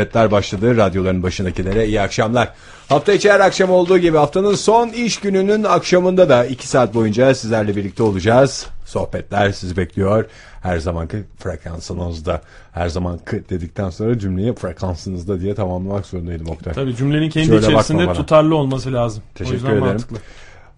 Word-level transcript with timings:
sohbetler 0.00 0.30
başladı. 0.30 0.76
Radyoların 0.76 1.22
başındakilere 1.22 1.86
iyi 1.86 2.00
akşamlar. 2.00 2.52
Hafta 2.88 3.12
içi 3.12 3.32
her 3.32 3.40
akşam 3.40 3.70
olduğu 3.70 3.98
gibi 3.98 4.16
haftanın 4.16 4.54
son 4.54 4.88
iş 4.88 5.20
gününün 5.20 5.64
akşamında 5.64 6.28
da 6.28 6.46
2 6.46 6.68
saat 6.68 6.94
boyunca 6.94 7.34
sizlerle 7.34 7.76
birlikte 7.76 8.02
olacağız. 8.02 8.66
Sohbetler 8.86 9.50
sizi 9.52 9.76
bekliyor. 9.76 10.24
Her 10.62 10.78
zamanki 10.78 11.16
frekansınızda. 11.38 12.40
Her 12.72 12.88
zamanki 12.88 13.42
dedikten 13.50 13.90
sonra 13.90 14.18
cümleyi 14.18 14.54
frekansınızda 14.54 15.40
diye 15.40 15.54
tamamlamak 15.54 16.06
zorundaydım 16.06 16.48
Oktay. 16.48 16.72
Tabii 16.72 16.96
cümlenin 16.96 17.30
kendi 17.30 17.46
Şöyle 17.46 17.66
içerisinde 17.66 18.12
tutarlı 18.12 18.56
olması 18.56 18.92
lazım. 18.92 19.22
Teşekkür 19.34 19.68
ederim. 19.68 19.78
mantıklı. 19.78 20.16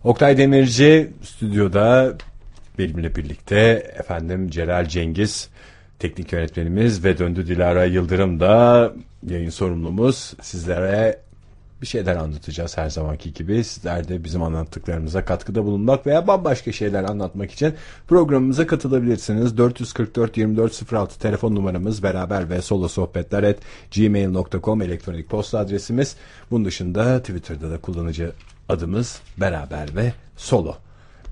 Oktay 0.05 0.39
Demirci 0.39 1.11
stüdyoda 1.23 2.13
benimle 2.79 3.17
birlikte 3.17 3.57
efendim 3.99 4.51
Celal 4.51 4.89
Cengiz 4.89 5.49
teknik 6.03 6.33
yönetmenimiz 6.33 7.05
ve 7.05 7.19
döndü 7.19 7.47
Dilara 7.47 7.85
Yıldırım 7.85 8.41
da 8.41 8.93
yayın 9.27 9.51
sorumlumuz. 9.51 10.35
Sizlere 10.43 11.19
bir 11.83 11.87
şeyler 11.87 12.17
anlatacağız 12.17 12.77
her 12.77 12.91
zamanki 12.91 13.33
gibi. 13.33 13.65
Sizler 13.65 14.09
de 14.09 14.25
bizim 14.25 14.43
anlattıklarımıza 14.43 15.25
katkıda 15.25 15.65
bulunmak 15.65 16.07
veya 16.07 16.27
bambaşka 16.27 16.73
şeyler 16.73 17.05
anlatmak 17.05 17.51
için 17.51 17.75
programımıza 18.09 18.67
katılabilirsiniz. 18.67 19.59
444 19.59 20.31
2406 20.31 21.19
telefon 21.19 21.55
numaramız 21.55 22.03
beraber 22.03 22.51
ve 22.51 22.63
solo 22.63 22.89
sohbetler 22.89 23.43
et 23.43 23.59
gmail.com 23.97 24.83
elektronik 24.83 25.29
posta 25.29 25.59
adresimiz. 25.59 26.17
Bunun 26.51 26.65
dışında 26.65 27.19
Twitter'da 27.19 27.71
da 27.71 27.79
kullanıcı 27.79 28.33
adımız 28.69 29.21
beraber 29.41 29.97
ve 29.97 30.13
solo 30.37 30.75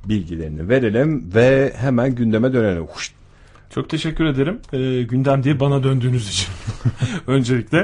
bilgilerini 0.05 0.69
verelim 0.69 1.35
ve 1.35 1.73
hemen 1.77 2.15
gündeme 2.15 2.53
dönelim. 2.53 2.87
Huşt. 2.87 3.20
Çok 3.75 3.89
teşekkür 3.89 4.25
ederim. 4.25 4.59
Ee, 4.73 5.03
gündem 5.03 5.45
diye 5.45 5.61
bana 5.61 5.83
döndüğünüz 5.83 6.29
için. 6.29 6.49
Öncelikle. 7.27 7.79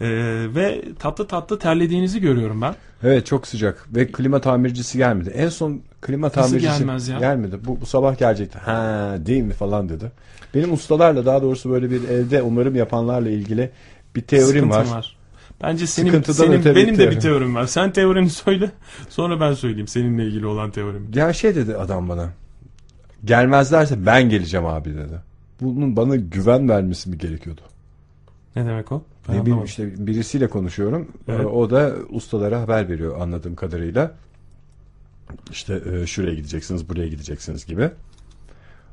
Ee, 0.00 0.06
ve 0.54 0.82
tatlı 0.98 1.26
tatlı 1.26 1.58
terlediğinizi 1.58 2.20
görüyorum 2.20 2.60
ben. 2.62 2.74
Evet 3.02 3.26
çok 3.26 3.46
sıcak 3.46 3.86
ve 3.94 4.06
klima 4.06 4.40
tamircisi 4.40 4.98
gelmedi. 4.98 5.30
En 5.30 5.48
son 5.48 5.80
klima 6.00 6.26
Nasıl 6.26 6.40
tamircisi 6.40 6.78
gelmez 6.78 7.08
ya? 7.08 7.18
gelmedi. 7.18 7.56
Bu, 7.64 7.80
bu 7.80 7.86
sabah 7.86 8.18
gelecekti. 8.18 8.58
Ha 8.58 9.14
değil 9.18 9.42
mi 9.42 9.52
falan 9.52 9.88
dedi. 9.88 10.12
Benim 10.54 10.72
ustalarla 10.72 11.26
daha 11.26 11.42
doğrusu 11.42 11.70
böyle 11.70 11.90
bir 11.90 12.08
evde 12.08 12.42
umarım 12.42 12.74
yapanlarla 12.74 13.30
ilgili 13.30 13.70
bir 14.16 14.22
teorim 14.22 14.46
Sıkıntım 14.46 14.70
var. 14.70 15.16
Bence 15.62 15.86
senin, 15.86 16.06
Sıkıntıdan 16.06 16.44
senin 16.44 16.58
öte 16.58 16.76
benim 16.76 16.98
de 16.98 17.10
bir 17.10 17.20
teorim 17.20 17.54
var. 17.54 17.66
Sen 17.66 17.92
teorini 17.92 18.30
söyle. 18.30 18.70
Sonra 19.08 19.40
ben 19.40 19.54
söyleyeyim 19.54 19.88
seninle 19.88 20.24
ilgili 20.24 20.46
olan 20.46 20.70
teorimi. 20.70 21.18
Ya 21.18 21.32
şey 21.32 21.54
dedi 21.54 21.76
adam 21.76 22.08
bana. 22.08 22.30
Gelmezlerse 23.24 24.06
ben 24.06 24.28
geleceğim 24.28 24.66
abi 24.66 24.94
dedi. 24.94 25.20
Bunun 25.60 25.96
bana 25.96 26.16
güven 26.16 26.68
vermesi 26.68 27.10
mi 27.10 27.18
gerekiyordu? 27.18 27.60
Ne 28.56 28.66
demek 28.66 28.92
o? 28.92 29.02
Ben 29.28 29.36
Ne 29.36 29.42
bileyim 29.46 29.64
işte 29.64 30.06
birisiyle 30.06 30.48
konuşuyorum. 30.48 31.08
Evet. 31.28 31.46
O 31.46 31.70
da 31.70 31.92
ustalara 32.10 32.60
haber 32.60 32.88
veriyor 32.88 33.20
anladığım 33.20 33.54
kadarıyla. 33.54 34.14
İşte 35.50 35.82
e, 35.92 36.06
şuraya 36.06 36.34
gideceksiniz, 36.34 36.88
buraya 36.88 37.08
gideceksiniz 37.08 37.66
gibi. 37.66 37.90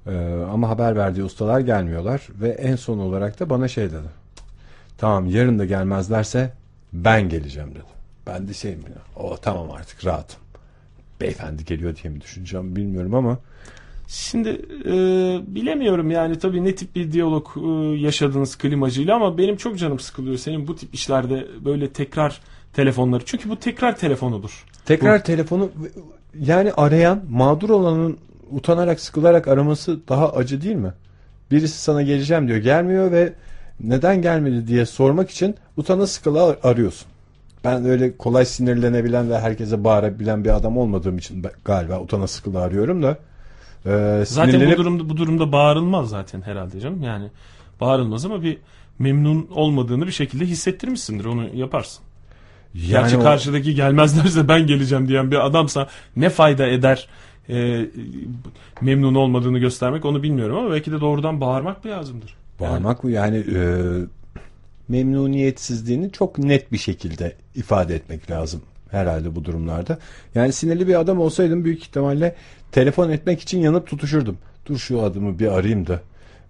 Ee, 0.08 0.46
Ama 0.52 0.70
haber 0.70 0.96
verdiği 0.96 1.24
ustalar 1.24 1.60
gelmiyorlar 1.60 2.28
ve 2.42 2.50
en 2.50 2.76
son 2.76 2.98
olarak 2.98 3.40
da 3.40 3.50
bana 3.50 3.68
şey 3.68 3.86
dedi. 3.86 4.10
Tamam 4.98 5.26
yarın 5.26 5.60
da 5.60 5.66
gelmezlerse 5.66 6.54
ben 6.94 7.30
geleceğim 7.30 7.72
dedi. 7.72 7.84
Ben 8.28 8.48
de 8.48 8.54
şeyim 8.54 8.80
ya. 8.80 9.24
O 9.24 9.38
tamam 9.38 9.72
artık 9.72 10.06
rahatım. 10.06 10.40
Beyefendi 11.22 11.66
geliyor 11.66 11.96
diye 11.96 12.14
mi 12.14 12.22
düşüneceğim 12.22 12.76
bilmiyorum 12.76 13.14
ama 13.16 13.38
Şimdi 14.12 14.50
e, 14.86 14.94
bilemiyorum 15.56 16.12
yani 16.12 16.40
tabii 16.40 16.64
ne 16.64 16.76
tip 16.76 16.96
bir 16.96 17.12
diyalog 17.12 17.48
e, 17.58 17.62
yaşadınız 18.02 18.58
klimacıyla 18.58 19.16
ama 19.16 19.38
benim 19.38 19.58
çok 19.58 19.78
canım 19.80 20.00
sıkılıyor 20.00 20.38
senin 20.38 20.68
bu 20.68 20.76
tip 20.76 20.94
işlerde 20.94 21.48
böyle 21.66 21.90
tekrar 21.90 22.42
telefonları. 22.74 23.24
Çünkü 23.26 23.50
bu 23.50 23.56
tekrar 23.56 23.98
telefonudur. 23.98 24.66
Tekrar 24.86 25.24
telefonu 25.24 25.72
yani 26.40 26.72
arayan 26.74 27.22
mağdur 27.30 27.70
olanın 27.70 28.18
utanarak 28.52 29.00
sıkılarak 29.00 29.48
araması 29.48 30.00
daha 30.08 30.34
acı 30.34 30.62
değil 30.62 30.76
mi? 30.76 30.94
Birisi 31.52 31.82
sana 31.82 32.02
geleceğim 32.02 32.48
diyor 32.48 32.60
gelmiyor 32.60 33.12
ve 33.12 33.34
neden 33.80 34.22
gelmedi 34.22 34.68
diye 34.68 34.86
sormak 34.86 35.30
için 35.30 35.56
utana 35.78 36.08
sıkıla 36.08 36.46
ar- 36.46 36.58
arıyorsun. 36.64 37.08
Ben 37.64 37.86
öyle 37.86 38.18
kolay 38.18 38.46
sinirlenebilen 38.46 39.30
ve 39.30 39.40
herkese 39.40 39.84
bağırabilen 39.84 40.44
bir 40.44 40.56
adam 40.56 40.78
olmadığım 40.78 41.18
için 41.18 41.44
galiba 41.66 42.00
utana 42.00 42.28
sıkıla 42.28 42.60
arıyorum 42.60 43.04
da. 43.04 43.18
E, 43.86 44.24
Zaten 44.26 44.52
sinirlenip- 44.52 44.74
bu 44.74 44.78
durumda 44.78 45.10
bu 45.10 45.18
durumda 45.18 45.52
bağırılmaz 45.52 46.10
zaten 46.10 46.42
herhalde 46.42 46.80
canım. 46.80 47.04
Yani 47.04 47.28
bağırılmaz 47.82 48.26
ama 48.26 48.44
bir 48.44 48.58
memnun 49.00 49.48
olmadığını 49.56 50.08
bir 50.08 50.12
şekilde 50.12 50.46
hissettirmişsindir. 50.46 51.26
Onu 51.26 51.56
yaparsın. 51.56 52.04
yani 52.74 52.88
Gerçi 52.90 53.18
o- 53.18 53.22
karşıdaki 53.24 53.76
gelmezlerse 53.76 54.48
ben 54.48 54.68
geleceğim 54.68 55.08
diyen 55.08 55.32
bir 55.32 55.46
adamsa 55.46 55.88
ne 56.16 56.30
fayda 56.30 56.68
eder 56.68 57.08
e, 57.50 57.86
memnun 58.82 59.16
olmadığını 59.16 59.60
göstermek 59.60 60.06
onu 60.06 60.24
bilmiyorum 60.24 60.58
ama 60.58 60.72
belki 60.72 60.92
de 60.92 61.02
doğrudan 61.02 61.42
bağırmak 61.42 61.86
lazımdır. 61.86 62.36
Bağırmak 62.60 63.04
mı 63.04 63.12
yani 63.12 63.38
e, 63.56 63.60
memnuniyetsizliğini 64.90 66.12
çok 66.12 66.38
net 66.38 66.72
bir 66.72 66.78
şekilde 66.78 67.36
ifade 67.56 67.96
etmek 67.96 68.32
lazım 68.32 68.62
herhalde 68.92 69.36
bu 69.36 69.46
durumlarda. 69.46 70.00
Yani 70.36 70.54
sinirli 70.54 70.88
bir 70.88 71.00
adam 71.00 71.20
olsaydım 71.20 71.66
büyük 71.66 71.82
ihtimalle 71.84 72.36
telefon 72.72 73.10
etmek 73.10 73.42
için 73.42 73.60
yanıp 73.60 73.88
tutuşurdum. 73.88 74.38
Dur 74.66 74.78
şu 74.78 75.02
adamı 75.02 75.40
bir 75.40 75.48
arayayım 75.48 75.88
da 75.88 76.02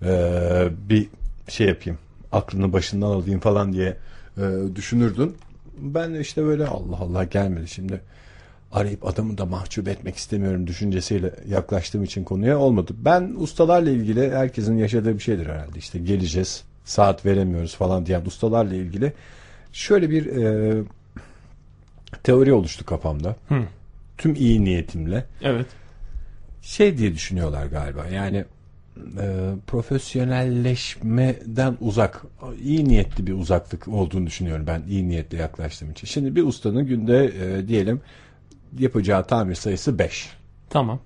e, 0.01 0.09
bir 0.89 1.07
şey 1.47 1.67
yapayım 1.67 1.99
aklını 2.31 2.73
başından 2.73 3.07
alayım 3.07 3.39
falan 3.39 3.73
diye 3.73 3.97
e, 4.37 4.41
düşünürdün. 4.75 5.35
Ben 5.77 6.13
de 6.13 6.19
işte 6.19 6.43
böyle 6.43 6.67
Allah 6.67 6.97
Allah 6.97 7.23
gelmedi 7.23 7.67
şimdi 7.67 8.01
arayıp 8.71 9.05
adamı 9.05 9.37
da 9.37 9.45
mahcup 9.45 9.87
etmek 9.87 10.15
istemiyorum 10.15 10.67
düşüncesiyle 10.67 11.31
yaklaştığım 11.47 12.03
için 12.03 12.23
konuya 12.23 12.59
olmadı. 12.59 12.93
Ben 12.97 13.33
ustalarla 13.38 13.89
ilgili 13.89 14.31
herkesin 14.31 14.77
yaşadığı 14.77 15.13
bir 15.13 15.19
şeydir 15.19 15.45
herhalde. 15.45 15.79
İşte 15.79 15.99
geleceğiz, 15.99 16.63
saat 16.85 17.25
veremiyoruz 17.25 17.75
falan 17.75 18.05
diyen 18.05 18.21
ustalarla 18.25 18.75
ilgili 18.75 19.13
şöyle 19.73 20.09
bir 20.09 20.25
e, 20.25 20.83
teori 22.23 22.53
oluştu 22.53 22.85
kafamda. 22.85 23.35
Hı. 23.49 23.63
Tüm 24.17 24.35
iyi 24.35 24.63
niyetimle 24.63 25.25
Evet. 25.41 25.65
Şey 26.61 26.97
diye 26.97 27.13
düşünüyorlar 27.13 27.66
galiba. 27.66 28.07
Yani 28.07 28.45
e, 28.97 29.51
profesyonelleşmeden 29.67 31.77
uzak, 31.81 32.22
iyi 32.63 32.85
niyetli 32.85 33.27
bir 33.27 33.33
uzaklık 33.33 33.88
olduğunu 33.88 34.27
düşünüyorum 34.27 34.67
ben 34.67 34.81
iyi 34.89 35.09
niyetle 35.09 35.38
yaklaştığım 35.38 35.91
için. 35.91 36.07
Şimdi 36.07 36.35
bir 36.35 36.44
ustanın 36.44 36.85
günde 36.85 37.25
e, 37.25 37.67
diyelim 37.67 38.01
yapacağı 38.79 39.27
tamir 39.27 39.55
sayısı 39.55 40.00
5. 40.00 40.29
Tamam. 40.69 41.00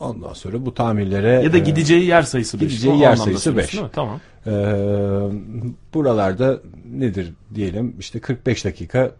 Ondan 0.00 0.32
sonra 0.32 0.66
bu 0.66 0.74
tamirlere 0.74 1.42
Ya 1.42 1.52
da 1.52 1.56
e, 1.56 1.60
gideceği 1.60 2.04
yer 2.04 2.22
sayısı 2.22 2.60
5. 2.60 2.68
gideceği 2.68 2.98
yer 2.98 3.16
sayısı 3.16 3.56
beş. 3.56 3.78
Tamam. 3.92 4.20
e, 4.46 4.50
buralarda 5.94 6.60
nedir 6.92 7.32
diyelim 7.54 7.96
işte 7.98 8.20
45 8.20 8.64
dakika 8.64 9.10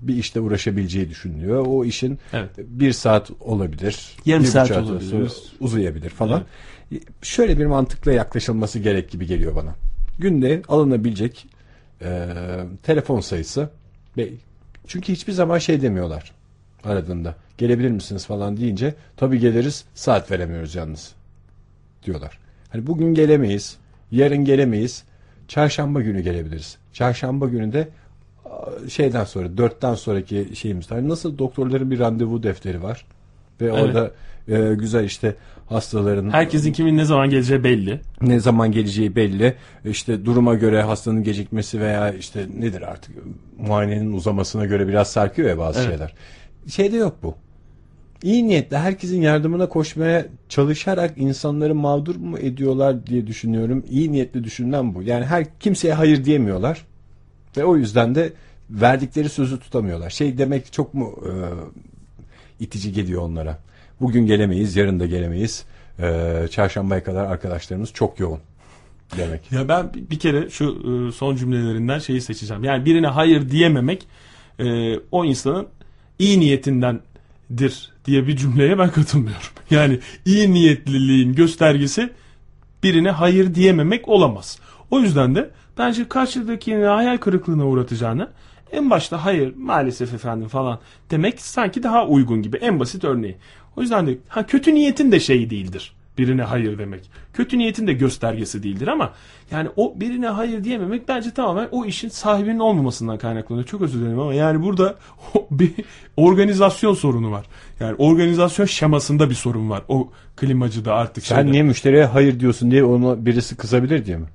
bir 0.00 0.16
işte 0.16 0.40
uğraşabileceği 0.40 1.10
düşünülüyor. 1.10 1.66
O 1.68 1.84
işin 1.84 2.18
Evet. 2.32 2.50
bir 2.58 2.92
saat 2.92 3.30
olabilir. 3.40 4.16
Yarım 4.24 4.42
bir 4.42 4.48
saat 4.48 4.70
olabilir. 4.70 5.30
uzayabilir 5.60 6.10
falan. 6.10 6.44
Şöyle 7.22 7.58
bir 7.58 7.66
mantıkla 7.66 8.12
yaklaşılması 8.12 8.78
gerek 8.78 9.10
gibi 9.10 9.26
geliyor 9.26 9.56
bana. 9.56 9.74
Günde 10.18 10.62
alınabilecek 10.68 11.46
e, 12.02 12.28
telefon 12.82 13.20
sayısı 13.20 13.70
ve 14.16 14.28
çünkü 14.86 15.12
hiçbir 15.12 15.32
zaman 15.32 15.58
şey 15.58 15.82
demiyorlar 15.82 16.32
aradığında. 16.84 17.34
Gelebilir 17.58 17.90
misiniz 17.90 18.26
falan 18.26 18.56
deyince 18.56 18.94
tabii 19.16 19.38
geliriz 19.38 19.84
saat 19.94 20.30
veremiyoruz 20.30 20.74
yalnız 20.74 21.12
diyorlar. 22.04 22.38
Hani 22.68 22.86
bugün 22.86 23.14
gelemeyiz, 23.14 23.76
yarın 24.10 24.44
gelemeyiz, 24.44 25.04
çarşamba 25.48 26.00
günü 26.00 26.20
gelebiliriz. 26.20 26.76
Çarşamba 26.92 27.46
günü 27.46 27.72
de 27.72 27.88
şeyden 28.88 29.24
sonra 29.24 29.58
dörtten 29.58 29.94
sonraki 29.94 30.48
şeyimiz 30.54 30.92
var. 30.92 31.08
Nasıl 31.08 31.38
doktorların 31.38 31.90
bir 31.90 31.98
randevu 31.98 32.42
defteri 32.42 32.82
var 32.82 33.06
ve 33.60 33.72
orada 33.72 34.10
e, 34.48 34.74
güzel 34.74 35.04
işte 35.04 35.34
hastaların 35.66 36.30
Herkesin 36.30 36.72
kimin 36.72 36.96
ne 36.96 37.04
zaman 37.04 37.30
geleceği 37.30 37.64
belli. 37.64 38.00
ne 38.22 38.40
zaman 38.40 38.72
geleceği 38.72 39.16
belli. 39.16 39.54
İşte 39.84 40.24
duruma 40.24 40.54
göre 40.54 40.82
hastanın 40.82 41.22
gecikmesi 41.22 41.80
veya 41.80 42.12
işte 42.12 42.46
nedir 42.58 42.82
artık 42.82 43.14
muayenenin 43.58 44.12
uzamasına 44.12 44.64
göre 44.66 44.88
biraz 44.88 45.10
sarkıyor 45.10 45.48
ya 45.48 45.58
bazı 45.58 45.80
Evet. 45.80 45.90
şeyler. 45.90 46.14
Şeyde 46.68 46.96
yok 46.96 47.16
bu. 47.22 47.34
İyi 48.22 48.46
niyetle 48.48 48.78
herkesin 48.78 49.20
yardımına 49.22 49.68
koşmaya 49.68 50.26
çalışarak 50.48 51.12
insanları 51.18 51.74
mağdur 51.74 52.16
mu 52.16 52.38
ediyorlar 52.38 53.06
diye 53.06 53.26
düşünüyorum. 53.26 53.84
İyi 53.90 54.12
niyetli 54.12 54.44
düşünülen 54.44 54.94
bu. 54.94 55.02
Yani 55.02 55.24
her 55.24 55.58
kimseye 55.60 55.94
hayır 55.94 56.24
diyemiyorlar. 56.24 56.86
Ve 57.56 57.64
o 57.64 57.76
yüzden 57.76 58.14
de 58.14 58.32
verdikleri 58.70 59.28
sözü 59.28 59.60
tutamıyorlar. 59.60 60.10
Şey 60.10 60.38
demek 60.38 60.72
çok 60.72 60.94
mu 60.94 61.14
e, 61.26 61.32
itici 62.64 62.92
geliyor 62.92 63.22
onlara. 63.22 63.58
Bugün 64.00 64.26
gelemeyiz, 64.26 64.76
yarın 64.76 65.00
da 65.00 65.06
gelemeyiz. 65.06 65.64
E, 65.98 66.46
çarşambaya 66.50 67.04
kadar 67.04 67.24
arkadaşlarımız 67.24 67.92
çok 67.92 68.20
yoğun. 68.20 68.40
demek. 69.16 69.52
Ya 69.52 69.68
ben 69.68 69.90
bir- 70.10 70.18
kere 70.18 70.50
şu 70.50 70.64
e, 71.08 71.12
son 71.12 71.36
cümlelerinden 71.36 71.98
şeyi 71.98 72.20
seçeceğim. 72.20 72.64
Yani 72.64 72.84
birine 72.84 73.06
hayır 73.06 73.50
diyememek 73.50 74.06
e, 74.58 74.94
o 75.12 75.24
insanın 75.24 75.66
iyi 76.18 76.40
niyetindendir 76.40 77.92
diye 78.04 78.26
bir 78.26 78.36
cümleye 78.36 78.78
ben 78.78 78.90
katılmıyorum. 78.90 79.42
Yani 79.70 79.98
iyi 80.24 80.52
niyetliliğin 80.54 81.32
göstergesi 81.34 82.10
birine 82.82 83.10
hayır 83.10 83.54
diyememek 83.54 84.08
olamaz. 84.08 84.58
O 84.90 85.00
yüzden 85.00 85.34
de 85.34 85.50
bence 85.78 86.08
karşıdakini 86.08 86.84
hayal 86.84 87.16
kırıklığına 87.16 87.66
uğratacağını 87.66 88.28
en 88.72 88.90
başta 88.90 89.24
hayır 89.24 89.54
maalesef 89.56 90.14
efendim 90.14 90.48
falan 90.48 90.78
demek 91.10 91.40
sanki 91.40 91.82
daha 91.82 92.06
uygun 92.06 92.42
gibi 92.42 92.56
en 92.56 92.80
basit 92.80 93.04
örneği. 93.04 93.36
O 93.76 93.80
yüzden 93.80 94.06
de 94.06 94.18
ha 94.28 94.46
kötü 94.46 94.74
niyetin 94.74 95.12
de 95.12 95.20
şeyi 95.20 95.50
değildir. 95.50 95.92
Birine 96.18 96.42
hayır 96.42 96.78
demek. 96.78 97.10
Kötü 97.32 97.58
niyetin 97.58 97.86
de 97.86 97.92
göstergesi 97.92 98.62
değildir 98.62 98.88
ama 98.88 99.12
yani 99.50 99.68
o 99.76 99.94
birine 100.00 100.28
hayır 100.28 100.64
diyememek 100.64 101.08
bence 101.08 101.30
tamamen 101.30 101.68
o 101.70 101.84
işin 101.84 102.08
sahibinin 102.08 102.58
olmamasından 102.58 103.18
kaynaklanıyor. 103.18 103.66
Çok 103.66 103.82
özür 103.82 104.00
dilerim 104.00 104.20
ama 104.20 104.34
yani 104.34 104.62
burada 104.62 104.94
bir 105.50 105.70
organizasyon 106.16 106.94
sorunu 106.94 107.30
var. 107.30 107.46
Yani 107.80 107.94
organizasyon 107.98 108.66
şemasında 108.66 109.30
bir 109.30 109.34
sorun 109.34 109.70
var. 109.70 109.82
O 109.88 110.08
klimacıda 110.36 110.94
artık 110.94 111.24
Sen 111.26 111.36
şeyde. 111.36 111.52
niye 111.52 111.62
müşteriye 111.62 112.04
hayır 112.04 112.40
diyorsun 112.40 112.70
diye 112.70 112.84
ona 112.84 113.26
birisi 113.26 113.56
kızabilir 113.56 114.06
diye 114.06 114.16
mi? 114.16 114.26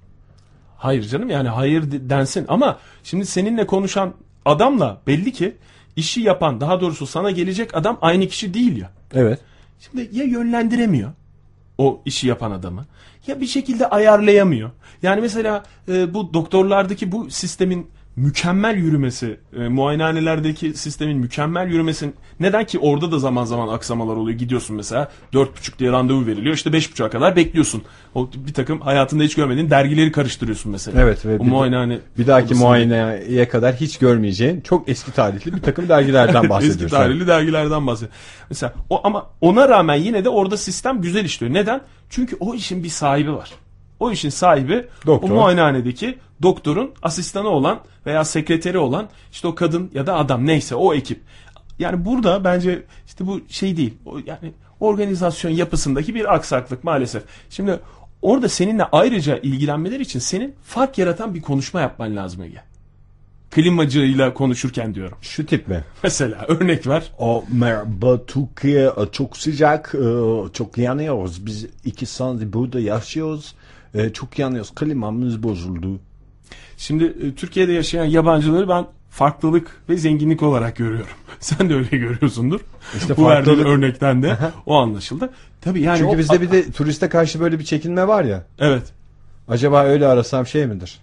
Hayır 0.84 1.04
canım 1.08 1.30
yani 1.30 1.50
hayır 1.50 1.92
de- 1.92 2.10
densin 2.10 2.46
ama 2.48 2.80
şimdi 3.04 3.26
seninle 3.26 3.68
konuşan 3.68 4.14
adamla 4.46 5.02
belli 5.08 5.32
ki 5.32 5.56
işi 5.96 6.22
yapan 6.22 6.62
daha 6.62 6.82
doğrusu 6.82 7.08
sana 7.08 7.32
gelecek 7.32 7.76
adam 7.78 7.98
aynı 8.02 8.28
kişi 8.28 8.54
değil 8.54 8.78
ya. 8.78 8.92
Evet. 9.14 9.40
Şimdi 9.80 10.10
ya 10.12 10.24
yönlendiremiyor 10.24 11.12
o 11.78 12.02
işi 12.06 12.28
yapan 12.28 12.52
adamı 12.52 12.86
ya 13.28 13.42
bir 13.42 13.48
şekilde 13.48 13.88
ayarlayamıyor. 13.90 14.70
Yani 15.04 15.22
mesela 15.22 15.64
e, 15.88 16.14
bu 16.14 16.34
doktorlardaki 16.34 17.12
bu 17.12 17.32
sistemin 17.32 17.88
mükemmel 18.16 18.76
yürümesi, 18.78 19.38
e, 19.58 19.68
muayenehanelerdeki 19.68 20.74
sistemin 20.74 21.18
mükemmel 21.18 21.68
yürümesin 21.68 22.16
neden 22.40 22.66
ki 22.66 22.80
orada 22.80 23.12
da 23.12 23.20
zaman 23.20 23.46
zaman 23.46 23.68
aksamalar 23.68 24.16
oluyor. 24.16 24.38
Gidiyorsun 24.38 24.76
mesela 24.76 25.12
dört 25.34 25.58
buçuk 25.58 25.80
diye 25.80 25.92
randevu 25.92 26.26
veriliyor. 26.26 26.56
işte 26.56 26.74
beş 26.74 26.92
buçuğa 26.92 27.10
kadar 27.10 27.36
bekliyorsun. 27.36 27.82
O 28.16 28.30
bir 28.48 28.54
takım 28.54 28.82
hayatında 28.82 29.24
hiç 29.24 29.36
görmediğin 29.36 29.70
dergileri 29.70 30.12
karıştırıyorsun 30.12 30.72
mesela. 30.72 31.02
Evet 31.02 31.26
ve 31.26 31.36
o 31.36 31.40
bir- 31.44 31.50
muayenehane 31.50 32.00
Bir 32.18 32.28
dahaki 32.28 32.48
odasında- 32.54 32.60
muayeneye 32.60 33.48
kadar 33.50 33.76
hiç 33.76 33.98
görmeyeceğin 33.98 34.62
çok 34.62 34.90
eski 34.90 35.12
tarihli 35.12 35.54
bir 35.54 35.62
takım 35.62 35.90
dergilerden 35.90 36.36
Eski 36.38 36.50
bahsediyorsun. 36.50 36.98
tarihli 36.98 37.28
dergilerden 37.28 37.88
bahsediyor. 37.88 38.12
Mesela 38.50 38.74
o 38.90 39.02
ama 39.04 39.26
ona 39.42 39.70
rağmen 39.70 39.96
yine 39.96 40.26
de 40.26 40.30
orada 40.30 40.58
sistem 40.58 41.02
güzel 41.02 41.26
işliyor. 41.26 41.54
Neden? 41.54 41.82
Çünkü 42.10 42.38
o 42.40 42.54
işin 42.56 42.84
bir 42.84 42.90
sahibi 42.90 43.34
var. 43.34 43.52
O 44.04 44.12
işin 44.12 44.30
sahibi 44.30 44.86
Doktor. 45.06 45.30
o 45.30 45.34
muayenehanedeki 45.34 46.18
doktorun 46.42 46.92
asistanı 47.02 47.48
olan 47.50 47.80
veya 48.06 48.26
sekreteri 48.26 48.78
olan 48.78 49.10
işte 49.32 49.48
o 49.48 49.56
kadın 49.56 49.92
ya 49.94 50.08
da 50.08 50.16
adam 50.16 50.48
neyse 50.48 50.76
o 50.76 50.94
ekip. 50.94 51.22
Yani 51.80 52.06
burada 52.06 52.44
bence 52.44 52.84
işte 53.06 53.28
bu 53.28 53.42
şey 53.50 53.78
değil. 53.78 53.94
O 54.06 54.18
yani 54.26 54.54
organizasyon 54.80 55.52
yapısındaki 55.52 56.16
bir 56.16 56.36
aksaklık 56.36 56.84
maalesef. 56.84 57.24
Şimdi 57.50 57.80
orada 58.22 58.50
seninle 58.50 58.84
ayrıca 58.84 59.38
ilgilenmeleri 59.38 60.04
için 60.04 60.20
senin 60.20 60.56
fark 60.64 60.98
yaratan 60.98 61.34
bir 61.34 61.42
konuşma 61.42 61.82
yapman 61.82 62.16
lazım 62.16 62.44
Ege. 62.44 62.62
Klimacıyla 63.52 64.34
konuşurken 64.34 64.96
diyorum. 64.96 65.18
Şu 65.22 65.46
tip 65.46 65.68
mi? 65.68 65.84
Mesela 66.04 66.46
örnek 66.48 66.88
ver. 66.88 67.12
O 67.20 67.44
merhaba 67.52 68.26
Türkiye 68.26 68.92
çok 69.12 69.38
sıcak, 69.38 69.96
e, 69.96 70.04
çok 70.54 70.78
yanıyoruz. 70.78 71.46
Biz 71.46 71.68
iki 71.86 72.06
saat 72.06 72.42
burada 72.42 72.80
yaşıyoruz. 72.80 73.56
E, 73.94 74.10
Çok 74.14 74.40
yanıyoruz. 74.40 74.76
Klimamız 74.76 75.44
bozuldu. 75.44 76.00
Şimdi 76.78 77.04
e, 77.04 77.36
Türkiye'de 77.36 77.72
yaşayan 77.72 78.06
yabancıları 78.06 78.70
ben 78.70 78.86
farklılık 79.10 79.82
ve 79.90 79.98
zenginlik 79.98 80.44
olarak 80.44 80.76
görüyorum. 80.76 81.08
Sen 81.40 81.70
de 81.70 81.76
öyle 81.76 81.98
görüyorsundur. 81.98 82.60
İşte 82.98 83.18
Bu 83.18 83.28
verdiğin 83.30 83.58
farklılık- 83.58 83.68
örnekten 83.68 84.24
de 84.24 84.38
o 84.66 84.76
anlaşıldı. 84.76 85.30
Tabii 85.62 85.82
yani 85.82 85.98
Çünkü 85.98 86.16
o- 86.16 86.18
bizde 86.18 86.42
bir 86.42 86.52
de 86.52 86.72
turiste 86.72 87.10
karşı 87.10 87.40
böyle 87.40 87.60
bir 87.60 87.64
çekinme 87.64 88.08
var 88.08 88.24
ya. 88.24 88.44
evet. 88.60 88.84
Acaba 89.48 89.84
öyle 89.84 90.08
arasam 90.08 90.48
şey 90.48 90.66
midir? 90.68 91.00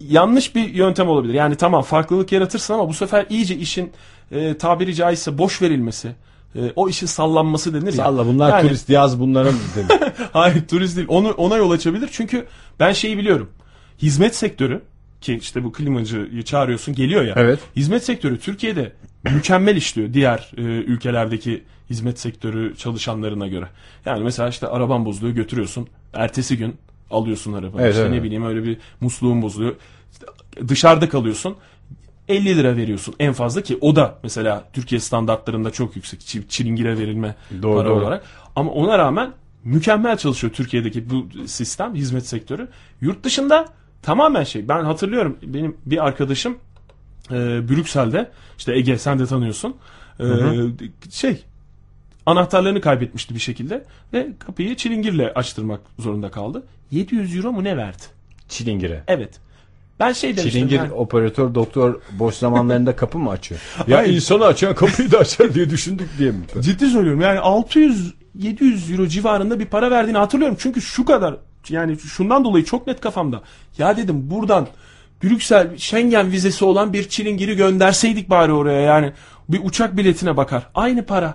Yanlış 0.00 0.54
bir 0.54 0.74
yöntem 0.74 1.08
olabilir. 1.08 1.34
Yani 1.34 1.56
tamam 1.56 1.82
farklılık 1.82 2.32
yaratırsın 2.32 2.74
ama 2.74 2.88
bu 2.88 2.94
sefer 2.94 3.26
iyice 3.30 3.56
işin 3.56 3.92
e, 4.32 4.56
tabiri 4.58 4.94
caizse 4.94 5.38
boş 5.38 5.62
verilmesi, 5.62 6.12
e, 6.54 6.72
o 6.76 6.88
işin 6.88 7.06
sallanması 7.06 7.74
denir 7.74 7.92
ya. 7.92 8.04
Salla 8.04 8.26
bunlar 8.26 8.50
Yani- 8.50 8.68
turist 8.68 8.90
yaz 8.90 9.20
bunlara 9.20 9.48
dedi. 9.76 10.12
Hayır 10.32 10.68
turist 10.68 10.96
değil. 10.96 11.08
Onu 11.10 11.30
ona 11.30 11.56
yol 11.56 11.70
açabilir. 11.70 12.08
Çünkü 12.12 12.46
ben 12.80 12.92
şeyi 12.92 13.18
biliyorum. 13.18 13.50
Hizmet 14.02 14.36
sektörü 14.36 14.82
ki 15.20 15.38
işte 15.42 15.64
bu 15.64 15.72
klimacıyı 15.72 16.42
çağırıyorsun 16.42 16.94
geliyor 16.94 17.24
ya. 17.24 17.34
Evet. 17.36 17.58
Hizmet 17.76 18.04
sektörü 18.04 18.38
Türkiye'de 18.38 18.92
mükemmel 19.24 19.76
işliyor 19.76 20.12
diğer 20.12 20.52
e, 20.56 20.60
ülkelerdeki 20.62 21.64
hizmet 21.90 22.20
sektörü 22.20 22.76
çalışanlarına 22.76 23.46
göre. 23.46 23.68
Yani 24.06 24.24
mesela 24.24 24.48
işte 24.48 24.66
araban 24.66 25.04
bozuluyor 25.04 25.34
götürüyorsun. 25.36 25.88
Ertesi 26.12 26.56
gün 26.58 26.76
alıyorsun 27.10 27.52
arabanı. 27.52 27.82
Evet, 27.82 27.90
işte 27.92 28.02
evet. 28.02 28.12
ne 28.12 28.22
bileyim 28.22 28.46
öyle 28.46 28.64
bir 28.64 28.78
musluğun 29.00 29.42
bozuluyor. 29.42 29.74
Dışarıda 30.68 31.08
kalıyorsun. 31.08 31.56
50 32.28 32.56
lira 32.56 32.76
veriyorsun 32.76 33.14
en 33.20 33.32
fazla 33.32 33.62
ki 33.62 33.78
o 33.80 33.96
da 33.96 34.18
mesela 34.22 34.64
Türkiye 34.72 35.00
standartlarında 35.00 35.70
çok 35.70 35.96
yüksek 35.96 36.20
çi- 36.20 36.48
çilingire 36.48 36.98
verilme 36.98 37.34
Doğru, 37.62 37.76
para 37.76 37.88
doğru. 37.88 38.00
olarak. 38.00 38.24
Ama 38.56 38.70
ona 38.70 38.98
rağmen 38.98 39.32
mükemmel 39.64 40.16
çalışıyor 40.16 40.52
Türkiye'deki 40.52 41.10
bu 41.10 41.26
sistem 41.46 41.94
hizmet 41.94 42.26
sektörü. 42.26 42.68
Yurt 43.00 43.24
dışında 43.24 43.66
tamamen 44.02 44.44
şey. 44.44 44.68
Ben 44.68 44.84
hatırlıyorum 44.84 45.38
benim 45.42 45.76
bir 45.86 46.06
arkadaşım 46.06 46.58
e, 47.30 47.34
Brüksel'de 47.68 48.30
işte 48.58 48.74
Ege 48.76 48.98
sen 48.98 49.18
de 49.18 49.26
tanıyorsun. 49.26 49.76
E, 50.20 50.24
şey 51.10 51.44
anahtarlarını 52.26 52.80
kaybetmişti 52.80 53.34
bir 53.34 53.40
şekilde 53.40 53.84
ve 54.12 54.28
kapıyı 54.38 54.76
çilingirle 54.76 55.32
açtırmak 55.34 55.80
zorunda 55.98 56.30
kaldı. 56.30 56.62
700 56.90 57.36
euro 57.36 57.52
mu 57.52 57.64
ne 57.64 57.76
verdi? 57.76 58.02
Çilingire. 58.48 59.04
Evet. 59.08 59.40
Ben 60.00 60.12
şey 60.12 60.30
demiştim. 60.36 60.50
Çilingir 60.50 60.76
yani- 60.76 60.92
operatör 60.92 61.54
doktor 61.54 62.00
boş 62.12 62.34
zamanlarında 62.34 62.96
kapı 62.96 63.18
mı 63.18 63.30
açıyor? 63.30 63.60
ya 63.86 63.98
Hayır. 63.98 64.14
insanı 64.14 64.44
açan 64.44 64.74
kapıyı 64.74 65.12
da 65.12 65.18
açar 65.18 65.54
diye 65.54 65.70
düşündük 65.70 66.08
diye 66.18 66.30
mi? 66.30 66.38
Ciddi 66.60 66.86
söylüyorum 66.86 67.20
yani 67.20 67.38
600 67.38 68.14
700 68.34 68.90
euro 68.90 69.06
civarında 69.06 69.60
bir 69.60 69.66
para 69.66 69.90
verdiğini 69.90 70.18
hatırlıyorum. 70.18 70.56
Çünkü 70.60 70.80
şu 70.80 71.04
kadar 71.04 71.36
yani 71.68 71.98
şundan 71.98 72.44
dolayı 72.44 72.64
çok 72.64 72.86
net 72.86 73.00
kafamda. 73.00 73.42
Ya 73.78 73.96
dedim 73.96 74.30
buradan 74.30 74.66
Brüksel 75.22 75.76
Schengen 75.76 76.30
vizesi 76.32 76.64
olan 76.64 76.92
bir 76.92 77.08
çilingiri 77.08 77.56
gönderseydik 77.56 78.30
bari 78.30 78.52
oraya 78.52 78.80
yani 78.80 79.12
bir 79.48 79.60
uçak 79.64 79.96
biletine 79.96 80.36
bakar. 80.36 80.66
Aynı 80.74 81.06
para. 81.06 81.34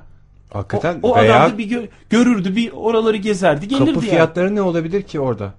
O, 0.54 0.58
Hakikaten 0.58 1.00
o 1.04 1.16
veya 1.16 1.40
adam 1.42 1.52
da 1.52 1.58
bir 1.58 1.70
gö- 1.70 1.88
görürdü 2.10 2.56
bir 2.56 2.72
oraları 2.72 3.18
gezerdi 3.18 3.68
gelirdi 3.68 3.86
kapı 3.86 4.06
yani. 4.06 4.10
fiyatları 4.10 4.56
ne 4.56 4.62
olabilir 4.62 5.02
ki 5.02 5.20
orada? 5.20 5.54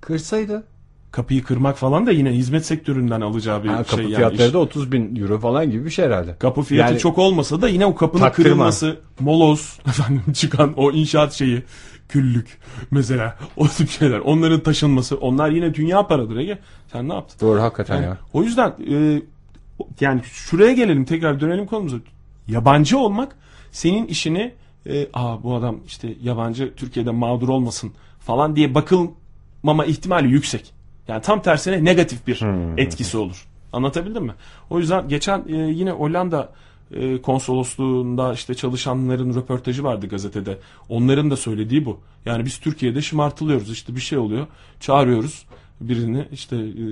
Kırsaydı. 0.00 0.64
Kapıyı 1.10 1.42
kırmak 1.44 1.76
falan 1.78 2.06
da 2.06 2.12
yine 2.12 2.30
hizmet 2.32 2.66
sektöründen 2.66 3.20
alacağı 3.20 3.64
bir 3.64 3.68
Ha, 3.68 3.74
şey 3.76 3.84
kapı 3.84 4.02
yani. 4.02 4.14
fiyatları 4.14 4.48
iş. 4.48 4.54
da 4.54 4.58
30 4.58 4.92
bin 4.92 5.16
euro 5.16 5.38
falan 5.40 5.70
gibi 5.70 5.84
bir 5.84 5.90
şey 5.90 6.04
herhalde. 6.04 6.36
Kapı 6.38 6.62
fiyatı 6.62 6.92
Yani- 6.92 7.00
çok 7.00 7.18
olmasa 7.18 7.62
da 7.62 7.68
yine 7.68 7.86
o 7.86 7.94
kapının 7.94 8.22
Taktırma. 8.22 8.44
kırılması, 8.48 9.00
moloz 9.20 9.78
efendim 9.86 10.32
çıkan 10.32 10.72
o 10.76 10.92
inşaat 10.92 11.32
şeyi, 11.32 11.62
küllük 12.08 12.58
mesela 12.90 13.38
o 13.56 13.68
tip 13.68 13.90
şeyler. 13.90 14.18
Onların 14.18 14.60
taşınması 14.60 15.16
onlar 15.16 15.50
yine 15.50 15.74
dünya 15.74 16.06
paradır 16.06 16.36
Ege. 16.36 16.58
Sen 16.92 17.08
ne 17.08 17.14
yaptın? 17.14 17.46
Doğru 17.48 17.60
hakikaten 17.62 17.94
Yani 17.96 18.04
ya. 18.04 18.18
O 18.32 18.42
yüzden 18.42 18.74
e, 18.90 19.22
yani 20.00 20.20
şuraya 20.24 20.72
gelelim 20.72 21.04
tekrar 21.04 21.40
dönelim 21.40 21.66
konumuza. 21.66 21.96
Yabancı 22.48 22.98
olmak 22.98 23.36
senin 23.72 24.06
işini 24.06 24.52
e, 24.86 25.06
aa 25.14 25.42
bu 25.42 25.54
adam 25.54 25.76
işte 25.86 26.14
yabancı 26.22 26.74
Türkiye'de 26.76 27.10
mağdur 27.10 27.48
olmasın 27.48 27.92
falan 28.20 28.56
diye 28.56 28.74
bakılmama 28.74 29.84
ihtimali 29.86 30.28
yüksek. 30.28 30.75
Yani 31.08 31.22
tam 31.22 31.42
tersine 31.42 31.84
negatif 31.84 32.26
bir 32.26 32.40
etkisi 32.78 33.16
olur. 33.16 33.46
Anlatabildim 33.72 34.24
mi? 34.24 34.34
O 34.70 34.78
yüzden 34.78 35.08
geçen 35.08 35.44
e, 35.48 35.56
yine 35.56 35.90
Hollanda 35.90 36.52
e, 36.94 37.22
konsolosluğunda 37.22 38.32
işte 38.32 38.54
çalışanların 38.54 39.34
röportajı 39.34 39.84
vardı 39.84 40.06
gazetede. 40.08 40.58
Onların 40.88 41.30
da 41.30 41.36
söylediği 41.36 41.84
bu. 41.84 42.00
Yani 42.26 42.44
biz 42.44 42.58
Türkiye'de 42.58 43.02
şımartılıyoruz. 43.02 43.70
İşte 43.70 43.96
bir 43.96 44.00
şey 44.00 44.18
oluyor. 44.18 44.46
Çağırıyoruz 44.80 45.44
birini 45.80 46.24
işte 46.32 46.56
e, 46.56 46.84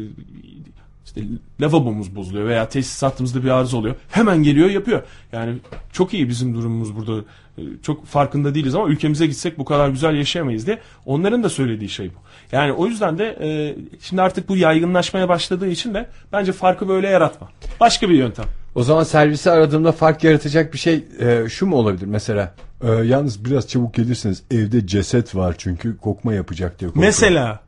işte 1.05 1.21
lavabomuz 1.61 2.17
bozuluyor 2.17 2.47
veya 2.49 2.69
tesisatımızda 2.69 3.45
bir 3.45 3.51
arıza 3.51 3.77
oluyor. 3.77 3.95
Hemen 4.11 4.43
geliyor 4.43 4.71
yapıyor. 4.71 5.03
Yani 5.33 5.55
çok 5.93 6.15
iyi 6.15 6.29
bizim 6.29 6.55
durumumuz 6.55 6.97
burada. 6.97 7.25
E, 7.59 7.63
Çok 7.83 8.07
farkında 8.07 8.55
değiliz 8.55 8.75
ama 8.75 8.89
ülkemize 8.89 9.27
gitsek 9.27 9.59
bu 9.59 9.65
kadar 9.65 9.89
güzel 9.89 10.15
yaşayamayız 10.17 10.67
diye. 10.67 10.79
Onların 11.07 11.43
da 11.43 11.49
söylediği 11.49 11.89
şey 11.91 12.09
bu. 12.09 12.19
Yani 12.53 12.73
o 12.73 12.87
yüzden 12.87 13.19
de 13.19 13.37
e, 13.41 13.77
şimdi 14.01 14.23
artık 14.23 14.49
bu 14.49 14.57
yaygınlaşmaya 14.57 15.29
başladığı 15.29 15.69
için 15.69 15.95
de 15.95 16.09
bence 16.33 16.53
farkı 16.53 16.89
böyle 16.89 17.09
yaratma. 17.09 17.49
Başka 17.81 18.09
bir 18.09 18.15
yöntem. 18.15 18.45
O 18.75 18.83
zaman 18.83 19.03
servisi 19.03 19.51
aradığımda 19.51 19.93
fark 19.93 20.25
yaratacak 20.25 20.73
bir 20.73 20.79
şey 20.79 21.05
e, 21.21 21.49
şu 21.49 21.67
mu 21.67 21.77
olabilir 21.77 22.07
mesela? 22.07 22.55
E, 22.83 22.91
yalnız 22.91 23.45
biraz 23.45 23.69
çabuk 23.69 23.95
gelirsiniz. 23.95 24.43
Evde 24.51 24.87
ceset 24.87 25.35
var 25.35 25.55
çünkü 25.59 25.97
kokma 25.99 26.35
yapacak 26.35 26.81
diye 26.81 26.89
korkuyorum. 26.89 27.09
Mesela 27.09 27.61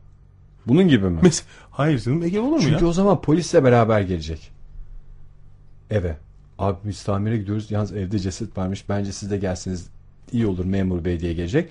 Bunun 0.67 0.87
gibi 0.87 1.09
mi? 1.09 1.19
Mes- 1.23 1.43
Hayır 1.71 1.99
canım 1.99 2.23
Ege 2.23 2.39
olur 2.39 2.51
mu 2.55 2.61
Çünkü 2.61 2.83
ya? 2.83 2.89
o 2.89 2.93
zaman 2.93 3.21
polisle 3.21 3.63
beraber 3.63 4.01
gelecek. 4.01 4.51
Eve. 5.91 6.17
Abi 6.59 6.77
biz 6.85 7.03
tamire 7.03 7.37
gidiyoruz. 7.37 7.71
Yalnız 7.71 7.93
evde 7.93 8.19
ceset 8.19 8.57
varmış. 8.57 8.89
Bence 8.89 9.11
siz 9.11 9.31
de 9.31 9.37
gelseniz 9.37 9.87
iyi 10.31 10.45
olur 10.47 10.65
memur 10.65 11.05
bey 11.05 11.19
diye 11.19 11.33
gelecek. 11.33 11.69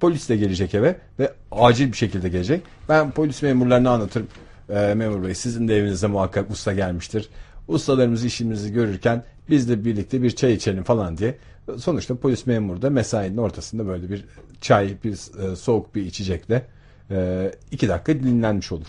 Polis 0.00 0.28
de 0.28 0.36
gelecek 0.36 0.74
eve 0.74 0.96
ve 1.18 1.32
acil 1.52 1.92
bir 1.92 1.96
şekilde 1.96 2.28
gelecek. 2.28 2.62
Ben 2.88 3.10
polis 3.10 3.42
memurlarına 3.42 3.90
anlatırım. 3.90 4.28
Ee, 4.70 4.94
memur 4.94 5.24
bey 5.24 5.34
sizin 5.34 5.68
de 5.68 5.76
evinize 5.76 6.06
muhakkak 6.06 6.50
usta 6.50 6.72
gelmiştir. 6.72 7.28
Ustalarımız 7.68 8.24
işimizi 8.24 8.72
görürken 8.72 9.24
biz 9.50 9.68
de 9.68 9.84
birlikte 9.84 10.22
bir 10.22 10.30
çay 10.30 10.52
içelim 10.52 10.84
falan 10.84 11.18
diye. 11.18 11.38
Sonuçta 11.78 12.16
polis 12.16 12.46
memuru 12.46 12.82
da 12.82 12.90
mesainin 12.90 13.36
ortasında 13.36 13.86
böyle 13.86 14.10
bir 14.10 14.24
çay, 14.60 14.96
bir 15.04 15.12
e, 15.12 15.56
soğuk 15.56 15.94
bir 15.94 16.02
içecekle 16.06 16.66
e, 17.10 17.50
iki 17.70 17.88
dakika 17.88 18.12
dinlenmiş 18.14 18.72
olur. 18.72 18.86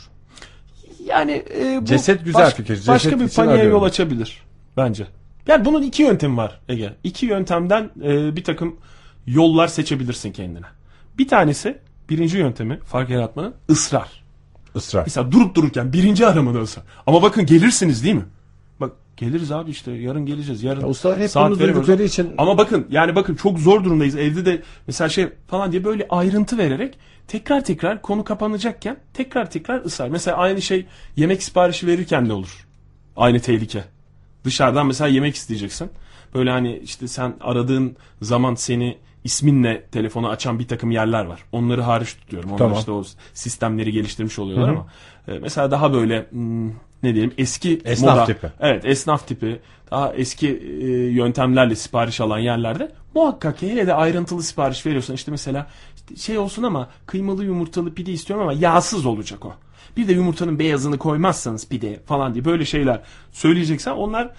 Yani 1.05 1.43
e, 1.55 1.79
bu 1.81 1.85
Ceset 1.85 2.25
güzel 2.25 2.41
baş- 2.41 2.53
fikir. 2.53 2.75
Ceset 2.75 2.87
başka 2.89 3.19
bir 3.19 3.29
paniğe 3.29 3.53
arıyorum. 3.53 3.71
yol 3.71 3.83
açabilir 3.83 4.41
bence. 4.77 5.07
Yani 5.47 5.65
bunun 5.65 5.81
iki 5.81 6.03
yöntemi 6.03 6.37
var 6.37 6.61
Ege. 6.69 6.93
İki 7.03 7.25
yöntemden 7.25 7.89
e, 8.03 8.35
bir 8.35 8.43
takım 8.43 8.75
yollar 9.27 9.67
seçebilirsin 9.67 10.31
kendine. 10.31 10.65
Bir 11.17 11.27
tanesi 11.27 11.77
birinci 12.09 12.37
yöntemi 12.37 12.79
fark 12.79 13.09
yaratmanın 13.09 13.53
ısrar. 13.69 14.21
Israr. 14.75 15.03
Mesela 15.05 15.31
durup 15.31 15.55
dururken 15.55 15.93
birinci 15.93 16.27
aramada 16.27 16.61
ısrar. 16.61 16.83
Ama 17.07 17.21
bakın 17.21 17.45
gelirsiniz 17.45 18.03
değil 18.03 18.15
mi? 18.15 18.25
Bak 18.79 18.91
geliriz 19.17 19.51
abi 19.51 19.71
işte 19.71 19.91
yarın 19.91 20.25
geleceğiz. 20.25 20.63
Yarın 20.63 20.81
Ya 20.81 20.87
ustalar 20.87 21.19
hep 21.19 21.29
saat 21.29 21.49
bunu 21.49 21.59
duydukları 21.59 22.03
için- 22.03 22.33
Ama 22.37 22.57
bakın 22.57 22.87
yani 22.91 23.15
bakın 23.15 23.35
çok 23.35 23.59
zor 23.59 23.83
durumdayız. 23.83 24.15
Evde 24.15 24.45
de 24.45 24.61
mesela 24.87 25.09
şey 25.09 25.29
falan 25.47 25.71
diye 25.71 25.83
böyle 25.83 26.07
ayrıntı 26.09 26.57
vererek 26.57 26.97
tekrar 27.27 27.63
tekrar 27.63 28.01
konu 28.01 28.23
kapanacakken 28.23 28.97
tekrar 29.13 29.51
tekrar 29.51 29.85
ısrar. 29.85 30.09
Mesela 30.09 30.37
aynı 30.37 30.61
şey 30.61 30.85
yemek 31.15 31.43
siparişi 31.43 31.87
verirken 31.87 32.29
de 32.29 32.33
olur. 32.33 32.67
Aynı 33.17 33.39
tehlike. 33.39 33.83
Dışarıdan 34.43 34.87
mesela 34.87 35.07
yemek 35.07 35.35
isteyeceksin. 35.35 35.89
Böyle 36.33 36.51
hani 36.51 36.77
işte 36.77 37.07
sen 37.07 37.33
aradığın 37.41 37.95
zaman 38.21 38.55
seni 38.55 38.97
isminle 39.23 39.85
telefonu 39.91 40.29
açan 40.29 40.59
bir 40.59 40.67
takım 40.67 40.91
yerler 40.91 41.25
var. 41.25 41.43
Onları 41.51 41.81
hariç 41.81 42.13
tutuyorum. 42.13 42.49
Onlar 42.49 42.57
Tamam. 42.57 42.77
işte 42.77 42.91
o 42.91 43.03
sistemleri 43.33 43.91
geliştirmiş 43.91 44.39
oluyorlar 44.39 44.69
ama 44.69 44.87
e, 45.27 45.39
mesela 45.39 45.71
daha 45.71 45.93
böyle 45.93 46.25
hmm, 46.29 46.67
ne 47.03 47.13
diyelim 47.15 47.33
eski 47.37 47.81
Esnaf 47.85 48.15
moda, 48.15 48.25
tipi. 48.25 48.51
Evet 48.59 48.85
esnaf 48.85 49.27
tipi 49.27 49.59
daha 49.91 50.13
eski 50.13 50.47
e, 50.47 50.87
yöntemlerle 51.11 51.75
sipariş 51.75 52.21
alan 52.21 52.39
yerlerde 52.39 52.91
muhakkak 53.15 53.57
ki 53.57 53.71
hele 53.71 53.87
de 53.87 53.93
ayrıntılı 53.93 54.43
sipariş 54.43 54.85
veriyorsan 54.85 55.15
işte 55.15 55.31
mesela 55.31 55.67
işte 55.95 56.15
şey 56.15 56.37
olsun 56.37 56.63
ama 56.63 56.89
kıymalı 57.05 57.45
yumurtalı 57.45 57.93
pide 57.93 58.11
istiyorum 58.11 58.47
ama 58.47 58.53
yağsız 58.53 59.05
olacak 59.05 59.45
o. 59.45 59.53
Bir 59.97 60.07
de 60.07 60.13
yumurtanın 60.13 60.59
beyazını 60.59 60.97
koymazsanız 60.97 61.69
pide 61.69 61.99
falan 62.05 62.33
diye 62.33 62.45
böyle 62.45 62.65
şeyler 62.65 63.01
söyleyeceksen 63.31 63.91
onlar 63.91 64.29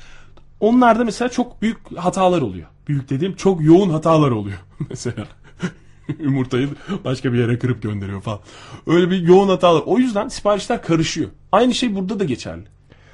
onlarda 0.60 1.04
mesela 1.04 1.28
çok 1.28 1.62
büyük 1.62 1.96
hatalar 1.96 2.42
oluyor. 2.42 2.68
Büyük 2.88 3.10
dediğim 3.10 3.34
çok 3.36 3.62
yoğun 3.64 3.90
hatalar 3.90 4.30
oluyor 4.30 4.58
mesela. 4.90 5.26
Yumurtayı 6.20 6.68
başka 7.04 7.32
bir 7.32 7.38
yere 7.38 7.58
kırıp 7.58 7.82
gönderiyor 7.82 8.20
falan. 8.20 8.40
Öyle 8.86 9.10
bir 9.10 9.20
yoğun 9.20 9.48
hatalar. 9.48 9.82
O 9.86 9.98
yüzden 9.98 10.28
siparişler 10.28 10.82
karışıyor. 10.82 11.28
Aynı 11.52 11.74
şey 11.74 11.94
burada 11.94 12.20
da 12.20 12.24
geçerli. 12.24 12.62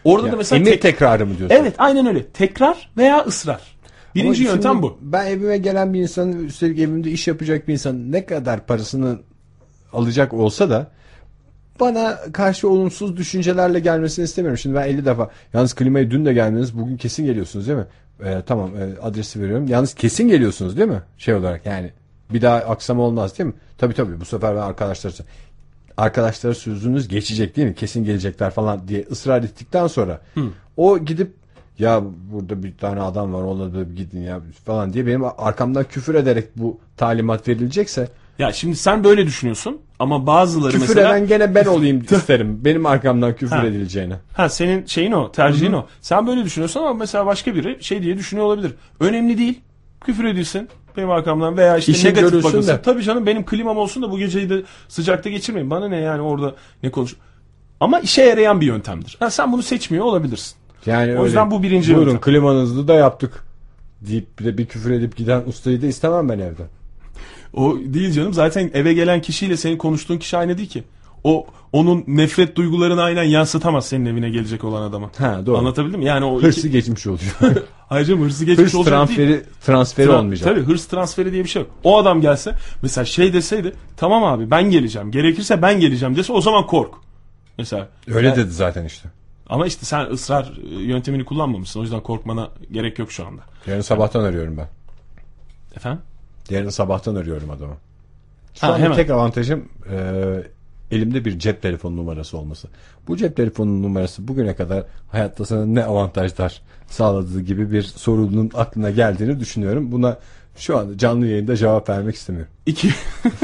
Orada 0.05 0.27
Ya, 0.27 0.33
da 0.33 0.37
mesela 0.37 0.61
emir 0.61 0.71
tek- 0.71 0.83
tekrarı 0.83 1.27
mı 1.27 1.39
diyorsun? 1.39 1.57
Evet 1.61 1.75
aynen 1.79 2.07
öyle. 2.07 2.27
Tekrar 2.27 2.91
veya 2.97 3.25
ısrar. 3.25 3.61
Birinci 4.15 4.45
Ama 4.45 4.53
yöntem 4.55 4.83
bu. 4.83 4.99
Ben 5.01 5.27
evime 5.27 5.59
gelen 5.59 5.95
bir 5.95 6.01
insanın 6.01 6.47
üstelik 6.47 6.79
evimde 6.79 7.11
iş 7.11 7.29
yapacak 7.29 7.69
bir 7.69 7.73
insan 7.73 8.13
ne 8.13 8.27
kadar 8.27 8.67
parasını 8.67 9.19
alacak 9.93 10.33
olsa 10.35 10.71
da 10.71 10.91
bana 11.81 12.19
karşı 12.33 12.69
olumsuz 12.69 13.17
düşüncelerle 13.17 13.81
gelmesini 13.81 14.25
istemiyorum. 14.25 14.59
Şimdi 14.59 14.77
ben 14.77 14.89
50 14.89 15.05
defa 15.05 15.31
yalnız 15.53 15.75
klimayı 15.75 16.11
dün 16.11 16.27
de 16.27 16.33
geldiniz 16.33 16.79
bugün 16.79 16.97
kesin 16.97 17.27
geliyorsunuz 17.27 17.67
değil 17.69 17.79
mi? 17.79 17.87
Ee, 18.25 18.43
tamam 18.47 18.71
e, 18.77 19.01
adresi 19.03 19.41
veriyorum. 19.43 19.67
Yalnız 19.69 19.95
kesin 19.95 20.29
geliyorsunuz 20.29 20.77
değil 20.77 20.89
mi? 20.89 21.03
Şey 21.19 21.35
olarak 21.35 21.67
yani 21.67 21.91
bir 22.33 22.43
daha 22.43 22.57
aksama 22.57 23.03
olmaz 23.03 23.39
değil 23.39 23.47
mi? 23.49 23.55
Tabii 23.79 23.95
tabii 23.95 24.21
bu 24.21 24.25
sefer 24.25 24.57
ben 24.57 24.61
arkadaşlar 24.61 25.13
arkadaşlara 25.97 26.55
sözünüz 26.55 27.09
geçecek 27.09 27.57
değil 27.57 27.69
mi? 27.69 27.75
Kesin 27.75 28.05
gelecekler 28.05 28.51
falan 28.51 28.89
diye 28.89 29.05
ısrar 29.11 29.43
ettikten 29.43 29.87
sonra 29.87 30.21
o 30.77 30.99
gidip 30.99 31.33
ya 31.79 32.03
burada 32.33 32.63
bir 32.63 32.77
tane 32.77 33.01
adam 33.01 33.33
var 33.33 33.43
onunla 33.43 33.75
da 33.75 33.83
gidin 33.83 34.21
ya 34.23 34.41
falan 34.65 34.93
diye 34.93 35.07
benim 35.07 35.25
arkamdan 35.25 35.85
küfür 35.85 36.15
ederek 36.15 36.49
bu 36.57 36.81
talimat 36.97 37.49
verilecekse 37.49 38.09
Ya 38.39 38.53
şimdi 38.53 38.77
sen 38.77 39.05
böyle 39.05 39.27
düşünüyorsun 39.27 39.79
ama 39.99 40.27
bazıları 40.27 40.73
küfür 40.73 40.89
mesela 40.89 41.09
eden 41.17 41.27
gene 41.27 41.55
ben 41.55 41.65
olayım 41.65 42.05
isterim. 42.11 42.61
Benim 42.65 42.87
arkamdan 42.87 43.37
küfür 43.37 43.57
Ha. 43.57 43.67
edileceğine. 43.67 44.15
ha 44.33 44.49
senin 44.49 44.87
şeyin 44.87 45.13
o, 45.13 45.33
tercihin 45.33 45.73
o. 45.73 45.87
Sen 46.01 46.27
böyle 46.27 46.45
düşünüyorsun 46.45 46.81
ama 46.81 46.93
mesela 46.95 47.27
başka 47.27 47.55
biri 47.55 47.79
şey 47.81 48.03
diye 48.03 48.19
düşünüyor 48.19 48.47
olabilir. 48.47 48.73
Önemli 49.01 49.39
değil. 49.39 49.61
Küfür 50.05 50.25
edilsin 50.25 50.69
benim 50.97 51.11
arkamdan 51.11 51.57
veya 51.57 51.77
işte 51.77 51.93
İşin 51.93 52.09
negatif 52.09 52.45
bakılsın. 52.45 52.73
de. 52.75 52.83
Tabii 52.83 53.03
canım 53.03 53.27
benim 53.27 53.45
klimam 53.45 53.79
olsun 53.79 54.03
da 54.03 54.11
bu 54.11 54.19
geceyi 54.19 54.51
de 54.51 54.63
sıcakta 54.89 55.31
geçirmeyin. 55.31 55.71
Bana 55.71 55.89
ne 55.89 55.97
yani 55.97 56.21
orada 56.23 56.55
ne 56.83 56.91
konuş. 56.91 57.17
Ama 57.81 58.01
işe 58.01 58.23
yarayan 58.23 58.61
bir 58.61 58.67
yöntemdir. 58.67 59.17
Ha, 59.21 59.31
sen 59.31 59.53
bunu 59.53 59.63
seçmiyor 59.63 60.05
olabilirsin. 60.05 60.57
Yani 60.87 61.11
O 61.11 61.15
öyle, 61.15 61.23
yüzden 61.23 61.51
bu 61.51 61.63
birinci 61.63 61.95
Buyurun 61.95 62.11
yöntem. 62.13 62.33
klimanızı 62.33 62.89
da 62.89 62.95
yaptık 62.95 63.45
deyip 64.01 64.39
bir 64.39 64.45
de 64.45 64.59
bir 64.59 64.67
küfür 64.67 64.91
edip 64.91 65.17
giden 65.17 65.43
ustayı 65.47 65.83
da 65.83 65.87
istemem 65.87 66.29
ben 66.29 66.39
evde. 66.39 66.63
O 67.55 67.77
değil 67.79 68.13
canım. 68.13 68.35
Zaten 68.35 68.71
eve 68.75 68.95
gelen 68.95 69.21
kişiyle 69.21 69.57
senin 69.57 69.77
konuştuğun 69.77 70.19
kişi 70.19 70.37
aynı 70.37 70.59
değil 70.59 70.69
ki. 70.69 70.85
O 71.25 71.47
onun 71.73 72.05
nefret 72.07 72.57
duygularını 72.57 73.03
aynen 73.03 73.23
yansıtamaz 73.23 73.87
senin 73.87 74.07
evine 74.07 74.31
gelecek 74.31 74.65
olan 74.65 74.83
adama. 74.83 75.11
Ha, 75.19 75.47
doğru. 75.47 75.59
Anlatabildim 75.59 76.01
mi? 76.01 76.07
Yani 76.07 76.25
o 76.25 76.43
Hırsı 76.43 76.61
iki... 76.61 76.71
geçmiş 76.71 77.07
oluyor. 77.07 77.33
Ayrıca 77.91 78.17
hırsı 78.17 78.45
geçmiş 78.45 78.67
Hırs 78.67 78.75
olacak 78.75 79.09
değil. 79.09 79.19
transferi, 79.19 79.43
transferi 79.67 80.07
Tra- 80.07 80.19
olmayacak. 80.19 80.49
Tabii 80.49 80.61
hırs 80.61 80.87
transferi 80.87 81.33
diye 81.33 81.45
bir 81.45 81.49
şey 81.49 81.63
yok. 81.63 81.71
O 81.85 81.99
adam 81.99 82.21
gelse 82.21 82.55
mesela 82.83 83.05
şey 83.05 83.33
deseydi 83.33 83.73
tamam 83.97 84.25
abi 84.25 84.51
ben 84.51 84.71
geleceğim. 84.71 85.11
Gerekirse 85.11 85.63
ben 85.63 85.81
geleceğim 85.81 86.17
dese 86.17 86.33
o 86.33 86.41
zaman 86.41 86.67
kork. 86.67 86.95
Mesela. 87.59 87.89
Öyle 88.15 88.29
Yani- 88.29 88.37
dedi 88.37 88.51
zaten 88.51 88.85
işte. 88.85 89.09
Ama 89.49 89.67
işte 89.67 89.87
sen 89.87 90.07
ısrar 90.07 90.53
e, 90.71 90.83
yöntemini 90.83 91.25
kullanmamışsın. 91.25 91.81
O 91.81 91.83
yüzden 91.83 92.01
korkmana 92.01 92.49
gerek 92.73 92.99
yok 92.99 93.13
şu 93.13 93.27
anda. 93.27 93.43
Yarın 93.67 93.81
sabahtan 93.81 94.25
arıyorum 94.25 94.57
ben. 94.57 94.69
Efendim? 95.77 96.01
Yarın 96.51 96.69
sabahtan 96.69 97.15
arıyorum 97.15 97.51
adamı. 97.51 97.75
Şu 98.55 98.67
Ha, 98.67 98.73
anda 98.73 98.85
hemen. 98.85 98.97
tek 98.97 99.11
avantajım 99.11 99.69
e, 99.91 99.97
elimde 100.91 101.25
bir 101.25 101.39
cep 101.39 101.63
telefonu 101.63 101.97
numarası 101.97 102.39
olması. 102.39 102.69
Bu 103.09 103.17
cep 103.17 103.37
telefonu 103.37 103.83
numarası 103.83 104.29
bugüne 104.29 104.55
kadar 104.55 104.85
hayatta 105.13 105.45
sana 105.45 105.67
ne 105.67 105.85
avantajlar 105.85 106.63
sağladığı 106.87 107.41
gibi 107.41 107.73
bir 107.73 107.83
sorunun 107.83 108.51
aklına 108.55 108.91
geldiğini 108.91 109.41
düşünüyorum. 109.41 109.93
Buna 109.93 110.19
şu 110.57 110.79
anda 110.79 110.99
canlı 110.99 111.27
yayında 111.27 111.57
cevap 111.57 111.89
vermek 111.89 112.15
istemiyorum. 112.15 112.53
İki, 112.67 112.89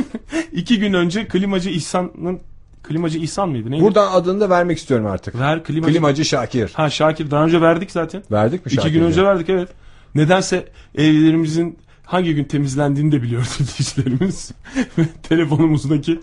iki 0.52 0.78
gün 0.78 0.92
önce 0.92 1.28
klimacı 1.28 1.70
İhsan'ın 1.70 2.40
klimacı 2.82 3.18
İhsan 3.18 3.48
mıydı? 3.48 3.70
Neydi? 3.70 3.84
Buradan 3.84 4.12
adını 4.12 4.40
da 4.40 4.50
vermek 4.50 4.78
istiyorum 4.78 5.06
artık. 5.06 5.38
Ver 5.40 5.64
klimacı. 5.64 5.92
Klimacı 5.92 6.24
Şakir. 6.24 6.70
Ha 6.74 6.90
Şakir 6.90 7.30
daha 7.30 7.44
önce 7.44 7.60
verdik 7.60 7.90
zaten. 7.90 8.22
Verdik 8.30 8.66
mi 8.66 8.70
İki 8.72 8.74
Şakir? 8.76 8.90
gün 8.92 9.02
önce 9.02 9.22
verdik 9.24 9.48
evet. 9.48 9.68
Nedense 10.14 10.64
evlerimizin 10.94 11.78
hangi 12.04 12.34
gün 12.34 12.44
temizlendiğini 12.44 13.12
de 13.12 13.22
biliyor 13.22 13.42
dinleyicilerimiz. 13.58 14.52
Telefonumuzdaki 15.22 16.20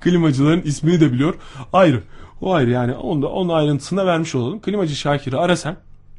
klimacıların 0.00 0.62
ismini 0.62 1.00
de 1.00 1.12
biliyor. 1.12 1.34
Ayrı. 1.72 2.02
O 2.40 2.54
ayrı 2.54 2.70
yani. 2.70 2.94
Onu 2.94 3.22
da, 3.22 3.28
onun 3.28 3.48
ayrıntısını 3.48 4.00
da 4.00 4.06
vermiş 4.06 4.34
olalım. 4.34 4.60
Klimacı 4.60 4.96
Şakir'i 4.96 5.36
ara 5.36 5.56
sen. 5.56 5.76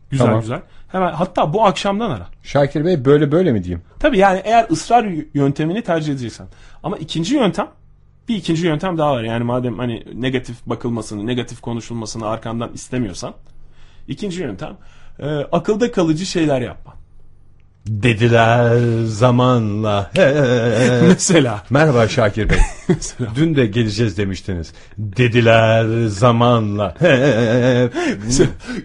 Güzel 0.09 0.25
Tamam. 0.25 0.41
güzel. 0.41 0.61
Hemen 0.87 1.13
hatta 1.13 1.53
bu 1.53 1.65
akşamdan 1.65 2.11
ara. 2.11 2.27
Şakir 2.43 2.85
Bey 2.85 3.05
böyle 3.05 3.31
böyle 3.31 3.51
mi 3.51 3.63
diyeyim? 3.63 3.81
Tabii 3.99 4.17
yani 4.17 4.41
eğer 4.43 4.67
ısrar 4.71 5.07
yöntemini 5.33 5.81
tercih 5.81 6.13
edeceksen. 6.13 6.47
Ama 6.83 6.97
ikinci 6.97 7.35
yöntem 7.35 7.67
bir 8.29 8.35
ikinci 8.35 8.67
yöntem 8.67 8.97
daha 8.97 9.11
var. 9.11 9.23
Yani 9.23 9.43
madem 9.43 9.77
hani 9.77 10.03
negatif 10.13 10.65
bakılmasını, 10.65 11.27
negatif 11.27 11.61
konuşulmasını 11.61 12.27
arkandan 12.27 12.73
istemiyorsan 12.73 13.33
ikinci 14.07 14.41
yöntem 14.41 14.77
e, 15.19 15.25
akılda 15.27 15.91
kalıcı 15.91 16.25
şeyler 16.25 16.61
yapman. 16.61 16.95
Dediler 17.89 19.05
zamanla. 19.05 20.11
Mesela 21.07 21.63
Merhaba 21.69 22.07
Şakir 22.07 22.49
Bey. 22.49 22.57
mesela 22.87 23.31
Dün 23.35 23.55
de 23.55 23.65
geleceğiz 23.65 24.17
demiştiniz. 24.17 24.73
Dediler 24.97 26.05
zamanla. 26.07 26.95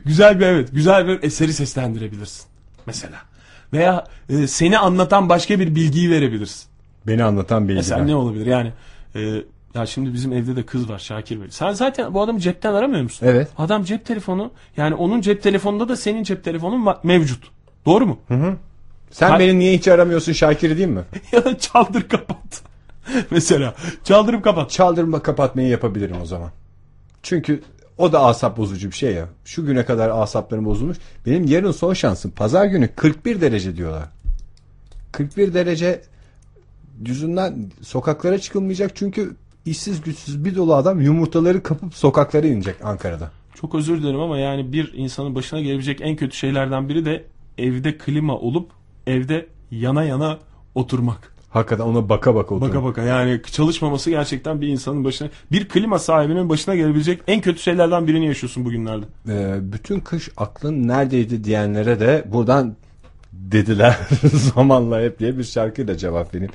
güzel 0.04 0.40
bir 0.40 0.46
evet 0.46 0.68
güzel 0.72 1.06
bir 1.06 1.22
eseri 1.22 1.52
seslendirebilirsin. 1.52 2.44
Mesela 2.86 3.16
veya 3.72 4.04
e, 4.28 4.46
seni 4.46 4.78
anlatan 4.78 5.28
başka 5.28 5.60
bir 5.60 5.74
bilgiyi 5.74 6.10
verebilirsin. 6.10 6.64
Beni 7.06 7.24
anlatan 7.24 7.62
bilgiler. 7.62 7.82
Mesela 7.82 8.04
ne 8.04 8.14
olabilir 8.14 8.46
yani 8.46 8.72
e, 9.14 9.20
ya 9.74 9.86
şimdi 9.86 10.12
bizim 10.12 10.32
evde 10.32 10.56
de 10.56 10.62
kız 10.62 10.88
var 10.88 10.98
Şakir 10.98 11.40
Bey. 11.40 11.46
Sen 11.50 11.72
zaten 11.72 12.14
bu 12.14 12.22
adamı 12.22 12.40
cepten 12.40 12.74
aramıyor 12.74 13.02
musun? 13.02 13.26
Evet. 13.30 13.48
Adam 13.58 13.84
cep 13.84 14.06
telefonu 14.06 14.50
yani 14.76 14.94
onun 14.94 15.20
cep 15.20 15.42
telefonunda 15.42 15.88
da 15.88 15.96
senin 15.96 16.22
cep 16.22 16.44
telefonun 16.44 16.94
mevcut. 17.02 17.44
Doğru 17.86 18.06
mu? 18.06 18.18
Sen 19.14 19.30
Ha- 19.30 19.38
beni 19.38 19.58
niye 19.58 19.76
hiç 19.76 19.88
aramıyorsun 19.88 20.32
Şakir 20.32 20.78
değil 20.78 20.88
mi? 20.88 21.04
ya 21.32 21.58
çaldır 21.58 22.08
kapat. 22.08 22.62
Mesela 23.30 23.74
çaldırıp 24.04 24.44
kapat. 24.44 24.70
Çaldırma 24.70 25.22
kapatmayı 25.22 25.68
yapabilirim 25.68 26.16
o 26.22 26.26
zaman. 26.26 26.50
Çünkü 27.22 27.62
o 27.98 28.12
da 28.12 28.24
asap 28.24 28.56
bozucu 28.56 28.90
bir 28.90 28.96
şey 28.96 29.14
ya. 29.14 29.28
Şu 29.44 29.66
güne 29.66 29.84
kadar 29.84 30.10
asaplarım 30.10 30.64
bozulmuş. 30.64 30.96
Benim 31.26 31.44
yarın 31.44 31.72
son 31.72 31.94
şansım. 31.94 32.30
Pazar 32.30 32.66
günü 32.66 32.88
41 32.88 33.40
derece 33.40 33.76
diyorlar. 33.76 34.08
41 35.12 35.54
derece 35.54 36.02
yüzünden 37.06 37.70
sokaklara 37.82 38.38
çıkılmayacak 38.38 38.96
çünkü 38.96 39.36
işsiz 39.66 40.00
güçsüz 40.00 40.44
bir 40.44 40.56
dolu 40.56 40.74
adam 40.74 41.00
yumurtaları 41.00 41.62
kapıp 41.62 41.94
sokaklara 41.94 42.46
inecek 42.46 42.76
Ankara'da. 42.84 43.30
Çok 43.54 43.74
özür 43.74 44.02
dilerim 44.02 44.20
ama 44.20 44.38
yani 44.38 44.72
bir 44.72 44.92
insanın 44.94 45.34
başına 45.34 45.60
gelebilecek 45.60 46.00
en 46.00 46.16
kötü 46.16 46.36
şeylerden 46.36 46.88
biri 46.88 47.04
de 47.04 47.24
evde 47.58 47.98
klima 47.98 48.36
olup 48.38 48.70
evde 49.06 49.46
yana 49.70 50.04
yana 50.04 50.38
oturmak. 50.74 51.34
Hakikaten 51.50 51.84
ona 51.84 52.08
baka 52.08 52.34
baka 52.34 52.54
oturuyor. 52.54 52.74
Baka 52.74 52.84
baka 52.84 53.02
yani 53.02 53.40
çalışmaması 53.52 54.10
gerçekten 54.10 54.60
bir 54.60 54.68
insanın 54.68 55.04
başına 55.04 55.28
bir 55.52 55.68
klima 55.68 55.98
sahibinin 55.98 56.48
başına 56.48 56.74
gelebilecek 56.74 57.20
en 57.26 57.40
kötü 57.40 57.60
şeylerden 57.60 58.06
birini 58.06 58.26
yaşıyorsun 58.26 58.64
bugünlerde. 58.64 59.04
Ee, 59.28 59.56
bütün 59.72 60.00
kış 60.00 60.28
aklın 60.36 60.88
neredeydi 60.88 61.44
diyenlere 61.44 62.00
de 62.00 62.24
buradan 62.26 62.76
dediler 63.32 63.98
zamanla 64.54 65.00
hep 65.00 65.18
diye 65.18 65.38
bir 65.38 65.44
şarkıyla 65.44 65.96
cevap 65.96 66.34
vereyim. 66.34 66.52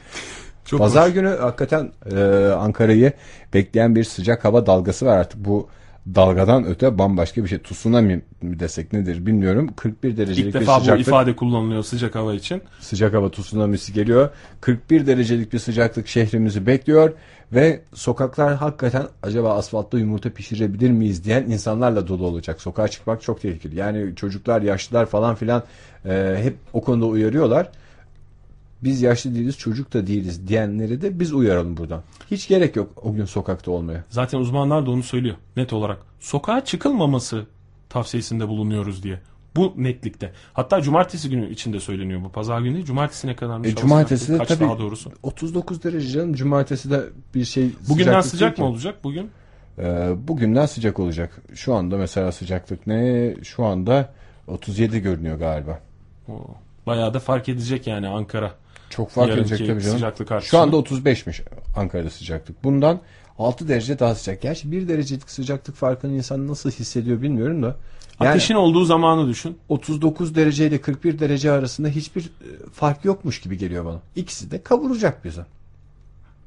Çok 0.65 0.79
Pazar 0.79 1.08
hoş. 1.08 1.13
günü 1.13 1.29
hakikaten 1.29 1.91
e, 2.12 2.24
Ankara'yı 2.58 3.13
bekleyen 3.53 3.96
bir 3.96 4.03
sıcak 4.03 4.46
hava 4.46 4.65
dalgası 4.65 5.06
var 5.06 5.18
artık 5.18 5.46
bu 5.46 5.68
dalgadan 6.08 6.65
öte 6.65 6.98
bambaşka 6.98 7.44
bir 7.44 7.48
şey. 7.48 7.60
Tsunami 7.62 8.22
mi 8.41 8.60
desek 8.60 8.94
nedir 8.94 9.25
bilmiyorum. 9.25 9.70
41 9.75 10.18
derecelik 10.18 10.46
İlk 10.46 10.56
bir 10.56 10.62
defa 10.62 10.75
bu 10.75 10.79
sıcaklık. 10.79 11.08
ifade 11.08 11.36
kullanılıyor 11.36 11.84
sıcak 11.84 12.15
hava 12.15 12.34
için. 12.34 12.62
Sıcak 12.79 13.13
hava 13.13 13.32
tsunamisi 13.32 13.94
geliyor. 13.94 14.29
41 14.62 15.08
derecelik 15.08 15.53
bir 15.53 15.60
sıcaklık 15.60 16.08
şehrimizi 16.08 16.65
bekliyor 16.65 17.13
ve 17.53 17.82
sokaklar 17.94 18.56
hakikaten 18.56 19.03
acaba 19.24 19.53
asfaltta 19.56 20.00
yumurta 20.00 20.29
pişirebilir 20.29 20.91
miyiz 20.91 21.24
diyen 21.24 21.44
insanlarla 21.44 22.08
dolu 22.08 22.25
olacak. 22.25 22.62
Sokağa 22.62 22.88
çıkmak 22.88 23.22
çok 23.22 23.41
tehlikeli. 23.41 23.75
Yani 23.75 24.15
çocuklar, 24.15 24.62
yaşlılar 24.62 25.06
falan 25.06 25.36
filan 25.36 25.63
e, 26.06 26.39
hep 26.44 26.56
o 26.74 26.82
konuda 26.82 27.06
uyarıyorlar. 27.06 27.70
Biz 28.83 29.01
yaşlı 29.01 29.36
değiliz, 29.36 29.57
çocuk 29.57 29.93
da 29.93 30.07
değiliz 30.07 30.48
diyenleri 30.48 31.01
de 31.01 31.19
biz 31.19 31.33
uyaralım 31.33 31.77
buradan. 31.77 32.03
Hiç 32.31 32.48
gerek 32.48 32.75
yok 32.75 32.91
o 33.01 33.13
gün 33.13 33.25
sokakta 33.25 33.71
olmaya. 33.71 34.03
Zaten 34.09 34.39
uzmanlar 34.39 34.86
da 34.86 34.91
onu 34.91 35.03
söylüyor 35.03 35.36
net 35.57 35.74
olarak. 35.74 35.98
Sokağa 36.19 36.65
çıkılmaması 36.65 37.45
tavsiyesinde 37.89 38.48
bulunuyoruz 38.48 39.03
diye. 39.03 39.19
Bu 39.55 39.74
netlikte. 39.77 40.31
Hatta 40.53 40.81
cumartesi 40.81 41.29
günü 41.29 41.50
içinde 41.50 41.79
söyleniyor 41.79 42.24
bu. 42.24 42.29
Pazar 42.29 42.62
günü 42.62 42.86
cumartesine 42.86 43.36
kadarmış. 43.36 43.69
E, 43.69 43.75
cumartesi 43.75 44.33
de. 44.33 44.38
Kaç 44.38 44.48
tabii 44.48 44.63
daha 44.63 44.79
doğrusu. 44.79 45.12
39 45.24 45.83
derece 45.83 46.07
canım. 46.07 46.33
Cumartesi 46.33 46.91
de 46.91 47.03
bir 47.36 47.45
şey 47.45 47.71
Bugünden 47.89 48.21
sıcak 48.21 48.57
mı 48.57 48.65
olacak 48.65 48.95
bugün? 49.03 49.29
Ee, 49.79 50.12
bugünden 50.27 50.65
sıcak 50.65 51.00
olacak. 51.00 51.41
Şu 51.55 51.75
anda 51.75 51.98
mesela 51.98 52.31
sıcaklık 52.31 52.88
ne? 52.88 53.36
Şu 53.43 53.65
anda 53.65 54.13
37 54.48 55.00
görünüyor 55.00 55.39
galiba. 55.39 55.79
Oo, 56.27 56.55
Bayağı 56.88 57.13
da 57.13 57.19
fark 57.19 57.50
edecek 57.50 57.88
yani 57.88 58.07
Ankara. 58.07 58.51
Çok 58.89 59.10
fark 59.10 59.31
edecek 59.31 59.58
tabii 59.58 59.67
canım. 59.67 59.81
sıcaklık 59.81 60.31
artışı. 60.31 60.50
Şu 60.50 60.60
anda 60.60 60.75
35'miş 60.75 61.41
Ankara'da 61.75 62.10
sıcaklık. 62.10 62.63
Bundan 62.63 63.00
6 63.38 63.67
derece 63.67 64.00
daha 64.00 64.15
sıcak. 64.15 64.41
Gerçi 64.41 64.72
1 64.72 64.88
derecelik 64.88 65.29
sıcaklık 65.29 65.75
farkını 65.75 66.13
insan 66.15 66.48
nasıl 66.48 66.72
hissediyor 66.72 67.22
bilmiyorum 67.22 67.63
da. 67.63 67.75
Yani 68.19 68.29
Ateşin 68.29 68.55
olduğu 68.55 68.86
zamanı 68.86 69.27
düşün. 69.29 69.58
39 69.69 70.36
derece 70.36 70.67
ile 70.67 70.81
41 70.81 71.19
derece 71.19 71.51
arasında 71.51 71.88
hiçbir 71.88 72.22
e, 72.24 72.69
fark 72.74 73.05
yokmuş 73.05 73.41
gibi 73.41 73.58
geliyor 73.58 73.86
bana. 73.86 74.00
İkisi 74.15 74.51
de 74.51 74.63
kavuracak 74.63 75.25
bize. 75.25 75.46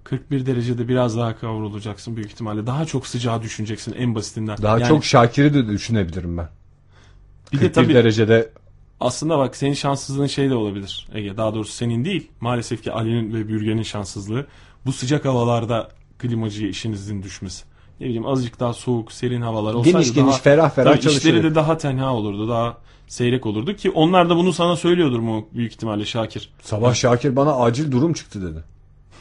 41 0.05 0.47
derecede 0.47 0.89
biraz 0.89 1.17
daha 1.17 1.39
kavrulacaksın 1.39 2.17
büyük 2.17 2.31
ihtimalle. 2.31 2.67
Daha 2.67 2.85
çok 2.87 3.07
sıcağı 3.07 3.43
düşüneceksin 3.43 3.95
en 3.99 4.15
basitinden. 4.15 4.57
Daha 4.63 4.79
Yani 4.79 4.89
çok 4.89 5.05
Şakir'i 5.05 5.55
de 5.55 5.67
düşünebilirim 5.69 6.39
ben. 6.39 6.49
bir 7.53 7.59
41 7.59 7.69
de 7.69 7.73
tabii 7.73 7.95
derecede 7.95 8.51
aslında 9.03 9.39
bak 9.39 9.57
senin 9.57 9.75
şanssızlığın 9.75 10.27
şey 10.27 10.51
de 10.51 10.55
olabilir. 10.55 11.07
Ege 11.15 11.37
daha 11.37 11.55
doğrusu 11.55 11.73
senin 11.73 12.05
değil. 12.05 12.31
Maalesef 12.41 12.83
ki 12.83 12.93
Ali'nin 12.93 13.35
ve 13.35 13.49
Bürgen'in 13.49 13.83
şanssızlığı. 13.83 14.47
Bu 14.87 14.93
sıcak 14.93 15.25
havalarda 15.25 15.89
klimacıya 16.19 16.69
işinizin 16.69 17.23
düşmesi. 17.23 17.65
Ne 18.01 18.07
bileyim 18.07 18.27
azıcık 18.27 18.61
daha 18.61 18.73
soğuk, 18.73 19.13
serin 19.13 19.43
havalar 19.43 19.75
olsaydı 19.75 19.97
geniş 19.97 20.15
geniş 20.15 20.31
daha, 20.31 20.39
ferah 20.39 20.71
ferah 20.71 20.97
tabii 20.97 21.13
işleri 21.15 21.43
de 21.43 21.55
daha 21.55 21.77
tenha 21.79 22.15
olurdu. 22.15 22.49
Daha 22.49 22.77
seyrek 23.09 23.47
olurdu 23.47 23.77
ki 23.77 23.91
onlar 23.91 24.31
da 24.31 24.37
bunu 24.37 24.53
sana 24.53 24.77
söylüyordur 24.77 25.19
mu 25.19 25.49
büyük 25.55 25.73
ihtimalle 25.73 26.05
Şakir. 26.05 26.53
Sabah 26.63 26.95
Şakir 26.95 27.37
bana 27.37 27.55
acil 27.55 27.93
durum 27.93 28.13
çıktı 28.13 28.43
dedi. 28.43 28.65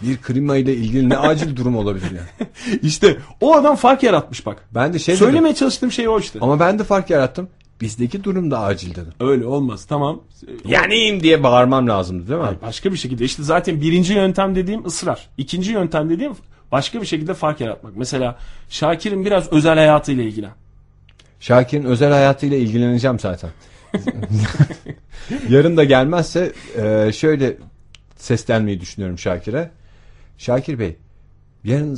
Bir 0.01 0.17
klima 0.17 0.57
ile 0.57 0.75
ilgili 0.75 1.09
ne 1.09 1.17
acil 1.17 1.55
durum 1.55 1.75
olabilir 1.77 2.11
yani. 2.11 2.49
İşte 2.81 3.17
o 3.41 3.55
adam 3.55 3.75
fark 3.75 4.03
yaratmış 4.03 4.45
bak. 4.45 4.67
Ben 4.71 4.93
de 4.93 4.99
şey 4.99 5.15
dedim. 5.15 5.25
Söylemeye 5.25 5.55
çalıştığım 5.55 5.91
şey 5.91 6.07
o 6.07 6.19
işte. 6.19 6.39
Ama 6.41 6.59
ben 6.59 6.79
de 6.79 6.83
fark 6.83 7.09
yarattım. 7.09 7.49
Bizdeki 7.81 8.23
durum 8.23 8.51
da 8.51 8.59
acil 8.59 8.91
dedim. 8.91 9.13
Öyle 9.19 9.45
olmaz 9.45 9.85
tamam. 9.85 10.21
Yanayım 10.65 11.23
diye 11.23 11.43
bağırmam 11.43 11.87
lazımdı 11.87 12.27
değil 12.27 12.39
mi? 12.39 12.45
Hayır, 12.45 12.61
başka 12.61 12.91
bir 12.91 12.97
şekilde 12.97 13.25
işte 13.25 13.43
zaten 13.43 13.81
birinci 13.81 14.13
yöntem 14.13 14.55
dediğim 14.55 14.85
ısrar. 14.85 15.29
İkinci 15.37 15.71
yöntem 15.71 16.09
dediğim 16.09 16.33
başka 16.71 17.01
bir 17.01 17.05
şekilde 17.05 17.33
fark 17.33 17.61
yaratmak. 17.61 17.97
Mesela 17.97 18.37
Şakir'in 18.69 19.25
biraz 19.25 19.53
özel 19.53 19.75
hayatıyla 19.75 20.23
ilgilen. 20.23 20.51
Şakir'in 21.39 21.83
özel 21.83 22.11
hayatıyla 22.11 22.57
ilgileneceğim 22.57 23.19
zaten. 23.19 23.49
Yarın 25.49 25.77
da 25.77 25.83
gelmezse 25.83 26.51
e, 26.77 27.11
şöyle 27.11 27.57
seslenmeyi 28.17 28.81
düşünüyorum 28.81 29.19
Şakir'e. 29.19 29.71
Şakir 30.37 30.79
Bey, 30.79 30.95
yarın 31.63 31.93
e, 31.93 31.97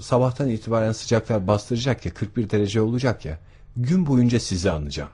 sabahtan 0.00 0.48
itibaren 0.48 0.92
sıcaklar 0.92 1.46
bastıracak 1.46 2.06
ya, 2.06 2.14
41 2.14 2.50
derece 2.50 2.80
olacak 2.80 3.24
ya. 3.24 3.38
Gün 3.76 4.06
boyunca 4.06 4.40
sizi 4.40 4.70
anacağım 4.70 5.10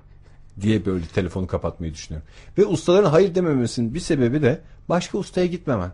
diye 0.60 0.86
böyle 0.86 1.04
telefonu 1.06 1.46
kapatmayı 1.46 1.94
düşünüyorum. 1.94 2.28
Ve 2.58 2.66
ustaların 2.66 3.10
hayır 3.10 3.34
dememesinin 3.34 3.94
bir 3.94 4.00
sebebi 4.00 4.42
de 4.42 4.60
başka 4.88 5.18
ustaya 5.18 5.46
gitmemen. 5.46 5.90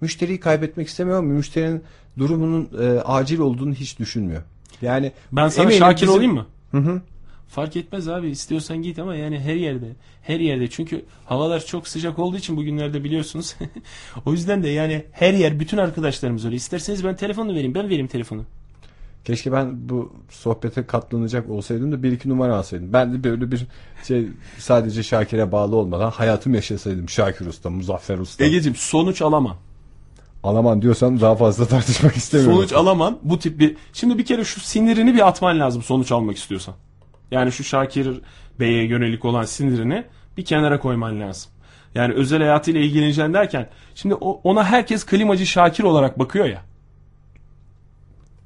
Müşteriyi 0.00 0.40
kaybetmek 0.40 0.88
istemiyor 0.88 1.18
ama 1.18 1.28
müşterinin 1.28 1.82
durumunun 2.18 2.70
e, 2.82 3.00
acil 3.00 3.38
olduğunu 3.38 3.74
hiç 3.74 3.98
düşünmüyor. 3.98 4.42
Yani 4.82 5.12
Ben 5.32 5.48
sana 5.48 5.70
Şakir 5.70 6.02
bizim- 6.02 6.14
olayım 6.14 6.34
mı? 6.34 6.46
Hı 6.70 6.78
hı. 6.78 7.00
Fark 7.48 7.76
etmez 7.76 8.08
abi 8.08 8.28
istiyorsan 8.30 8.82
git 8.82 8.98
ama 8.98 9.14
yani 9.14 9.40
her 9.40 9.54
yerde. 9.54 9.86
Her 10.22 10.40
yerde 10.40 10.70
çünkü 10.70 11.04
havalar 11.24 11.66
çok 11.66 11.88
sıcak 11.88 12.18
olduğu 12.18 12.36
için 12.36 12.56
bugünlerde 12.56 13.04
biliyorsunuz. 13.04 13.56
o 14.26 14.32
yüzden 14.32 14.62
de 14.62 14.68
yani 14.68 15.04
her 15.12 15.34
yer 15.34 15.60
bütün 15.60 15.76
arkadaşlarımız 15.78 16.44
öyle. 16.44 16.56
İsterseniz 16.56 17.04
ben 17.04 17.16
telefonu 17.16 17.52
vereyim 17.54 17.74
ben 17.74 17.84
vereyim 17.86 18.06
telefonu. 18.06 18.44
Keşke 19.24 19.52
ben 19.52 19.88
bu 19.88 20.12
sohbete 20.30 20.86
katlanacak 20.86 21.50
olsaydım 21.50 21.92
da 21.92 22.02
bir 22.02 22.12
iki 22.12 22.28
numara 22.28 22.56
alsaydım. 22.56 22.92
Ben 22.92 23.12
de 23.12 23.24
böyle 23.24 23.52
bir 23.52 23.66
şey 24.04 24.28
sadece 24.58 25.02
Şakir'e 25.02 25.52
bağlı 25.52 25.76
olmadan 25.76 26.10
hayatım 26.10 26.54
yaşasaydım. 26.54 27.08
Şakir 27.08 27.46
Usta, 27.46 27.70
Muzaffer 27.70 28.18
Usta. 28.18 28.44
Egeciğim 28.44 28.76
sonuç 28.76 29.22
alamam. 29.22 29.56
Alaman 30.42 30.82
diyorsan 30.82 31.20
daha 31.20 31.36
fazla 31.36 31.66
tartışmak 31.66 32.16
istemiyorum. 32.16 32.56
Sonuç 32.56 32.72
alaman 32.72 33.18
bu 33.22 33.38
tip 33.38 33.58
bir... 33.58 33.76
Şimdi 33.92 34.18
bir 34.18 34.24
kere 34.24 34.44
şu 34.44 34.60
sinirini 34.60 35.14
bir 35.14 35.28
atman 35.28 35.60
lazım 35.60 35.82
sonuç 35.82 36.12
almak 36.12 36.36
istiyorsan. 36.36 36.74
Yani 37.30 37.52
şu 37.52 37.64
Şakir 37.64 38.20
Bey'e 38.60 38.84
yönelik 38.84 39.24
olan 39.24 39.44
sinirini 39.44 40.04
bir 40.36 40.44
kenara 40.44 40.80
koyman 40.80 41.20
lazım. 41.20 41.52
Yani 41.94 42.14
özel 42.14 42.38
hayatıyla 42.38 42.80
ilgileneceksin 42.80 43.34
derken 43.34 43.68
şimdi 43.94 44.14
ona 44.14 44.64
herkes 44.64 45.06
klimacı 45.06 45.46
Şakir 45.46 45.84
olarak 45.84 46.18
bakıyor 46.18 46.46
ya. 46.46 46.62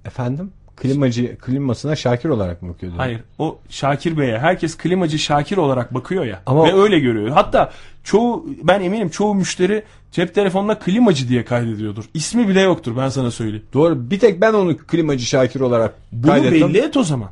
Efendim? 0.05 0.53
Klimacı, 0.77 1.37
klimasına 1.39 1.97
Şakir 1.97 2.29
olarak 2.29 2.63
mı 2.63 2.69
bakıyor? 2.69 2.93
diyor? 2.93 3.05
Hayır 3.05 3.21
o 3.39 3.59
Şakir 3.71 4.19
Bey'e 4.19 4.39
herkes 4.39 4.77
klimacı 4.77 5.19
Şakir 5.19 5.57
olarak 5.57 5.95
bakıyor 5.95 6.25
ya. 6.25 6.43
Ama- 6.47 6.67
ve 6.67 6.75
öyle 6.75 6.99
görüyor. 6.99 7.29
Hatta 7.29 7.73
çoğu 8.05 8.47
ben 8.63 8.81
eminim 8.83 9.09
çoğu 9.09 9.35
müşteri 9.35 9.83
cep 10.13 10.35
telefonuna 10.35 10.79
klimacı 10.79 11.29
diye 11.29 11.45
kaydediyordur. 11.45 12.05
İsmi 12.15 12.49
bile 12.49 12.61
yoktur 12.61 12.97
ben 12.97 13.09
sana 13.09 13.31
söyleyeyim. 13.31 13.65
Doğru. 13.73 14.11
Bir 14.11 14.19
tek 14.19 14.41
ben 14.41 14.53
onu 14.53 14.77
klimacı 14.77 15.25
Şakir 15.27 15.61
olarak 15.61 15.95
Bunu 16.13 16.31
kaydettim. 16.33 16.69
belli 16.69 16.79
et 16.79 16.97
o 16.97 17.03
zaman. 17.03 17.31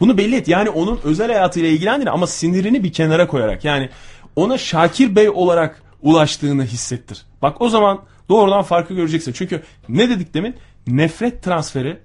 Bunu 0.00 0.18
belli 0.18 0.36
et. 0.36 0.48
Yani 0.48 0.70
onun 0.70 1.00
özel 1.04 1.26
hayatıyla 1.26 1.68
ilgilendir 1.68 2.06
ama 2.06 2.26
sinirini 2.26 2.84
bir 2.84 2.92
kenara 2.92 3.26
koyarak. 3.26 3.64
Yani 3.64 3.88
ona 4.36 4.58
Şakir 4.58 5.16
Bey 5.16 5.28
olarak 5.28 5.82
ulaştığını 6.02 6.64
hissettir. 6.64 7.22
Bak 7.42 7.60
o 7.60 7.68
zaman 7.68 8.00
doğrudan 8.28 8.62
farkı 8.62 8.94
göreceksin. 8.94 9.32
Çünkü 9.32 9.62
ne 9.88 10.08
dedik 10.10 10.34
demin? 10.34 10.54
Nefret 10.86 11.42
transferi 11.42 11.96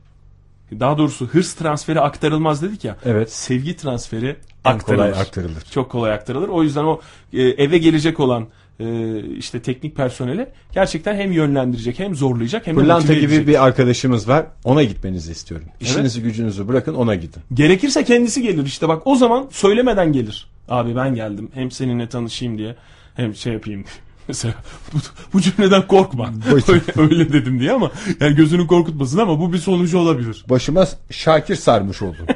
daha 0.79 0.97
doğrusu 0.97 1.27
hırs 1.27 1.53
transferi 1.53 1.99
aktarılmaz 1.99 2.61
dedik 2.61 2.83
ya. 2.85 2.97
Evet. 3.05 3.31
Sevgi 3.31 3.75
transferi 3.75 4.35
En 4.65 4.71
aktarılır. 4.71 4.97
kolay 5.05 5.21
aktarılır. 5.21 5.63
Çok 5.71 5.91
kolay 5.91 6.11
aktarılır. 6.13 6.47
O 6.47 6.63
yüzden 6.63 6.83
o 6.83 6.99
e, 7.33 7.41
eve 7.41 7.77
gelecek 7.77 8.19
olan 8.19 8.47
e, 8.79 9.19
işte 9.37 9.61
teknik 9.61 9.95
personeli 9.95 10.49
gerçekten 10.73 11.15
hem 11.15 11.31
yönlendirecek 11.31 11.99
hem 11.99 12.15
zorlayacak 12.15 12.67
hem 12.67 12.75
Pırlanta 12.75 13.13
gibi 13.13 13.25
edecek. 13.25 13.47
bir 13.47 13.63
arkadaşımız 13.65 14.27
var. 14.27 14.45
Ona 14.63 14.83
gitmenizi 14.83 15.31
istiyorum. 15.31 15.67
İşinizi 15.79 16.21
gücünüzü 16.21 16.67
bırakın 16.67 16.93
ona 16.93 17.15
gidin. 17.15 17.41
Gerekirse 17.53 18.03
kendisi 18.03 18.41
gelir 18.41 18.65
işte 18.65 18.87
bak 18.87 19.01
o 19.07 19.15
zaman 19.15 19.47
söylemeden 19.51 20.11
gelir. 20.13 20.47
Abi 20.69 20.95
ben 20.95 21.15
geldim 21.15 21.49
hem 21.53 21.71
seninle 21.71 22.09
tanışayım 22.09 22.57
diye 22.57 22.75
hem 23.15 23.35
şey 23.35 23.53
yapayım. 23.53 23.85
Mesela 24.27 24.53
bu, 24.93 24.97
bu 25.33 25.41
cümleden 25.41 25.87
korkma. 25.87 26.29
öyle, 26.67 26.83
öyle 26.97 27.33
dedim 27.33 27.59
diye 27.59 27.71
ama 27.71 27.91
yani 28.19 28.35
gözünü 28.35 28.67
korkutmasın 28.67 29.17
ama 29.17 29.39
bu 29.39 29.53
bir 29.53 29.57
sonucu 29.57 29.99
olabilir. 29.99 30.45
Başıma 30.49 30.87
Şakir 31.11 31.55
sarmış 31.55 32.01
oldum. 32.01 32.25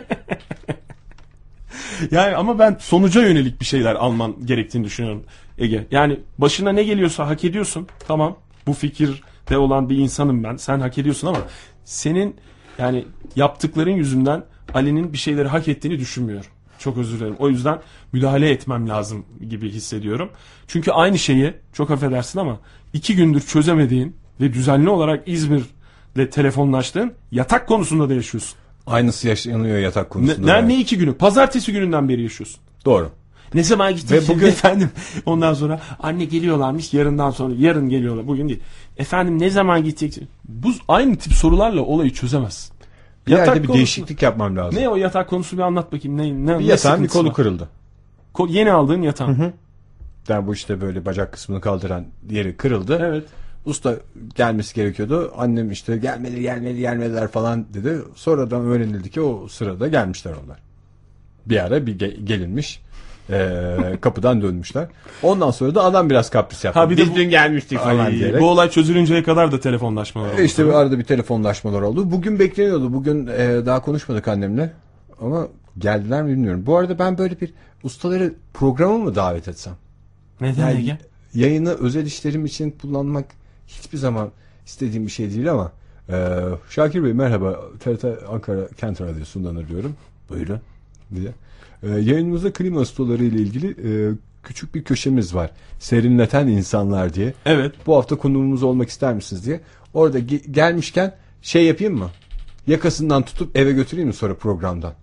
Yani 2.12 2.36
ama 2.36 2.60
ben 2.60 2.78
sonuca 2.80 3.22
yönelik 3.22 3.62
bir 3.62 3.66
şeyler 3.66 3.96
alman 3.96 4.36
gerektiğini 4.46 4.84
düşünüyorum 4.86 5.24
Ege. 5.58 5.88
Yani 5.92 6.20
başına 6.38 6.72
ne 6.72 6.84
geliyorsa 6.84 7.28
hak 7.28 7.44
ediyorsun. 7.44 7.88
Tamam. 8.08 8.38
Bu 8.68 8.74
fikirde 8.74 9.58
olan 9.58 9.90
bir 9.90 9.98
insanım 9.98 10.44
ben. 10.44 10.56
Sen 10.56 10.80
hak 10.80 10.98
ediyorsun 10.98 11.28
ama 11.28 11.38
senin 11.86 12.36
yani 12.78 13.06
yaptıkların 13.36 13.92
yüzünden 13.92 14.44
Ali'nin 14.74 15.14
bir 15.14 15.18
şeyleri 15.18 15.48
hak 15.48 15.68
ettiğini 15.68 16.00
düşünmüyorum. 16.00 16.52
Çok 16.80 16.98
özür 16.98 17.20
dilerim. 17.20 17.36
O 17.40 17.50
yüzden 17.50 17.80
müdahale 18.14 18.50
etmem 18.50 18.90
lazım 18.90 19.26
gibi 19.50 19.70
hissediyorum. 19.70 20.30
Çünkü 20.68 20.92
aynı 20.92 21.20
şeyi 21.20 21.54
çok 21.74 21.92
affedersin 21.92 22.40
ama 22.40 22.60
iki 22.94 23.16
gündür 23.16 23.42
çözemediğin 23.42 24.16
ve 24.42 24.54
düzenli 24.54 24.90
olarak 24.90 25.28
İzmir'le 25.28 26.30
telefonlaştığın 26.32 27.14
yatak 27.32 27.68
konusunda 27.68 28.10
da 28.10 28.14
yaşıyorsun. 28.14 28.58
Aynısı 28.88 29.28
yaşanıyor 29.28 29.78
yatak 29.78 30.10
konusunda. 30.10 30.46
ne, 30.46 30.52
yani. 30.52 30.70
ne 30.70 30.80
iki 30.80 30.98
günü? 30.98 31.14
Pazartesi 31.14 31.72
gününden 31.72 32.10
beri 32.10 32.22
yaşıyorsun. 32.24 32.60
Doğru. 32.86 33.10
Ne 33.54 33.64
zaman 33.64 33.96
gittik 33.96 34.12
Ve 34.12 34.28
bugün- 34.28 34.48
efendim? 34.48 34.90
Ondan 35.26 35.54
sonra 35.54 35.82
anne 36.00 36.26
geliyorlarmış 36.26 36.94
yarından 36.94 37.32
sonra 37.32 37.54
yarın 37.58 37.90
geliyorlar 37.90 38.28
bugün 38.28 38.50
değil. 38.50 38.60
Efendim 38.98 39.40
ne 39.40 39.50
zaman 39.50 39.84
gidecek? 39.84 40.20
Bu 40.48 40.72
aynı 40.88 41.16
tip 41.16 41.34
sorularla 41.34 41.82
olayı 41.82 42.14
çözemez. 42.14 42.72
Bir 43.28 43.32
yerde 43.32 43.54
bir 43.64 43.68
konusu- 43.68 43.74
değişiklik 43.74 44.22
yapmam 44.22 44.56
lazım. 44.58 44.80
Ne 44.82 44.90
o 44.90 44.96
yatak 44.96 45.30
konusu 45.30 45.58
bir 45.58 45.62
anlat 45.62 45.92
bakayım. 45.94 46.18
Ne, 46.18 46.54
ne, 46.54 46.60
Bir 46.60 46.66
yatağın 46.66 47.04
bir 47.04 47.08
kolu 47.10 47.28
var? 47.28 47.34
kırıldı. 47.36 47.70
Ko- 48.34 48.52
yeni 48.52 48.72
aldığın 48.72 49.02
yatağın. 49.02 49.54
Yani 50.28 50.48
bu 50.48 50.54
işte 50.54 50.82
böyle 50.82 51.06
bacak 51.06 51.32
kısmını 51.34 51.62
kaldıran 51.62 52.06
yeri 52.30 52.58
kırıldı. 52.58 53.00
Evet. 53.02 53.24
Usta 53.66 53.96
gelmesi 54.36 54.76
gerekiyordu. 54.76 55.34
Annem 55.38 55.72
işte 55.72 55.98
gelmedi 55.98 56.42
gelmedi 56.42 56.80
gelmediler 56.80 57.28
falan 57.28 57.66
dedi. 57.74 57.98
Sonradan 58.16 58.62
öğrenildi 58.62 59.10
ki 59.10 59.22
o 59.22 59.48
sırada 59.48 59.88
gelmişler 59.88 60.34
onlar. 60.46 60.58
Bir 61.46 61.66
ara 61.66 61.86
bir 61.88 62.00
ge- 62.00 62.24
gelinmiş. 62.26 62.82
Ee, 63.30 63.78
kapıdan 64.02 64.42
dönmüşler. 64.42 64.88
Ondan 65.24 65.52
sonra 65.52 65.76
da 65.76 65.84
adam 65.84 66.10
biraz 66.10 66.30
kapris 66.30 66.64
yaptı. 66.66 66.80
Ha 66.80 66.90
bir 66.90 66.98
de 66.98 67.02
Biz 67.02 67.12
bu- 67.12 67.16
dün 67.16 67.30
gelmiştik 67.30 67.80
falan 67.80 68.06
Ay, 68.06 68.12
diyerek. 68.12 68.42
bu 68.42 68.50
olay 68.50 68.70
çözülünceye 68.70 69.24
kadar 69.24 69.52
da 69.52 69.60
telefonlaşmalar 69.60 70.34
oldu. 70.34 70.42
E 70.42 70.44
İşte 70.46 70.66
bir 70.66 70.74
arada 70.74 71.00
bir 71.00 71.04
telefonlaşmalar 71.04 71.82
oldu. 71.82 72.12
Bugün 72.12 72.40
bekleniyordu. 72.40 72.94
Bugün 72.94 73.28
e, 73.28 73.66
daha 73.66 73.82
konuşmadık 73.82 74.28
annemle. 74.28 74.74
Ama 75.22 75.48
geldiler 75.78 76.24
mi 76.24 76.32
bilmiyorum. 76.32 76.64
Bu 76.66 76.78
arada 76.78 77.00
ben 77.00 77.18
böyle 77.18 77.42
bir 77.42 77.54
ustaları 77.84 78.34
programa 78.54 78.98
mı 78.98 79.16
davet 79.16 79.48
etsem? 79.48 79.74
Neden 80.42 80.62
Yani 80.70 80.80
Ege? 80.80 80.98
yayını 81.34 81.70
özel 81.74 82.06
işlerim 82.06 82.46
için 82.46 82.76
kullanmak 82.82 83.26
hiçbir 83.68 83.98
zaman 83.98 84.30
istediğim 84.66 85.06
bir 85.06 85.12
şey 85.12 85.30
değil 85.34 85.52
ama 85.52 85.72
e, 86.10 86.16
Şakir 86.70 87.04
Bey 87.04 87.14
merhaba 87.14 87.60
TRT 87.80 88.06
Ankara 88.32 88.68
Kent 88.78 89.02
Radyosu'ndan 89.02 89.56
arıyorum. 89.56 89.96
Buyurun. 90.30 90.60
Diye. 91.16 91.30
E, 91.84 91.88
yayınımızda 91.90 92.54
klima 92.54 92.80
ustaları 92.80 93.24
ile 93.24 93.38
ilgili 93.38 93.68
e, 93.70 94.16
küçük 94.44 94.76
bir 94.76 94.84
köşemiz 94.84 95.36
var. 95.36 95.50
Serinleten 95.80 96.48
insanlar 96.48 97.14
diye. 97.14 97.34
Evet. 97.46 97.76
Bu 97.88 97.96
hafta 97.96 98.16
konuğumuz 98.16 98.64
olmak 98.64 98.90
ister 98.90 99.14
misiniz 99.14 99.46
diye. 99.46 99.62
Orada 99.94 100.20
ge- 100.20 100.52
gelmişken 100.52 101.16
şey 101.42 101.66
yapayım 101.66 101.98
mı? 101.98 102.10
Yakasından 102.68 103.24
tutup 103.24 103.58
eve 103.58 103.72
götüreyim 103.72 104.08
mi 104.08 104.14
sonra 104.14 104.34
programdan? 104.36 104.94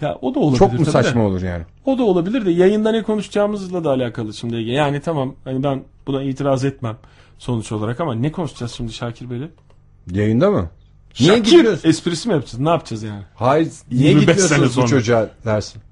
Ya 0.00 0.18
o 0.22 0.34
da 0.34 0.38
olabilir. 0.40 0.58
Çok 0.58 0.72
mu 0.72 0.76
tabii 0.78 0.86
de. 0.86 0.90
saçma 0.90 1.22
olur 1.22 1.42
yani? 1.42 1.64
O 1.84 1.98
da 1.98 2.02
olabilir 2.02 2.46
de 2.46 2.50
yayında 2.50 2.90
ne 2.92 3.02
konuşacağımızla 3.02 3.84
da 3.84 3.90
alakalı 3.90 4.34
şimdi 4.34 4.56
Ege. 4.56 4.72
Yani 4.72 5.00
tamam 5.00 5.34
hani 5.44 5.62
ben 5.62 5.82
buna 6.06 6.22
itiraz 6.22 6.64
etmem 6.64 6.96
sonuç 7.38 7.72
olarak 7.72 8.00
ama 8.00 8.14
ne 8.14 8.32
konuşacağız 8.32 8.72
şimdi 8.72 8.92
Şakir 8.92 9.30
Bey'le? 9.30 9.48
Yayında 10.12 10.50
mı? 10.50 10.70
Niye 11.20 11.36
Şakir 11.36 11.50
gidiyorsun? 11.58 11.88
esprisi 11.88 12.28
mi 12.28 12.34
yapacağız? 12.34 12.58
Ne 12.60 12.68
yapacağız 12.68 13.02
yani? 13.02 13.22
Hayır, 13.34 13.68
niye 13.90 14.08
25 14.08 14.20
gitmiyorsunuz 14.26 14.48
sene 14.58 14.66
bu 14.66 14.68
sonra. 14.70 14.86
çocuğa 14.86 15.30
dersin? 15.44 15.82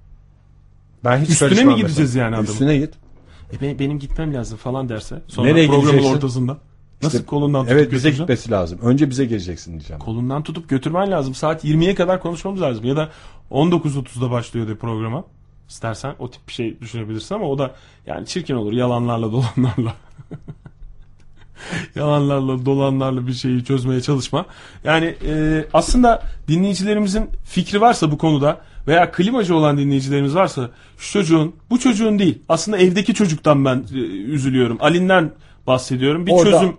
Ben 1.05 1.19
hiç 1.21 1.31
Üstüne 1.31 1.49
karışmam 1.49 1.69
mi 1.75 1.77
gideceğiz 1.77 1.99
mesela. 2.11 2.25
yani 2.25 2.35
adamın? 2.37 2.51
Üstüne 2.51 2.77
git. 2.79 2.95
E 3.53 3.61
be- 3.61 3.79
benim 3.79 3.99
gitmem 3.99 4.35
lazım 4.35 4.59
falan 4.59 4.89
derse. 4.89 5.23
Sonra 5.29 5.47
Nereye 5.49 5.67
programın 5.67 5.91
gideceksin? 5.91 6.17
ortasında. 6.17 6.59
Nasıl 7.03 7.19
İşte- 7.19 7.27
kolundan 7.29 7.63
tutup 7.63 7.73
Evet 7.79 7.93
bize 7.93 7.97
götüreceğim? 8.09 8.23
gitmesi 8.29 8.51
lazım. 8.51 8.79
Önce 8.83 9.11
bize 9.11 9.25
geleceksin 9.25 9.71
diyeceğim. 9.73 10.01
Kolundan 10.01 10.43
tutup 10.43 10.69
götürmen 10.69 11.11
lazım. 11.11 11.35
Saat 11.35 11.65
20'ye 11.65 11.95
kadar 11.95 12.21
konuşmamız 12.23 12.61
lazım. 12.61 12.85
Ya 12.85 12.97
da 12.97 13.09
19.30'da 13.51 14.31
başlıyor 14.31 14.67
diye 14.67 14.77
programa. 14.77 15.25
İstersen 15.69 16.15
o 16.19 16.31
tip 16.31 16.49
bir 16.49 16.53
şey 16.53 16.81
düşünebilirsin 16.81 17.35
ama 17.35 17.45
o 17.47 17.59
da 17.59 17.75
yani 18.07 18.27
çirkin 18.27 18.55
olur. 18.55 18.73
Yalanlarla 18.73 19.33
dolanlarla. 19.33 19.95
Yalanlarla 21.95 22.67
dolanlarla 22.67 23.27
bir 23.27 23.33
şeyi 23.33 23.65
çözmeye 23.65 24.01
çalışma. 24.01 24.47
Yani 24.85 25.15
e, 25.29 25.65
aslında 25.73 26.23
dinleyicilerimizin 26.49 27.31
fikri 27.45 27.81
varsa 27.81 28.11
bu 28.11 28.19
konuda 28.19 28.61
veya 28.89 29.13
klimacı 29.13 29.57
olan 29.57 29.79
dinleyicilerimiz 29.79 30.35
varsa 30.35 30.71
şu 30.99 31.13
çocuğun 31.13 31.55
bu 31.71 31.79
çocuğun 31.79 32.19
değil 32.19 32.39
aslında 32.49 32.79
evdeki 32.79 33.15
çocuktan 33.15 33.65
ben 33.65 33.85
e, 33.95 33.99
üzülüyorum. 34.07 34.79
Ali'nden 34.81 35.31
bahsediyorum. 35.67 36.27
Bir 36.27 36.33
Orada- 36.33 36.51
çözüm 36.51 36.77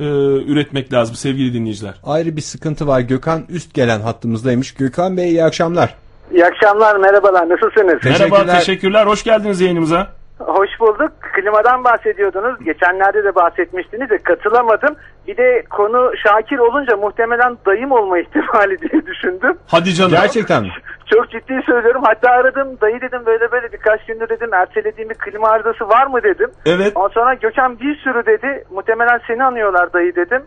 e, 0.00 0.04
üretmek 0.52 0.92
lazım 0.92 1.16
sevgili 1.16 1.54
dinleyiciler. 1.54 1.94
Ayrı 2.04 2.36
bir 2.36 2.42
sıkıntı 2.42 2.86
var. 2.86 3.00
Gökhan 3.00 3.44
üst 3.48 3.74
gelen 3.74 4.00
hattımızdaymış. 4.00 4.74
Gökhan 4.74 5.16
Bey 5.16 5.30
iyi 5.30 5.44
akşamlar. 5.44 5.94
İyi 6.32 6.46
akşamlar, 6.46 6.96
merhabalar. 6.96 7.48
Nasılsınız? 7.48 8.02
Teşekkürler. 8.02 8.30
Merhaba, 8.30 8.58
teşekkürler. 8.58 9.06
Hoş 9.06 9.24
geldiniz 9.24 9.60
yayınımıza. 9.60 10.21
Hoş 10.46 10.80
bulduk. 10.80 11.12
Klimadan 11.20 11.84
bahsediyordunuz. 11.84 12.64
Geçenlerde 12.64 13.24
de 13.24 13.34
bahsetmiştiniz 13.34 14.10
de 14.10 14.18
katılamadım. 14.18 14.96
Bir 15.26 15.36
de 15.36 15.62
konu 15.70 16.12
Şakir 16.22 16.58
olunca 16.58 16.96
muhtemelen 16.96 17.56
dayım 17.66 17.92
olma 17.92 18.18
ihtimali 18.18 18.78
diye 18.80 19.06
düşündüm. 19.06 19.58
Hadi 19.66 19.94
canım. 19.94 20.10
Gerçekten 20.10 20.62
mi? 20.62 20.70
Çok 21.14 21.30
ciddi 21.30 21.60
söylüyorum. 21.66 22.02
Hatta 22.04 22.30
aradım. 22.30 22.78
Dayı 22.80 23.00
dedim 23.00 23.26
böyle 23.26 23.52
böyle 23.52 23.72
birkaç 23.72 24.06
gündür 24.06 24.28
dedim 24.28 24.54
ertelediğim 24.54 25.10
bir 25.10 25.14
klima 25.14 25.48
arızası 25.48 25.88
var 25.88 26.06
mı 26.06 26.22
dedim. 26.22 26.50
Evet. 26.66 26.92
Ondan 26.94 27.08
sonra 27.08 27.34
Gökhan 27.34 27.80
bir 27.80 27.96
sürü 27.96 28.26
dedi. 28.26 28.64
Muhtemelen 28.70 29.20
seni 29.26 29.44
anıyorlar 29.44 29.92
dayı 29.92 30.16
dedim. 30.16 30.42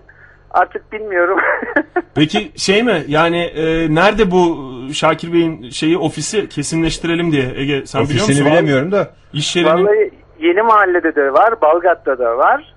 Artık 0.52 0.92
bilmiyorum. 0.92 1.40
Peki 2.16 2.52
şey 2.58 2.84
mi? 2.84 3.04
Yani 3.08 3.42
e, 3.44 3.96
nerede 3.96 4.32
bu 4.32 4.72
Şakir 4.94 5.34
Bey'in 5.34 5.70
şeyi 5.70 5.98
ofisi 5.98 6.50
kesinleştirelim 6.50 7.32
diye 7.32 7.44
Ege 7.56 7.86
sen 7.86 8.04
biliyor 8.04 8.24
Ofisini 8.24 8.44
musun? 8.44 8.54
bilemiyorum 8.54 8.92
da. 8.92 9.10
İş 9.34 9.56
yerinin 9.56 9.86
Vallahi 9.86 10.12
yeni 10.40 10.62
mahallede 10.62 11.16
de 11.16 11.34
var. 11.34 11.62
Balgat'ta 11.62 12.20
da 12.20 12.38
var. 12.38 12.76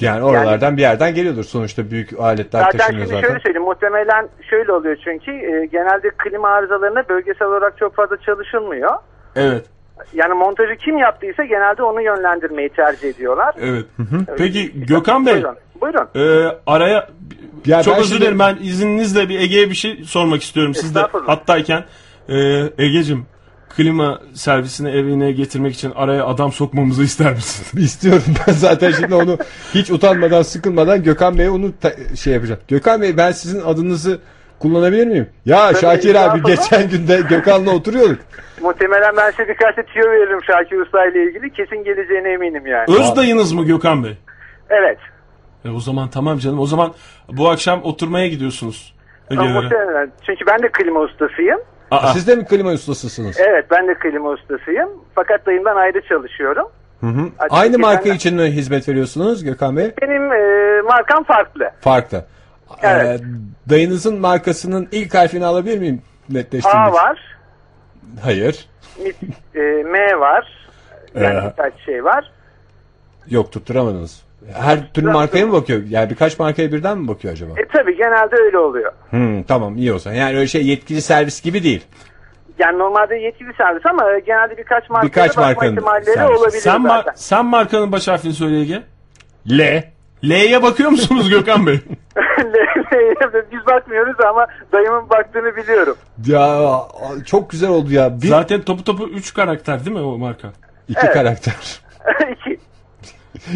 Yani 0.00 0.22
oralardan 0.24 0.76
bir 0.76 0.82
yerden 0.82 1.14
geliyordur. 1.14 1.44
Sonuçta 1.44 1.90
büyük 1.90 2.20
aletler 2.20 2.60
Zaten 2.60 2.78
taşınıyor 2.78 3.06
şimdi 3.06 3.14
zaten. 3.16 3.28
şöyle 3.28 3.40
söyleyeyim. 3.40 3.64
Muhtemelen 3.64 4.28
şöyle 4.50 4.72
oluyor 4.72 4.96
çünkü 5.04 5.30
e, 5.30 5.66
genelde 5.66 6.10
klima 6.10 6.48
arızalarına 6.48 7.08
bölgesel 7.08 7.48
olarak 7.48 7.78
çok 7.78 7.96
fazla 7.96 8.16
çalışılmıyor. 8.16 8.90
Evet. 9.36 9.66
Yani 10.14 10.34
montajı 10.34 10.76
kim 10.76 10.98
yaptıysa 10.98 11.44
genelde 11.44 11.82
onu 11.82 12.02
yönlendirmeyi 12.02 12.68
tercih 12.68 13.08
ediyorlar. 13.08 13.54
Evet. 13.60 13.84
Peki 14.38 14.86
Gökhan 14.86 15.26
Bey 15.26 15.34
Buyurun. 15.34 15.56
Buyurun. 15.80 16.08
e, 16.14 16.54
araya 16.66 17.08
Ya 17.66 17.82
çok 17.82 17.98
özür 17.98 18.20
dilerim 18.20 18.38
ben 18.38 18.58
izninizle 18.60 19.28
bir 19.28 19.40
Ege'ye 19.40 19.70
bir 19.70 19.74
şey 19.74 20.04
sormak 20.04 20.42
istiyorum. 20.42 20.74
Siz 20.74 20.94
de 20.94 20.98
Estağfurullah. 20.98 21.28
hattayken 21.28 21.84
e, 22.28 22.36
Ege'cim 22.78 23.26
klima 23.76 24.20
servisini 24.34 24.90
evine 24.90 25.32
getirmek 25.32 25.74
için 25.74 25.92
araya 25.94 26.26
adam 26.26 26.52
sokmamızı 26.52 27.02
ister 27.02 27.32
misin? 27.32 27.78
İstiyorum 27.82 28.22
ben 28.46 28.52
zaten 28.52 28.90
şimdi 28.90 29.14
onu 29.14 29.38
hiç 29.74 29.90
utanmadan 29.90 30.42
sıkılmadan 30.42 31.02
Gökhan 31.02 31.38
Bey'e 31.38 31.50
onu 31.50 31.72
şey 32.16 32.32
yapacağım. 32.34 32.60
Gökhan 32.68 33.02
Bey 33.02 33.16
ben 33.16 33.32
sizin 33.32 33.60
adınızı 33.60 34.18
kullanabilir 34.68 35.06
miyim? 35.06 35.28
Ya 35.46 35.74
Şakir 35.74 36.14
abi 36.14 36.42
geçen 36.42 36.88
günde 36.90 37.20
Gökhan'la 37.28 37.70
oturuyorduk. 37.74 38.18
Muhtemelen 38.62 39.16
ben 39.16 39.30
size 39.30 39.48
birkaç 39.48 39.76
da 39.76 39.82
tüyo 39.82 40.10
veririm 40.10 40.38
Şakir 40.46 40.76
Usta 40.76 41.06
ile 41.06 41.22
ilgili. 41.24 41.52
Kesin 41.52 41.84
geleceğine 41.84 42.32
eminim 42.32 42.66
yani. 42.66 42.84
Öz 43.00 43.16
dayınız 43.16 43.52
mı 43.52 43.64
Gökhan 43.64 44.04
Bey? 44.04 44.16
Evet. 44.70 44.98
E, 45.64 45.70
o 45.70 45.80
zaman 45.80 46.08
tamam 46.10 46.38
canım. 46.38 46.58
O 46.58 46.66
zaman 46.66 46.92
bu 47.28 47.48
akşam 47.50 47.82
oturmaya 47.82 48.28
gidiyorsunuz. 48.28 48.94
Ama 49.30 49.42
Ege'lere. 49.44 49.60
muhtemelen. 49.62 50.10
Çünkü 50.26 50.46
ben 50.46 50.62
de 50.62 50.68
klima 50.72 51.00
ustasıyım. 51.00 51.60
Aa, 51.90 52.12
Siz 52.12 52.28
de 52.28 52.36
mi 52.36 52.44
klima 52.44 52.72
ustasısınız? 52.72 53.36
Evet 53.40 53.66
ben 53.70 53.88
de 53.88 53.94
klima 53.94 54.28
ustasıyım. 54.30 54.88
Fakat 55.14 55.46
dayımdan 55.46 55.76
ayrı 55.76 56.00
çalışıyorum. 56.08 56.66
Açıkçası 57.38 57.60
Aynı 57.60 57.78
marka 57.78 58.10
ben- 58.10 58.14
için 58.14 58.36
mi 58.36 58.42
hizmet 58.42 58.88
veriyorsunuz 58.88 59.44
Gökhan 59.44 59.76
Bey? 59.76 59.92
Benim 60.02 60.32
e, 60.32 60.80
markam 60.82 61.24
farklı. 61.24 61.70
Farklı. 61.80 62.24
Evet. 62.82 63.20
Ee, 63.20 63.24
dayınızın 63.70 64.20
markasının 64.20 64.88
ilk 64.92 65.14
harfini 65.14 65.44
alabilir 65.46 65.78
miyim? 65.78 66.02
Netleştirmek 66.28 66.88
A 66.88 66.92
var. 66.92 67.18
Hayır. 68.22 68.68
e, 69.54 69.60
M 69.84 70.20
var. 70.20 70.66
Yani 71.14 71.38
Ee. 71.46 71.50
birkaç 71.50 71.80
şey 71.84 72.04
var. 72.04 72.30
Yok 73.30 73.52
tutturamadınız. 73.52 74.24
Her 74.52 74.92
türlü 74.92 75.10
markaya 75.10 75.46
mı 75.46 75.52
bakıyor? 75.52 75.82
Yani 75.88 76.10
birkaç 76.10 76.38
markaya 76.38 76.72
birden 76.72 76.98
mi 76.98 77.08
bakıyor 77.08 77.32
acaba? 77.34 77.52
E 77.56 77.64
tabi 77.68 77.96
genelde 77.96 78.36
öyle 78.36 78.58
oluyor. 78.58 78.92
Hmm, 79.10 79.42
tamam 79.42 79.76
iyi 79.76 79.92
olsa. 79.92 80.12
Yani 80.14 80.36
öyle 80.36 80.46
şey 80.46 80.66
yetkili 80.66 81.02
servis 81.02 81.42
gibi 81.42 81.62
değil. 81.64 81.84
Yani 82.58 82.78
normalde 82.78 83.16
yetkili 83.16 83.52
servis 83.58 83.86
ama 83.86 84.18
genelde 84.18 84.56
birkaç 84.56 84.90
markaya 84.90 85.08
Birkaç 85.08 85.30
bakma 85.36 85.42
markanın 85.46 85.72
ihtimalleri 85.72 86.24
olabilir 86.38 86.60
Sen, 86.60 86.80
mar- 86.80 87.12
sen 87.14 87.44
markanın 87.46 87.92
baş 87.92 88.08
harfini 88.08 88.32
söyle 88.32 88.60
Ege. 88.60 88.82
L. 89.50 89.84
L'ye 90.28 90.62
bakıyor 90.62 90.90
musunuz 90.90 91.28
Gökhan 91.30 91.66
Bey? 91.66 91.80
Biz 93.52 93.66
bakmıyoruz 93.66 94.16
ama 94.30 94.46
dayımın 94.72 95.10
baktığını 95.10 95.56
biliyorum. 95.56 95.96
Ya 96.26 96.60
çok 97.26 97.50
güzel 97.50 97.68
oldu 97.70 97.90
ya. 97.92 98.22
Bir, 98.22 98.28
Zaten 98.28 98.60
topu 98.62 98.84
topu 98.84 99.08
3 99.08 99.34
karakter 99.34 99.84
değil 99.84 99.96
mi 99.96 100.02
o 100.02 100.18
marka? 100.18 100.48
iki 100.88 101.00
Evet. 101.04 101.14
karakter. 101.14 101.54
İki. 102.32 102.58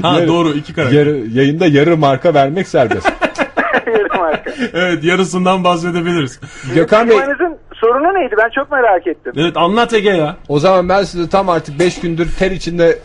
Ha 0.02 0.14
Yarı- 0.14 0.28
doğru 0.28 0.48
2 0.48 0.74
karakter. 0.74 0.98
Yarı, 0.98 1.16
yayında 1.16 1.66
yarı 1.66 1.96
marka 1.96 2.34
vermek 2.34 2.68
serbest. 2.68 3.06
Yarı 3.86 4.18
marka. 4.18 4.50
Evet 4.74 5.04
yarısından 5.04 5.64
bahsedebiliriz. 5.64 6.40
Gökhan 6.74 7.08
Bey 7.08 7.16
sorunu 7.74 8.14
neydi? 8.20 8.34
Ben 8.38 8.50
çok 8.54 8.72
merak 8.72 9.06
ettim. 9.06 9.32
Evet 9.36 9.56
anlat 9.56 9.92
Ege 9.94 10.10
ya. 10.10 10.36
o 10.48 10.58
zaman 10.58 10.88
ben 10.88 11.02
size 11.02 11.28
tam 11.30 11.48
artık 11.48 11.78
5 11.80 12.00
gündür 12.00 12.28
ter 12.38 12.50
içinde 12.50 12.98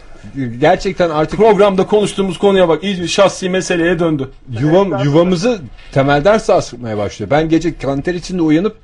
gerçekten 0.59 1.09
artık 1.09 1.39
Programda 1.39 1.85
konuştuğumuz 1.85 2.37
konuya 2.37 2.67
bak 2.69 2.83
iyice 2.83 3.07
şahsi 3.07 3.49
meseleye 3.49 3.99
döndü. 3.99 4.29
yuvam 4.61 5.03
yuvamızı 5.03 5.59
temelden 5.93 6.37
sarsmaya 6.37 6.97
başlıyor. 6.97 7.31
Ben 7.31 7.49
gece 7.49 7.77
kanter 7.77 8.13
içinde 8.13 8.41
uyanıp 8.41 8.75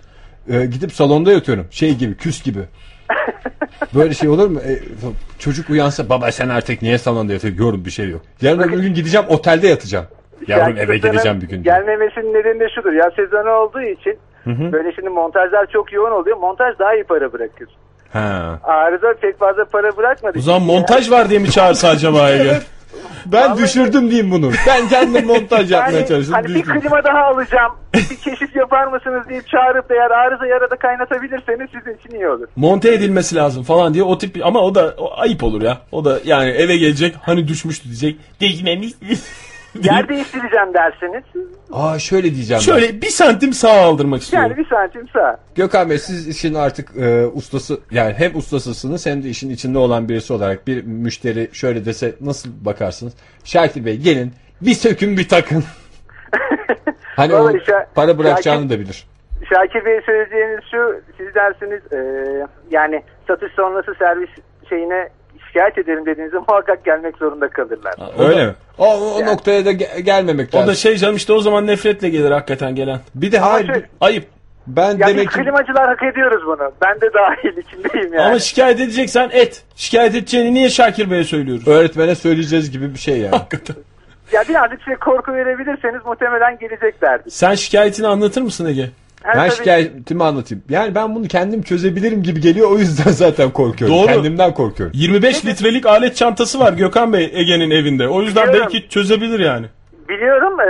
e, 0.49 0.65
gidip 0.65 0.91
salonda 0.91 1.31
yatıyorum. 1.31 1.67
Şey 1.71 1.95
gibi 1.95 2.17
küs 2.17 2.43
gibi. 2.43 2.59
Böyle 3.95 4.13
şey 4.13 4.29
olur 4.29 4.47
mu? 4.47 4.59
E, 4.59 4.79
çocuk 5.39 5.69
uyansa 5.69 6.09
baba 6.09 6.31
sen 6.31 6.49
artık 6.49 6.81
niye 6.81 6.97
salonda 6.97 7.33
yatıyorsun? 7.33 7.63
Yorum 7.63 7.85
bir 7.85 7.91
şey 7.91 8.09
yok. 8.09 8.21
Yarın 8.41 8.59
öbür 8.59 8.79
gün 8.79 8.93
gideceğim 8.93 9.25
otelde 9.29 9.67
yatacağım. 9.67 10.05
Yavrum 10.47 10.67
Yani 10.67 10.79
eve 10.79 10.97
gideceğim 10.97 11.41
bir 11.41 11.47
gün. 11.47 11.63
Gelmemesinin 11.63 12.33
nedeni 12.33 12.59
de 12.59 12.69
şudur. 12.75 12.93
Ya 12.93 13.11
sezonu 13.15 13.49
olduğu 13.49 13.81
için 13.81 14.17
böyle 14.45 14.91
şimdi 14.95 15.09
montajlar 15.09 15.67
çok 15.73 15.93
yoğun 15.93 16.11
oluyor. 16.11 16.37
Montaj 16.37 16.79
daha 16.79 16.95
iyi 16.95 17.03
para 17.03 17.33
bırakır. 17.33 17.67
Ha. 18.13 18.59
Arıza 18.63 19.13
pek 19.21 19.39
fazla 19.39 19.65
para 19.65 19.97
bırakmadı. 19.97 20.37
O 20.39 20.41
zaman 20.41 20.61
montaj 20.61 21.11
var 21.11 21.29
diye 21.29 21.39
mi 21.39 21.51
çağırsa 21.51 21.87
acaba 21.89 22.29
Ege? 22.29 22.59
Ben 23.25 23.57
düşürdüm 23.57 24.09
diyeyim 24.11 24.31
bunu. 24.31 24.51
Ben 24.67 24.87
kendim 24.87 25.25
montaj 25.25 25.71
yapmaya 25.71 25.97
Yani 25.97 26.07
çalıştım. 26.07 26.33
hani 26.35 26.47
bir 26.55 26.63
klima 26.63 27.03
daha 27.03 27.23
alacağım. 27.25 27.71
bir 27.93 28.15
keşif 28.17 28.55
yapar 28.55 28.87
mısınız 28.87 29.29
deyip 29.29 29.47
çağırıp 29.47 29.89
da 29.89 29.93
eğer 29.95 30.11
arıza 30.11 30.45
yarada 30.45 30.75
kaynatabilirseniz 30.75 31.69
sizin 31.73 31.97
için 31.97 32.15
iyi 32.15 32.27
olur. 32.27 32.47
Monte 32.55 32.93
edilmesi 32.93 33.35
lazım 33.35 33.63
falan 33.63 33.93
diye 33.93 34.03
o 34.03 34.17
tip 34.17 34.45
ama 34.45 34.59
o 34.59 34.75
da 34.75 34.93
o 34.97 35.11
ayıp 35.19 35.43
olur 35.43 35.61
ya. 35.61 35.77
O 35.91 36.05
da 36.05 36.19
yani 36.25 36.49
eve 36.49 36.77
gelecek 36.77 37.15
hani 37.21 37.47
düşmüştü 37.47 37.85
diyecek. 37.85 38.17
Değmemiş. 38.41 38.93
Yer 39.83 40.09
değiştireceğim 40.09 40.73
derseniz 40.73 41.23
Aa 41.71 41.99
şöyle 41.99 42.35
diyeceğim. 42.35 42.61
ben. 42.67 42.73
Şöyle 42.73 43.01
bir 43.01 43.09
santim 43.09 43.53
sağa 43.53 43.81
aldırmak 43.81 44.21
istiyorum. 44.21 44.49
yani 44.49 44.57
bir 44.57 44.69
santim 44.69 45.07
sağ. 45.13 45.39
Gökhan 45.55 45.89
Bey 45.89 45.97
siz 45.97 46.27
işin 46.27 46.53
artık 46.53 46.97
e, 46.97 47.25
ustası 47.25 47.79
yani 47.91 48.13
hem 48.17 48.35
ustasısınız 48.35 49.05
hem 49.05 49.23
de 49.23 49.29
işin 49.29 49.49
içinde 49.49 49.77
olan 49.77 50.09
birisi 50.09 50.33
olarak 50.33 50.67
bir 50.67 50.83
müşteri 50.83 51.49
şöyle 51.53 51.85
dese 51.85 52.15
nasıl 52.21 52.49
bakarsınız? 52.65 53.13
Şakir 53.43 53.85
Bey 53.85 53.97
gelin 53.97 54.33
bir 54.61 54.73
sökün 54.73 55.17
bir 55.17 55.27
takın. 55.27 55.63
hani 57.15 57.35
o 57.35 57.51
para 57.95 58.17
bırakacağını 58.17 58.65
Şakir- 58.65 58.69
da 58.69 58.79
bilir. 58.79 59.07
Şakir 59.53 59.85
Bey 59.85 60.01
söyleyeceğiniz 60.05 60.59
şu 60.71 61.01
siz 61.17 61.35
dersiniz 61.35 61.93
e, 61.93 61.99
yani 62.71 63.03
satış 63.27 63.53
sonrası 63.53 63.95
servis 63.99 64.29
şeyine 64.69 65.09
şikayet 65.49 65.77
ederim 65.77 66.05
dediğinizde 66.05 66.37
muhakkak 66.37 66.85
gelmek 66.85 67.17
zorunda 67.17 67.49
kalırlar. 67.49 67.93
O 68.19 68.23
Öyle 68.23 68.39
da, 68.39 68.45
mi? 68.45 68.53
O, 68.77 68.85
o 69.15 69.25
noktaya 69.25 69.65
da 69.65 69.71
ge- 69.71 69.99
gelmemek 69.99 70.49
O 70.53 70.57
lazım. 70.57 70.69
da 70.71 70.75
şey 70.75 70.97
canım 70.97 71.15
işte 71.15 71.33
o 71.33 71.39
zaman 71.39 71.67
nefretle 71.67 72.09
gelir 72.09 72.31
hakikaten 72.31 72.75
gelen. 72.75 72.99
bir 73.15 73.31
de 73.31 73.39
hayır 73.39 73.67
şöyle- 73.67 73.89
Ayıp. 74.01 74.25
ben 74.67 74.89
Ya 74.91 75.07
biz 75.07 75.07
demek 75.07 75.31
ki 75.31 75.35
klimacılar 75.41 75.87
hak 75.87 76.03
ediyoruz 76.03 76.43
bunu. 76.45 76.71
Ben 76.85 77.01
de 77.01 77.13
dahil 77.13 77.57
içindeyim 77.57 78.13
yani. 78.13 78.25
Ama 78.27 78.39
şikayet 78.39 78.79
edeceksen 78.79 79.29
et. 79.33 79.63
Şikayet 79.75 80.15
edeceğini 80.15 80.53
niye 80.53 80.69
Şakir 80.69 81.11
Bey'e 81.11 81.23
söylüyoruz? 81.23 81.67
öğretmene 81.67 82.15
söyleyeceğiz 82.15 82.71
gibi 82.71 82.93
bir 82.93 82.99
şey 82.99 83.17
yani. 83.17 83.31
Hakikaten. 83.35 83.75
Ya 84.31 84.43
birazcık 84.49 84.79
size 84.83 84.95
korku 84.95 85.33
verebilirseniz 85.33 86.05
muhtemelen 86.05 86.57
geleceklerdir. 86.57 87.31
Sen 87.31 87.55
şikayetini 87.55 88.07
anlatır 88.07 88.41
mısın 88.41 88.65
Ege? 88.65 88.89
Her 89.23 89.35
ben 89.35 89.47
tabii- 89.49 89.57
şikayetimi 89.57 90.23
anlatayım. 90.23 90.63
Yani 90.69 90.95
ben 90.95 91.15
bunu 91.15 91.27
kendim 91.27 91.61
çözebilirim 91.61 92.23
gibi 92.23 92.41
geliyor 92.41 92.71
o 92.71 92.77
yüzden 92.77 93.11
zaten 93.11 93.49
korkuyorum. 93.51 93.97
Doğru. 93.97 94.07
Kendimden 94.07 94.53
korkuyorum. 94.53 94.93
25 94.95 95.45
litrelik 95.45 95.85
alet 95.85 96.15
çantası 96.15 96.59
var 96.59 96.73
Gökhan 96.73 97.13
Bey 97.13 97.31
Ege'nin 97.33 97.71
evinde. 97.71 98.07
O 98.07 98.21
yüzden 98.21 98.47
Biliyorum. 98.47 98.69
belki 98.73 98.89
çözebilir 98.89 99.39
yani. 99.39 99.65
Biliyorum. 100.09 100.59
e, 100.59 100.65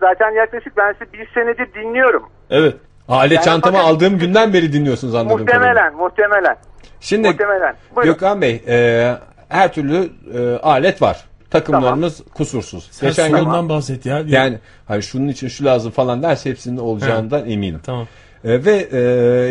zaten 0.00 0.30
yaklaşık 0.30 0.76
ben 0.76 0.92
sizi 0.98 1.12
bir 1.12 1.28
senedir 1.34 1.74
dinliyorum. 1.74 2.22
Evet. 2.50 2.74
Alet 3.08 3.32
Yani 3.32 3.44
çantamı 3.44 3.76
bakın- 3.78 3.88
aldığım 3.88 4.18
günden 4.18 4.52
beri 4.52 4.72
dinliyorsunuz 4.72 5.14
anladığım 5.14 5.46
kadarıyla. 5.46 5.68
Muhtemelen, 5.68 5.96
muhtemelen. 5.96 6.56
Şimdi 7.00 7.28
Muhtemelen. 7.28 7.74
Buyurun. 7.96 8.12
Gökhan 8.12 8.42
Bey 8.42 8.62
e, 8.68 9.12
her 9.48 9.72
türlü 9.72 10.08
e, 10.38 10.56
alet 10.62 11.02
var. 11.02 11.24
Takımlarımız 11.52 12.22
kusursuz. 12.34 12.88
Sen 12.90 13.08
Geçen 13.08 13.30
gün 13.30 13.38
sorundan 13.38 13.68
bahset 13.68 14.06
ya. 14.06 14.22
yani 14.26 14.58
hani 14.88 15.02
şunun 15.02 15.28
için 15.28 15.48
şu 15.48 15.64
lazım 15.64 15.92
falan 15.92 16.22
derse 16.22 16.50
hepsinin 16.50 16.76
olacağından 16.78 17.50
eminim. 17.50 17.80
Tamam. 17.86 18.06
E, 18.44 18.64
ve 18.64 18.88
e, 18.92 18.98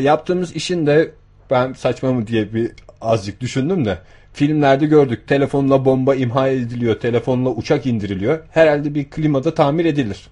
yaptığımız 0.02 0.56
işin 0.56 0.88
de 0.88 1.12
ben 1.52 1.74
saçma 1.74 2.12
mı 2.14 2.28
diye 2.28 2.54
bir 2.54 2.72
azıcık 3.02 3.42
düşündüm 3.42 3.86
de 3.86 3.98
filmlerde 4.34 4.86
gördük. 4.86 5.28
Telefonla 5.28 5.86
bomba 5.86 6.16
imha 6.16 6.48
ediliyor, 6.48 6.96
telefonla 7.00 7.50
uçak 7.50 7.86
indiriliyor. 7.86 8.40
Herhalde 8.52 8.96
bir 8.96 9.10
klimada 9.10 9.54
tamir 9.54 9.86
edilir. 9.86 10.28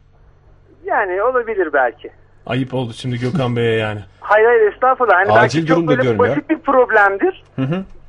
Yani 0.86 1.24
olabilir 1.24 1.70
belki. 1.74 2.12
Ayıp 2.46 2.74
oldu 2.74 2.94
şimdi 2.94 3.20
Gökhan 3.20 3.56
Bey'e 3.56 3.76
yani. 3.76 4.00
Hayır 4.20 4.46
hayır 4.46 4.74
estağfurullah. 4.74 5.16
Hani 5.16 5.32
Acil 5.32 5.42
belki 5.42 5.68
çok 5.68 5.78
durumda 5.78 5.92
böyle 5.92 6.02
diyorum 6.02 6.26
ya. 6.26 6.32
basit 6.32 6.50
bir 6.50 6.60
problemdir. 6.60 7.44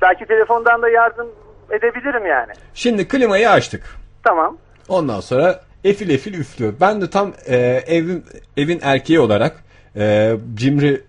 Belki 0.01 0.25
telefondan 0.25 0.81
da 0.81 0.89
yardım 0.89 1.27
edebilirim 1.71 2.25
yani. 2.25 2.51
Şimdi 2.73 3.07
klimayı 3.07 3.49
açtık. 3.49 3.83
Tamam. 4.23 4.57
Ondan 4.89 5.19
sonra 5.19 5.61
efil 5.83 6.09
efil 6.09 6.33
üflüyor. 6.33 6.73
Ben 6.81 7.01
de 7.01 7.09
tam 7.09 7.33
e, 7.47 7.55
evin 7.87 8.25
evin 8.57 8.79
erkeği 8.83 9.19
olarak 9.19 9.63
e, 9.95 10.33
cimri 10.53 11.01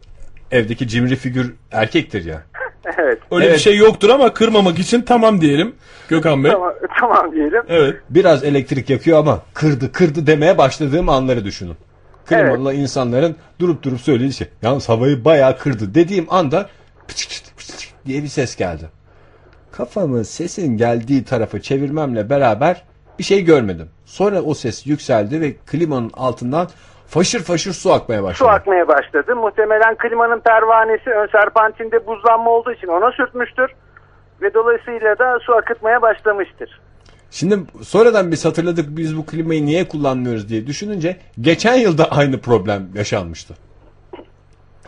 evdeki 0.50 0.88
cimri 0.88 1.16
figür 1.16 1.54
erkektir 1.72 2.24
ya. 2.24 2.42
Evet. 2.98 3.18
Öyle 3.30 3.44
Evet. 3.44 3.54
bir 3.56 3.60
şey 3.60 3.76
yoktur 3.76 4.10
ama 4.10 4.34
kırmamak 4.34 4.78
için 4.78 5.02
tamam 5.02 5.40
diyelim 5.40 5.74
Gökhan 6.08 6.44
Bey. 6.44 6.52
Tamam, 6.52 6.72
tamam 7.00 7.32
diyelim. 7.32 7.62
Evet. 7.68 7.96
Biraz 8.10 8.44
elektrik 8.44 8.90
yakıyor 8.90 9.18
ama 9.18 9.42
kırdı 9.54 9.92
kırdı 9.92 10.26
demeye 10.26 10.58
başladığım 10.58 11.08
anları 11.08 11.44
düşünün. 11.44 11.76
Klimalı 12.26 12.74
insanların 12.74 13.36
durup 13.60 13.82
durup 13.82 14.00
söylediği 14.00 14.32
şey. 14.32 14.48
Yalnız 14.62 14.88
havayı 14.88 15.24
bayağı 15.24 15.58
kırdı 15.58 15.94
dediğim 15.94 16.26
anda 16.30 16.68
pıçık 17.08 17.28
pıçık 17.30 17.56
pıçık 17.56 17.92
diye 18.06 18.22
bir 18.22 18.28
ses 18.28 18.56
geldi. 18.56 18.84
Kafamı 19.72 20.24
sesin 20.24 20.76
geldiği 20.76 21.24
tarafa 21.24 21.60
çevirmemle 21.60 22.30
beraber 22.30 22.84
bir 23.18 23.24
şey 23.24 23.44
görmedim. 23.44 23.88
Sonra 24.04 24.42
o 24.42 24.54
ses 24.54 24.86
yükseldi 24.86 25.40
ve 25.40 25.52
klimanın 25.66 26.10
altından 26.14 26.68
faşır 27.06 27.42
faşır 27.42 27.72
su 27.72 27.92
akmaya 27.92 28.22
başladı. 28.22 28.48
Su 28.48 28.54
akmaya 28.54 28.88
başladı. 28.88 29.36
Muhtemelen 29.36 29.96
klimanın 29.96 30.40
pervanesi 30.40 31.10
ön 31.10 31.26
serpantinde 31.26 32.06
buzlanma 32.06 32.50
olduğu 32.50 32.72
için 32.72 32.86
ona 32.86 33.12
sürtmüştür. 33.12 33.70
Ve 34.42 34.54
dolayısıyla 34.54 35.18
da 35.18 35.38
su 35.42 35.54
akıtmaya 35.54 36.02
başlamıştır. 36.02 36.80
Şimdi 37.30 37.56
sonradan 37.82 38.30
biz 38.30 38.44
hatırladık 38.44 38.86
biz 38.88 39.16
bu 39.16 39.26
klimayı 39.26 39.66
niye 39.66 39.88
kullanmıyoruz 39.88 40.48
diye 40.48 40.66
düşününce 40.66 41.16
geçen 41.40 41.74
yılda 41.74 42.10
aynı 42.10 42.40
problem 42.40 42.82
yaşanmıştı. 42.94 43.54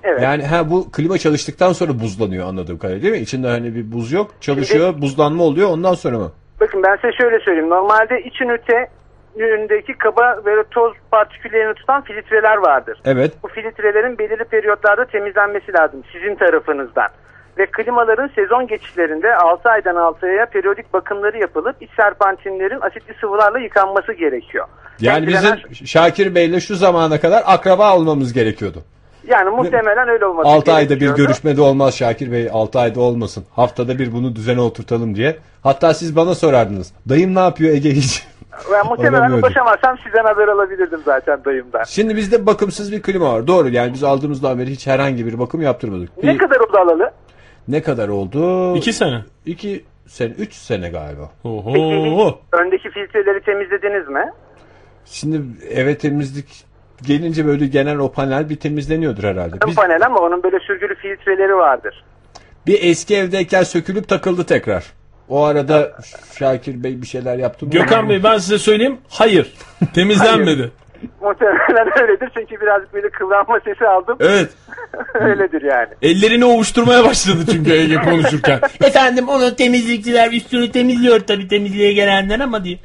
Evet. 0.04 0.22
Yani 0.22 0.46
ha 0.46 0.70
bu 0.70 0.90
klima 0.92 1.18
çalıştıktan 1.18 1.72
sonra 1.72 2.00
buzlanıyor 2.00 2.48
anladığım 2.48 2.78
kadarıyla 2.78 3.02
değil 3.02 3.14
mi? 3.14 3.20
İçinde 3.20 3.48
hani 3.48 3.74
bir 3.74 3.92
buz 3.92 4.12
yok. 4.12 4.30
Çalışıyor, 4.40 4.94
buzlanma 5.02 5.42
oluyor 5.44 5.68
ondan 5.70 5.94
sonra 5.94 6.18
mı? 6.18 6.32
Bakın 6.60 6.82
ben 6.82 6.96
size 6.96 7.12
şöyle 7.12 7.38
söyleyeyim. 7.40 7.70
Normalde 7.70 8.22
iç 8.22 8.40
ünite 8.40 8.88
ünündeki 9.36 9.92
kaba 9.98 10.40
ve 10.46 10.50
toz 10.70 10.92
partiküllerini 11.10 11.74
tutan 11.74 12.02
filtreler 12.02 12.56
vardır. 12.56 12.98
Evet. 13.04 13.32
Bu 13.42 13.48
filtrelerin 13.48 14.18
belirli 14.18 14.44
periyotlarda 14.44 15.04
temizlenmesi 15.04 15.72
lazım 15.72 16.02
sizin 16.12 16.34
tarafınızdan. 16.34 17.08
Ve 17.58 17.66
klimaların 17.66 18.30
sezon 18.34 18.66
geçişlerinde 18.66 19.36
6 19.36 19.68
aydan 19.68 19.96
6 19.96 20.26
aya 20.26 20.46
periyodik 20.46 20.92
bakımları 20.92 21.38
yapılıp 21.38 21.82
iç 21.82 21.90
serpantinlerin 21.96 22.80
asitli 22.80 23.14
sıvılarla 23.20 23.58
yıkanması 23.58 24.12
gerekiyor. 24.12 24.66
Yani 25.00 25.26
Kendilenen- 25.26 25.58
bizim 25.70 25.86
Şakir 25.86 26.34
Bey'le 26.34 26.60
şu 26.60 26.74
zamana 26.74 27.20
kadar 27.20 27.42
akraba 27.46 27.96
olmamız 27.96 28.32
gerekiyordu. 28.32 28.78
Yani 29.28 29.50
muhtemelen 29.50 30.08
öyle 30.08 30.26
olması 30.26 30.48
6 30.48 30.72
ayda 30.72 31.00
bir 31.00 31.10
görüşmede 31.10 31.60
olmaz 31.60 31.94
Şakir 31.96 32.32
Bey 32.32 32.48
6 32.52 32.78
ayda 32.78 33.00
olmasın. 33.00 33.44
Haftada 33.56 33.98
bir 33.98 34.12
bunu 34.12 34.36
düzene 34.36 34.60
oturtalım 34.60 35.14
diye. 35.14 35.36
Hatta 35.62 35.94
siz 35.94 36.16
bana 36.16 36.34
sorardınız. 36.34 36.92
Dayım 37.08 37.34
ne 37.34 37.38
yapıyor 37.40 37.74
Ege 37.74 37.90
hiç? 37.90 38.26
Ben 38.72 38.86
muhtemelen 38.86 39.30
ulaşamazsam 39.30 39.98
sizden 40.04 40.24
haber 40.24 40.48
alabilirdim 40.48 41.00
zaten 41.04 41.44
dayımdan. 41.44 41.84
Şimdi 41.84 42.16
bizde 42.16 42.46
bakımsız 42.46 42.92
bir 42.92 43.02
klima 43.02 43.32
var. 43.32 43.46
Doğru 43.46 43.68
yani 43.68 43.92
biz 43.92 44.04
aldığımızdan 44.04 44.58
beri 44.58 44.70
hiç 44.70 44.86
herhangi 44.86 45.26
bir 45.26 45.38
bakım 45.38 45.62
yaptırmadık. 45.62 46.22
Ne 46.22 46.32
Bir- 46.34 46.38
kadar 46.38 46.60
oldu 46.60 46.78
alalı? 46.78 47.10
ne 47.68 47.82
kadar 47.82 48.08
oldu? 48.08 48.76
İki 48.76 48.92
sene. 48.92 49.24
2 49.46 49.84
sene 50.06 50.30
3 50.38 50.52
sene 50.54 50.88
galiba. 50.88 51.30
Oho. 51.44 52.38
Öndeki 52.52 52.90
filtreleri 52.90 53.40
temizlediniz 53.44 54.08
mi? 54.08 54.32
Şimdi 55.06 55.42
eve 55.70 55.98
temizlik 55.98 56.64
gelince 57.02 57.46
böyle 57.46 57.66
genel 57.66 57.98
o 57.98 58.12
panel 58.12 58.48
bir 58.50 58.56
temizleniyordur 58.56 59.24
herhalde. 59.24 59.56
Biz, 59.66 59.74
panel 59.74 60.06
ama 60.06 60.18
onun 60.20 60.42
böyle 60.42 60.58
sürgülü 60.60 60.94
filtreleri 60.94 61.56
vardır. 61.56 62.04
bir 62.66 62.78
eski 62.82 63.16
evdeyken 63.16 63.62
sökülüp 63.62 64.08
takıldı 64.08 64.44
tekrar. 64.44 64.84
O 65.28 65.44
arada 65.44 65.92
Şakir 66.38 66.84
Bey 66.84 67.02
bir 67.02 67.06
şeyler 67.06 67.38
yaptı 67.38 67.66
mı? 67.66 67.72
Gökhan 67.72 68.08
Bey 68.08 68.22
ben 68.24 68.38
size 68.38 68.58
söyleyeyim. 68.58 68.98
Hayır. 69.08 69.52
Temizlenmedi. 69.94 70.70
Muhtemelen 71.20 72.02
öyledir 72.02 72.30
çünkü 72.34 72.60
birazcık 72.60 72.94
böyle 72.94 73.10
kıvranma 73.10 73.60
sesi 73.64 73.86
aldım. 73.86 74.16
Evet. 74.20 74.50
öyledir 75.14 75.62
yani. 75.62 75.88
Ellerini 76.02 76.44
ovuşturmaya 76.44 77.04
başladı 77.04 77.38
çünkü 77.52 77.72
Ege 77.72 77.96
konuşurken. 77.96 78.60
Efendim 78.84 79.28
onu 79.28 79.56
temizlikçiler 79.56 80.32
üstünü 80.32 80.72
temizliyor 80.72 81.20
tabii 81.20 81.48
temizliğe 81.48 81.92
gelenler 81.92 82.40
ama 82.40 82.64
diye. 82.64 82.78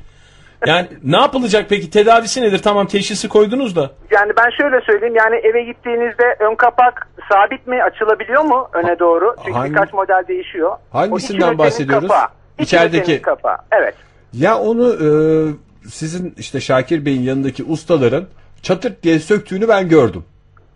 Yani 0.68 0.88
ne 1.04 1.18
yapılacak 1.18 1.66
peki? 1.70 1.90
Tedavisi 1.90 2.42
nedir? 2.42 2.58
Tamam 2.64 2.88
teşhisi 2.88 3.30
koydunuz 3.30 3.76
da. 3.76 3.92
Yani 4.12 4.32
ben 4.38 4.50
şöyle 4.62 4.82
söyleyeyim 4.86 5.16
yani 5.16 5.36
eve 5.36 5.64
gittiğinizde 5.64 6.24
ön 6.40 6.56
kapak 6.56 7.08
sabit 7.32 7.68
mi 7.68 7.84
açılabiliyor 7.84 8.42
mu 8.44 8.70
öne 8.74 9.00
doğru? 9.00 9.36
Çünkü 9.46 9.58
Hangi- 9.58 9.72
birkaç 9.72 9.94
model 9.94 10.24
değişiyor. 10.28 10.72
Hangisinden 10.92 11.48
O 11.48 11.50
iki 11.50 11.58
bahsediyoruz? 11.58 12.08
Kapağı. 12.08 12.28
İki 12.60 12.64
İçerideki- 12.64 13.22
kapağı. 13.22 13.58
Evet. 13.72 13.94
Ya 14.34 14.58
onu 14.58 14.88
e, 14.94 15.08
sizin 15.90 16.34
işte 16.38 16.62
Şakir 16.62 17.06
Bey'in 17.06 17.22
yanındaki 17.22 17.64
ustaların 17.64 18.26
çatırt 18.62 19.04
diye 19.04 19.20
söktüğünü 19.20 19.68
ben 19.68 19.90
gördüm. 19.90 20.24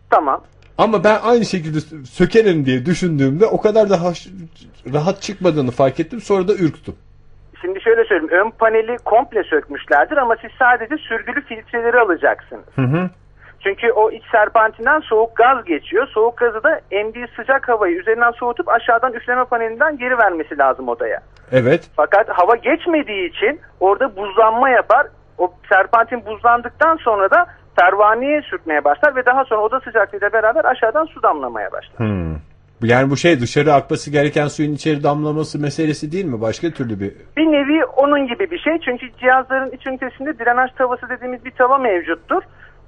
Tamam. 0.09 0.43
Ama 0.77 1.03
ben 1.03 1.19
aynı 1.23 1.45
şekilde 1.45 1.79
sökerim 2.05 2.65
diye 2.65 2.85
düşündüğümde 2.85 3.45
o 3.45 3.61
kadar 3.61 3.89
da 3.89 4.03
haş- 4.03 4.27
rahat 4.93 5.21
çıkmadığını 5.21 5.71
fark 5.71 5.99
ettim. 5.99 6.21
Sonra 6.21 6.47
da 6.47 6.53
ürktüm. 6.53 6.95
Şimdi 7.63 7.81
şöyle 7.81 8.05
söyleyeyim. 8.05 8.33
Ön 8.45 8.49
paneli 8.49 8.97
komple 9.05 9.43
sökmüşlerdir 9.43 10.17
ama 10.17 10.35
siz 10.41 10.51
sadece 10.59 10.97
sürgülü 10.97 11.41
filtreleri 11.41 11.99
alacaksınız. 11.99 12.65
Çünkü 13.63 13.91
o 13.91 14.11
iç 14.11 14.23
serpantinden 14.31 14.99
soğuk 14.99 15.35
gaz 15.35 15.65
geçiyor. 15.65 16.07
Soğuk 16.07 16.37
gazı 16.37 16.63
da 16.63 16.79
emdiği 16.91 17.25
sıcak 17.35 17.69
havayı 17.69 17.95
üzerinden 17.95 18.31
soğutup 18.31 18.69
aşağıdan 18.69 19.13
üfleme 19.13 19.45
panelinden 19.45 19.97
geri 19.97 20.17
vermesi 20.17 20.57
lazım 20.57 20.87
odaya. 20.87 21.19
Evet. 21.51 21.89
Fakat 21.95 22.29
hava 22.29 22.55
geçmediği 22.55 23.29
için 23.29 23.59
orada 23.79 24.15
buzlanma 24.15 24.69
yapar. 24.69 25.07
O 25.37 25.53
serpantin 25.69 26.25
buzlandıktan 26.25 26.97
sonra 26.97 27.31
da 27.31 27.45
pervaneye 27.77 28.41
sürtmeye 28.41 28.83
başlar 28.83 29.15
ve 29.15 29.25
daha 29.25 29.45
sonra 29.45 29.61
oda 29.61 29.79
sıcaklığıyla 29.79 30.33
beraber 30.33 30.65
aşağıdan 30.65 31.05
su 31.05 31.23
damlamaya 31.23 31.71
başlar. 31.71 32.07
Yani 32.85 33.09
bu 33.09 33.17
şey 33.17 33.39
dışarı 33.39 33.73
akması 33.73 34.11
gereken 34.11 34.47
suyun 34.47 34.73
içeri 34.73 35.03
damlaması 35.03 35.59
meselesi 35.59 36.11
değil 36.11 36.25
mi? 36.25 36.41
Başka 36.41 36.71
türlü 36.71 36.99
bir... 36.99 37.11
Bir 37.37 37.45
nevi 37.45 37.85
onun 37.85 38.27
gibi 38.27 38.51
bir 38.51 38.59
şey. 38.59 38.73
Çünkü 38.85 39.05
cihazların 39.19 39.71
iç 39.71 39.87
ünitesinde 39.87 40.39
drenaj 40.39 40.71
tavası 40.77 41.09
dediğimiz 41.09 41.45
bir 41.45 41.51
tava 41.51 41.77
mevcuttur. 41.77 42.41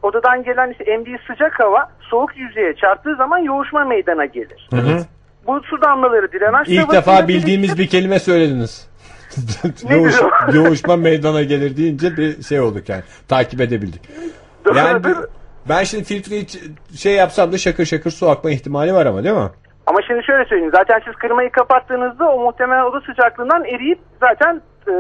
Odadan 0.04 0.44
gelen 0.44 0.72
işte 0.72 0.84
emdiği 0.84 1.18
sıcak 1.28 1.60
hava 1.60 1.90
soğuk 2.02 2.38
yüzeye 2.38 2.76
çarptığı 2.76 3.16
zaman 3.16 3.38
yoğuşma 3.38 3.86
meydana 3.86 4.26
gelir. 4.26 4.70
Bu 5.48 5.62
su 5.64 5.82
damlaları 5.82 6.32
drenaj 6.32 6.68
İlk 6.70 6.92
defa 6.92 7.28
bildiğimiz 7.28 7.70
birleşip- 7.70 7.78
bir 7.80 7.88
kelime 7.88 8.20
söylediniz. 8.20 8.88
Yoğuş, 9.90 10.16
yoğuşma 10.54 10.96
meydana 10.96 11.44
gelir 11.44 11.78
deyince 11.78 12.18
bir 12.18 12.44
şey 12.44 12.60
olduk 12.60 12.90
yani. 12.90 13.04
Takip 13.28 13.62
edebildik. 13.62 14.02
Yani 14.76 15.04
bir- 15.04 15.10
Doğrudur. 15.10 15.28
ben 15.70 15.84
şimdi 15.84 16.04
filtreyi 16.04 16.46
şey 16.98 17.14
yapsam 17.14 17.52
da 17.52 17.58
şakır 17.58 17.86
şakır 17.86 18.12
su 18.12 18.30
akma 18.30 18.52
ihtimali 18.52 18.94
var 18.94 19.06
ama 19.06 19.24
değil 19.24 19.36
mi? 19.36 19.50
Ama 19.88 20.02
şimdi 20.08 20.24
şöyle 20.24 20.45
söyleyeyim. 20.45 20.71
Zaten 20.76 21.02
siz 21.06 21.15
klimayı 21.15 21.52
kapattığınızda 21.52 22.32
o 22.32 22.39
muhtemelen 22.39 22.84
oda 22.84 23.02
sıcaklığından 23.02 23.65
eriyip 23.65 24.00
zaten 24.19 24.62
e, 24.88 24.93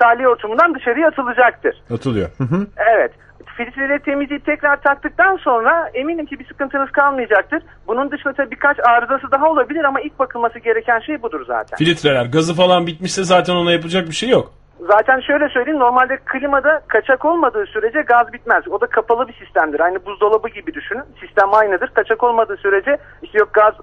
tahliye 0.00 0.28
hortumundan 0.28 0.74
dışarıya 0.74 1.08
atılacaktır. 1.08 1.82
Atılıyor. 1.94 2.28
Hı 2.38 2.44
hı. 2.44 2.66
Evet. 2.76 3.12
Filtreleri 3.56 4.02
temizleyip 4.02 4.46
tekrar 4.46 4.82
taktıktan 4.82 5.36
sonra 5.36 5.90
eminim 5.94 6.26
ki 6.26 6.38
bir 6.38 6.46
sıkıntınız 6.46 6.90
kalmayacaktır. 6.90 7.62
Bunun 7.86 8.10
dışında 8.10 8.32
tabii 8.32 8.50
birkaç 8.50 8.76
arızası 8.88 9.30
daha 9.30 9.50
olabilir 9.50 9.84
ama 9.84 10.00
ilk 10.00 10.18
bakılması 10.18 10.58
gereken 10.58 11.00
şey 11.00 11.22
budur 11.22 11.44
zaten. 11.46 11.76
Filtreler 11.76 12.26
gazı 12.26 12.54
falan 12.54 12.86
bitmişse 12.86 13.24
zaten 13.24 13.54
ona 13.54 13.72
yapacak 13.72 14.06
bir 14.06 14.14
şey 14.14 14.28
yok. 14.28 14.52
Zaten 14.86 15.20
şöyle 15.20 15.48
söyleyeyim 15.48 15.80
normalde 15.80 16.18
klimada 16.24 16.82
kaçak 16.88 17.24
olmadığı 17.24 17.66
sürece 17.66 18.00
gaz 18.00 18.32
bitmez. 18.32 18.68
O 18.68 18.80
da 18.80 18.86
kapalı 18.86 19.28
bir 19.28 19.32
sistemdir. 19.32 19.80
Aynı 19.80 20.06
buzdolabı 20.06 20.48
gibi 20.48 20.74
düşünün. 20.74 21.04
Sistem 21.20 21.54
aynıdır. 21.54 21.88
Kaçak 21.88 22.22
olmadığı 22.22 22.56
sürece 22.56 22.98
işte 23.22 23.38
yok 23.38 23.52
gaz 23.52 23.74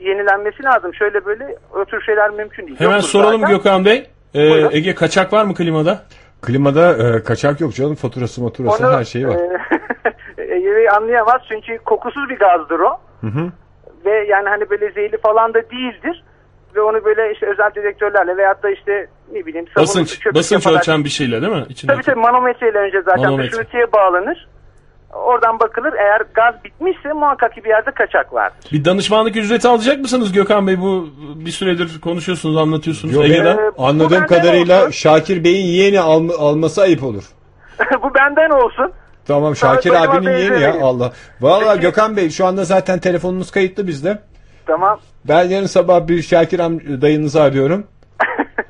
yenilenmesi 0.00 0.62
lazım. 0.64 0.94
Şöyle 0.94 1.24
böyle 1.24 1.56
o 1.74 1.84
tür 1.84 2.00
şeyler 2.02 2.30
mümkün 2.30 2.66
değil. 2.66 2.78
Hemen 2.80 2.92
Yoktur 2.92 3.08
soralım 3.08 3.40
zaten. 3.40 3.56
Gökhan 3.56 3.84
Bey. 3.84 4.06
Ee, 4.34 4.50
Buyurun. 4.50 4.70
Ege 4.72 4.94
kaçak 4.94 5.32
var 5.32 5.44
mı 5.44 5.54
klimada? 5.54 6.02
Klimada 6.42 6.92
e, 7.16 7.22
kaçak 7.22 7.60
yok 7.60 7.74
canım. 7.74 7.94
Faturası 7.94 8.42
maturası 8.42 8.86
Onu, 8.86 8.96
her 8.98 9.04
şeyi 9.04 9.28
var. 9.28 9.34
e, 10.38 10.42
Ege 10.54 10.74
Bey 10.76 10.90
anlayamaz 10.90 11.40
çünkü 11.48 11.78
kokusuz 11.78 12.28
bir 12.28 12.38
gazdır 12.38 12.80
o. 12.80 13.00
Ve 14.04 14.10
yani 14.28 14.48
hani 14.48 14.70
böyle 14.70 14.90
zehirli 14.90 15.18
falan 15.18 15.54
da 15.54 15.70
değildir. 15.70 16.24
Ve 16.76 16.80
onu 16.80 17.04
böyle 17.04 17.32
işte 17.32 17.46
özel 17.46 17.70
dedektörlerle 17.74 18.36
veyahut 18.36 18.62
da 18.62 18.70
işte 18.70 19.06
ne 19.32 19.46
bileyim 19.46 19.66
sabun, 19.68 19.82
Basınç, 19.82 20.26
basınç 20.34 20.52
yaparak- 20.66 20.78
ölçen 20.80 21.04
bir 21.04 21.08
şeyle 21.08 21.42
değil 21.42 21.52
mi? 21.52 21.64
İçindeki. 21.68 21.96
Tabii 21.96 22.06
tabii 22.06 22.20
manometreyle 22.20 22.78
önce 22.78 23.02
zaten 23.02 23.20
Manometre. 23.24 23.50
dış 23.52 23.58
üniteye 23.58 23.92
bağlanır. 23.92 24.48
Oradan 25.24 25.60
bakılır. 25.60 25.92
Eğer 25.92 26.22
gaz 26.34 26.54
bitmişse 26.64 27.12
muhakkak 27.12 27.54
ki 27.54 27.64
bir 27.64 27.68
yerde 27.68 27.90
kaçak 27.90 28.32
vardır. 28.32 28.58
Bir 28.72 28.84
danışmanlık 28.84 29.36
ücreti 29.36 29.68
alacak 29.68 29.98
mısınız 30.00 30.32
Gökhan 30.32 30.66
Bey? 30.66 30.80
Bu 30.80 31.08
bir 31.36 31.50
süredir 31.50 32.00
konuşuyorsunuz, 32.00 32.56
anlatıyorsunuz 32.56 33.14
Yok, 33.14 33.24
Ege'den. 33.24 33.58
Bu 33.78 33.86
Anladığım 33.86 34.26
kadarıyla 34.26 34.80
olsun. 34.80 34.90
Şakir 34.90 35.44
Bey'in 35.44 35.66
yeğeni 35.66 36.00
alma- 36.00 36.34
alması 36.38 36.82
ayıp 36.82 37.02
olur. 37.02 37.24
Bu 38.02 38.14
benden 38.14 38.50
olsun. 38.50 38.92
Tamam 39.26 39.56
Şakir 39.56 39.90
Sonra 39.90 40.00
abinin 40.02 40.32
yeğeni 40.32 40.60
ya. 40.60 40.76
Allah. 40.82 41.12
Vallahi 41.40 41.68
Peki. 41.68 41.80
Gökhan 41.80 42.16
Bey 42.16 42.30
şu 42.30 42.46
anda 42.46 42.64
zaten 42.64 42.98
telefonunuz 42.98 43.50
kayıtlı 43.50 43.86
bizde. 43.86 44.18
Tamam. 44.66 44.98
Ben 45.28 45.44
yarın 45.44 45.66
sabah 45.66 46.08
bir 46.08 46.22
Şakir 46.22 46.58
am- 46.58 47.00
dayınızı 47.02 47.42
arıyorum. 47.42 47.86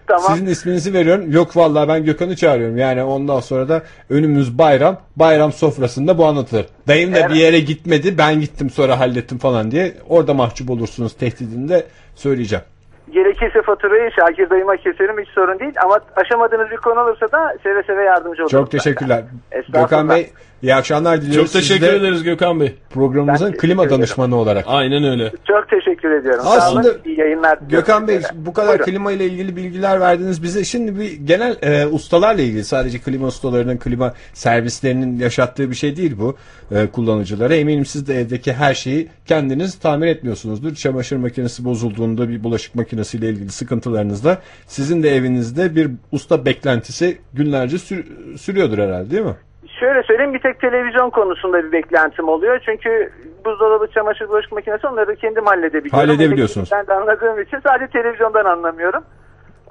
Tamam. 0.07 0.33
Sizin 0.33 0.47
isminizi 0.47 0.95
veriyorum. 0.95 1.33
Yok 1.33 1.57
vallahi 1.57 1.88
ben 1.88 2.05
Gökhan'ı 2.05 2.37
çağırıyorum. 2.37 2.77
Yani 2.77 3.03
ondan 3.03 3.40
sonra 3.40 3.69
da 3.69 3.83
önümüz 4.11 4.59
bayram. 4.59 4.97
Bayram 5.16 5.53
sofrasında 5.53 6.19
bu 6.19 6.27
anlatılır. 6.27 6.66
Dayım 6.88 7.14
da 7.14 7.19
Evet. 7.19 7.31
bir 7.31 7.35
yere 7.35 7.61
gitmedi. 7.61 8.19
Ben 8.19 8.40
gittim 8.40 8.71
sonra 8.71 9.01
hallettim 9.01 9.38
falan 9.38 9.71
diye. 9.71 9.92
Orada 10.09 10.35
mahcup 10.35 10.71
olursunuz 10.71 11.16
tehdidinde 11.16 11.85
söyleyeceğim. 12.14 12.64
Gerekirse 13.12 13.62
faturayı 13.62 14.11
Şakir 14.11 14.51
dayıma 14.51 14.77
keserim 14.77 15.16
hiç 15.21 15.29
sorun 15.29 15.59
değil. 15.59 15.75
Ama 15.85 16.01
aşamadığınız 16.16 16.71
bir 16.71 16.77
konu 16.77 17.01
olursa 17.01 17.33
da 17.33 17.57
seve 17.62 17.83
seve 17.83 18.05
yardımcı 18.05 18.42
olurum. 18.42 18.59
Çok 18.59 18.71
teşekkürler. 18.71 19.25
Gökhan 19.69 20.09
Bey 20.09 20.31
iyi 20.66 20.74
akşamlar 20.74 21.22
diliyoruz. 21.22 21.52
Çok 21.52 21.61
teşekkür 21.61 21.85
Siz 21.87 21.92
de 21.92 21.96
ederiz 21.96 22.22
Gökhan 22.22 22.61
Bey. 22.61 22.74
Programımızın 22.90 23.52
Ben 23.52 23.59
klima 23.59 23.83
teşekkür 23.83 23.87
ederim. 23.87 23.98
danışmanı 24.00 24.37
olarak. 24.37 24.64
Aynen 24.68 25.05
öyle. 25.05 25.33
Çok 25.48 25.68
teşekkür 25.70 26.11
ediyorum. 26.11 26.44
Aslında 26.46 26.83
Sağ 26.83 26.88
olun. 26.90 26.98
İyi 27.05 27.18
yayınlar 27.20 27.59
Gökhan 27.68 28.09
Bey 28.09 28.20
bu 28.35 28.52
kadar 28.52 28.68
Buyurun. 28.68 28.85
klima 28.85 29.12
ile 29.12 29.24
ilgili 29.26 29.57
bilgiler 29.57 30.00
verdiniz 30.00 30.42
bize. 30.42 30.64
Şimdi 30.64 31.00
bir 31.00 31.12
genel 31.12 31.57
e, 31.62 31.87
ustalarla 31.87 32.42
ilgili 32.42 32.64
sadece 32.64 32.98
klima 32.98 33.26
ustalarının 33.26 33.76
klima 33.76 34.14
servislerinin 34.35 35.18
yaşattığı 35.18 35.70
bir 35.70 35.74
şey 35.74 35.96
değil 35.96 36.14
bu 36.18 36.37
e, 36.74 36.87
kullanıcılara. 36.87 37.55
Eminim 37.55 37.87
siz 37.87 38.07
de 38.09 38.20
evdeki 38.20 38.52
her 38.52 38.74
şeyi 38.74 39.09
kendiniz 39.26 39.74
tamir 39.74 40.07
etmiyorsunuzdur. 40.07 40.74
Çamaşır 40.74 41.16
makinesi 41.16 41.64
bozulduğunda 41.64 42.29
bir 42.29 42.44
bulaşık 42.44 42.74
makinesiyle 42.74 43.29
ilgili 43.29 43.48
sıkıntılarınızda 43.50 44.38
sizin 44.66 45.02
de 45.02 45.16
evinizde 45.16 45.76
bir 45.76 45.90
usta 46.12 46.44
beklentisi 46.44 47.18
günlerce 47.35 47.79
sür- 47.79 48.07
sürüyordur 48.38 48.79
herhalde 48.79 49.11
değil 49.11 49.22
mi? 49.22 49.35
Şöyle 49.80 50.02
söyleyeyim 50.02 50.34
bir 50.34 50.38
tek 50.38 50.60
televizyon 50.60 51.10
konusunda 51.10 51.64
bir 51.64 51.72
beklentim 51.72 52.28
oluyor. 52.28 52.60
Çünkü 52.64 53.12
buzdolabı, 53.44 53.86
çamaşır, 53.94 54.28
bulaşık 54.28 54.52
makinesi 54.52 54.86
onları 54.86 55.06
da 55.06 55.14
kendim 55.14 55.46
halledebiliyorum. 55.46 55.98
Halledebiliyorsunuz. 55.98 56.68
Ben 56.72 56.86
de 56.86 56.92
anladığım 56.94 57.42
için 57.42 57.58
sadece 57.66 57.92
televizyondan 57.92 58.44
anlamıyorum. 58.44 59.04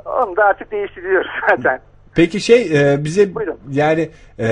Onu 0.05 0.37
da 0.37 0.43
artık 0.43 0.71
değiştiriyoruz 0.71 1.31
zaten. 1.49 1.79
Peki 2.15 2.39
şey 2.41 2.61
e, 2.93 3.03
bize 3.03 3.35
Buyurun. 3.35 3.59
yani 3.71 4.09
e, 4.39 4.47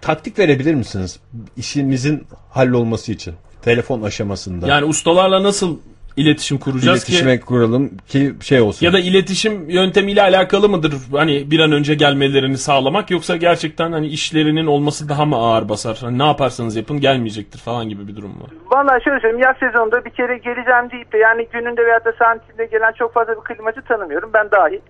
taktik 0.00 0.38
verebilir 0.38 0.74
misiniz 0.74 1.20
işimizin 1.56 2.26
hallolması 2.50 3.12
için 3.12 3.34
telefon 3.62 4.02
aşamasında? 4.02 4.66
Yani 4.66 4.84
ustalarla 4.84 5.42
nasıl 5.42 5.78
iletişim 6.16 6.58
kuracağız 6.58 6.98
iletişime 6.98 7.38
ki? 7.38 7.44
kuralım 7.44 7.90
ki 8.08 8.34
şey 8.40 8.60
olsun. 8.60 8.86
Ya 8.86 8.92
da 8.92 8.98
iletişim 8.98 9.70
yöntemiyle 9.70 10.22
alakalı 10.22 10.68
mıdır? 10.68 10.94
Hani 11.12 11.50
bir 11.50 11.60
an 11.60 11.72
önce 11.72 11.94
gelmelerini 11.94 12.58
sağlamak 12.58 13.10
yoksa 13.10 13.36
gerçekten 13.36 13.92
hani 13.92 14.06
işlerinin 14.06 14.66
olması 14.66 15.08
daha 15.08 15.24
mı 15.24 15.36
ağır 15.36 15.68
basar? 15.68 15.98
Hani 16.00 16.18
ne 16.18 16.26
yaparsanız 16.26 16.76
yapın 16.76 17.00
gelmeyecektir 17.00 17.58
falan 17.58 17.88
gibi 17.88 18.08
bir 18.08 18.16
durum 18.16 18.30
mu? 18.30 18.46
Vallahi 18.70 19.04
şöyle 19.04 19.20
söyleyeyim 19.20 19.44
yaz 19.44 19.56
sezonunda 19.56 20.04
bir 20.04 20.10
kere 20.10 20.38
geleceğim 20.38 20.90
deyip 20.92 21.12
de 21.12 21.18
yani 21.18 21.48
gününde 21.52 21.86
veyahut 21.86 22.04
da 22.04 22.12
saatinde 22.18 22.66
gelen 22.66 22.92
çok 22.92 23.14
fazla 23.14 23.32
bir 23.32 23.54
klimacı 23.54 23.82
tanımıyorum. 23.82 24.30
Ben 24.34 24.50
dahil. 24.50 24.80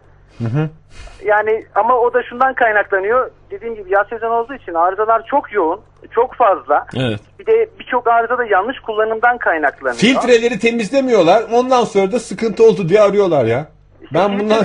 Yani 1.25 1.65
ama 1.75 1.99
o 1.99 2.15
da 2.15 2.23
şundan 2.23 2.55
kaynaklanıyor. 2.55 3.31
Dediğim 3.51 3.75
gibi 3.75 3.93
yaz 3.93 4.07
sezonu 4.09 4.35
olduğu 4.35 4.55
için 4.55 4.75
arızalar 4.75 5.27
çok 5.27 5.53
yoğun, 5.53 5.81
çok 6.11 6.35
fazla. 6.35 6.87
Evet. 6.97 7.21
Bir 7.39 7.47
de 7.47 7.69
birçok 7.79 8.07
arıza 8.07 8.39
da 8.39 8.45
yanlış 8.45 8.81
kullanımdan 8.81 9.39
kaynaklanıyor. 9.39 9.99
Filtreleri 9.99 10.59
temizlemiyorlar. 10.59 11.43
Ondan 11.53 11.85
sonra 11.85 12.13
da 12.13 12.19
sıkıntı 12.19 12.65
oldu 12.65 12.89
diye 12.89 13.01
arıyorlar 13.01 13.45
ya. 13.45 13.67
Ben 14.15 14.39
bundan 14.39 14.65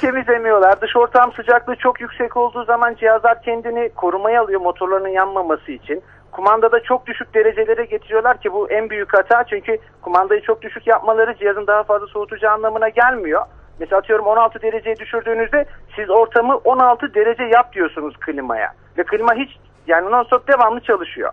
temizlemiyorlar. 0.00 0.80
Dış 0.80 0.96
ortam 0.96 1.32
sıcaklığı 1.32 1.76
çok 1.76 2.00
yüksek 2.00 2.36
olduğu 2.36 2.64
zaman 2.64 2.94
cihazlar 2.94 3.42
kendini 3.42 3.88
korumaya 3.88 4.42
alıyor 4.42 4.60
motorlarının 4.60 5.08
yanmaması 5.08 5.72
için. 5.72 6.02
Kumandada 6.32 6.82
çok 6.82 7.06
düşük 7.06 7.34
derecelere 7.34 7.84
getiriyorlar 7.84 8.40
ki 8.40 8.52
bu 8.52 8.70
en 8.70 8.90
büyük 8.90 9.14
hata. 9.14 9.44
Çünkü 9.44 9.78
kumandayı 10.02 10.40
çok 10.42 10.62
düşük 10.62 10.86
yapmaları 10.86 11.36
cihazın 11.38 11.66
daha 11.66 11.82
fazla 11.82 12.06
soğutacağı 12.06 12.52
anlamına 12.52 12.88
gelmiyor. 12.88 13.42
Mesela 13.80 13.98
atıyorum 13.98 14.26
16 14.26 14.62
dereceye 14.62 14.96
düşürdüğünüzde 14.96 15.66
siz 15.96 16.10
ortamı 16.10 16.56
16 16.56 17.14
derece 17.14 17.42
yap 17.42 17.72
diyorsunuz 17.72 18.14
klimaya. 18.16 18.72
Ve 18.98 19.04
klima 19.04 19.34
hiç 19.34 19.50
yani 19.86 20.10
non 20.10 20.24
stop 20.24 20.48
devamlı 20.48 20.80
çalışıyor. 20.80 21.32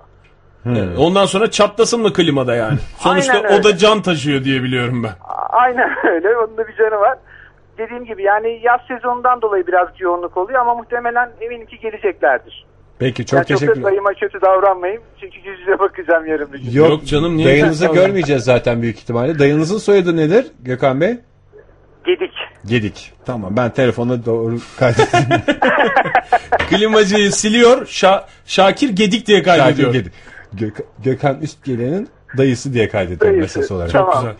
Ondan 0.97 1.25
sonra 1.25 1.51
çatlasın 1.51 2.01
mı 2.01 2.13
klimada 2.13 2.55
yani? 2.55 2.77
Sonuçta 2.97 3.39
o 3.39 3.63
da 3.63 3.77
can 3.77 4.01
taşıyor 4.01 4.43
diye 4.43 4.63
biliyorum 4.63 5.03
ben. 5.03 5.11
Aynen 5.49 5.89
öyle. 6.13 6.37
Onun 6.37 6.57
da 6.57 6.67
bir 6.67 6.75
canı 6.75 6.99
var. 6.99 7.17
Dediğim 7.77 8.05
gibi 8.05 8.23
yani 8.23 8.59
yaz 8.63 8.81
sezonundan 8.87 9.41
dolayı 9.41 9.67
biraz 9.67 9.87
yoğunluk 9.99 10.37
oluyor 10.37 10.59
ama 10.59 10.75
muhtemelen 10.75 11.29
eminim 11.41 11.65
ki 11.65 11.79
geleceklerdir. 11.79 12.65
Peki 12.99 13.25
çok 13.25 13.37
Yani 13.37 13.47
çok 13.47 13.59
teşekkür 13.59 13.81
da 13.81 13.85
dayıma 13.85 14.13
kötü 14.13 14.41
davranmayayım. 14.41 15.01
Çünkü 15.19 15.49
yüz 15.49 15.59
yüze 15.59 15.79
bakacağım 15.79 16.25
yarın 16.25 16.53
bir 16.53 16.59
gün. 16.59 16.71
Yok, 16.71 16.89
Yok 16.89 17.05
canım, 17.05 17.37
niye 17.37 17.47
Dayınızı 17.47 17.87
görmeyeceğiz 17.87 18.43
zaten 18.43 18.81
büyük 18.81 18.97
ihtimalle. 18.97 19.39
Dayınızın 19.39 19.77
soyadı 19.77 20.17
nedir 20.17 20.47
Gökhan 20.59 21.01
Bey? 21.01 21.17
Gedik. 22.05 22.31
Gedik. 22.65 23.13
Tamam 23.25 23.57
ben 23.57 23.69
telefona 23.73 24.25
doğru 24.25 24.57
kaydettim. 24.79 25.19
Klimacıyı 26.69 27.31
siliyor. 27.31 27.81
Şa- 27.85 28.23
Şakir 28.45 28.89
Gedik 28.89 29.27
diye 29.27 29.43
Şakir 29.43 29.59
kaydediyor. 29.61 29.93
Gedik. 29.93 30.13
Gök- 30.53 30.85
Gökhan 31.03 31.41
Üstgelen'in 31.41 32.09
dayısı 32.37 32.73
diye 32.73 32.89
kaydediyorum 32.89 33.37
Dayısı. 33.39 33.59
mesaj 33.59 33.71
olarak. 33.77 33.91
Tamam. 33.91 34.13
Güzel. 34.17 34.33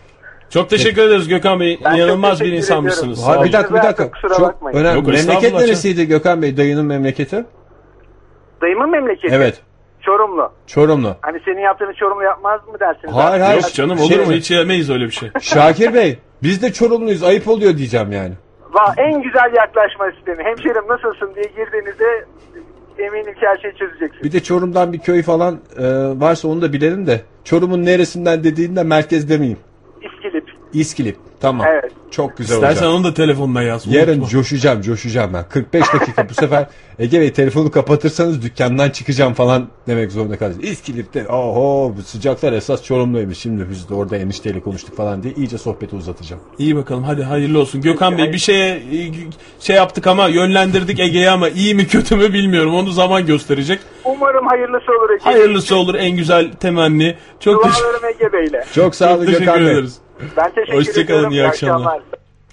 Çok 0.50 0.70
teşekkür 0.70 1.02
ederiz 1.02 1.28
Gökhan 1.28 1.60
Bey. 1.60 1.78
Ben 1.84 1.90
çok 1.90 1.98
İnanılmaz 1.98 2.40
bir 2.40 2.52
insanmışsınız. 2.52 3.26
Ha, 3.26 3.44
bir 3.44 3.52
dakika 3.52 3.74
bir 3.74 3.82
dakika. 3.82 4.10
Çok 4.28 4.40
bakmayın. 4.40 4.78
önemli. 4.78 4.96
Yok, 4.96 5.06
Memleket 5.06 5.34
estağfurullah 5.34 5.60
neresiydi 5.60 6.08
Gökhan 6.08 6.42
Bey? 6.42 6.56
Dayının 6.56 6.86
memleketi? 6.86 7.44
Dayımın 8.62 8.90
memleketi. 8.90 9.34
Evet. 9.34 9.60
Çorumlu. 10.00 10.52
Çorumlu. 10.66 11.16
Hani 11.20 11.40
senin 11.44 11.60
yaptığını 11.60 11.94
Çorumlu 11.94 12.22
yapmaz 12.22 12.60
mı 12.68 12.80
dersiniz? 12.80 13.14
Hayır, 13.14 13.40
hayır. 13.42 13.62
Yok 13.62 13.72
canım 13.74 13.98
olur 14.00 14.08
Şey- 14.08 14.26
mu? 14.26 14.32
Hiç 14.32 14.50
yemeyiz 14.50 14.90
öyle 14.90 15.04
bir 15.04 15.10
şey. 15.10 15.30
Şakir 15.40 15.94
Bey 15.94 16.18
biz 16.44 16.62
de 16.62 16.72
Çorumluyuz 16.72 17.22
ayıp 17.22 17.48
oluyor 17.48 17.76
diyeceğim 17.76 18.12
yani. 18.12 18.32
Va, 18.72 18.94
en 18.96 19.22
güzel 19.22 19.54
yaklaşma 19.56 20.10
sistemi. 20.16 20.44
Hemşerim 20.44 20.88
nasılsın 20.88 21.34
diye 21.34 21.44
girdiğinizde 21.56 22.24
eminim 22.98 23.34
ki 23.34 23.40
her 23.40 23.58
şeyi 23.58 23.74
çözeceksiniz. 23.74 24.24
Bir 24.24 24.32
de 24.32 24.42
Çorum'dan 24.42 24.92
bir 24.92 24.98
köy 24.98 25.22
falan 25.22 25.60
e, 25.78 25.84
varsa 26.20 26.48
onu 26.48 26.62
da 26.62 26.72
bilelim 26.72 27.06
de. 27.06 27.20
Çorum'un 27.44 27.84
neresinden 27.84 28.44
dediğinde 28.44 28.82
merkez 28.82 29.28
demeyeyim. 29.28 29.58
İskilip. 30.02 30.44
İskilip. 30.72 31.16
Tamam. 31.44 31.66
Evet. 31.70 31.92
Çok 32.10 32.36
güzel 32.36 32.54
İstersen 32.54 32.86
olacak. 32.86 32.98
onu 32.98 33.04
da 33.04 33.14
telefonuna 33.14 33.62
yaz. 33.62 33.86
Yarın 33.86 34.12
unutma. 34.12 34.28
coşacağım 34.28 34.82
coşacağım 34.82 35.34
ben. 35.34 35.44
45 35.48 35.82
dakika 35.94 36.28
bu 36.28 36.34
sefer 36.34 36.66
Ege 36.98 37.20
Bey 37.20 37.32
telefonu 37.32 37.70
kapatırsanız 37.70 38.42
dükkandan 38.42 38.90
çıkacağım 38.90 39.34
falan 39.34 39.68
demek 39.86 40.12
zorunda 40.12 40.38
kalacağız. 40.38 40.64
İskilip'te 40.64 41.28
oho 41.28 41.94
bu 41.98 42.02
sıcaklar 42.02 42.52
esas 42.52 42.82
Çorum'daymış. 42.82 43.38
Şimdi 43.38 43.70
biz 43.70 43.88
de 43.88 43.94
orada 43.94 44.16
enişteyle 44.16 44.60
konuştuk 44.60 44.96
falan 44.96 45.22
diye 45.22 45.34
iyice 45.34 45.58
sohbeti 45.58 45.96
uzatacağım. 45.96 46.42
İyi 46.58 46.76
bakalım 46.76 47.04
hadi 47.04 47.22
hayırlı 47.22 47.58
olsun. 47.60 47.80
Gökhan 47.80 48.18
Bey 48.18 48.32
bir 48.32 48.38
şeye 48.38 48.74
e, 48.74 49.10
şey 49.60 49.76
yaptık 49.76 50.06
ama 50.06 50.28
yönlendirdik 50.28 51.00
Ege'ye 51.00 51.30
ama 51.30 51.48
iyi 51.48 51.74
mi 51.74 51.86
kötü 51.86 52.16
mü 52.16 52.32
bilmiyorum. 52.32 52.74
Onu 52.74 52.90
zaman 52.90 53.26
gösterecek. 53.26 53.80
Umarım 54.04 54.46
hayırlısı 54.46 54.92
olur. 54.92 55.10
Ege. 55.10 55.24
Hayırlısı 55.24 55.76
olur 55.76 55.94
en 55.94 56.16
güzel 56.16 56.52
temenni. 56.52 57.16
Çok 57.40 57.62
teşekkür, 57.64 57.82
Dualarım 57.84 58.04
Ege 58.04 58.32
Bey'le. 58.32 58.64
Çok 58.74 58.94
sağ 58.94 59.16
olun 59.16 59.26
Gökhan 59.26 59.60
Bey. 59.60 59.72
ederiz. 59.72 60.03
Ben 60.36 60.54
teşekkür 60.54 60.74
Hoşçakalın, 60.78 61.04
ediyorum. 61.18 61.32
iyi 61.32 61.46
akşamlar. 61.46 62.02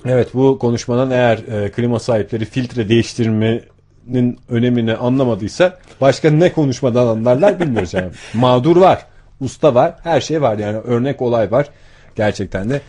Evet 0.06 0.34
bu 0.34 0.60
konuşmadan 0.60 1.12
eğer 1.12 1.38
e, 1.38 1.72
klima 1.72 2.00
sahipleri 2.00 2.46
filtre 2.46 2.90
değiştirmenin 2.90 4.40
önemini 4.50 4.96
anlamadıysa 4.96 5.78
başka 6.02 6.30
ne 6.32 6.54
konuşmadan 6.54 7.08
anlarlar 7.08 7.60
bilmiyoruz 7.60 7.94
yani. 7.94 8.12
Mağdur 8.34 8.78
var, 8.78 9.06
usta 9.40 9.76
var, 9.76 9.96
her 10.04 10.22
şey 10.22 10.42
var 10.42 10.58
yani 10.58 10.78
örnek 10.78 11.22
olay 11.22 11.52
var. 11.52 11.68
Gerçekten 12.16 12.70
de 12.70 12.82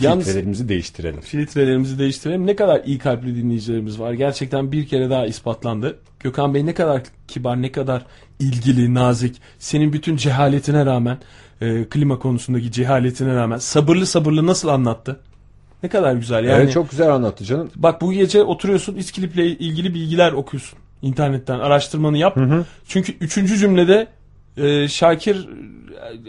Yalnız- 0.00 0.24
filtrelerimizi 0.24 0.68
değiştirelim. 0.68 1.20
Filtrelerimizi 1.20 1.98
değiştirelim. 1.98 2.46
Ne 2.46 2.56
kadar 2.56 2.80
iyi 2.84 2.98
kalpli 2.98 3.36
dinleyicilerimiz 3.36 4.00
var. 4.00 4.12
Gerçekten 4.12 4.72
bir 4.72 4.86
kere 4.86 5.10
daha 5.10 5.26
ispatlandı. 5.26 5.98
Gökhan 6.20 6.54
Bey 6.54 6.66
ne 6.66 6.74
kadar 6.74 7.02
kibar, 7.28 7.62
ne 7.62 7.72
kadar 7.72 8.06
ilgili, 8.40 8.94
nazik. 8.94 9.36
Senin 9.58 9.92
bütün 9.92 10.16
cehaletine 10.16 10.86
rağmen, 10.86 11.18
e, 11.60 11.84
klima 11.84 12.18
konusundaki 12.18 12.72
cehaletine 12.72 13.34
rağmen 13.34 13.58
sabırlı 13.58 14.06
sabırlı 14.06 14.46
nasıl 14.46 14.68
anlattı? 14.68 15.20
Ne 15.82 15.88
kadar 15.88 16.14
güzel. 16.14 16.44
Yani 16.44 16.62
Evet 16.62 16.72
çok 16.72 16.90
güzel 16.90 17.14
anlattı 17.14 17.44
canım. 17.44 17.70
bak 17.76 18.00
bu 18.00 18.12
gece 18.12 18.42
oturuyorsun 18.42 18.94
İskilip'le 18.94 19.36
ilgili 19.60 19.94
bilgiler 19.94 20.32
okuyorsun 20.32 20.78
internetten. 21.02 21.58
Araştırmanı 21.58 22.18
yap. 22.18 22.38
Çünkü 22.88 23.12
üçüncü 23.20 23.56
cümlede 23.58 24.06
e, 24.56 24.88
Şakir 24.88 25.36
e, 25.36 25.48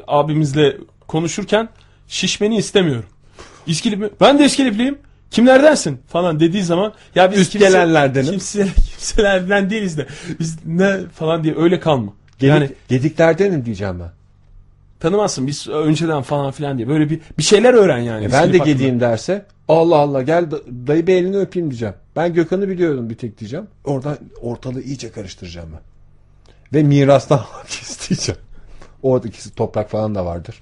abimizle 0.07 0.77
konuşurken 1.07 1.69
şişmeni 2.07 2.57
istemiyorum. 2.57 3.05
İskilip 3.67 3.99
mi? 3.99 4.09
Ben 4.21 4.39
de 4.39 4.45
İskilipliyim. 4.45 4.97
Kimlerdensin 5.31 5.99
falan 6.07 6.39
dediği 6.39 6.63
zaman 6.63 6.93
ya 7.15 7.31
biz 7.31 7.39
Üst 7.39 7.59
gelenlerdenim. 7.59 8.29
Kimse, 8.31 8.67
kimselerden 8.91 9.69
değiliz 9.69 9.97
de 9.97 10.07
biz 10.39 10.57
ne 10.65 10.97
falan 11.15 11.43
diye 11.43 11.55
öyle 11.57 11.79
kalma. 11.79 12.13
Gedik, 12.39 12.53
Yani 12.53 12.69
gediklerdenim 12.89 13.65
diyeceğim 13.65 13.99
ben. 13.99 14.11
Tanımazsın 15.01 15.47
biz 15.47 15.67
önceden 15.67 16.21
falan 16.21 16.51
filan 16.51 16.77
diye 16.77 16.87
böyle 16.87 17.09
bir 17.09 17.19
bir 17.37 17.43
şeyler 17.43 17.73
öğren 17.73 17.97
yani. 17.99 18.25
E 18.25 18.31
ben 18.31 18.53
de 18.53 18.57
hakkında. 18.57 18.63
gediyim 18.71 18.99
derse 18.99 19.45
Allah 19.67 19.95
Allah 19.97 20.21
gel 20.21 20.51
da- 20.51 20.61
dayı 20.87 21.07
bir 21.07 21.15
elini 21.15 21.37
öpeyim 21.37 21.69
diyeceğim. 21.71 21.93
Ben 22.15 22.33
Gökhan'ı 22.33 22.67
biliyorum 22.69 23.09
bir 23.09 23.15
tek 23.15 23.39
diyeceğim. 23.39 23.67
Oradan 23.85 24.17
ortalığı 24.41 24.81
iyice 24.81 25.11
karıştıracağım 25.11 25.69
ben. 25.73 25.79
Ve 26.79 26.83
mirastan 26.83 27.37
hak 27.37 27.69
isteyeceğim. 27.81 28.41
Oradaki 29.03 29.55
toprak 29.55 29.89
falan 29.89 30.15
da 30.15 30.25
vardır. 30.25 30.61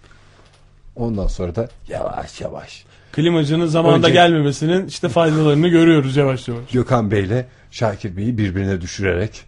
Ondan 0.95 1.27
sonra 1.27 1.55
da 1.55 1.69
yavaş 1.87 2.41
yavaş 2.41 2.85
Klimacının 3.11 3.65
zamanında 3.67 4.07
Önce- 4.07 4.13
gelmemesinin 4.13 4.87
işte 4.87 5.09
faydalarını 5.09 5.67
görüyoruz 5.67 6.15
yavaş 6.17 6.47
yavaş. 6.47 6.71
Gökhan 6.71 7.11
Bey'le 7.11 7.45
Şakir 7.71 8.17
Bey'i 8.17 8.37
birbirine 8.37 8.81
düşürerek 8.81 9.41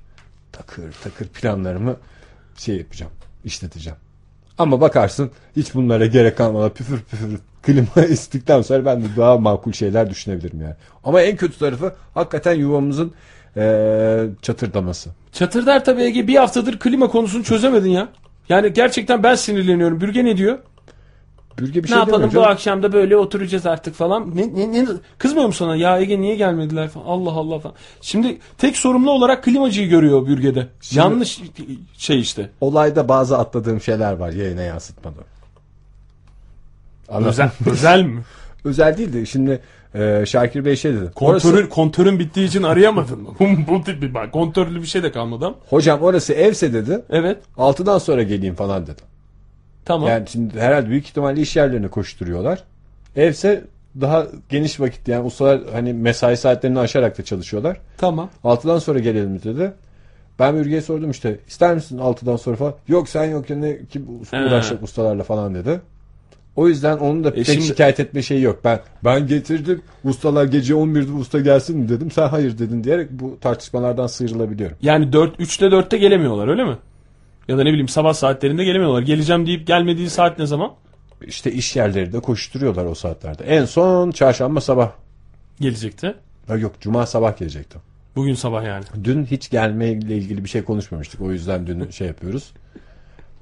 takır 0.52 0.92
takır 1.04 1.28
planlarımı 1.28 1.96
şey 2.58 2.78
yapacağım, 2.78 3.12
işleteceğim. 3.46 3.98
Ama 4.62 4.82
bakarsın 4.82 5.32
hiç 5.56 5.76
bunlara 5.76 6.06
gerek 6.06 6.38
kalmadan 6.38 6.70
püfür 6.70 7.00
püfür 7.00 7.40
klima 7.64 8.06
istikten 8.10 8.62
sonra 8.62 8.86
ben 8.86 9.02
de 9.04 9.06
daha 9.18 9.38
makul 9.38 9.72
şeyler 9.72 10.10
düşünebilirim 10.10 10.62
yani. 10.62 10.76
Ama 11.04 11.22
en 11.22 11.36
kötü 11.36 11.60
tarafı 11.60 11.94
hakikaten 12.14 12.54
yuvamızın 12.54 13.14
eee 13.58 14.28
çatırdaması. 14.42 15.10
Çatırdar 15.32 15.86
tabii 15.86 16.02
Ege 16.04 16.28
bir 16.28 16.36
haftadır 16.36 16.80
klima 16.80 17.08
konusunu 17.08 17.44
çözemedin 17.44 17.90
ya. 17.90 18.10
Yani 18.50 18.74
gerçekten 18.74 19.24
ben 19.24 19.36
sinirleniyorum. 19.36 20.02
Bürge 20.02 20.26
ne 20.26 20.38
diyor? 20.38 20.58
Bürge 21.60 21.84
bir 21.84 21.84
ne 21.84 21.88
şey 21.88 21.98
yapalım 21.98 22.22
demiyor 22.22 22.44
bu 22.44 22.48
akşam 22.48 22.84
da 22.84 22.94
böyle 22.94 23.18
oturacağız 23.18 23.66
artık 23.66 23.96
falan. 23.96 24.36
Ne, 24.36 24.56
ne, 24.56 24.72
ne, 24.72 24.88
kızmıyor 25.18 25.48
mu 25.48 25.54
sana? 25.54 25.76
Ya 25.76 26.00
Ege 26.00 26.22
niye 26.22 26.36
gelmediler 26.36 26.90
falan. 26.90 27.06
Allah 27.06 27.32
Allah 27.32 27.60
falan. 27.60 27.76
Şimdi 28.02 28.38
tek 28.58 28.78
sorumlu 28.78 29.12
olarak 29.12 29.44
klimacıyı 29.44 29.90
görüyor 29.90 30.28
bürgede. 30.28 30.68
Yanlış 30.92 31.42
şey 31.98 32.20
işte. 32.20 32.50
Olayda 32.62 33.08
bazı 33.08 33.38
atladığım 33.38 33.82
şeyler 33.82 34.14
var 34.14 34.32
yayına 34.32 34.62
yansıtmadan. 34.62 35.24
Anladın 37.10 37.30
Özel, 37.30 37.50
özel 37.72 38.04
mi? 38.04 38.22
Özel 38.66 38.98
değil 38.98 39.14
de 39.14 39.26
şimdi 39.26 39.62
eee 39.96 40.24
Şakir 40.28 40.66
Bey 40.66 40.76
şey 40.76 40.94
dedi. 40.94 41.12
Kontörün, 41.16 41.58
Orası- 41.58 41.70
kontörün 41.70 42.20
bittiği 42.20 42.48
için 42.48 42.64
arayamadın 42.64 43.22
mı? 43.22 43.30
bu 43.68 43.84
tip 43.84 44.02
bir 44.02 44.14
bak. 44.14 44.32
Kontörlü 44.32 44.82
bir 44.82 44.88
şey 44.88 45.04
de 45.04 45.12
kalmadı 45.12 45.46
ama. 45.46 45.56
Hocam 45.70 46.02
orası 46.02 46.34
evse 46.34 46.74
dedi. 46.74 47.02
Evet. 47.10 47.38
6'dan 47.58 47.98
sonra 47.98 48.24
geleyim 48.24 48.56
falan 48.56 48.88
dedi. 48.88 49.02
Tamam. 49.86 50.10
Yani 50.10 50.28
şimdi 50.30 50.60
herhalde 50.60 50.90
büyük 50.90 51.06
ihtimalle 51.06 51.42
iş 51.42 51.56
yerlerine 51.56 51.88
koşturuyorlar. 51.88 52.64
Evse 53.16 53.64
daha 54.02 54.28
geniş 54.50 54.80
vakit 54.80 55.08
yani 55.08 55.26
ustalar 55.26 55.60
hani 55.74 55.94
mesai 55.94 56.38
saatlerini 56.38 56.80
aşarak 56.80 57.18
da 57.18 57.24
çalışıyorlar. 57.24 57.78
Tamam. 57.98 58.30
6'dan 58.44 58.80
sonra 58.80 59.00
gelelim 59.00 59.42
dedi. 59.44 59.72
Ben 60.40 60.56
Ürge'ye 60.56 60.82
sordum 60.82 61.12
işte 61.12 61.40
ister 61.48 61.76
misin 61.76 61.98
6'dan 61.98 62.36
sonra 62.36 62.56
falan. 62.56 62.74
Yok 62.88 63.10
sen 63.10 63.24
yok 63.24 63.50
ya 63.50 63.56
ne 63.58 63.78
kim 63.90 64.08
uğraşacak 64.34 64.84
ustalarla 64.84 65.24
falan 65.24 65.56
dedi. 65.56 65.82
O 66.56 66.68
yüzden 66.68 66.98
onun 66.98 67.24
da 67.24 67.30
E 67.30 67.34
pek 67.34 67.46
şimdi- 67.46 67.62
şikayet 67.62 68.00
etme 68.00 68.22
şeyi 68.22 68.42
yok. 68.42 68.60
Ben 68.64 68.80
ben 69.04 69.28
getirdim 69.28 69.82
ustalar 70.04 70.46
gece 70.46 70.74
11'de 70.74 71.12
usta 71.12 71.40
gelsin 71.40 71.78
mi 71.80 71.90
dedim. 71.90 72.12
Sen 72.12 72.28
hayır 72.28 72.58
dedin 72.58 72.84
diyerek 72.84 73.12
bu 73.12 73.38
tartışmalardan 73.42 74.08
sıyrılabiliyorum. 74.08 74.78
Yani 74.82 75.14
4 75.14 75.40
3'te 75.40 75.66
4'te 75.66 75.98
gelemiyorlar 75.98 76.48
öyle 76.48 76.64
mi? 76.64 76.78
Ya 77.52 77.58
da 77.58 77.64
ne 77.64 77.70
bileyim 77.70 77.88
sabah 77.88 78.14
saatlerinde 78.14 78.64
gelemiyorlar. 78.64 79.02
Geleceğim 79.02 79.46
deyip 79.48 79.68
gelmediği 79.68 80.10
saat 80.10 80.40
ne 80.40 80.46
zaman? 80.46 80.72
İşte 81.22 81.52
iş 81.52 81.76
yerleri 81.76 82.14
de 82.14 82.20
koşturuyorlar 82.20 82.86
o 82.86 82.96
saatlerde. 82.96 83.44
En 83.44 83.66
son 83.66 84.12
çarşamba 84.12 84.62
sabah. 84.62 84.90
Gelecekti. 85.60 86.14
Ha, 86.48 86.56
Yok 86.56 86.72
cuma 86.82 87.06
sabah 87.06 87.38
gelecekti. 87.38 87.78
Bugün 88.16 88.34
sabah 88.34 88.64
yani. 88.64 88.84
Dün 89.04 89.26
hiç 89.26 89.50
gelmeyle 89.50 90.18
ilgili 90.18 90.44
bir 90.44 90.50
şey 90.50 90.64
konuşmamıştık. 90.64 91.22
O 91.22 91.32
yüzden 91.32 91.68
dün 91.68 91.90
şey 91.90 92.08
yapıyoruz. 92.08 92.52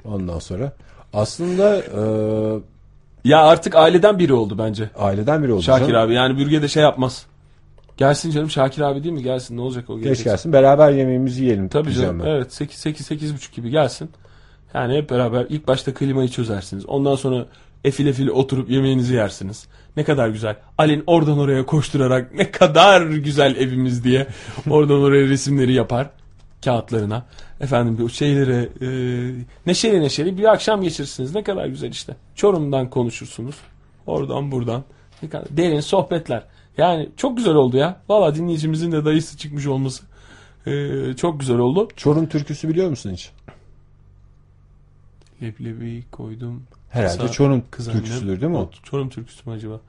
Ondan 0.05 0.39
sonra 0.39 0.74
aslında 1.14 1.78
e, 1.78 2.01
Ya 3.24 3.43
artık 3.43 3.76
aileden 3.76 4.20
biri 4.20 4.34
oldu 4.34 4.57
bence. 4.57 4.89
aileden 4.97 5.43
biri 5.43 5.53
oldu. 5.53 5.62
Şakir 5.62 5.88
canım. 5.88 6.01
abi 6.01 6.14
yani 6.14 6.38
bürge 6.38 6.62
de 6.62 6.68
şey 6.68 6.84
yapmaz. 6.84 7.26
Gelsin 8.00 8.32
canım 8.32 8.50
Şakir 8.50 8.82
abi 8.82 9.04
değil 9.04 9.14
mi? 9.14 9.24
Gelsin 9.24 9.58
ne 9.58 9.62
olacak 9.62 9.89
o 9.89 9.95
Geç 9.95 10.04
gelecek. 10.04 10.26
gelsin 10.26 10.54
beraber 10.54 10.91
yemeğimizi 10.91 11.43
yiyelim. 11.43 11.70
Tabii 11.70 11.93
canım. 11.93 12.20
ben. 12.20 12.26
Evet 12.26 12.54
8 12.54 12.80
8 12.80 13.06
8 13.06 13.34
buçuk 13.36 13.54
gibi 13.54 13.70
gelsin. 13.70 14.10
Yani 14.74 14.97
hep 14.97 15.10
beraber 15.10 15.45
ilk 15.50 15.68
başta 15.68 15.93
klimayı 15.93 16.30
çözersiniz. 16.30 16.86
Ondan 16.86 17.16
sonra 17.16 17.45
efil 17.84 18.08
efil 18.08 18.28
oturup 18.28 18.70
yemeğinizi 18.70 19.16
yersiniz. 19.16 19.68
Ne 19.97 20.04
kadar 20.04 20.30
güzel. 20.30 20.56
Alin 20.78 21.04
oradan 21.08 21.39
oraya 21.39 21.66
koşturarak 21.66 22.34
ne 22.34 22.52
kadar 22.52 23.02
güzel 23.02 23.56
evimiz 23.56 24.04
diye 24.04 24.28
oradan 24.70 25.02
oraya 25.02 25.28
resimleri 25.28 25.74
yapar 25.74 26.10
kağıtlarına. 26.66 27.26
Efendim 27.62 27.97
bu 28.02 28.10
şeylere 28.10 28.70
e, 28.82 28.88
neşeli 29.66 30.02
neşeli 30.02 30.38
bir 30.38 30.43
akşam 30.52 30.82
geçirirsiniz. 30.82 31.36
Ne 31.36 31.43
kadar 31.43 31.66
güzel 31.66 31.89
işte. 31.91 32.16
Çorum'dan 32.36 32.89
konuşursunuz. 32.89 33.56
Oradan 34.08 34.52
buradan. 34.52 34.84
Ne 35.24 35.30
kadar 35.30 35.47
derin 35.58 35.80
sohbetler. 35.80 36.43
Yani 36.80 37.10
çok 37.18 37.38
güzel 37.38 37.54
oldu 37.54 37.78
ya. 37.78 38.02
Valla 38.10 38.36
dinleyicimizin 38.36 38.92
de 38.92 39.06
dayısı 39.06 39.38
çıkmış 39.38 39.68
olması 39.68 40.04
e, 40.66 41.14
çok 41.16 41.40
güzel 41.40 41.58
oldu. 41.58 41.88
Çorum 41.96 42.28
türküsü 42.28 42.70
biliyor 42.70 42.90
musun 42.90 43.12
hiç? 43.14 43.32
Leblebi 45.42 46.04
koydum. 46.12 46.64
Herhalde 46.90 47.18
Kısa 47.18 47.32
Çorum 47.32 47.64
kız 47.72 47.92
türküsüdür 47.92 48.42
değil 48.42 48.52
mi 48.52 48.58
o? 48.58 48.62
O 48.62 48.70
Çorum 48.84 49.10
türküsü 49.10 49.50
mü 49.50 49.56
acaba? 49.56 49.80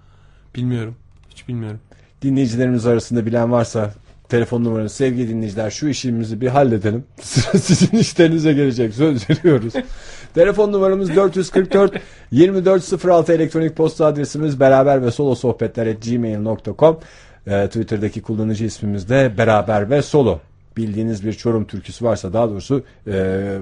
Bilmiyorum. 0.55 0.97
Hiç 1.31 1.49
bilmiyorum. 1.49 1.81
Dinleyicilerimiz 2.23 2.87
arasında 2.87 3.27
bilen 3.27 3.53
varsa 3.53 3.95
telefon 4.31 4.65
numaranı 4.65 4.89
sevgili 4.89 5.29
dinleyiciler 5.29 5.71
şu 5.71 5.89
işimizi 5.89 6.41
bir 6.41 6.49
halledelim. 6.49 7.05
Sıra 7.21 7.59
sizin 7.59 7.99
işlerinize 7.99 8.53
gelecek 8.53 8.95
söz 8.95 9.31
veriyoruz. 9.31 9.75
telefon 10.35 10.73
numaramız 10.73 11.17
444 11.17 12.01
2406 12.33 13.33
elektronik 13.33 13.77
posta 13.77 14.07
adresimiz 14.07 14.61
beraber 14.61 15.03
ve 15.03 15.11
solo 15.11 15.35
sohbetler 15.35 15.87
gmail.com 15.87 16.99
Ee, 17.47 17.67
Twitter'daki 17.67 18.23
kullanıcı 18.23 18.65
ismimiz 18.65 19.09
de 19.09 19.33
beraber 19.39 19.91
ve 19.91 20.03
solo. 20.03 20.41
Bildiğiniz 20.77 21.27
bir 21.27 21.33
Çorum 21.33 21.65
türküsü 21.65 22.05
varsa 22.05 22.33
daha 22.33 22.51
doğrusu 22.51 22.85
e, 23.07 23.59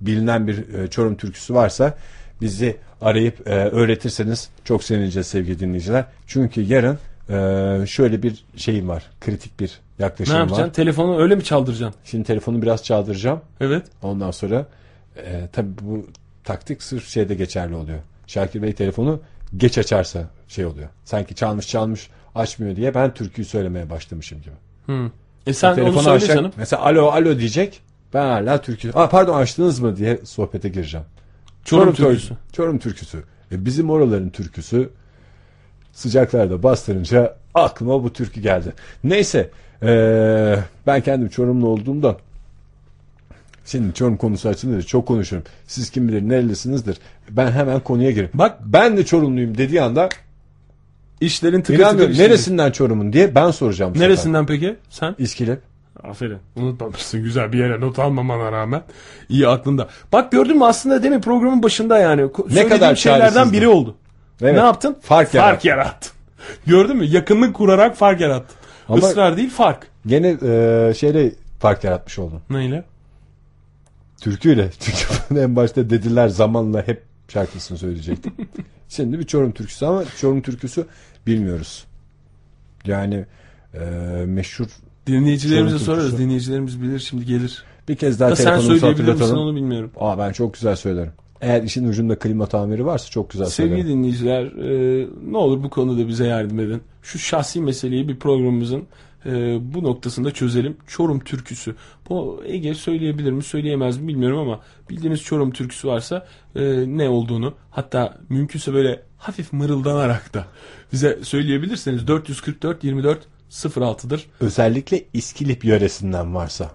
bilinen 0.00 0.46
bir 0.46 0.74
e, 0.74 0.86
Çorum 0.90 1.16
türküsü 1.16 1.54
varsa 1.54 1.94
bizi 2.40 2.76
arayıp 3.00 3.48
e, 3.48 3.54
öğretirseniz 3.54 4.48
çok 4.64 4.84
sevineceğiz 4.84 5.26
sevgili 5.26 5.60
dinleyiciler. 5.60 6.04
Çünkü 6.26 6.60
yarın 6.60 6.98
e, 7.30 7.86
şöyle 7.86 8.22
bir 8.22 8.44
şeyim 8.56 8.88
var. 8.88 9.02
Kritik 9.20 9.60
bir 9.60 9.80
Ne 9.98 10.04
yaklaşım 10.04 10.36
yapacaksın? 10.36 10.64
var. 10.64 10.72
Telefonu 10.72 11.18
öyle 11.18 11.34
mi 11.34 11.44
çaldıracaksın? 11.44 12.00
Şimdi 12.04 12.24
telefonu 12.24 12.62
biraz 12.62 12.84
çaldıracağım. 12.84 13.40
Evet. 13.60 13.86
Ondan 14.02 14.30
sonra 14.30 14.66
e, 15.16 15.48
tabii 15.52 15.70
bu 15.82 16.06
taktik 16.44 16.82
sırf 16.82 17.08
şeyde 17.08 17.34
geçerli 17.34 17.74
oluyor. 17.74 17.98
Şakir 18.26 18.62
Bey 18.62 18.72
telefonu 18.72 19.20
geç 19.56 19.78
açarsa 19.78 20.24
şey 20.48 20.64
oluyor. 20.66 20.88
Sanki 21.04 21.34
çalmış 21.34 21.68
çalmış 21.68 22.08
açmıyor 22.34 22.76
diye 22.76 22.94
ben 22.94 23.14
türküyü 23.14 23.44
söylemeye 23.46 23.90
başlamışım 23.90 24.40
gibi. 24.42 24.54
Hı. 24.86 25.10
E 25.46 25.52
sen 25.52 25.68
onu 25.68 25.76
Telefonu 25.76 26.02
söyle 26.02 26.16
açacak, 26.16 26.36
canım. 26.36 26.52
Mesela 26.56 26.82
alo 26.84 27.06
alo 27.10 27.38
diyecek. 27.38 27.80
Ben 28.14 28.26
hala 28.26 28.60
türkü. 28.60 28.90
Aa, 28.94 29.08
pardon 29.08 29.34
açtınız 29.38 29.80
mı 29.80 29.96
diye 29.96 30.18
sohbete 30.24 30.68
gireceğim. 30.68 31.06
Çorum 31.64 31.94
tür- 31.94 32.04
türküsü. 32.04 32.34
Çorum 32.52 32.78
türküsü. 32.78 33.22
E 33.52 33.64
bizim 33.64 33.90
oraların 33.90 34.30
türküsü 34.30 34.90
sıcaklarda 36.00 36.62
bastırınca 36.62 37.36
aklıma 37.54 38.04
bu 38.04 38.12
türkü 38.12 38.40
geldi. 38.40 38.72
Neyse 39.04 39.50
e, 39.82 40.56
ben 40.86 41.00
kendim 41.00 41.28
Çorumlu 41.28 41.68
olduğumda 41.68 42.16
şimdi 43.64 43.94
Çorum 43.94 44.16
konusu 44.16 44.48
açılınca 44.48 44.82
çok 44.82 45.06
konuşurum. 45.06 45.42
Siz 45.66 45.90
kim 45.90 46.08
bilir 46.08 46.28
nerelisinizdir. 46.28 46.98
Ben 47.30 47.50
hemen 47.52 47.80
konuya 47.80 48.10
gireyim. 48.10 48.30
Bak 48.34 48.58
ben 48.64 48.96
de 48.96 49.04
Çorumluyum 49.04 49.58
dediği 49.58 49.82
anda 49.82 50.08
İşlerin 51.20 51.62
tıkır 51.62 51.84
tıkır 51.84 52.10
işledi. 52.10 52.28
neresinden 52.28 52.70
Çorum'un 52.70 53.12
diye 53.12 53.34
ben 53.34 53.50
soracağım. 53.50 53.90
bu 53.90 53.94
sefer. 53.94 54.08
Neresinden 54.08 54.46
peki? 54.46 54.76
Sen? 54.90 55.14
İskilep. 55.18 55.60
Aferin. 56.02 56.38
Unutmamışsın 56.56 57.22
güzel 57.22 57.52
bir 57.52 57.58
yere 57.58 57.80
not 57.80 57.98
almamana 57.98 58.52
rağmen. 58.52 58.82
İyi 59.28 59.48
aklında. 59.48 59.88
Bak 60.12 60.32
gördün 60.32 60.58
mü 60.58 60.64
aslında 60.64 61.10
mi 61.10 61.20
programın 61.20 61.62
başında 61.62 61.98
yani. 61.98 62.28
Söylediğim 62.36 62.68
kadar 62.68 62.94
şeylerden 62.94 63.52
biri 63.52 63.68
oldu. 63.68 63.96
Evet. 64.42 64.52
Ne 64.54 64.58
yaptın? 64.60 64.96
Fark 65.02 65.28
Fark 65.28 65.34
yarattın. 65.34 65.68
yarattın. 65.68 66.12
Gördün 66.66 66.96
mü? 66.96 67.04
Yakınlık 67.04 67.54
kurarak 67.54 67.96
fark 67.96 68.20
yarattın. 68.20 68.56
Ama- 68.88 69.08
Israr 69.10 69.36
değil 69.36 69.50
fark. 69.50 69.86
Gene 70.06 70.28
e, 70.42 70.94
şeyle 70.96 71.32
fark 71.58 71.84
yaratmış 71.84 72.18
oldun. 72.18 72.40
Neyle? 72.50 72.84
Türküyle. 74.20 74.70
Çünkü 74.80 75.40
en 75.40 75.56
başta 75.56 75.90
dediler 75.90 76.28
zamanla 76.28 76.86
hep 76.86 77.02
şarkısını 77.28 77.78
söyleyecektim. 77.78 78.32
Şimdi 78.88 79.18
bir 79.18 79.26
Çorum 79.26 79.52
türküsü 79.52 79.86
ama 79.86 80.02
Çorum 80.20 80.42
türküsü 80.42 80.86
bilmiyoruz. 81.26 81.84
Yani 82.86 83.24
e, 83.74 83.78
meşhur 84.26 84.66
Dinleyicilerimize 85.06 85.78
türküsü. 85.84 86.18
Dinleyicilerimiz 86.18 86.82
bilir 86.82 86.98
şimdi 86.98 87.24
gelir. 87.26 87.64
bir 87.88 87.96
kez 87.96 88.20
daha 88.20 88.30
Da 88.30 88.36
sen 88.36 88.44
telefonumuzu 88.44 88.80
söyleyebilir 88.80 89.02
misin 89.02 89.12
hatırlatalım. 89.12 89.48
onu 89.48 89.56
bilmiyorum. 89.56 89.90
Aa, 90.00 90.18
ben 90.18 90.32
çok 90.32 90.54
güzel 90.54 90.76
söylerim. 90.76 91.12
Eğer 91.40 91.62
işin 91.62 91.88
ucunda 91.88 92.18
klima 92.18 92.46
tamiri 92.46 92.86
varsa 92.86 93.10
çok 93.10 93.30
güzel 93.30 93.46
Sevgili 93.46 93.76
söylerim. 93.76 93.96
dinleyiciler 93.98 94.44
e, 94.44 95.06
ne 95.30 95.36
olur 95.36 95.62
bu 95.62 95.70
konuda 95.70 96.08
bize 96.08 96.26
yardım 96.26 96.60
edin. 96.60 96.82
Şu 97.02 97.18
şahsi 97.18 97.60
meseleyi 97.60 98.08
bir 98.08 98.16
programımızın 98.16 98.84
e, 99.26 99.58
bu 99.74 99.82
noktasında 99.82 100.30
çözelim. 100.30 100.76
Çorum 100.86 101.20
türküsü. 101.20 101.74
Bu 102.08 102.42
Ege 102.46 102.74
söyleyebilir 102.74 103.32
mi 103.32 103.42
söyleyemez 103.42 103.98
mi 103.98 104.08
bilmiyorum 104.08 104.38
ama 104.38 104.60
bildiğiniz 104.90 105.22
Çorum 105.22 105.50
türküsü 105.50 105.88
varsa 105.88 106.26
e, 106.56 106.62
ne 106.86 107.08
olduğunu 107.08 107.54
hatta 107.70 108.18
mümkünse 108.28 108.72
böyle 108.72 109.02
hafif 109.18 109.52
mırıldanarak 109.52 110.34
da 110.34 110.46
bize 110.92 111.18
söyleyebilirseniz 111.22 112.06
444 112.08 112.84
24 112.84 113.18
06'dır. 113.50 114.26
Özellikle 114.40 115.04
İskilip 115.12 115.64
yöresinden 115.64 116.34
varsa 116.34 116.70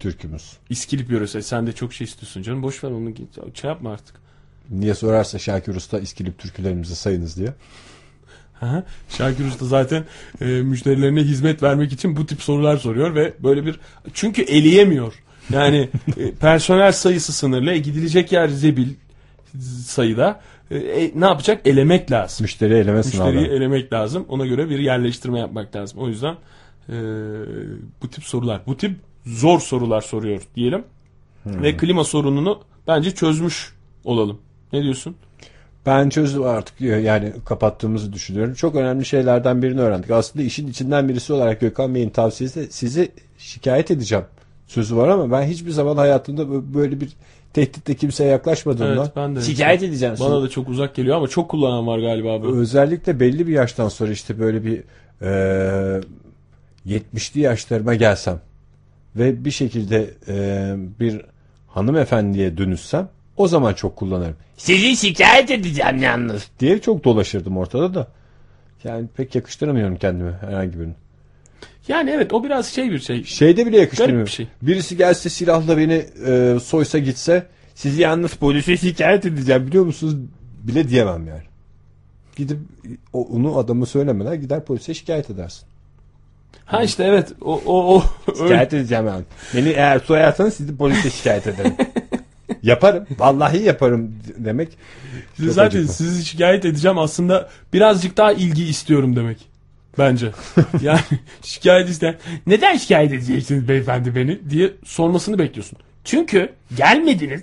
türkümüz. 0.00 0.52
İskilip 0.70 1.10
yöresi. 1.10 1.42
Sen 1.42 1.66
de 1.66 1.72
çok 1.72 1.94
şey 1.94 2.04
istiyorsun 2.04 2.42
canım. 2.42 2.62
Boş 2.62 2.84
ver 2.84 2.90
onu 2.90 3.10
git. 3.10 3.56
Şey 3.60 3.70
yapma 3.70 3.92
artık. 3.92 4.16
Niye 4.70 4.94
sorarsa 4.94 5.38
Şakir 5.38 5.74
Usta 5.74 5.98
İskilip 5.98 6.38
türkülerimizi 6.38 6.96
sayınız 6.96 7.36
diye. 7.36 7.54
Aha. 8.62 8.84
Şakir 9.08 9.44
Usta 9.44 9.66
zaten 9.66 10.04
e, 10.40 10.44
müşterilerine 10.44 11.20
hizmet 11.22 11.62
vermek 11.62 11.92
için 11.92 12.16
bu 12.16 12.26
tip 12.26 12.42
sorular 12.42 12.76
soruyor 12.76 13.14
ve 13.14 13.34
böyle 13.42 13.66
bir 13.66 13.80
çünkü 14.14 14.42
eleyemiyor. 14.42 15.14
Yani 15.52 15.88
e, 16.16 16.32
personel 16.40 16.92
sayısı 16.92 17.32
sınırlı, 17.32 17.72
e, 17.72 17.78
gidilecek 17.78 18.32
yer 18.32 18.48
zebil 18.48 18.88
sayıda. 19.84 20.40
E, 20.70 20.76
e, 20.76 21.12
ne 21.14 21.24
yapacak? 21.24 21.66
Elemek 21.66 22.10
lazım. 22.10 22.44
Müşteri 22.44 22.74
eleme 22.74 22.96
Müşteriyi 22.96 23.16
sınavları. 23.16 23.56
elemek 23.56 23.92
lazım. 23.92 24.26
Ona 24.28 24.46
göre 24.46 24.70
bir 24.70 24.78
yerleştirme 24.78 25.38
yapmak 25.38 25.76
lazım. 25.76 25.98
O 25.98 26.08
yüzden 26.08 26.36
e, 26.88 26.96
bu 28.02 28.10
tip 28.10 28.24
sorular, 28.24 28.60
bu 28.66 28.76
tip 28.76 28.96
zor 29.26 29.60
sorular 29.60 30.00
soruyor 30.00 30.42
diyelim. 30.56 30.84
Ve 31.46 31.76
klima 31.76 32.04
sorununu 32.04 32.60
bence 32.86 33.10
çözmüş 33.10 33.72
olalım. 34.04 34.38
Ne 34.72 34.82
diyorsun? 34.82 35.16
Ben 35.86 36.08
çözdüm 36.08 36.42
artık 36.42 36.80
yani 36.80 37.32
kapattığımızı 37.44 38.12
düşünüyorum. 38.12 38.54
Çok 38.54 38.74
önemli 38.74 39.04
şeylerden 39.04 39.62
birini 39.62 39.80
öğrendik. 39.80 40.10
Aslında 40.10 40.44
işin 40.44 40.68
içinden 40.68 41.08
birisi 41.08 41.32
olarak 41.32 41.60
Gökhan 41.60 41.94
Bey'in 41.94 42.10
tavsiyesi 42.10 42.68
sizi 42.70 43.12
şikayet 43.38 43.90
edeceğim 43.90 44.24
sözü 44.66 44.96
var 44.96 45.08
ama 45.08 45.30
ben 45.30 45.42
hiçbir 45.42 45.70
zaman 45.70 45.96
hayatımda 45.96 46.42
bö- 46.42 46.74
böyle 46.74 47.00
bir 47.00 47.08
tehditle 47.52 47.94
kimseye 47.94 48.30
yaklaşmadığımdan 48.30 48.96
Evet, 49.04 49.16
ben 49.16 49.36
de. 49.36 49.40
şikayet 49.40 49.82
edeceğim. 49.82 50.16
sizi. 50.16 50.30
Bana 50.30 50.42
da 50.42 50.48
çok 50.48 50.68
uzak 50.68 50.94
geliyor 50.94 51.16
ama 51.16 51.28
çok 51.28 51.50
kullanan 51.50 51.86
var 51.86 51.98
galiba 51.98 52.32
abi. 52.32 52.46
Özellikle 52.46 53.20
belli 53.20 53.46
bir 53.46 53.52
yaştan 53.52 53.88
sonra 53.88 54.10
işte 54.10 54.38
böyle 54.38 54.64
bir 54.64 54.82
e, 55.22 56.00
70'li 56.86 57.40
yaşlarıma 57.40 57.94
gelsem 57.94 58.40
ve 59.16 59.44
bir 59.44 59.50
şekilde 59.50 60.10
e, 60.28 60.74
bir 61.00 61.20
hanımefendiye 61.66 62.58
dönüşsem 62.58 63.08
o 63.36 63.48
zaman 63.48 63.74
çok 63.74 63.96
kullanırım. 63.96 64.36
Sizi 64.56 64.96
şikayet 64.96 65.50
edeceğim 65.50 66.02
yalnız. 66.02 66.48
diye 66.60 66.78
çok 66.78 67.04
dolaşırdım 67.04 67.56
ortada 67.56 67.94
da. 67.94 68.08
Yani 68.84 69.08
pek 69.16 69.34
yakıştıramıyorum 69.34 69.96
kendime 69.96 70.32
herhangi 70.40 70.78
birini. 70.78 70.94
Yani 71.88 72.10
evet 72.10 72.32
o 72.32 72.44
biraz 72.44 72.66
şey 72.66 72.90
bir 72.90 72.98
şey. 72.98 73.24
Şeyde 73.24 73.66
bile 73.66 73.78
yakıştırmıyorum. 73.78 74.26
Bir 74.26 74.30
şey. 74.30 74.48
Birisi 74.62 74.96
gelse 74.96 75.28
silahla 75.28 75.78
beni 75.78 76.04
e, 76.26 76.58
soysa 76.62 76.98
gitse 76.98 77.46
sizi 77.74 78.02
yalnız 78.02 78.34
polise 78.34 78.76
şikayet 78.76 79.26
edeceğim 79.26 79.66
biliyor 79.66 79.84
musunuz 79.84 80.14
bile 80.62 80.88
diyemem 80.88 81.26
yani. 81.26 81.42
Gidip 82.36 82.58
o, 83.12 83.24
onu 83.24 83.58
adamı 83.58 83.86
söylemeden 83.86 84.40
gider 84.40 84.64
polise 84.64 84.94
şikayet 84.94 85.30
edersin. 85.30 85.68
Ha 86.64 86.82
işte 86.82 87.04
evet 87.04 87.32
o 87.40 87.62
o 87.66 87.94
o. 87.96 88.04
Şikayet 88.32 88.74
edeceğim 88.74 89.06
yani. 89.06 89.24
Beni 89.54 89.68
eğer 89.68 89.98
soyarsanız 89.98 90.54
sizi 90.54 90.76
polise 90.76 91.10
şikayet 91.10 91.46
ederim. 91.46 91.74
yaparım. 92.62 93.06
Vallahi 93.18 93.62
yaparım 93.62 94.14
demek. 94.36 94.68
çok 95.40 95.46
Zaten 95.50 95.78
acıklı. 95.78 95.94
sizi 95.94 96.24
şikayet 96.24 96.64
edeceğim 96.64 96.98
aslında 96.98 97.48
birazcık 97.72 98.16
daha 98.16 98.32
ilgi 98.32 98.64
istiyorum 98.64 99.16
demek. 99.16 99.48
Bence. 99.98 100.30
yani 100.82 101.00
şikayet 101.42 101.88
isteyen 101.88 102.16
neden 102.46 102.76
şikayet 102.76 103.12
edeceksiniz 103.12 103.68
beyefendi 103.68 104.14
beni 104.14 104.50
diye 104.50 104.72
sormasını 104.84 105.38
bekliyorsun. 105.38 105.78
Çünkü 106.04 106.52
gelmediniz. 106.76 107.40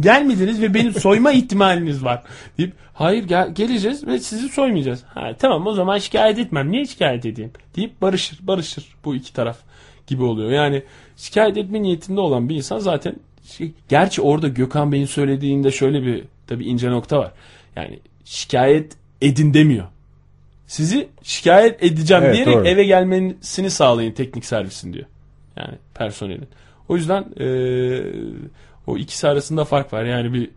Gelmediniz 0.00 0.62
ve 0.62 0.74
beni 0.74 0.92
soyma 0.92 1.32
ihtimaliniz 1.32 2.04
var. 2.04 2.22
Deyip 2.58 2.72
hayır 2.94 3.24
gel, 3.24 3.54
geleceğiz 3.54 4.06
ve 4.06 4.18
sizi 4.18 4.48
soymayacağız. 4.48 5.04
Ha, 5.14 5.30
tamam 5.38 5.66
o 5.66 5.72
zaman 5.72 5.98
şikayet 5.98 6.38
etmem. 6.38 6.72
Niye 6.72 6.84
şikayet 6.86 7.26
edeyim? 7.26 7.50
Deyip 7.76 8.02
barışır 8.02 8.38
barışır 8.42 8.88
bu 9.04 9.14
iki 9.14 9.32
taraf 9.32 9.58
gibi 10.06 10.22
oluyor. 10.22 10.50
Yani 10.50 10.82
şikayet 11.16 11.56
etme 11.56 11.82
niyetinde 11.82 12.20
olan 12.20 12.48
bir 12.48 12.56
insan 12.56 12.78
zaten 12.78 13.14
gerçi 13.88 14.22
orada 14.22 14.48
Gökhan 14.48 14.92
Bey'in 14.92 15.06
söylediğinde 15.06 15.70
şöyle 15.70 16.02
bir 16.02 16.24
tabii 16.46 16.64
ince 16.64 16.90
nokta 16.90 17.18
var. 17.18 17.32
Yani 17.76 17.98
şikayet 18.24 18.92
edin 19.22 19.54
demiyor. 19.54 19.86
Sizi 20.66 21.08
şikayet 21.22 21.82
edeceğim 21.82 22.22
Evet, 22.24 22.34
diyerek 22.36 22.54
doğru. 22.54 22.66
eve 22.68 22.84
gelmesini 22.84 23.70
sağlayın 23.70 24.12
teknik 24.12 24.44
servisin 24.44 24.92
diyor. 24.92 25.06
Yani 25.56 25.74
personelin. 25.94 26.48
O 26.88 26.96
yüzden 26.96 27.24
eee, 27.40 28.02
o 28.88 28.96
ikisi 28.96 29.28
arasında 29.28 29.64
fark 29.64 29.92
var. 29.92 30.04
Yani 30.04 30.32
bir 30.32 30.50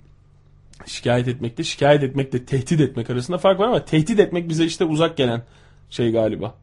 şikayet 0.85 1.27
etmekte, 1.27 1.63
şikayet 1.63 2.03
etmekle 2.03 2.45
tehdit 2.45 2.81
etmek 2.81 3.09
arasında 3.09 3.37
fark 3.37 3.59
var 3.59 3.67
ama 3.67 3.85
tehdit 3.85 4.19
etmek 4.19 4.49
bize 4.49 4.65
işte 4.65 4.85
uzak 4.85 5.17
gelen 5.17 5.41
şey 5.89 6.11
galiba. 6.11 6.55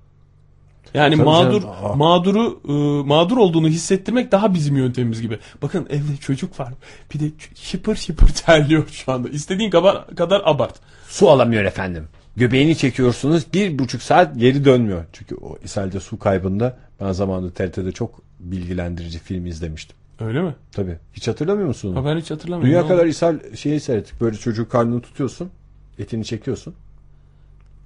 Yani 0.95 1.17
Tabii 1.17 1.25
mağdur 1.25 1.63
canım, 1.63 1.99
mağduru 1.99 2.61
e, 2.69 2.73
mağdur 3.07 3.37
olduğunu 3.37 3.69
hissettirmek 3.69 4.33
daha 4.33 4.55
bizim 4.55 4.77
yöntemimiz 4.77 5.23
gibi. 5.23 5.39
Bakın 5.63 5.87
evde 5.91 6.17
çocuk 6.21 6.61
var. 6.61 6.75
Bir 7.15 7.21
de 7.21 7.25
şıpır 7.55 7.97
şıpır 7.97 8.29
terliyor 8.47 8.89
şu 8.89 9.13
anda. 9.13 9.29
İstediğin 9.29 9.71
kadar 9.71 10.07
kadar 10.07 10.43
abart. 10.45 10.75
Su 11.09 11.31
alamıyor 11.31 11.65
efendim. 11.65 12.09
Göbeğini 12.37 12.77
çekiyorsunuz 12.77 13.47
bir 13.53 13.79
buçuk 13.79 14.03
saat 14.03 14.39
geri 14.39 14.65
dönmüyor. 14.65 15.05
Çünkü 15.13 15.35
o 15.35 15.59
ishalde 15.65 16.01
su 16.01 16.19
kaybında 16.19 16.79
ben 17.01 17.13
zamanında 17.13 17.51
TRT'de 17.51 17.93
çok 17.93 18.21
bilgilendirici 18.41 19.19
film 19.19 19.47
izlemiştim. 19.47 19.97
Öyle 20.21 20.43
mi? 20.43 20.55
Tabii. 20.73 20.99
Hiç 21.13 21.29
hatırlamıyor 21.29 21.69
musun? 21.69 21.95
Ha, 21.95 22.05
ben 22.05 22.17
hiç 22.19 22.31
hatırlamıyorum. 22.31 22.71
Dünya 22.83 22.89
kadar 22.97 23.07
ishal 23.07 23.39
şeyi 23.55 23.81
seyrettik. 23.81 24.21
Böyle 24.21 24.37
çocuğu 24.37 24.69
karnını 24.69 25.01
tutuyorsun. 25.01 25.51
Etini 25.99 26.25
çekiyorsun. 26.25 26.75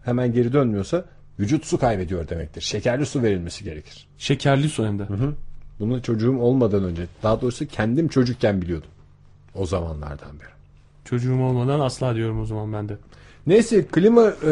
Hemen 0.04 0.32
geri 0.32 0.52
dönmüyorsa 0.52 1.04
vücut 1.40 1.66
su 1.66 1.78
kaybediyor 1.78 2.28
demektir. 2.28 2.60
Şekerli 2.60 3.06
su 3.06 3.22
verilmesi 3.22 3.64
gerekir. 3.64 4.06
Şekerli 4.18 4.68
su 4.68 4.86
hem 4.86 4.98
de. 4.98 5.06
Bunu 5.80 6.02
çocuğum 6.02 6.38
olmadan 6.38 6.84
önce 6.84 7.02
daha 7.22 7.40
doğrusu 7.40 7.66
kendim 7.66 8.08
çocukken 8.08 8.62
biliyordum. 8.62 8.88
O 9.54 9.66
zamanlardan 9.66 10.40
beri. 10.40 10.48
Çocuğum 11.04 11.40
olmadan 11.42 11.80
asla 11.80 12.14
diyorum 12.14 12.40
o 12.40 12.46
zaman 12.46 12.72
ben 12.72 12.88
de. 12.88 12.96
Neyse 13.46 13.86
klima 13.86 14.26
e, 14.26 14.50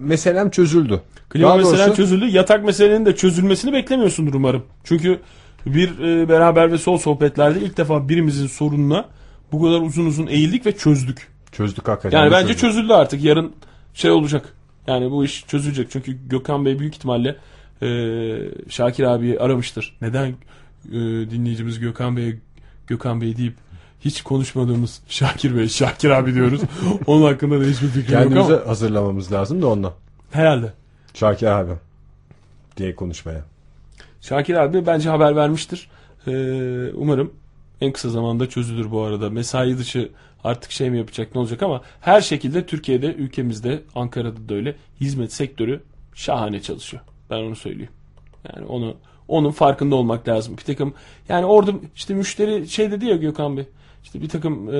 meselem 0.00 0.50
çözüldü. 0.50 1.00
Klima 1.28 1.48
Daha 1.48 1.62
doğrusu- 1.62 1.94
çözüldü. 1.94 2.24
Yatak 2.26 2.64
meselenin 2.64 3.06
de 3.06 3.16
çözülmesini 3.16 3.72
beklemiyorsundur 3.72 4.34
umarım. 4.34 4.62
Çünkü 4.84 5.20
bir 5.66 5.98
e, 5.98 6.28
beraber 6.28 6.72
ve 6.72 6.78
sol 6.78 6.98
sohbetlerde 6.98 7.60
ilk 7.60 7.76
defa 7.76 8.08
birimizin 8.08 8.46
sorununa 8.46 9.08
bu 9.52 9.62
kadar 9.62 9.80
uzun 9.80 10.06
uzun 10.06 10.26
eğildik 10.26 10.66
ve 10.66 10.76
çözdük. 10.76 11.28
Çözdük 11.52 11.88
hakikaten. 11.88 12.18
Yani 12.18 12.30
bence 12.30 12.46
çözdük. 12.46 12.60
çözüldü 12.60 12.92
artık. 12.92 13.24
Yarın 13.24 13.52
şey 13.94 14.10
olacak. 14.10 14.52
Yani 14.86 15.10
bu 15.10 15.24
iş 15.24 15.46
çözülecek. 15.46 15.90
Çünkü 15.90 16.28
Gökhan 16.28 16.64
Bey 16.64 16.78
büyük 16.78 16.94
ihtimalle 16.94 17.36
e, 17.82 17.88
Şakir 18.68 19.04
abiyi 19.04 19.40
aramıştır. 19.40 19.96
Neden 20.02 20.28
e, 20.28 20.94
dinleyicimiz 21.30 21.78
Gökhan 21.80 22.16
Bey 22.16 22.38
Gökhan 22.86 23.20
Bey 23.20 23.36
deyip 23.36 23.54
hiç 24.00 24.22
konuşmadığımız 24.22 25.00
Şakir 25.08 25.56
Bey, 25.56 25.68
Şakir 25.68 26.10
abi 26.10 26.34
diyoruz. 26.34 26.60
Onun 27.06 27.22
hakkında 27.22 27.60
da 27.60 27.64
hiçbir 27.64 27.88
fikrim 27.88 28.18
yok 28.18 28.22
Kendimize 28.22 28.56
ama 28.56 28.66
hazırlamamız 28.66 29.32
lazım 29.32 29.62
da 29.62 29.66
ondan. 29.66 29.92
herhalde. 30.32 30.72
Şakir 31.14 31.46
abi 31.46 31.72
diye 32.76 32.94
konuşmaya. 32.94 33.55
Şakir 34.28 34.54
abi 34.54 34.86
bence 34.86 35.08
haber 35.08 35.36
vermiştir. 35.36 35.88
Ee, 36.26 36.90
umarım 36.94 37.32
en 37.80 37.92
kısa 37.92 38.08
zamanda 38.08 38.48
çözülür 38.48 38.90
bu 38.90 39.00
arada. 39.00 39.30
Mesai 39.30 39.78
dışı 39.78 40.08
artık 40.44 40.70
şey 40.70 40.90
mi 40.90 40.98
yapacak 40.98 41.34
ne 41.34 41.40
olacak 41.40 41.62
ama 41.62 41.82
her 42.00 42.20
şekilde 42.20 42.66
Türkiye'de, 42.66 43.14
ülkemizde, 43.14 43.82
Ankara'da 43.94 44.48
da 44.48 44.54
öyle 44.54 44.76
hizmet 45.00 45.32
sektörü 45.32 45.82
şahane 46.14 46.62
çalışıyor. 46.62 47.02
Ben 47.30 47.36
onu 47.36 47.56
söyleyeyim. 47.56 47.90
Yani 48.54 48.66
onu 48.66 48.94
onun 49.28 49.50
farkında 49.50 49.94
olmak 49.94 50.28
lazım. 50.28 50.56
Bir 50.56 50.62
takım 50.62 50.94
yani 51.28 51.46
orada 51.46 51.72
işte 51.94 52.14
müşteri 52.14 52.68
şey 52.68 52.90
dedi 52.90 53.06
ya 53.06 53.16
Gökhan 53.16 53.56
Bey. 53.56 53.64
İşte 54.04 54.22
bir 54.22 54.28
takım 54.28 54.74
e, 54.74 54.78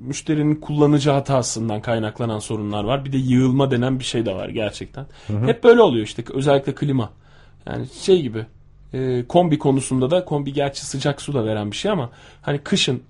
müşterinin 0.00 0.54
kullanıcı 0.54 1.10
hatasından 1.10 1.82
kaynaklanan 1.82 2.38
sorunlar 2.38 2.84
var. 2.84 3.04
Bir 3.04 3.12
de 3.12 3.16
yığılma 3.16 3.70
denen 3.70 3.98
bir 3.98 4.04
şey 4.04 4.26
de 4.26 4.34
var 4.34 4.48
gerçekten. 4.48 5.06
Hep 5.46 5.64
böyle 5.64 5.82
oluyor 5.82 6.06
işte 6.06 6.22
özellikle 6.34 6.74
klima. 6.74 7.10
Yani 7.66 7.86
şey 8.00 8.22
gibi 8.22 8.46
e, 8.92 9.24
kombi 9.28 9.58
konusunda 9.58 10.10
da 10.10 10.24
kombi 10.24 10.52
gerçi 10.52 10.86
sıcak 10.86 11.22
su 11.22 11.34
da 11.34 11.44
veren 11.46 11.70
bir 11.70 11.76
şey 11.76 11.90
ama 11.90 12.10
hani 12.42 12.58
kışın 12.58 13.02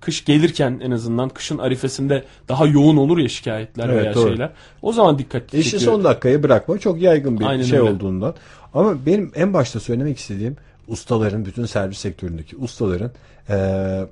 kış 0.00 0.24
gelirken 0.24 0.80
en 0.84 0.90
azından 0.90 1.28
kışın 1.28 1.58
arifesinde 1.58 2.24
daha 2.48 2.66
yoğun 2.66 2.96
olur 2.96 3.18
ya 3.18 3.28
şikayetler 3.28 3.88
Evet, 3.88 4.02
veya 4.04 4.14
doğru. 4.14 4.28
şeyler. 4.28 4.50
O 4.82 4.92
zaman 4.92 5.18
dikkat 5.18 5.54
İşi 5.54 5.70
çekiyor. 5.70 5.92
son 5.92 6.04
dakikaya 6.04 6.42
bırakma 6.42 6.78
çok 6.78 7.02
yaygın 7.02 7.40
bir 7.40 7.44
Aynen 7.44 7.62
şey 7.62 7.78
öyle. 7.78 7.90
olduğundan. 7.90 8.34
Ama 8.74 9.06
benim 9.06 9.32
en 9.34 9.54
başta 9.54 9.80
söylemek 9.80 10.18
istediğim 10.18 10.56
ustaların 10.88 11.44
bütün 11.44 11.64
servis 11.66 11.98
sektöründeki 11.98 12.56
ustaların 12.56 13.10
eee, 13.50 14.06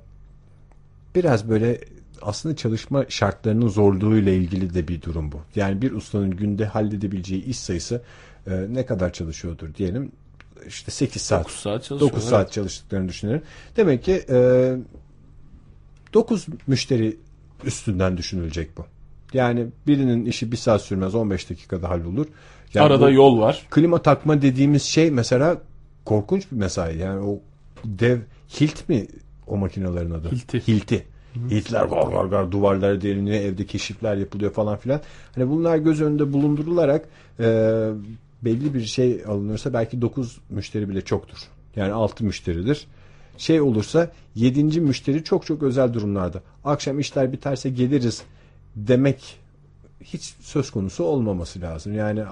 biraz 1.15 1.49
böyle 1.49 1.79
aslında 2.21 2.55
çalışma 2.55 3.05
şartlarının 3.09 3.67
zorluğuyla 3.67 4.31
ilgili 4.31 4.73
de 4.73 4.87
bir 4.87 5.01
durum 5.01 5.31
bu. 5.31 5.37
Yani 5.55 5.81
bir 5.81 5.91
ustanın 5.91 6.31
günde 6.31 6.65
halledebileceği 6.65 7.45
iş 7.45 7.59
sayısı 7.59 8.01
eee, 8.47 8.65
ne 8.69 8.85
kadar 8.85 9.13
çalışıyordur 9.13 9.75
diyelim 9.75 10.11
işte 10.67 10.91
8 10.91 11.21
saat 11.21 11.43
9 11.43 11.55
saat 11.55 11.83
çalışıyor. 11.83 12.11
9 12.11 12.23
saat 12.23 12.51
çalıştıklarını 12.51 13.09
düşünelim. 13.09 13.41
Demek 13.77 14.03
ki 14.03 14.25
e, 14.29 14.71
9 16.13 16.45
müşteri 16.67 17.17
üstünden 17.65 18.17
düşünülecek 18.17 18.77
bu. 18.77 18.85
Yani 19.33 19.67
birinin 19.87 20.25
işi 20.25 20.51
bir 20.51 20.57
saat 20.57 20.81
sürmez 20.81 21.15
15 21.15 21.49
dakikada 21.49 21.89
hallolur. 21.89 22.25
Yani 22.73 22.85
Arada 22.85 23.09
yol 23.09 23.39
var. 23.39 23.67
klima 23.69 24.01
takma 24.01 24.41
dediğimiz 24.41 24.83
şey 24.83 25.11
mesela 25.11 25.57
korkunç 26.05 26.51
bir 26.51 26.57
mesai. 26.57 26.97
Yani 26.97 27.25
o 27.25 27.39
dev 27.85 28.19
hilt 28.61 28.89
mi 28.89 29.07
o 29.47 29.57
makinelerin 29.57 30.11
adı? 30.11 30.31
Hilti. 30.31 30.67
Hilti. 30.67 31.05
Hiltler 31.49 31.85
gar 31.85 32.11
gar 32.11 32.25
gar 32.25 32.51
duvarlara 32.51 33.01
deliniyor, 33.01 33.35
evde 33.35 33.65
keşifler 33.65 34.17
yapılıyor 34.17 34.51
falan 34.53 34.77
filan. 34.77 35.01
Hani 35.35 35.49
bunlar 35.49 35.77
göz 35.77 36.01
önünde 36.01 36.33
bulundurularak 36.33 37.05
e, 37.39 37.45
belli 38.45 38.73
bir 38.73 38.85
şey 38.85 39.23
alınırsa 39.27 39.73
belki 39.73 40.01
9 40.01 40.37
müşteri 40.49 40.89
bile 40.89 41.01
çoktur. 41.01 41.37
Yani 41.75 41.93
6 41.93 42.23
müşteridir. 42.23 42.87
Şey 43.37 43.61
olursa 43.61 44.11
7. 44.35 44.81
müşteri 44.81 45.23
çok 45.23 45.45
çok 45.45 45.63
özel 45.63 45.93
durumlarda. 45.93 46.41
Akşam 46.63 46.99
işler 46.99 47.31
biterse 47.31 47.69
geliriz 47.69 48.23
demek 48.75 49.39
hiç 50.01 50.33
söz 50.41 50.71
konusu 50.71 51.03
olmaması 51.03 51.61
lazım. 51.61 51.93
Yani 51.93 52.23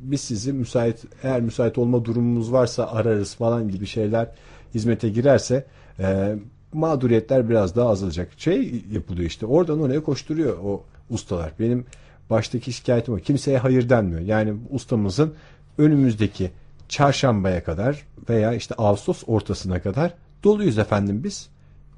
biz 0.00 0.20
sizi 0.20 0.52
müsait 0.52 1.04
eğer 1.22 1.40
müsait 1.40 1.78
olma 1.78 2.04
durumumuz 2.04 2.52
varsa 2.52 2.86
ararız 2.86 3.34
falan 3.34 3.68
gibi 3.68 3.86
şeyler 3.86 4.30
hizmete 4.74 5.08
girerse 5.08 5.66
e, 5.98 6.36
mağduriyetler 6.72 7.48
biraz 7.48 7.76
daha 7.76 7.88
azalacak. 7.88 8.28
Şey 8.36 8.84
yapılıyor 8.92 9.28
işte 9.28 9.46
oradan 9.46 9.80
oraya 9.80 10.02
koşturuyor 10.02 10.58
o 10.64 10.82
ustalar. 11.10 11.52
Benim 11.60 11.84
baştaki 12.30 12.72
şikayetim 12.72 13.14
o. 13.14 13.16
Kimseye 13.16 13.58
hayır 13.58 13.88
denmiyor. 13.88 14.20
Yani 14.20 14.54
ustamızın 14.70 15.34
önümüzdeki 15.78 16.50
çarşambaya 16.88 17.64
kadar 17.64 18.02
veya 18.28 18.54
işte 18.54 18.74
Ağustos 18.78 19.22
ortasına 19.26 19.82
kadar 19.82 20.14
doluyuz 20.44 20.78
efendim 20.78 21.24
biz 21.24 21.48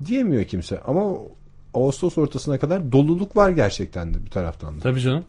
diyemiyor 0.07 0.45
kimse. 0.45 0.81
Ama 0.81 1.13
Ağustos 1.75 2.19
ortasına 2.19 2.59
kadar 2.59 2.93
doluluk 2.93 3.37
var 3.37 3.51
gerçekten 3.51 4.15
de 4.15 4.25
bir 4.25 4.31
taraftan 4.31 4.77
da. 4.77 4.81
Tabii 4.83 5.01
canım. 5.01 5.25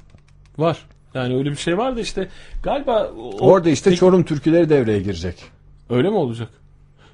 Var. 0.58 0.86
Yani 1.14 1.36
öyle 1.36 1.52
bir 1.52 1.56
şey 1.56 1.78
var 1.78 1.95
da 1.95 2.00
işte 2.02 2.28
galiba 2.64 3.12
o- 3.18 3.38
Orada 3.39 3.70
işte 3.70 3.89
Peki- 3.89 4.00
Çorum 4.00 4.24
türküleri 4.24 4.70
devreye 4.70 5.00
girecek. 5.02 5.36
öyle 5.89 6.10
mi 6.10 6.16
olacak? 6.16 6.50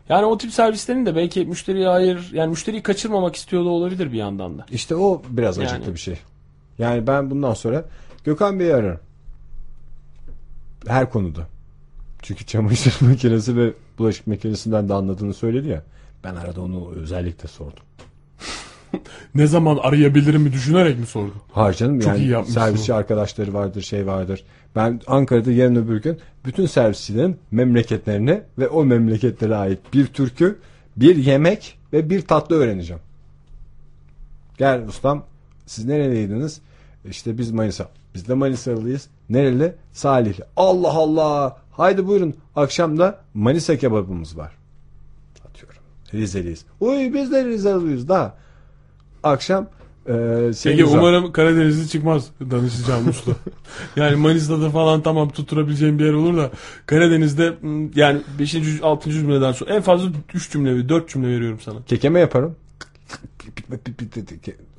Yani 0.10 0.26
o 0.26 0.38
tip 0.38 0.52
servislerin 0.52 1.06
de 1.06 1.16
belki 1.16 1.46
müşteriye 1.46 1.88
hayır 1.88 2.30
yani 2.34 2.50
müşteriyi 2.50 2.84
kaçırmamak 2.84 3.36
istiyor 3.36 3.66
da 3.66 3.70
olabilir 3.70 4.12
bir 4.12 4.18
yandan 4.18 4.58
da. 4.58 4.66
İşte 4.72 4.96
o 4.96 5.22
biraz 5.30 5.58
Yani. 5.58 5.68
acıklı 5.70 5.94
bir 5.94 6.00
şey. 6.00 6.18
Yani 6.78 7.08
ben 7.08 7.32
bundan 7.32 7.54
sonra 7.54 7.86
Gökhan 8.24 8.60
Bey'i 8.60 8.74
ararım. 8.74 9.00
Her 10.88 11.10
konuda. 11.10 11.48
Çünkü 12.22 12.46
çamaşır 12.46 12.98
makinesi 13.08 13.58
ve 13.58 13.74
bulaşık 13.98 14.28
makinesinden 14.28 14.90
de 14.90 14.94
anladığını 14.94 15.34
söyledi 15.34 15.68
ya. 15.68 15.84
Ben 16.24 16.36
arada 16.36 16.62
onu 16.62 16.92
özellikle 16.96 17.48
sordum. 17.48 17.84
Ne 19.36 19.48
zaman 19.48 19.78
arayabilirim 19.78 20.42
mi 20.42 20.54
düşünerek 20.54 21.00
mi 21.00 21.06
sordun? 21.06 21.34
Hayır 21.52 21.76
canım 21.76 22.00
Çok 22.00 22.18
iyi 22.18 22.20
yani 22.20 22.28
yapmışsın 22.28 22.62
servisçi 22.62 22.94
arkadaşları 22.94 23.54
vardır 23.54 23.82
şey 23.82 24.08
vardır. 24.08 24.44
Ben 24.76 25.02
Ankara'da 25.08 25.52
yarın 25.52 25.76
öbür 25.76 26.02
gün 26.02 26.20
bütün 26.46 26.66
servisçilerin 26.66 27.38
memleketlerine 27.52 28.44
ve 28.60 28.68
o 28.68 28.86
memleketlere 28.86 29.56
ait 29.56 29.80
bir 29.94 30.08
türkü, 30.08 30.60
bir 30.98 31.16
yemek 31.16 31.78
ve 31.94 32.10
bir 32.10 32.22
tatlı 32.22 32.56
öğreneceğim. 32.56 33.02
Gel 34.58 34.88
ustam 34.88 35.26
siz 35.66 35.86
nereliydiniz? 35.86 36.62
İşte 37.10 37.38
biz 37.38 37.52
Manisa. 37.52 37.90
Biz 38.16 38.28
de 38.28 38.34
Manisalıyız. 38.34 39.08
Nereli? 39.30 39.76
Salihli. 39.94 40.44
Allah 40.58 40.94
Allah. 40.94 41.58
Haydi 41.72 42.08
buyurun. 42.08 42.34
Akşam 42.56 42.98
da 42.98 43.20
Manisa 43.34 43.78
kebabımız 43.78 44.38
var. 44.38 44.52
Atıyorum. 45.50 45.78
Rizeliyiz. 46.14 46.66
Uy 46.80 47.14
biz 47.14 47.32
de 47.32 47.46
Rizeliyız 47.46 48.08
da. 48.10 48.36
akşam 49.24 49.68
e, 50.08 50.14
şey 50.54 50.72
Peki 50.72 50.84
güzel. 50.84 51.00
umarım 51.00 51.32
Karadenizli 51.32 51.90
çıkmaz 51.90 52.30
danışacağım 52.52 53.10
usta. 53.10 53.32
yani 53.96 54.16
Manisa'da 54.16 54.70
falan 54.70 55.02
tamam 55.02 55.30
tutturabileceğim 55.30 56.00
bir 56.00 56.06
yer 56.06 56.14
olur 56.14 56.38
da 56.38 56.52
Karadeniz'de 56.86 57.54
yani 57.96 58.22
5. 58.40 58.56
6. 58.84 59.12
cümleden 59.12 59.52
sonra 59.52 59.76
en 59.76 59.82
fazla 59.82 60.10
3 60.34 60.52
cümle 60.52 60.90
4 60.90 61.10
cümle 61.10 61.28
veriyorum 61.28 61.60
sana. 61.62 61.80
Kekeme 61.88 62.20
yaparım. 62.20 62.56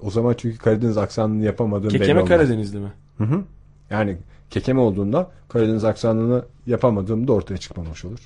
O 0.03 0.11
zaman 0.11 0.35
çünkü 0.39 0.59
Karadeniz 0.59 0.99
aksanını 0.99 1.45
yapamadığım 1.45 1.91
belli 1.91 1.99
Kekeme 1.99 2.21
olmaz. 2.21 2.29
Karadenizli 2.29 2.79
mi? 2.79 2.93
Hı 3.19 3.25
hı. 3.25 3.43
Yani 3.91 4.19
kekeme 4.51 4.81
olduğunda 4.81 5.31
Karadeniz 5.49 5.85
aksanını 5.85 6.45
yapamadığımda 6.67 7.33
ortaya 7.33 7.57
çıkmamış 7.57 8.05
olur. 8.05 8.21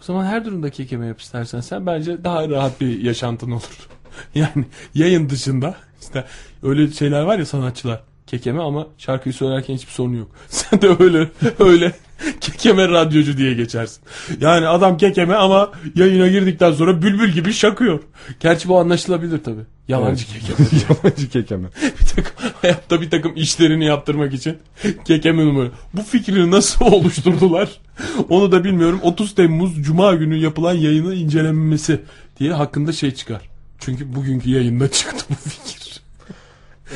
O 0.00 0.04
zaman 0.04 0.24
her 0.24 0.44
durumda 0.44 0.70
kekeme 0.70 1.06
yap 1.06 1.20
istersen 1.20 1.60
sen 1.60 1.86
bence 1.86 2.24
daha 2.24 2.48
rahat 2.48 2.80
bir 2.80 3.00
yaşantın 3.00 3.50
olur. 3.50 3.88
yani 4.34 4.64
yayın 4.94 5.30
dışında 5.30 5.74
işte 6.00 6.24
öyle 6.62 6.90
şeyler 6.90 7.22
var 7.22 7.38
ya 7.38 7.46
sanatçılar 7.46 8.02
kekeme 8.26 8.62
ama 8.62 8.86
şarkıyı 8.98 9.32
söylerken 9.32 9.74
hiçbir 9.74 9.92
sorunu 9.92 10.16
yok. 10.16 10.30
Sen 10.48 10.82
de 10.82 10.96
öyle 11.00 11.30
öyle 11.58 11.92
kekeme 12.40 12.88
radyocu 12.88 13.36
diye 13.36 13.54
geçersin. 13.54 14.02
Yani 14.40 14.68
adam 14.68 14.96
kekeme 14.96 15.34
ama 15.34 15.70
yayına 15.94 16.28
girdikten 16.28 16.72
sonra 16.72 17.02
bülbül 17.02 17.28
gibi 17.32 17.52
şakıyor. 17.52 18.00
Gerçi 18.40 18.68
bu 18.68 18.78
anlaşılabilir 18.78 19.44
tabii. 19.44 19.60
Yalancı 19.88 20.26
kekeme. 20.26 20.68
Yabancı 20.88 21.28
kekeme. 21.28 21.68
bir 22.00 22.06
takım, 22.06 22.32
hayatta 22.62 23.00
bir 23.00 23.10
takım 23.10 23.32
işlerini 23.36 23.84
yaptırmak 23.84 24.34
için 24.34 24.58
kekeme 25.04 25.44
numara. 25.44 25.68
Bu 25.94 26.02
fikrini 26.02 26.50
nasıl 26.50 26.84
oluşturdular? 26.84 27.80
Onu 28.28 28.52
da 28.52 28.64
bilmiyorum. 28.64 29.00
30 29.02 29.34
Temmuz 29.34 29.82
Cuma 29.82 30.14
günü 30.14 30.36
yapılan 30.36 30.74
yayının 30.74 31.16
incelenmesi 31.16 32.00
diye 32.40 32.52
hakkında 32.52 32.92
şey 32.92 33.10
çıkar. 33.14 33.40
Çünkü 33.78 34.14
bugünkü 34.14 34.50
yayında 34.50 34.90
çıktı 34.90 35.24
bu 35.30 35.48
fikir. 35.48 36.00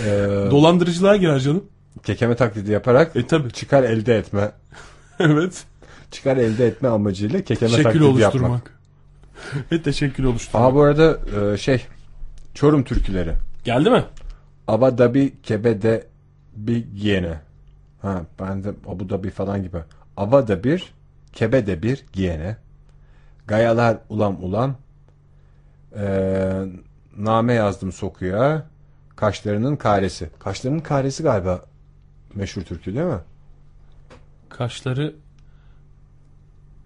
Ee, 0.05 0.09
Dolandırıcılığa 0.51 1.17
girer 1.17 1.41
canım. 1.41 1.65
kekeme 2.05 2.37
taklidi 2.37 2.73
yaparak 2.73 3.17
E 3.17 3.27
tabi. 3.27 3.51
çıkar 3.53 3.83
elde 3.83 4.19
etme 4.19 4.51
evet. 5.33 5.65
çıkar 6.11 6.37
elde 6.37 6.67
etme 6.67 6.89
amacıyla 6.89 7.43
kekeme 7.43 7.71
Şekil 7.71 7.83
taklidi 7.83 8.05
oluşturmak. 8.05 8.51
yapmak. 8.51 9.73
Ve 9.73 9.83
teşekkür 9.83 10.25
oluşturmak. 10.25 10.67
Aa 10.67 10.75
bu 10.75 10.83
arada 10.83 11.19
e, 11.53 11.57
şey 11.57 11.87
Çorum 12.57 12.85
türküleri. 12.85 13.33
Geldi 13.65 13.91
mi? 13.91 14.05
Abu 14.69 14.99
Dhabi 14.99 15.43
Kebede 15.43 16.07
bir 16.57 16.85
giyene. 16.95 17.41
Ha 18.03 18.23
ben 18.41 18.65
de 18.65 18.69
Abu 18.89 19.11
Dhabi 19.11 19.31
falan 19.31 19.63
gibi. 19.63 19.79
Avada 20.17 20.65
bir, 20.65 20.95
Kebede 21.33 21.83
bir 21.83 22.05
giyene. 22.13 22.57
Gayalar 23.47 23.99
ulam 24.09 24.45
ulam. 24.45 24.77
Ee, 25.97 26.65
name 27.19 27.55
yazdım 27.55 27.93
sokuya. 27.93 28.67
Kaşlarının 29.17 29.77
karesi. 29.77 30.31
Kaşlarının 30.39 30.81
karesi 30.81 31.23
galiba 31.23 31.63
meşhur 32.35 32.63
türkü 32.63 32.95
değil 32.95 33.07
mi? 33.07 33.19
Kaşları 34.59 35.15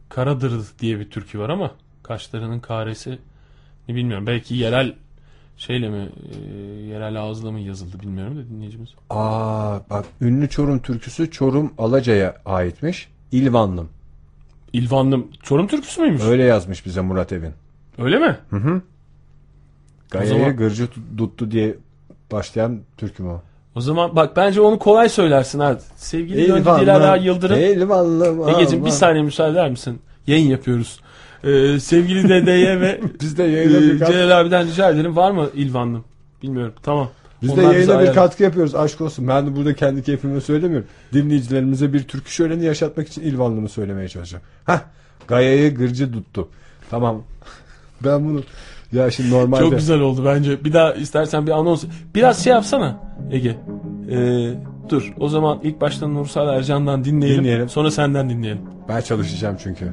Karadır 0.09 0.65
diye 0.79 1.01
bir 1.01 1.11
türkü 1.11 1.39
var 1.39 1.49
ama 1.49 1.71
kaşlarının 2.03 2.61
karesi 2.61 3.19
ne 3.89 3.95
bilmiyorum. 3.95 4.27
Belki 4.27 4.55
yerel 4.55 4.95
şeyle 5.57 5.89
mi 5.89 6.09
e, 6.33 6.39
yerel 6.83 7.21
ağızla 7.21 7.51
mı 7.53 7.61
yazıldı 7.61 8.01
bilmiyorum 8.01 8.37
da 8.37 8.49
dinleyicimiz. 8.49 8.89
Aa 9.11 9.79
bak 9.91 10.05
ünlü 10.21 10.49
Çorum 10.49 10.79
türküsü 10.79 11.31
Çorum 11.31 11.73
Alaca'ya 11.79 12.37
aitmiş. 12.47 13.09
İlvanlım. 13.33 13.89
İlvanlım 14.73 15.29
Çorum 15.43 15.67
türküsü 15.67 16.01
müymüş? 16.01 16.23
Öyle, 16.23 16.31
Öyle 16.33 16.45
yazmış 16.45 16.87
bize 16.87 17.01
Murat 17.01 17.33
Evin. 17.33 17.53
mi? 18.21 18.39
Gaya'ya 20.11 20.39
zaman- 20.39 20.57
gırcı 20.57 20.87
tut- 20.87 21.19
tuttu 21.19 21.51
diye 21.51 21.77
başlayan 22.33 22.81
türkü 22.97 23.23
mü 23.23 23.29
o? 23.29 23.43
O 23.75 23.81
zaman 23.81 24.17
bak 24.17 24.37
bence 24.37 24.61
onu 24.61 24.79
kolay 24.79 25.09
söylersin 25.09 25.61
ha. 25.61 25.79
Sevgili 25.97 26.49
Döndü 26.49 26.65
Dilara 26.65 27.17
Yıldırım. 27.17 27.59
Eyvallah. 27.59 28.59
Egeciğim 28.59 28.85
bir 28.85 28.91
saniye 28.91 29.25
müsaade 29.25 29.53
eder 29.53 29.71
misin? 29.71 30.01
Yayın 30.27 30.49
yapıyoruz. 30.49 31.01
Ee, 31.45 31.81
sevgili 31.81 32.29
dedeye 32.29 32.81
ve 32.81 33.01
Biz 33.21 33.39
de 33.39 33.45
e, 33.45 33.51
yayına 33.51 33.81
bir 33.81 33.99
katkı, 33.99 34.13
Celal 34.13 34.41
abiden 34.41 34.67
rica 34.67 34.91
ederim. 34.91 35.17
Var 35.17 35.31
mı 35.31 35.51
İlvanlım? 35.55 36.05
Bilmiyorum. 36.43 36.75
Tamam. 36.83 37.09
biz 37.43 37.49
de 37.49 37.53
Onlar 37.53 37.77
bize 37.77 37.93
yayına 37.93 38.11
bir 38.11 38.15
katkı 38.15 38.43
yapıyoruz. 38.43 38.75
Aşk 38.75 39.01
olsun. 39.01 39.29
Ben 39.29 39.47
de 39.47 39.57
burada 39.57 39.75
kendi 39.75 40.03
keyfimi 40.03 40.41
söylemiyorum. 40.41 40.87
Dinleyicilerimize 41.13 41.93
bir 41.93 42.03
türkü 42.03 42.31
şöleni 42.31 42.65
yaşatmak 42.65 43.09
için 43.09 43.23
İlvanlımı 43.23 43.69
söylemeye 43.69 44.09
çalışacağım. 44.09 44.45
Hah. 44.65 44.81
Gaya'yı 45.29 45.75
gırcı 45.75 46.13
tuttu. 46.13 46.49
Tamam. 46.91 47.23
ben 48.05 48.25
bunu 48.25 48.43
ya 48.93 49.11
şimdi 49.11 49.31
normalde 49.31 49.61
Çok 49.61 49.73
güzel 49.73 50.01
oldu 50.01 50.23
bence. 50.25 50.65
Bir 50.65 50.73
daha 50.73 50.93
istersen 50.93 51.47
bir 51.47 51.53
anons. 51.53 51.85
Biraz 52.15 52.45
şey 52.45 52.53
yapsana 52.53 53.01
Ege. 53.31 53.57
Ee, 54.11 54.51
dur. 54.89 55.15
O 55.19 55.29
zaman 55.29 55.61
ilk 55.63 55.81
başta 55.81 56.09
Nursal 56.09 56.49
Ercan'dan 56.57 57.05
dinleyelim. 57.05 57.45
Dinleyelim. 57.45 57.69
Sonra 57.69 57.91
senden 57.91 58.31
dinleyelim. 58.31 58.63
ben 58.89 59.01
çalışacağım 59.01 59.57
çünkü. 59.63 59.93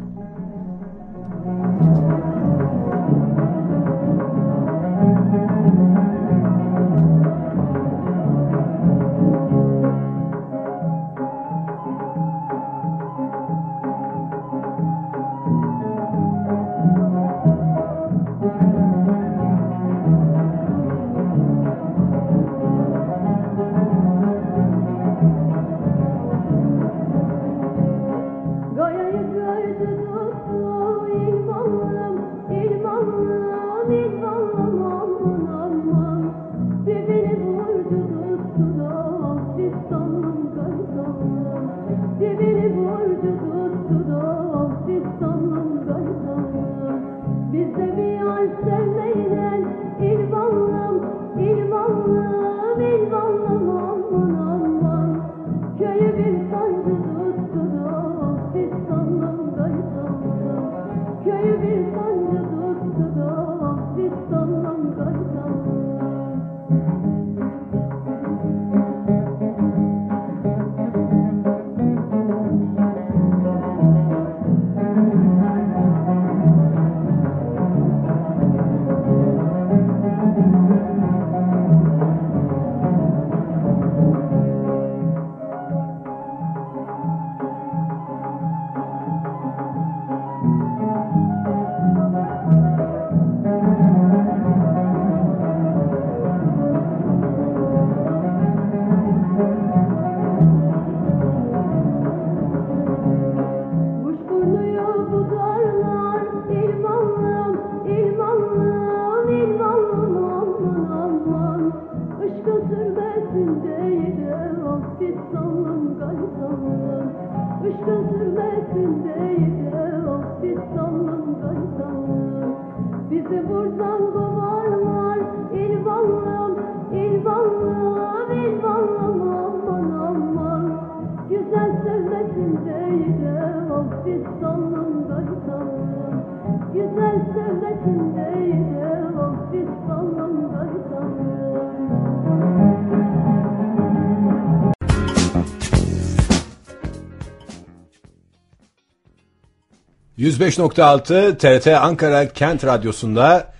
105.6 150.28 151.38
TRT 151.38 151.67
Ankara 151.67 152.28
Kent 152.28 152.65
Radyosu'nda 152.65 153.53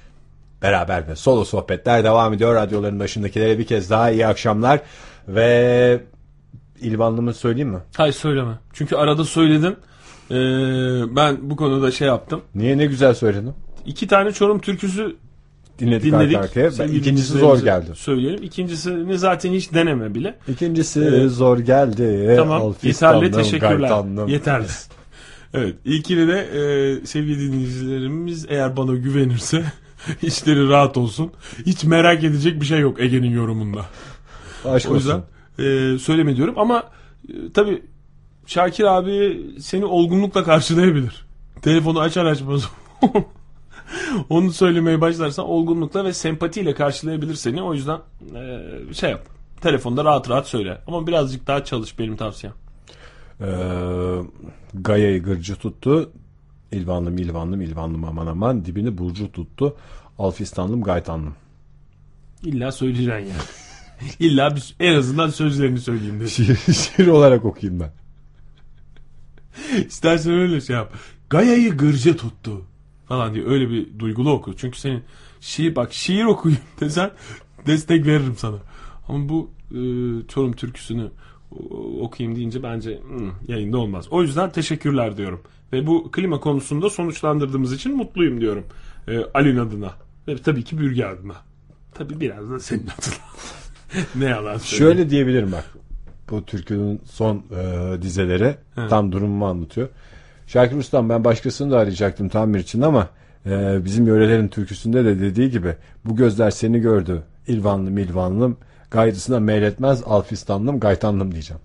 beraber 0.62 1.08
ve 1.08 1.16
solo 1.16 1.46
sohbetler 1.46 2.04
devam 2.04 2.34
ediyor. 2.34 2.56
Radyoların 2.56 3.00
başındakilere 3.00 3.60
bir 3.60 3.66
kez 3.66 3.90
daha 3.90 4.12
iyi 4.12 4.28
akşamlar 4.28 4.80
ve 5.28 6.00
İlvanlımı 6.82 7.34
söyleyeyim 7.34 7.70
mi? 7.70 7.80
Hayır 7.98 8.14
söyleme. 8.14 8.52
Çünkü 8.74 8.96
arada 8.96 9.24
söyledin. 9.26 9.76
Ee, 10.32 10.36
ben 11.16 11.38
bu 11.42 11.56
konuda 11.56 11.92
şey 11.92 12.08
yaptım. 12.08 12.42
Niye 12.56 12.78
ne 12.78 12.86
güzel 12.86 13.14
söyledim. 13.14 13.54
İki 13.86 14.08
tane 14.08 14.32
Çorum 14.32 14.60
türküsü 14.60 15.16
Dinledik, 15.80 16.04
dinledik. 16.14 16.36
arka 16.38 16.48
arkaya. 16.48 16.72
Ben, 16.80 16.88
ikincisi 16.94 17.34
zor 17.38 17.60
geldi. 17.60 17.86
Söyleyelim. 17.96 18.44
İkincisini 18.44 19.18
zaten 19.18 19.52
hiç 19.52 19.74
deneme 19.74 20.16
bile. 20.16 20.36
İkincisi 20.48 21.02
Evet. 21.02 21.32
zor 21.32 21.60
geldi. 21.60 22.34
Tamam. 22.38 22.74
Yeterli 22.84 23.32
teşekkürler. 23.32 23.78
gaytanlım. 23.78 24.28
Yeterli. 24.28 24.66
Evet. 25.54 25.76
İlkini 25.86 26.28
de 26.28 26.40
e, 26.40 27.06
sevgili 27.06 27.40
dinleyicilerimiz 27.40 28.46
eğer 28.50 28.78
bana 28.78 28.96
güvenirse 28.96 29.66
içleri 30.22 30.70
rahat 30.70 30.98
olsun. 30.98 31.32
Hiç 31.66 31.84
merak 31.84 32.24
edecek 32.24 32.62
bir 32.62 32.66
şey 32.66 32.80
yok 32.80 33.00
Ege'nin 33.00 33.32
yorumunda. 33.32 33.86
Aşk 34.66 34.92
O 34.92 34.96
yüzden 34.96 35.22
e, 35.60 35.98
söyleme 36.00 36.36
diyorum 36.36 36.56
ama 36.58 36.84
e, 37.30 37.34
tabii 37.54 37.84
Şakir 38.46 38.84
abi 38.84 39.46
seni 39.60 39.86
olgunlukla 39.86 40.44
karşılayabilir. 40.44 41.26
Telefonu 41.62 42.00
açar 42.00 42.26
açmaz 42.26 42.70
onu 44.30 44.54
söylemeye 44.54 45.02
başlarsan 45.02 45.46
olgunlukla 45.46 46.06
ve 46.06 46.14
sempatiyle 46.14 46.74
karşılayabilir 46.74 47.36
seni. 47.36 47.62
O 47.62 47.74
yüzden 47.74 48.00
e, 48.36 48.94
şey 48.94 49.10
yap. 49.10 49.26
Telefonda 49.62 50.06
rahat 50.06 50.30
rahat 50.30 50.48
söyle. 50.48 50.82
Ama 50.88 51.08
birazcık 51.08 51.48
daha 51.48 51.64
çalış 51.64 52.00
benim 52.00 52.18
tavsiyem. 52.18 52.54
Ee, 53.42 53.46
Gaya'yı 54.74 55.24
gırcı 55.24 55.56
tuttu. 55.56 56.12
İlvanlım, 56.72 57.18
İlvanlım, 57.18 57.62
İlvanlım 57.62 58.04
aman 58.04 58.28
aman. 58.28 58.66
Dibini 58.66 58.98
burcu 58.98 59.32
tuttu. 59.32 59.76
Alfistanlım, 60.20 60.84
gaytanlım. 60.84 61.36
İlla 62.44 62.72
söyleyeceksin 62.72 63.12
yani. 63.12 63.30
İlla 64.20 64.56
bir, 64.56 64.76
en 64.80 64.96
azından 64.96 65.30
sözlerini 65.30 65.80
söyleyeyim 65.80 66.20
dedi. 66.20 66.30
Şiir, 66.30 66.56
şiir 66.74 67.08
olarak 67.08 67.46
okuyayım 67.46 67.80
ben. 67.80 67.92
İstersen 69.88 70.34
öyle 70.34 70.62
şey 70.62 70.76
yap. 70.76 70.94
Gaya'yı 71.30 71.78
gırca 71.78 72.16
tuttu 72.16 72.62
falan 73.08 73.34
diye 73.34 73.46
öyle 73.46 73.70
bir 73.70 74.00
duygulu 74.00 74.32
oku. 74.32 74.56
Çünkü 74.58 74.80
senin 74.80 75.04
şiir 75.40 75.76
bak 75.76 75.94
şiir 75.94 76.26
okuyayım 76.26 76.64
desen 76.80 77.12
destek 77.68 78.06
veririm 78.06 78.36
sana. 78.38 78.58
Ama 79.08 79.30
bu 79.30 79.50
e, 79.72 79.80
Çorum 80.28 80.54
türküsünü 80.54 81.12
okuyayım 82.02 82.36
deyince 82.38 82.64
bence 82.64 83.00
hmm, 83.08 83.32
yayında 83.48 83.78
olmaz. 83.78 84.08
O 84.12 84.22
yüzden 84.22 84.50
teşekkürler 84.50 85.18
diyorum. 85.18 85.42
Ve 85.74 85.88
bu 85.88 86.12
klima 86.12 86.40
konusunda 86.40 86.90
sonuçlandırdığımız 86.90 87.74
için 87.74 87.98
mutluyum 87.98 88.42
diyorum. 88.42 88.64
E, 89.08 89.20
Ali'nin 89.34 89.58
adına. 89.58 89.92
Ve 90.28 90.38
tabii 90.38 90.64
ki 90.64 90.78
Bürge 90.78 91.06
adına. 91.06 91.36
Tabii 91.94 92.20
biraz 92.20 92.52
da 92.52 92.60
senin 92.60 92.84
adına. 92.84 93.26
ne 94.16 94.26
yalan 94.26 94.58
söyleyeyim. 94.58 94.98
Şöyle 94.98 95.10
diyebilirim 95.10 95.52
bak. 95.52 95.66
Bu 96.30 96.46
türkünün 96.46 97.02
son 97.06 97.36
e, 97.38 98.02
dizeleri 98.02 98.56
tam 98.90 99.12
durumumu 99.12 99.48
anlatıyor. 99.48 99.90
Şakir 100.48 100.78
Ustam 100.78 101.10
ben 101.10 101.24
başkasını 101.24 101.72
da 101.72 101.78
arayacaktım 101.78 102.30
tamir 102.30 102.60
için 102.60 102.82
ama 102.82 103.10
e, 103.46 103.86
bizim 103.86 104.08
yörelerin 104.08 104.48
türküsünde 104.48 105.06
de 105.06 105.20
dediği 105.20 105.50
gibi 105.50 105.76
bu 106.06 106.16
gözler 106.16 106.52
seni 106.52 106.80
gördü. 106.80 107.24
İlvanlım 107.48 107.98
İlvanlım 107.98 108.58
gaydısına 108.92 109.40
meyletmez 109.40 110.04
Alfistanlım 110.06 110.80
gaytanlım 110.80 111.32
diyeceğim. 111.32 111.62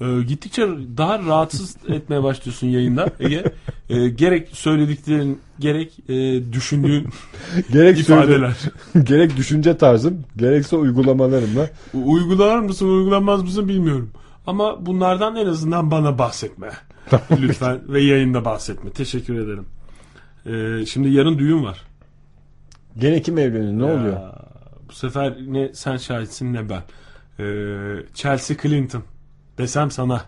Ee, 0.00 0.22
gittikçe 0.22 0.68
daha 0.96 1.18
rahatsız 1.18 1.76
etmeye 1.88 2.22
başlıyorsun 2.22 2.66
yayında 2.66 3.06
Ege. 3.20 3.44
Ee, 3.88 4.08
gerek 4.08 4.48
söylediklerin 4.52 5.40
gerek 5.58 5.98
e, 6.08 6.52
düşündüğün 6.52 7.08
Gerek 7.72 7.98
ifadeler. 7.98 8.56
gerek 9.02 9.36
düşünce 9.36 9.76
tarzım 9.76 10.24
gerekse 10.36 10.76
uygulamalarımla 10.76 11.70
Uygular 11.94 12.58
mısın 12.58 12.88
uygulanmaz 12.88 13.42
mısın 13.42 13.68
bilmiyorum. 13.68 14.10
Ama 14.46 14.86
bunlardan 14.86 15.36
en 15.36 15.46
azından 15.46 15.90
bana 15.90 16.18
bahsetme. 16.18 16.68
Lütfen 17.40 17.80
ve 17.88 18.02
yayında 18.02 18.44
bahsetme. 18.44 18.90
Teşekkür 18.90 19.34
ederim. 19.34 19.66
Ee, 20.46 20.86
şimdi 20.86 21.08
yarın 21.08 21.38
düğün 21.38 21.64
var. 21.64 21.82
gene 22.98 23.22
kim 23.22 23.38
evleniyor 23.38 23.78
ne 23.78 23.84
oluyor? 23.84 24.20
Bu 24.88 24.92
sefer 24.92 25.34
ne 25.46 25.74
sen 25.74 25.96
şahitsin 25.96 26.54
ne 26.54 26.68
ben. 26.68 26.82
Ee, 27.38 27.96
Chelsea 28.14 28.56
Clinton 28.62 29.02
desem 29.58 29.90
sana. 29.90 30.22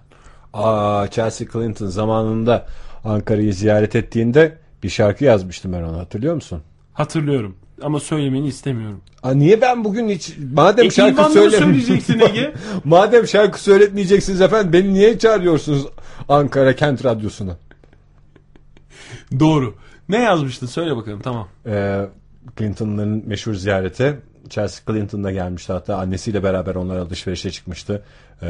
Aa 0.52 1.06
Chelsea 1.10 1.48
Clinton 1.52 1.86
zamanında 1.86 2.66
Ankara'yı 3.04 3.54
ziyaret 3.54 3.96
ettiğinde 3.96 4.58
bir 4.82 4.88
şarkı 4.88 5.24
yazmıştım 5.24 5.72
ben 5.72 5.82
ona 5.82 5.98
hatırlıyor 5.98 6.34
musun? 6.34 6.62
Hatırlıyorum. 6.92 7.56
Ama 7.82 8.00
söylemeni 8.00 8.46
istemiyorum. 8.46 9.00
Aa, 9.22 9.30
niye 9.34 9.60
ben 9.60 9.84
bugün 9.84 10.08
hiç 10.08 10.34
madem 10.54 10.86
E, 10.86 10.90
şarkı 10.90 11.24
söyleyeceksin 11.32 12.20
Ege. 12.20 12.54
madem 12.84 13.26
şarkı 13.26 13.62
söyletmeyeceksiniz 13.62 14.40
efendim 14.40 14.72
beni 14.72 14.94
niye 14.94 15.18
çağırıyorsunuz 15.18 15.86
Ankara 16.28 16.76
Kent 16.76 17.04
Radyosu'na? 17.04 17.56
Doğru. 19.40 19.74
Ne 20.08 20.22
yazmıştın? 20.22 20.66
Söyle 20.66 20.96
bakalım. 20.96 21.20
Tamam. 21.20 21.48
Ee, 21.66 22.06
Clinton'ların 22.58 23.22
meşhur 23.26 23.54
ziyareti 23.54 24.18
Chelsea 24.48 24.84
Clinton 24.86 25.24
da 25.24 25.30
gelmişti 25.32 25.72
hatta 25.72 25.96
annesiyle 25.96 26.42
beraber 26.42 26.74
onlar 26.74 26.96
alışverişe 26.96 27.50
çıkmıştı. 27.50 28.02
Ee, 28.42 28.48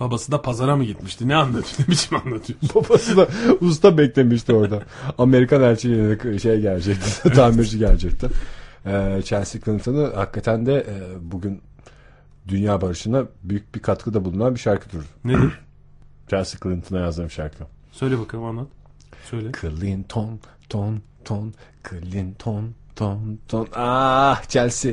Babası 0.00 0.32
da 0.32 0.42
pazara 0.42 0.76
mı 0.76 0.84
gitmişti? 0.84 1.28
Ne 1.28 1.36
anlatıyor? 1.36 1.78
Ne 1.88 1.92
biçim 1.92 2.18
anlatıyor? 2.24 2.58
babası 2.74 3.16
da 3.16 3.28
usta 3.60 3.98
beklemişti 3.98 4.52
orada. 4.52 4.82
Amerikan 5.18 5.62
elçiliğine 5.62 6.38
şey 6.38 6.60
gelecekti. 6.60 7.30
tamirci 7.34 7.78
gelecekti. 7.78 8.28
Ee, 8.86 9.20
Chelsea 9.24 9.60
Clinton'ı 9.64 10.14
hakikaten 10.14 10.66
de 10.66 10.74
e, 10.74 10.94
bugün 11.32 11.62
dünya 12.48 12.80
barışına 12.80 13.24
büyük 13.42 13.74
bir 13.74 13.80
katkıda 13.80 14.24
bulunan 14.24 14.54
bir 14.54 14.60
şarkıdır. 14.60 15.04
Nedir? 15.24 15.60
Chelsea 16.30 16.60
Clinton'a 16.62 17.00
yazdığım 17.00 17.30
şarkı. 17.30 17.64
Söyle 17.92 18.18
bakalım 18.18 18.44
anlat. 18.44 18.68
Söyle. 19.30 19.52
Clinton, 19.60 20.40
ton, 20.68 21.00
ton, 21.24 21.54
Clinton, 21.90 22.70
ton, 22.96 23.38
ton. 23.48 23.68
Ah 23.74 24.42
Chelsea, 24.48 24.92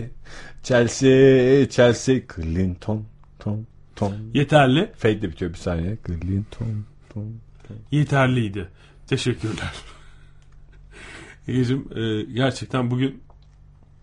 Chelsea, 0.64 1.70
Chelsea, 1.70 2.22
Clinton, 2.36 3.06
ton, 3.40 3.66
ton. 3.96 4.14
Yeterli. 4.34 4.92
Fade 4.98 5.22
de 5.22 5.30
bitiyor 5.30 5.54
bir 5.54 5.58
saniye. 5.58 5.98
Clinton, 6.06 6.86
ton. 7.14 7.36
Yeterliydi. 7.92 8.68
Teşekkürler. 9.08 9.74
Egeciğim 11.48 11.88
e, 11.96 12.22
gerçekten 12.34 12.92
bugün 12.92 13.22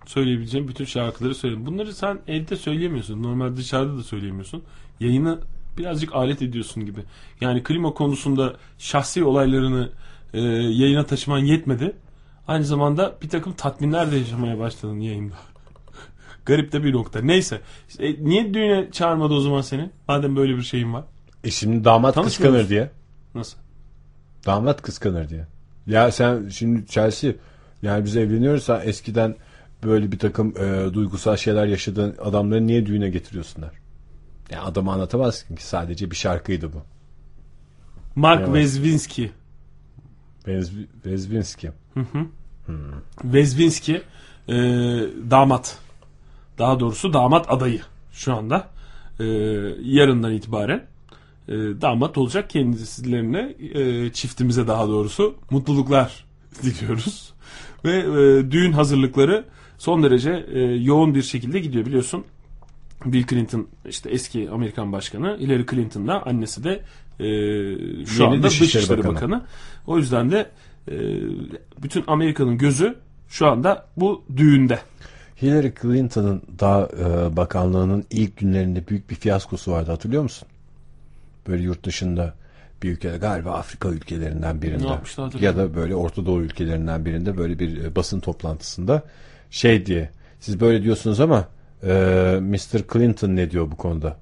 söyleyebileceğim 0.07 0.68
bütün 0.68 0.84
şarkıları 0.84 1.34
söyledim. 1.34 1.66
Bunları 1.66 1.92
sen 1.92 2.18
evde 2.28 2.57
söyleyemiyorsun. 2.57 3.22
Normal 3.22 3.57
dışarıda 3.57 3.96
da 3.99 4.03
söyleyemiyorsun. 4.03 4.62
Yayını 5.01 5.38
birazcık 5.78 6.14
alet 6.14 6.42
ediyorsun 6.42 6.86
gibi. 6.86 7.01
Yani 7.40 7.62
klima 7.62 7.94
konusunda 7.94 8.57
şahsi 8.78 9.24
olaylarını 9.24 9.90
e, 10.34 10.40
yayına 10.40 11.07
taşıman 11.07 11.38
yetmedi. 11.38 11.96
Aynı 12.49 12.64
zamanda 12.64 13.16
bir 13.22 13.28
takım 13.28 13.53
tatminler 13.53 14.12
de 14.12 14.16
yaşamaya 14.16 14.59
başladın 14.59 15.01
yayında. 15.01 15.34
Garip 16.46 16.72
de 16.72 16.84
bir 16.84 16.92
nokta. 16.92 17.20
Neyse. 17.20 17.61
E, 17.99 18.24
niye 18.24 18.55
düğüne 18.55 18.90
çağırmadı 18.92 19.34
o 19.34 19.40
zaman 19.40 19.61
seni? 19.61 19.90
Madem 20.09 20.36
böyle 20.36 20.57
bir 20.57 20.62
şeyin 20.62 20.92
var. 20.92 21.05
E 21.44 21.51
şimdi 21.51 21.84
damat 21.84 22.14
Tanışmıyor 22.14 22.36
kıskanır 22.53 22.57
musun? 22.59 22.70
diye. 22.70 22.90
Nasıl? 23.34 23.59
Damat 24.46 24.82
kıskanır 24.82 25.28
diye. 25.28 25.46
Ya 25.86 26.11
sen 26.12 26.49
şimdi 26.49 26.86
Chelsea 26.86 27.32
yani 27.82 28.05
biz 28.05 28.16
evleniyoruz 28.16 28.62
sen 28.64 28.80
eskiden 28.84 29.36
böyle 29.84 30.12
bir 30.12 30.18
takım 30.18 30.55
e, 30.59 30.94
duygusal 30.94 31.36
şeyler 31.36 31.66
yaşadığın 31.66 32.16
adamları 32.20 32.66
niye 32.66 32.86
düğüne 32.86 33.11
getiriyorsunlar? 33.11 33.70
Ya 34.51 34.62
adamı 34.62 34.92
anlatamazsın 34.92 35.57
ki 35.57 35.66
sadece 35.66 36.11
bir 36.11 36.16
şarkıydı 36.16 36.72
bu. 36.72 36.82
Mark. 38.14 38.53
Vezvinski. 38.55 39.30
Vez- 40.46 40.86
Vezvinski. 41.07 41.70
Vezvinski 43.24 44.02
e, 44.48 44.54
damat. 45.30 45.78
Daha 46.58 46.80
doğrusu 46.80 47.12
damat 47.12 47.52
adayı 47.52 47.80
şu 48.12 48.34
anda. 48.34 48.68
E, 49.20 49.24
yarından 49.82 50.32
itibaren 50.32 50.86
e, 51.48 51.52
damat 51.54 52.18
olacak 52.18 52.50
kendilerine 52.50 53.54
e, 53.74 54.12
çiftimize 54.12 54.66
daha 54.66 54.88
doğrusu 54.88 55.34
mutluluklar 55.50 56.24
diliyoruz. 56.62 57.32
Ve 57.84 57.96
e, 57.96 58.50
düğün 58.50 58.72
hazırlıkları 58.72 59.44
son 59.78 60.02
derece 60.02 60.46
e, 60.52 60.60
yoğun 60.60 61.14
bir 61.14 61.22
şekilde 61.22 61.58
gidiyor 61.58 61.86
biliyorsun. 61.86 62.24
Bill 63.04 63.26
Clinton 63.26 63.68
işte 63.88 64.10
eski 64.10 64.50
Amerikan 64.50 64.92
başkanı, 64.92 65.36
Hillary 65.40 65.66
Clinton 65.70 66.08
da 66.08 66.26
annesi 66.26 66.64
de 66.64 66.70
e, 66.70 67.26
şu 68.06 68.22
Yeni 68.22 68.34
anda 68.34 68.46
Dışişleri 68.46 68.82
Dışişleri 68.82 68.98
Bakanı. 68.98 69.14
Bakanı. 69.14 69.44
O 69.86 69.98
yüzden 69.98 70.30
de 70.30 70.50
e, 70.91 70.99
bütün 71.82 72.05
Amerika'nın 72.07 72.59
gözü 72.59 72.97
şu 73.28 73.47
anda 73.47 73.86
bu 73.97 74.24
düğünde. 74.36 74.78
Hillary 75.43 75.70
Clinton'ın 75.82 76.43
daha 76.61 76.89
e, 76.99 77.36
bakanlığının 77.36 78.05
ilk 78.11 78.36
günlerinde 78.36 78.89
büyük 78.89 79.11
bir 79.11 79.14
fiyaskosu 79.14 79.72
vardı 79.72 79.91
hatırlıyor 79.91 80.22
musun? 80.22 80.49
Böyle 81.49 81.62
yurt 81.62 81.84
dışında 81.84 82.34
bir 82.82 82.91
ülkede 82.91 83.18
galiba 83.18 83.53
Afrika 83.53 83.89
ülkelerinden 83.89 84.62
birinde 84.62 84.86
ya 85.41 85.57
da 85.57 85.74
böyle 85.74 85.95
Orta 85.95 86.26
Doğu 86.26 86.41
ülkelerinden 86.41 87.05
birinde 87.05 87.36
böyle 87.39 87.59
bir 87.59 87.84
e, 87.84 87.97
basın 87.97 88.20
toplantısında 88.20 89.03
şey 89.51 89.86
diye 89.86 90.11
siz 90.41 90.61
böyle 90.61 90.82
diyorsunuz 90.82 91.20
ama 91.20 91.49
e, 91.82 91.89
Mr. 92.43 92.93
Clinton 92.93 93.36
ne 93.36 93.51
diyor 93.51 93.70
bu 93.70 93.76
konuda 93.76 94.16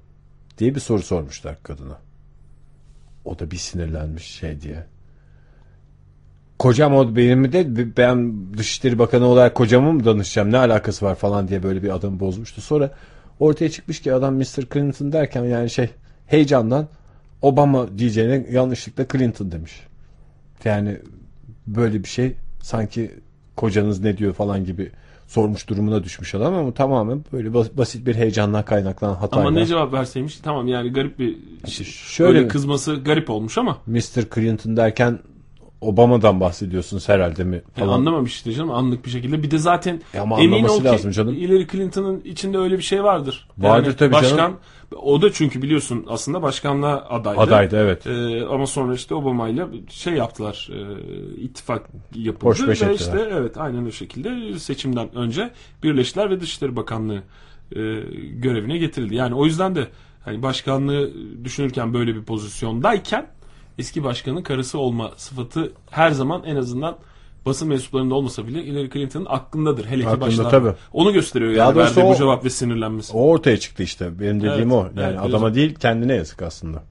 diye 0.57 0.75
bir 0.75 0.79
soru 0.79 1.01
sormuşlar 1.01 1.63
kadına. 1.63 1.99
O 3.25 3.39
da 3.39 3.51
bir 3.51 3.57
sinirlenmiş 3.57 4.25
şey 4.25 4.61
diye. 4.61 4.85
Kocam 6.59 6.95
o 6.95 7.15
benim 7.15 7.51
de 7.51 7.97
ben 7.97 8.33
Dışişleri 8.57 8.99
Bakanı 8.99 9.25
olarak 9.25 9.55
kocamı 9.55 9.93
mı 9.93 10.05
danışacağım 10.05 10.51
ne 10.51 10.57
alakası 10.57 11.05
var 11.05 11.15
falan 11.15 11.47
diye 11.47 11.63
böyle 11.63 11.83
bir 11.83 11.95
adamı 11.95 12.19
bozmuştu. 12.19 12.61
Sonra 12.61 12.91
ortaya 13.39 13.69
çıkmış 13.69 14.01
ki 14.01 14.13
adam 14.13 14.35
Mr. 14.35 14.63
Clinton 14.73 15.11
derken 15.11 15.43
yani 15.43 15.69
şey 15.69 15.89
heyecandan 16.27 16.87
Obama 17.41 17.97
diyeceğine 17.97 18.45
yanlışlıkla 18.51 19.05
Clinton 19.11 19.51
demiş. 19.51 19.73
Yani 20.65 20.97
böyle 21.67 22.03
bir 22.03 22.09
şey 22.09 22.33
sanki 22.61 23.11
kocanız 23.55 23.99
ne 24.03 24.17
diyor 24.17 24.33
falan 24.33 24.65
gibi 24.65 24.91
sormuş 25.27 25.69
durumuna 25.69 26.03
düşmüş 26.03 26.35
adam 26.35 26.53
ama 26.53 26.73
tamamen 26.73 27.23
böyle 27.33 27.53
bas- 27.53 27.77
basit 27.77 28.07
bir 28.07 28.15
heyecandan 28.15 28.65
kaynaklanan 28.65 29.15
hatayla. 29.15 29.47
Ama 29.47 29.59
ne 29.59 29.65
cevap 29.65 29.93
verseymiş 29.93 30.37
tamam 30.37 30.67
yani 30.67 30.93
garip 30.93 31.19
bir 31.19 31.37
İşte 31.67 31.83
şöyle 31.83 32.33
şöyle 32.33 32.47
kızması 32.47 32.95
garip 32.95 33.29
olmuş 33.29 33.57
ama 33.57 33.77
Mr. 33.87 34.35
Clinton 34.35 34.77
derken 34.77 35.19
Obama'dan 35.81 36.39
bahsediyorsunuz 36.39 37.09
herhalde 37.09 37.43
mi 37.43 37.55
Yani 37.55 37.87
falan. 37.87 37.99
anlamamış 37.99 38.33
işte 38.33 38.53
canım 38.53 38.71
anlık 38.71 39.05
bir 39.05 39.09
şekilde. 39.09 39.43
Bir 39.43 39.51
de 39.51 39.57
zaten 39.57 40.01
E 40.13 40.19
ama 40.19 40.39
emin 40.39 40.63
ol 40.63 40.77
ki 40.77 40.83
lazım 40.83 41.11
canım. 41.11 41.35
Hillary 41.35 41.67
Clinton'ın 41.67 42.21
içinde 42.21 42.57
öyle 42.57 42.77
bir 42.77 42.83
şey 42.83 43.03
vardır. 43.03 43.47
Vardır 43.57 43.97
tabii 43.97 44.13
başkan, 44.13 44.37
canım. 44.37 44.57
O 44.95 45.21
da 45.21 45.31
çünkü 45.31 45.61
biliyorsun 45.61 46.05
aslında 46.09 46.41
başkanlığa 46.41 47.05
adaydı. 47.09 47.39
Adaydı 47.39 47.77
evet. 47.77 48.07
Ee, 48.07 48.45
ama 48.45 48.67
sonra 48.67 48.93
işte 48.93 49.15
Obama 49.15 49.49
ile 49.49 49.65
şey 49.89 50.13
yaptılar. 50.13 50.69
E, 50.73 51.41
ittifak 51.41 51.89
yapıldı. 52.15 52.49
Hoş 52.49 52.67
ve 52.67 52.71
ettiler. 52.71 52.93
işte 52.93 53.29
evet 53.31 53.57
aynen 53.57 53.85
o 53.85 53.91
şekilde 53.91 54.59
seçimden 54.59 55.15
önce 55.15 55.51
birleştiler 55.83 56.29
ve 56.29 56.39
Dışişleri 56.39 56.75
Bakanlığı 56.75 57.23
e, 57.71 57.79
görevine 58.31 58.77
getirildi. 58.77 59.15
Yani 59.15 59.35
o 59.35 59.45
yüzden 59.45 59.75
de 59.75 59.87
hani 60.25 60.43
başkanlığı 60.43 61.11
düşünürken 61.43 61.93
böyle 61.93 62.15
bir 62.15 62.23
pozisyondayken 62.23 63.27
eski 63.77 64.03
başkanın 64.03 64.41
karısı 64.41 64.79
olma 64.79 65.11
sıfatı 65.17 65.71
her 65.91 66.11
zaman 66.11 66.43
en 66.43 66.55
azından 66.55 66.97
basın 67.45 67.67
mensuplarında 67.67 68.15
olmasa 68.15 68.47
bile 68.47 68.63
Hillary 68.65 68.89
Clinton'ın 68.89 69.25
aklındadır. 69.29 69.85
Hele 69.85 70.01
ki 70.01 70.21
başlarda. 70.21 70.49
tabii. 70.49 70.73
Onu 70.93 71.13
gösteriyor 71.13 71.51
yani 71.51 71.75
doğrusu 71.75 71.95
verdiği 71.95 72.09
bu 72.09 72.13
o- 72.13 72.15
cevap 72.15 72.45
ve 72.45 72.49
sinirlenmesi. 72.49 73.13
O 73.13 73.21
ortaya 73.21 73.57
çıktı 73.57 73.83
işte. 73.83 74.19
Benim 74.19 74.39
dediğim 74.39 74.71
Evet, 74.71 74.91
o. 74.97 75.01
Yani 75.01 75.13
evet, 75.13 75.19
adama 75.19 75.53
değil 75.53 75.75
kendine 75.75 76.13
yazık 76.13 76.41
aslında. 76.41 76.83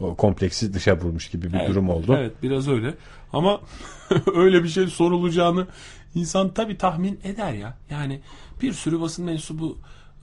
O 0.00 0.14
kompleksi 0.14 0.74
dışa 0.74 0.96
vurmuş 0.96 1.28
gibi 1.30 1.52
bir 1.52 1.58
Evet, 1.58 1.68
durum 1.68 1.88
oldu. 1.90 2.16
Evet 2.18 2.32
biraz 2.42 2.68
öyle. 2.68 2.94
Ama 3.32 3.60
öyle 4.34 4.64
bir 4.64 4.68
şey 4.68 4.86
sorulacağını 4.86 5.66
insan 6.14 6.48
tabii 6.54 6.78
tahmin 6.78 7.20
eder 7.24 7.52
ya. 7.52 7.76
Yani 7.90 8.20
bir 8.62 8.72
sürü 8.72 9.00
basın 9.00 9.24
mensubu 9.24 9.78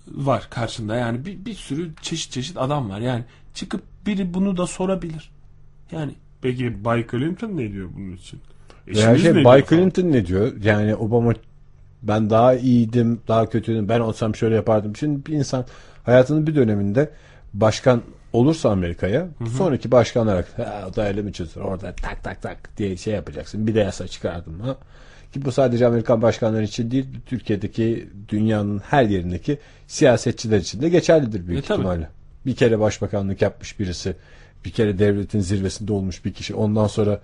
var 0.07 0.47
karşında. 0.49 0.95
Yani 0.95 1.25
bir, 1.25 1.45
bir 1.45 1.53
sürü 1.53 1.91
çeşit 2.01 2.31
çeşit 2.31 2.57
adam 2.57 2.89
var. 2.89 2.99
Yani 2.99 3.23
çıkıp 3.53 3.81
biri 4.05 4.33
bunu 4.33 4.57
da 4.57 4.67
sorabilir. 4.67 5.31
Yani 5.91 6.11
peki 6.41 6.85
Bay 6.85 7.05
Clinton 7.11 7.57
ne 7.57 7.71
diyor 7.71 7.89
bunun 7.95 8.15
için? 8.15 8.39
Veya 8.87 9.11
Eşiniz 9.11 9.21
şey 9.21 9.33
ne 9.33 9.43
Bay 9.43 9.57
diyor 9.57 9.67
falan? 9.69 9.81
Clinton 9.81 10.11
ne 10.11 10.25
diyor? 10.25 10.51
Yani 10.63 10.95
Obama 10.95 11.33
ben 12.03 12.29
daha 12.29 12.55
iyiydim, 12.55 13.21
daha 13.27 13.49
kötüydüm. 13.49 13.89
Ben 13.89 13.99
olsam 13.99 14.35
şöyle 14.35 14.55
yapardım. 14.55 14.95
Şimdi 14.95 15.25
bir 15.25 15.33
insan 15.33 15.65
hayatının 16.03 16.47
bir 16.47 16.55
döneminde 16.55 17.09
başkan 17.53 18.01
olursa 18.33 18.69
Amerika'ya 18.69 19.27
sonraki 19.57 19.91
başkanlar 19.91 20.45
ha, 20.57 20.87
o 20.91 20.95
da 20.95 21.07
öyle 21.07 21.21
mi 21.21 21.33
çözülür 21.33 21.65
orada 21.65 21.93
tak 21.93 22.23
tak 22.23 22.41
tak 22.41 22.77
diye 22.77 22.97
şey 22.97 23.13
yapacaksın. 23.13 23.67
Bir 23.67 23.75
de 23.75 23.79
yasa 23.79 24.07
çıkardım 24.07 24.59
ha. 24.59 24.77
Ki 25.33 25.45
bu 25.45 25.51
sadece 25.51 25.87
Amerikan 25.87 26.21
başkanları 26.21 26.63
için 26.63 26.91
değil, 26.91 27.05
Türkiye'deki 27.25 28.09
dünyanın 28.29 28.79
her 28.79 29.03
yerindeki 29.03 29.57
siyasetçiler 29.87 30.57
için 30.57 30.81
de 30.81 30.89
geçerlidir 30.89 31.47
büyük 31.47 31.63
E, 31.63 31.67
tabii. 31.67 31.77
ihtimalle. 31.79 32.09
Bir 32.45 32.55
kere 32.55 32.79
başbakanlık 32.79 33.41
yapmış 33.41 33.79
birisi, 33.79 34.15
bir 34.67 34.71
kere 34.71 34.99
devletin 34.99 35.39
zirvesinde 35.39 35.93
olmuş 35.93 36.25
bir 36.25 36.33
kişi. 36.33 36.55
Ondan 36.55 36.87
sonra 36.87 37.19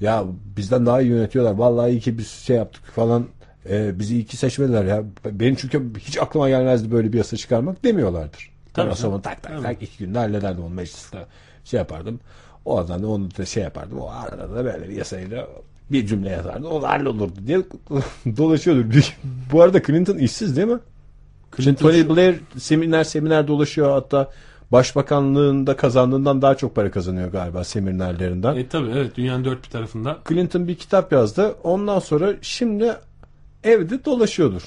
ya 0.00 0.24
bizden 0.56 0.86
daha 0.86 1.00
iyi 1.00 1.10
yönetiyorlar. 1.10 1.52
Vallahi 1.52 1.90
iyi 1.90 2.00
ki 2.00 2.18
biz 2.18 2.30
şey 2.30 2.56
yaptık 2.56 2.84
falan. 2.84 3.26
Ee, 3.70 3.98
bizi 3.98 4.14
iyi 4.14 4.24
ki 4.24 4.36
seçmediler 4.36 4.84
ya. 4.84 5.04
Benim 5.24 5.54
çünkü 5.54 5.82
hiç 5.98 6.18
aklıma 6.18 6.48
gelmezdi 6.48 6.90
böyle 6.90 7.12
bir 7.12 7.18
yasa 7.18 7.36
çıkarmak 7.36 7.84
demiyorlardır. 7.84 8.50
Tabii 8.74 8.94
zaman 8.94 9.20
tak 9.20 9.42
tak 9.42 9.62
tak 9.62 9.82
iki 9.82 9.98
günde 9.98 10.18
hallederdim 10.18 10.64
onu 10.64 10.74
mecliste 10.74 11.18
şey 11.64 11.78
yapardım. 11.78 12.20
O 12.64 12.78
adam 12.78 13.02
da 13.02 13.08
onu 13.08 13.28
da 13.38 13.46
şey 13.46 13.62
yapardım. 13.62 13.98
O 13.98 14.10
arada 14.10 14.56
da 14.56 14.64
böyle 14.64 14.88
bir 14.88 14.96
yasayla 14.96 15.48
bir 15.90 16.06
cümle 16.06 16.30
yazardı. 16.30 16.66
O 16.68 16.82
da 16.82 16.88
hallolurdu 16.88 17.46
diye 17.46 17.58
dolaşıyordur. 18.36 19.16
Bu 19.52 19.62
arada 19.62 19.82
Clinton 19.82 20.18
işsiz 20.18 20.56
değil 20.56 20.68
mi? 20.68 20.78
Şimdi 21.60 21.76
Tony 21.76 22.08
Blair 22.08 22.40
seminer 22.58 23.04
seminer 23.04 23.48
dolaşıyor 23.48 23.90
hatta 23.90 24.30
başbakanlığında 24.72 25.76
kazandığından 25.76 26.42
daha 26.42 26.54
çok 26.54 26.74
para 26.74 26.90
kazanıyor 26.90 27.32
galiba 27.32 27.64
seminerlerinden. 27.64 28.56
E 28.56 28.68
tabii 28.68 28.90
evet 28.90 29.16
dünyanın 29.16 29.44
dört 29.44 29.64
bir 29.64 29.68
tarafında. 29.70 30.18
Clinton 30.28 30.68
bir 30.68 30.74
kitap 30.74 31.12
yazdı. 31.12 31.56
Ondan 31.62 31.98
sonra 31.98 32.34
şimdi 32.42 32.96
evde 33.64 34.04
dolaşıyordur. 34.04 34.62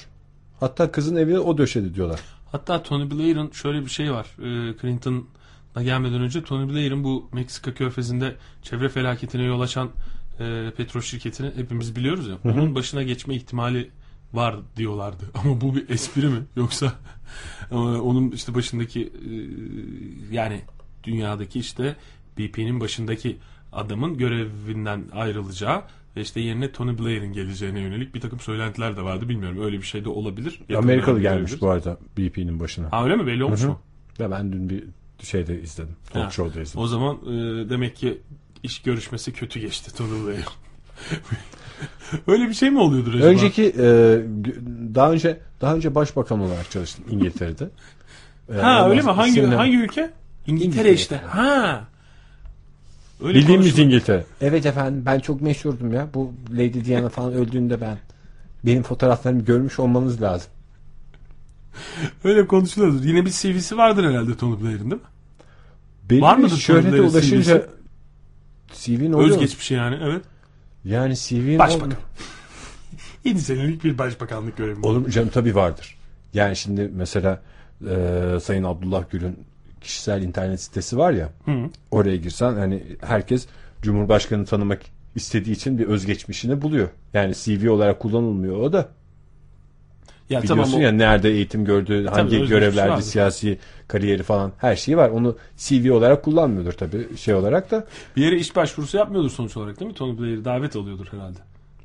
Hatta 0.60 0.92
kızın 0.92 1.16
evi 1.16 1.38
o 1.38 1.58
döşedi 1.58 1.94
diyorlar. 1.94 2.20
Hatta 2.52 2.82
Tony 2.82 3.10
Blair'ın 3.10 3.50
şöyle 3.50 3.84
bir 3.84 3.90
şey 3.90 4.12
var. 4.12 4.26
Ee, 4.38 4.74
Clinton'a 4.80 5.82
gelmeden 5.82 6.20
önce 6.20 6.44
Tony 6.44 6.72
Blair'ın 6.72 7.04
bu 7.04 7.28
Meksika 7.32 7.74
körfezinde 7.74 8.36
çevre 8.62 8.88
felaketine 8.88 9.42
yol 9.42 9.60
açan 9.60 9.90
e, 10.40 10.72
petrol 10.76 11.00
şirketini 11.00 11.50
hepimiz 11.56 11.96
biliyoruz 11.96 12.28
ya. 12.28 12.34
Onun 12.44 12.74
başına 12.74 13.02
geçme 13.02 13.34
ihtimali 13.34 13.90
var 14.34 14.56
diyorlardı. 14.76 15.24
Ama 15.34 15.60
bu 15.60 15.74
bir 15.74 15.88
espri 15.88 16.26
mi? 16.28 16.40
Yoksa 16.56 16.92
onun 17.70 18.30
işte 18.30 18.54
başındaki 18.54 19.02
e, 19.02 19.30
yani 20.34 20.60
dünyadaki 21.04 21.58
işte 21.58 21.96
BP'nin 22.38 22.80
başındaki 22.80 23.38
adamın 23.72 24.18
görevinden 24.18 25.04
ayrılacağı 25.12 25.82
ve 26.16 26.20
işte 26.20 26.40
yerine 26.40 26.72
Tony 26.72 26.98
Blair'in 26.98 27.32
geleceğine 27.32 27.80
yönelik 27.80 28.14
bir 28.14 28.20
takım 28.20 28.40
söylentiler 28.40 28.96
de 28.96 29.02
vardı. 29.02 29.28
Bilmiyorum 29.28 29.64
öyle 29.64 29.78
bir 29.78 29.86
şey 29.86 30.04
de 30.04 30.08
olabilir. 30.08 30.60
Yakın 30.68 30.84
Amerikalı 30.84 31.20
gelmiş 31.20 31.60
bu 31.60 31.70
arada 31.70 31.98
BP'nin 32.18 32.60
başına. 32.60 32.92
Ha 32.92 33.04
öyle 33.04 33.16
mi? 33.16 33.26
Belli 33.26 33.44
olmuş 33.44 33.62
mu? 33.62 33.80
Ya 34.18 34.30
ben 34.30 34.52
dün 34.52 34.70
bir 34.70 34.84
şeyde 35.22 35.62
izledim. 35.62 35.96
Talk 36.12 36.24
Ha. 36.24 36.30
show'da 36.30 36.60
izledim. 36.62 36.80
O 36.80 36.86
zaman 36.86 37.16
e, 37.16 37.30
demek 37.70 37.96
ki 37.96 38.18
iş 38.62 38.82
görüşmesi 38.82 39.32
kötü 39.32 39.60
geçti 39.60 39.96
Tony 39.96 40.26
Blair. 40.26 40.44
öyle 42.26 42.48
bir 42.48 42.54
şey 42.54 42.70
mi 42.70 42.78
oluyordur 42.78 43.14
acaba? 43.14 43.26
Önceki 43.28 43.64
e, 43.78 43.84
daha 44.94 45.12
önce 45.12 45.40
daha 45.60 45.74
önce 45.74 45.94
başbakan 45.94 46.40
olarak 46.40 46.70
çalıştım 46.70 47.04
İngiltere'de. 47.10 47.68
E, 48.54 48.56
Ha 48.60 48.76
ondan 48.78 48.90
öyle 48.90 49.02
mi? 49.02 49.10
Hangi 49.10 49.30
isimle- 49.30 49.54
hangi 49.54 49.76
ülke? 49.76 50.10
İngiltere, 50.46 50.68
İngiltere. 50.68 50.92
işte. 50.92 51.16
Ha. 51.16 51.84
Öyle 53.24 53.38
Bildiğimiz 53.38 53.66
konuşulur. 53.66 53.86
İngiltere. 53.86 54.24
Evet 54.40 54.66
efendim 54.66 55.02
ben 55.06 55.20
çok 55.20 55.40
meşhurdum 55.40 55.92
ya. 55.92 56.08
Bu 56.14 56.32
Lady 56.52 56.84
Diana 56.84 57.08
falan 57.08 57.32
öldüğünde 57.32 57.80
ben 57.80 57.98
benim 58.66 58.82
fotoğraflarımı 58.82 59.44
görmüş 59.44 59.78
olmanız 59.78 60.22
lazım. 60.22 60.50
Öyle 62.24 62.46
konuşuluyordur. 62.46 63.04
Yine 63.04 63.26
bir 63.26 63.30
CV'si 63.30 63.76
vardır 63.76 64.04
herhalde 64.04 64.36
Tony 64.36 64.60
Blair'in 64.62 64.78
değil 64.90 64.92
mi? 64.92 65.08
Belli 66.10 66.20
Var 66.20 66.36
mıdır 66.36 66.56
şöhrete 66.56 66.82
Tony 66.88 66.98
Blair'in 66.98 67.12
ulaşınca 67.12 67.66
CV'nin 68.72 69.12
oluyor. 69.12 69.30
Özgeçmişi 69.30 69.74
yani 69.74 69.98
evet. 70.02 70.22
Yani 70.84 71.16
CV'nin 71.16 71.58
Başbakan. 71.58 71.82
olmuyor. 71.82 72.00
7 73.24 73.40
senelik 73.40 73.84
bir 73.84 73.98
başbakanlık 73.98 74.56
görevi. 74.56 74.80
Olur 74.86 74.98
mu 75.00 75.10
canım 75.10 75.28
tabii 75.34 75.54
vardır. 75.54 75.96
Yani 76.34 76.56
şimdi 76.56 76.90
mesela 76.94 77.42
e, 77.90 78.38
Sayın 78.42 78.64
Abdullah 78.64 79.04
Gül'ün 79.10 79.38
kişisel 79.80 80.22
internet 80.22 80.60
sitesi 80.60 80.98
var 80.98 81.12
ya. 81.12 81.28
Oraya 81.90 82.16
girsen 82.16 82.54
hani 82.54 82.82
herkes 83.00 83.46
Cumhurbaşkanı 83.82 84.44
tanımak 84.44 84.80
istediği 85.14 85.52
için 85.52 85.78
bir 85.78 85.86
özgeçmişini 85.86 86.62
buluyor. 86.62 86.88
Yani 87.14 87.34
CV 87.34 87.70
olarak 87.70 88.00
kullanılmıyor 88.00 88.56
o 88.56 88.72
da. 88.72 88.88
Ya 90.32 90.42
Biliyorsun 90.42 90.72
tamam 90.72 90.80
o- 90.80 90.84
ya 90.84 90.92
nerede 90.92 91.30
eğitim 91.30 91.64
gördüğü, 91.64 92.06
hangi 92.06 92.24
özgeçmişi 92.24 92.48
görevlerde 92.48 92.90
vardır. 92.90 93.02
siyasi 93.02 93.58
kariyeri 93.88 94.22
falan 94.22 94.52
her 94.58 94.76
şeyi 94.76 94.96
var. 94.96 95.08
Onu 95.08 95.36
CV 95.56 95.92
olarak 95.92 96.22
kullanmıyordur 96.24 96.72
tabii 96.72 97.16
şey 97.16 97.34
olarak 97.34 97.70
da. 97.70 97.86
Bir 98.16 98.24
yere 98.24 98.36
iş 98.36 98.56
başvurusu 98.56 98.96
yapmıyordur 98.96 99.30
sonuç 99.30 99.56
olarak 99.56 99.80
değil 99.80 99.90
mi? 99.90 99.94
Tony 99.94 100.18
Blair 100.18 100.44
davet 100.44 100.76
alıyordur 100.76 101.06
herhalde. 101.10 101.38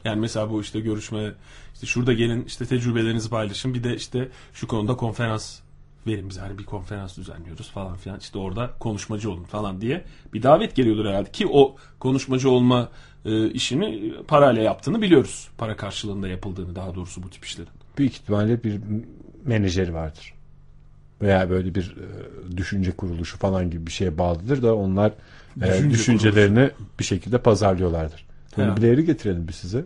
Yani 0.04 0.20
mesela 0.20 0.50
bu 0.50 0.62
işte 0.62 0.80
görüşme, 0.80 1.32
işte 1.74 1.88
şurada 1.88 2.14
gelin 2.14 2.44
işte 2.48 2.66
tecrübelerinizi 2.66 3.30
paylaşın. 3.30 3.74
Bir 3.74 3.84
de 3.84 3.96
işte 3.96 4.28
şu 4.54 4.68
konuda 4.68 4.96
konferans 4.96 5.60
verin 6.08 6.30
bize. 6.30 6.42
Hani 6.42 6.58
bir 6.58 6.64
konferans 6.64 7.18
düzenliyoruz 7.18 7.70
falan 7.72 7.98
filan. 7.98 8.20
İşte 8.20 8.38
orada 8.38 8.72
konuşmacı 8.80 9.32
olun 9.32 9.44
falan 9.44 9.82
diye 9.82 10.04
bir 10.34 10.44
davet 10.44 10.76
geliyordur 10.76 11.06
herhalde. 11.06 11.32
Ki 11.32 11.48
o 11.52 11.76
konuşmacı 12.00 12.50
olma 12.50 12.90
e, 13.26 13.50
işini 13.50 14.14
parayla 14.28 14.62
yaptığını 14.62 15.02
biliyoruz. 15.02 15.48
Para 15.58 15.76
karşılığında 15.76 16.28
yapıldığını 16.28 16.76
daha 16.76 16.96
doğrusu 16.96 17.24
bu 17.24 17.30
tip 17.30 17.46
işlerin. 17.46 17.70
Büyük 17.98 18.14
ihtimalle 18.14 18.64
bir 18.64 18.80
menajeri 19.46 19.94
vardır. 19.94 20.34
veya 21.22 21.50
böyle 21.50 21.76
bir 21.76 21.96
e, 21.98 22.58
düşünce 22.58 22.92
kuruluşu 22.92 23.38
falan 23.38 23.70
gibi 23.72 23.88
bir 23.88 23.92
şeye 23.92 24.18
bağlıdır 24.18 24.62
da 24.64 24.76
onlar 24.76 25.12
e, 25.62 25.66
Düşünce 25.66 25.90
düşüncelerini 25.90 26.70
bir 27.00 27.04
şekilde 27.04 27.38
pazarlıyorlardır. 27.38 28.26
Tony 28.52 28.66
Ya. 28.68 28.78
Blair'i 28.78 29.06
getirelim 29.06 29.48
biz 29.48 29.56
size. 29.56 29.86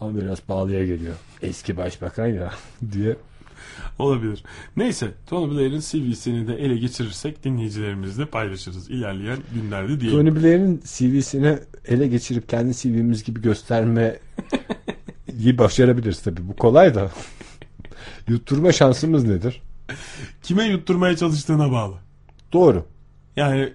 Ama 0.00 0.20
biraz 0.20 0.40
pahalıya 0.40 0.86
geliyor. 0.86 1.14
Eski 1.42 1.76
başbakan 1.76 2.26
ya 2.26 2.52
diye. 2.92 3.16
Olabilir. 3.98 4.44
Neyse 4.76 5.08
Tony 5.26 5.50
Blair'in 5.50 5.80
CV'sini 5.80 6.48
de 6.48 6.54
ele 6.54 6.76
geçirirsek 6.76 7.44
dinleyicilerimizle 7.44 8.26
paylaşırız 8.26 8.90
ilerleyen 8.90 9.38
günlerde 9.54 10.00
diyelim. 10.00 10.18
Tony 10.18 10.42
Blair'in 10.42 10.82
CV'sini 10.84 11.58
ele 11.88 12.06
geçirip 12.08 12.48
kendi 12.48 12.74
CV'miz 12.74 13.24
gibi 13.24 13.42
göstermeyi 15.38 15.58
başarabiliriz 15.58 16.22
tabii. 16.22 16.48
Bu 16.48 16.56
kolay 16.56 16.94
da. 16.94 17.10
Yutturma 18.28 18.72
şansımız 18.72 19.24
nedir? 19.24 19.62
Kime 20.42 20.64
yutturmaya 20.64 21.16
çalıştığına 21.16 21.72
bağlı. 21.72 21.94
Doğru. 22.52 22.84
Yani 23.36 23.72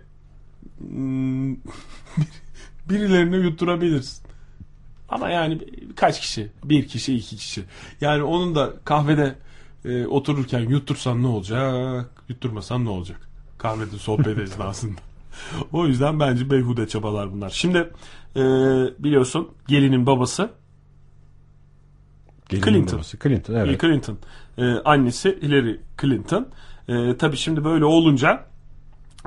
hmm, 0.79 1.53
birilerine 2.89 3.37
yutturabilirsin. 3.37 4.23
Ama 5.09 5.29
yani 5.29 5.59
kaç 5.95 6.21
kişi? 6.21 6.51
Bir 6.63 6.87
kişi, 6.87 7.15
iki 7.15 7.35
kişi. 7.35 7.63
Yani 8.01 8.23
onun 8.23 8.55
da 8.55 8.73
kahvede 8.85 9.35
e, 9.85 10.05
otururken 10.07 10.69
yuttursan 10.69 11.23
ne 11.23 11.27
olacak? 11.27 12.09
Yutturmasan 12.29 12.85
ne 12.85 12.89
olacak? 12.89 13.29
Kahvede 13.57 13.97
sohbet 13.97 14.37
esnasında. 14.47 15.01
o 15.71 15.87
yüzden 15.87 16.19
bence 16.19 16.49
beyhude 16.49 16.87
çabalar 16.87 17.31
bunlar. 17.31 17.49
Şimdi 17.49 17.77
e, 18.35 18.41
biliyorsun 18.99 19.49
gelinin 19.67 20.05
babası 20.05 20.49
Gelinin 22.49 22.65
Clinton. 22.65 22.93
babası. 22.97 23.17
Clinton 23.19 23.53
evet. 23.53 23.81
Clinton. 23.81 24.17
E, 24.57 24.63
annesi 24.65 25.37
Hillary 25.41 25.75
Clinton. 26.01 26.47
E, 26.87 27.17
tabii 27.17 27.37
şimdi 27.37 27.63
böyle 27.63 27.85
olunca 27.85 28.45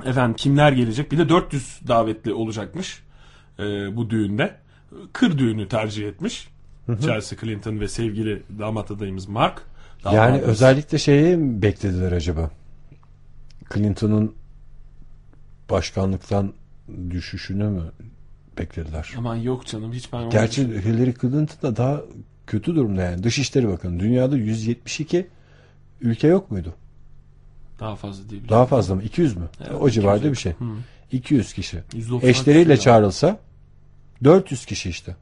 efendim 0.05 0.35
kimler 0.35 0.71
gelecek? 0.71 1.11
Bir 1.11 1.17
de 1.17 1.29
400 1.29 1.79
davetli 1.87 2.33
olacakmış 2.33 3.03
e, 3.59 3.63
bu 3.95 4.09
düğünde. 4.09 4.55
Kır 5.13 5.37
düğünü 5.37 5.67
tercih 5.67 6.07
etmiş. 6.07 6.47
Chelsea 7.01 7.39
Clinton 7.39 7.79
ve 7.79 7.87
sevgili 7.87 8.43
damat 8.59 8.91
adayımız 8.91 9.27
Mark. 9.27 9.61
Yani 10.05 10.15
Damadımız- 10.15 10.41
özellikle 10.47 10.97
şeyi 10.97 11.37
mi 11.37 11.61
beklediler 11.61 12.11
acaba? 12.11 12.51
Clinton'un 13.73 14.35
başkanlıktan 15.69 16.53
düşüşünü 17.09 17.63
mü 17.63 17.81
beklediler? 18.57 19.13
Aman 19.17 19.35
yok 19.35 19.65
canım 19.65 19.93
hiç 19.93 20.13
ben 20.13 20.29
Gerçi. 20.29 20.67
Hillary 20.67 21.13
Clinton 21.21 21.47
da 21.61 21.75
daha 21.77 22.01
kötü 22.47 22.75
durumda 22.75 23.01
yani. 23.01 23.23
Dışişleri 23.23 23.67
Bakanı. 23.67 23.99
Dünyada 23.99 24.37
172 24.37 25.27
ülke 26.01 26.27
yok 26.27 26.51
muydu? 26.51 26.75
daha 27.79 27.95
fazla 27.95 28.29
değil. 28.29 28.41
Daha 28.49 28.65
fazla 28.65 28.95
mı? 28.95 29.03
200 29.03 29.37
mü? 29.37 29.49
Evet, 29.61 29.81
o 29.81 29.89
civarda 29.89 30.17
200 30.17 30.31
bir 30.33 30.37
şey. 30.37 30.51
Hı. 30.51 30.65
200 31.11 31.53
kişi. 31.53 31.77
%90 31.93 32.27
Eşleriyle 32.27 32.63
düşüyor. 32.63 32.77
çağrılsa 32.77 33.39
400 34.23 34.65
kişi 34.65 34.89
işte. 34.89 35.15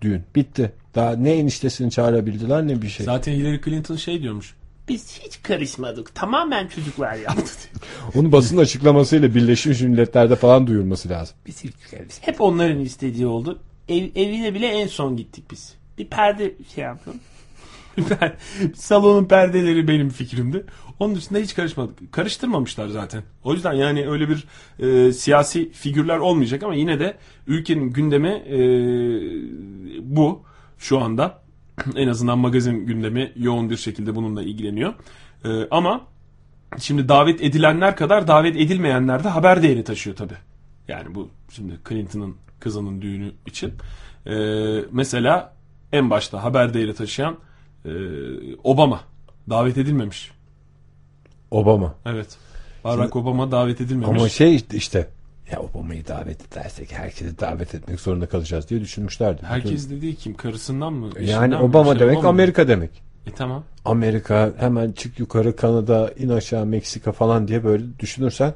Düğün. 0.00 0.22
Bitti. 0.34 0.72
Daha 0.94 1.16
ne 1.16 1.32
eniştesini 1.32 1.90
çağırabildiler 1.90 2.66
ne 2.66 2.82
bir 2.82 2.88
şey. 2.88 3.06
Zaten 3.06 3.32
Hillary 3.32 3.60
Clinton 3.64 3.96
şey 3.96 4.22
diyormuş. 4.22 4.54
Biz 4.88 5.20
hiç 5.20 5.42
karışmadık. 5.42 6.14
Tamamen 6.14 6.68
çocuklar 6.68 7.14
yaptı. 7.14 7.68
Onu 8.14 8.32
basın 8.32 8.56
açıklamasıyla 8.56 9.34
Birleşmiş 9.34 9.80
Milletler'de 9.80 10.36
falan 10.36 10.66
duyurması 10.66 11.08
lazım. 11.08 11.36
Biz 11.46 11.64
hiç 11.64 11.72
karışmadık. 11.90 12.26
Hep 12.26 12.40
onların 12.40 12.80
istediği 12.80 13.26
oldu. 13.26 13.58
Ev, 13.88 14.04
evine 14.14 14.54
bile 14.54 14.66
en 14.66 14.86
son 14.86 15.16
gittik 15.16 15.44
biz. 15.50 15.74
Bir 15.98 16.06
perde 16.06 16.54
şey 16.74 16.84
yaptım. 16.84 17.14
Salonun 18.74 19.24
perdeleri 19.24 19.88
benim 19.88 20.08
fikrimdi. 20.08 20.64
Onun 20.98 21.14
dışında 21.14 21.38
hiç 21.38 21.54
karışmadık. 21.54 22.12
Karıştırmamışlar 22.12 22.88
zaten. 22.88 23.22
O 23.44 23.52
yüzden 23.52 23.72
yani 23.72 24.08
öyle 24.08 24.28
bir 24.28 24.46
e, 24.78 25.12
siyasi 25.12 25.72
figürler 25.72 26.18
olmayacak 26.18 26.62
ama 26.62 26.74
yine 26.74 27.00
de 27.00 27.16
ülkenin 27.46 27.90
gündemi 27.90 28.28
e, 28.28 28.58
bu 30.02 30.42
şu 30.78 31.00
anda. 31.00 31.44
En 31.96 32.08
azından 32.08 32.38
magazin 32.38 32.86
gündemi 32.86 33.32
yoğun 33.36 33.70
bir 33.70 33.76
şekilde 33.76 34.14
bununla 34.14 34.42
ilgileniyor. 34.42 34.94
E, 35.44 35.48
ama 35.70 36.06
şimdi 36.78 37.08
davet 37.08 37.42
edilenler 37.42 37.96
kadar 37.96 38.28
davet 38.28 38.56
edilmeyenler 38.56 39.24
de 39.24 39.28
haber 39.28 39.62
değeri 39.62 39.84
taşıyor 39.84 40.16
tabii. 40.16 40.36
Yani 40.88 41.14
bu 41.14 41.30
şimdi 41.50 41.72
Clinton'ın 41.88 42.36
kızının 42.60 43.02
düğünü 43.02 43.32
için. 43.46 43.72
E, 44.26 44.34
mesela 44.92 45.54
en 45.92 46.10
başta 46.10 46.44
haber 46.44 46.74
değeri 46.74 46.94
taşıyan 46.94 47.36
e, 47.84 47.90
Obama 48.64 49.00
davet 49.50 49.78
edilmemiş. 49.78 50.30
Obama. 51.50 51.94
Evet. 52.06 52.38
Barack 52.84 53.16
Obama 53.16 53.50
davet 53.50 53.80
edilmemiş. 53.80 54.20
Ama 54.20 54.28
şey 54.28 54.64
işte, 54.72 55.08
ya 55.52 55.60
Obama'yı 55.60 56.06
davet 56.06 56.52
edersek 56.52 56.92
herkesi 56.92 57.38
davet 57.38 57.74
etmek 57.74 58.00
zorunda 58.00 58.26
kalacağız 58.26 58.70
diye 58.70 58.80
düşünmüşlerdi. 58.80 59.42
Herkes 59.42 59.90
dediği 59.90 60.14
kim? 60.14 60.34
Karısından 60.34 60.92
mı? 60.92 61.10
Bütün- 61.10 61.26
yani 61.26 61.54
mi? 61.54 61.62
Obama 61.62 61.92
İşte 61.92 62.04
demek 62.04 62.18
Obama? 62.18 62.28
Amerika 62.28 62.68
demek. 62.68 62.90
E 63.26 63.30
tamam. 63.30 63.64
Amerika 63.84 64.52
hemen 64.58 64.92
çık 64.92 65.18
yukarı 65.18 65.56
Kanada 65.56 66.12
in 66.18 66.28
aşağı 66.28 66.66
Meksika 66.66 67.12
falan 67.12 67.48
diye 67.48 67.64
böyle 67.64 67.84
düşünürsen 68.00 68.54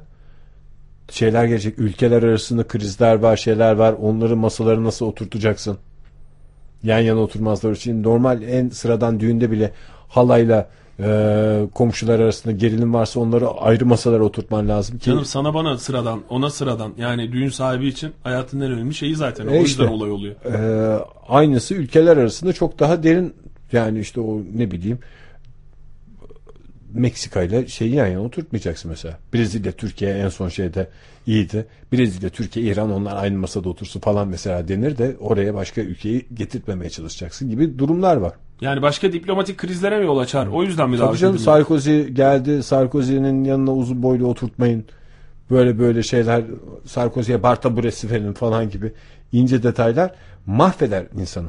şeyler 1.10 1.44
gelecek. 1.44 1.78
Ülkeler 1.78 2.22
arasında 2.22 2.66
krizler 2.66 3.14
var 3.14 3.36
şeyler 3.36 3.72
var. 3.72 3.92
Onları 3.92 4.36
masaları 4.36 4.84
nasıl 4.84 5.06
oturtacaksın? 5.06 5.78
Yan 6.82 6.98
yana 6.98 7.20
oturmazlar 7.20 7.72
için 7.72 8.02
normal 8.02 8.42
en 8.42 8.68
sıradan 8.68 9.20
düğünde 9.20 9.50
bile 9.50 9.72
halayla 10.08 10.68
e, 11.00 11.60
komşular 11.74 12.20
arasında 12.20 12.52
gerilim 12.52 12.94
varsa 12.94 13.20
onları 13.20 13.48
ayrı 13.48 13.86
masalara 13.86 14.24
oturtman 14.24 14.68
lazım 14.68 14.98
ki 14.98 15.04
Canım 15.04 15.24
sana 15.24 15.54
bana 15.54 15.78
sıradan, 15.78 16.20
ona 16.28 16.50
sıradan. 16.50 16.92
Yani 16.98 17.32
düğün 17.32 17.48
sahibi 17.48 17.86
için 17.88 18.12
hayatın 18.22 18.60
en 18.60 18.72
önemli 18.72 18.94
şeyi 18.94 19.16
zaten. 19.16 19.46
o 19.46 19.50
E 19.50 19.58
yüzden 19.58 19.64
işte. 19.84 19.94
olay 19.94 20.10
oluyor. 20.10 20.34
Ee, 20.44 21.04
aynısı 21.28 21.74
ülkeler 21.74 22.16
arasında 22.16 22.52
çok 22.52 22.78
daha 22.78 23.02
derin 23.02 23.34
yani 23.72 24.00
işte 24.00 24.20
o 24.20 24.40
ne 24.54 24.70
bileyim 24.70 24.98
Meksika 26.92 27.42
ile 27.42 27.66
şeyi 27.68 27.94
yan 27.94 28.06
yana 28.06 28.22
oturtmayacaksın 28.22 28.90
mesela. 28.90 29.18
Brezilya 29.34 29.72
Türkiye 29.72 30.10
en 30.18 30.28
son 30.28 30.48
şeyde 30.48 30.88
iyiydi. 31.28 31.66
Brezilya 31.92 32.30
Türkiye 32.30 32.66
İran 32.66 32.92
onlar 32.92 33.16
aynı 33.16 33.38
masada 33.38 33.68
otursun 33.68 34.00
falan 34.00 34.28
mesela 34.28 34.68
denir 34.68 34.98
de 34.98 35.16
oraya 35.20 35.54
başka 35.54 35.80
ülkeyi 35.80 36.26
getirtmemeye 36.34 36.90
çalışacaksın 36.90 37.50
gibi 37.50 37.78
durumlar 37.78 38.16
var. 38.16 38.32
Yani 38.60 38.82
başka 38.82 39.12
diplomatik 39.12 39.58
krizlere 39.58 39.98
mi 39.98 40.04
yol 40.04 40.18
açar? 40.18 40.46
O 40.46 40.62
yüzden 40.62 40.90
mi 40.90 40.96
Tabii 40.96 41.06
davet 41.06 41.20
canım? 41.20 41.38
Sarkozy 41.38 42.02
geldi. 42.02 42.62
Sarkozy'nin 42.62 43.44
yanına 43.44 43.74
uzun 43.74 44.02
boylu 44.02 44.26
oturtmayın. 44.26 44.84
Böyle 45.50 45.78
böyle 45.78 46.02
şeyler 46.02 46.44
Sarkozy'ye 46.86 47.42
bar 47.42 47.60
taburesi 47.60 48.10
verin 48.10 48.32
falan 48.32 48.70
gibi 48.70 48.92
ince 49.32 49.62
detaylar 49.62 50.14
mahveder 50.46 51.06
insanı. 51.20 51.48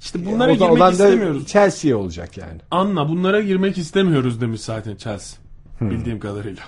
İşte 0.00 0.26
bunlara 0.26 0.48
da 0.48 0.54
girmek 0.54 0.70
olan 0.70 0.92
istemiyoruz. 0.92 1.46
Chelsea 1.46 1.96
olacak 1.96 2.36
yani. 2.36 2.60
Anla 2.70 3.08
bunlara 3.08 3.40
girmek 3.40 3.78
istemiyoruz 3.78 4.40
demiş 4.40 4.60
zaten 4.60 4.96
Chelsea. 4.96 5.40
Bildiğim 5.80 6.20
kadarıyla. 6.20 6.62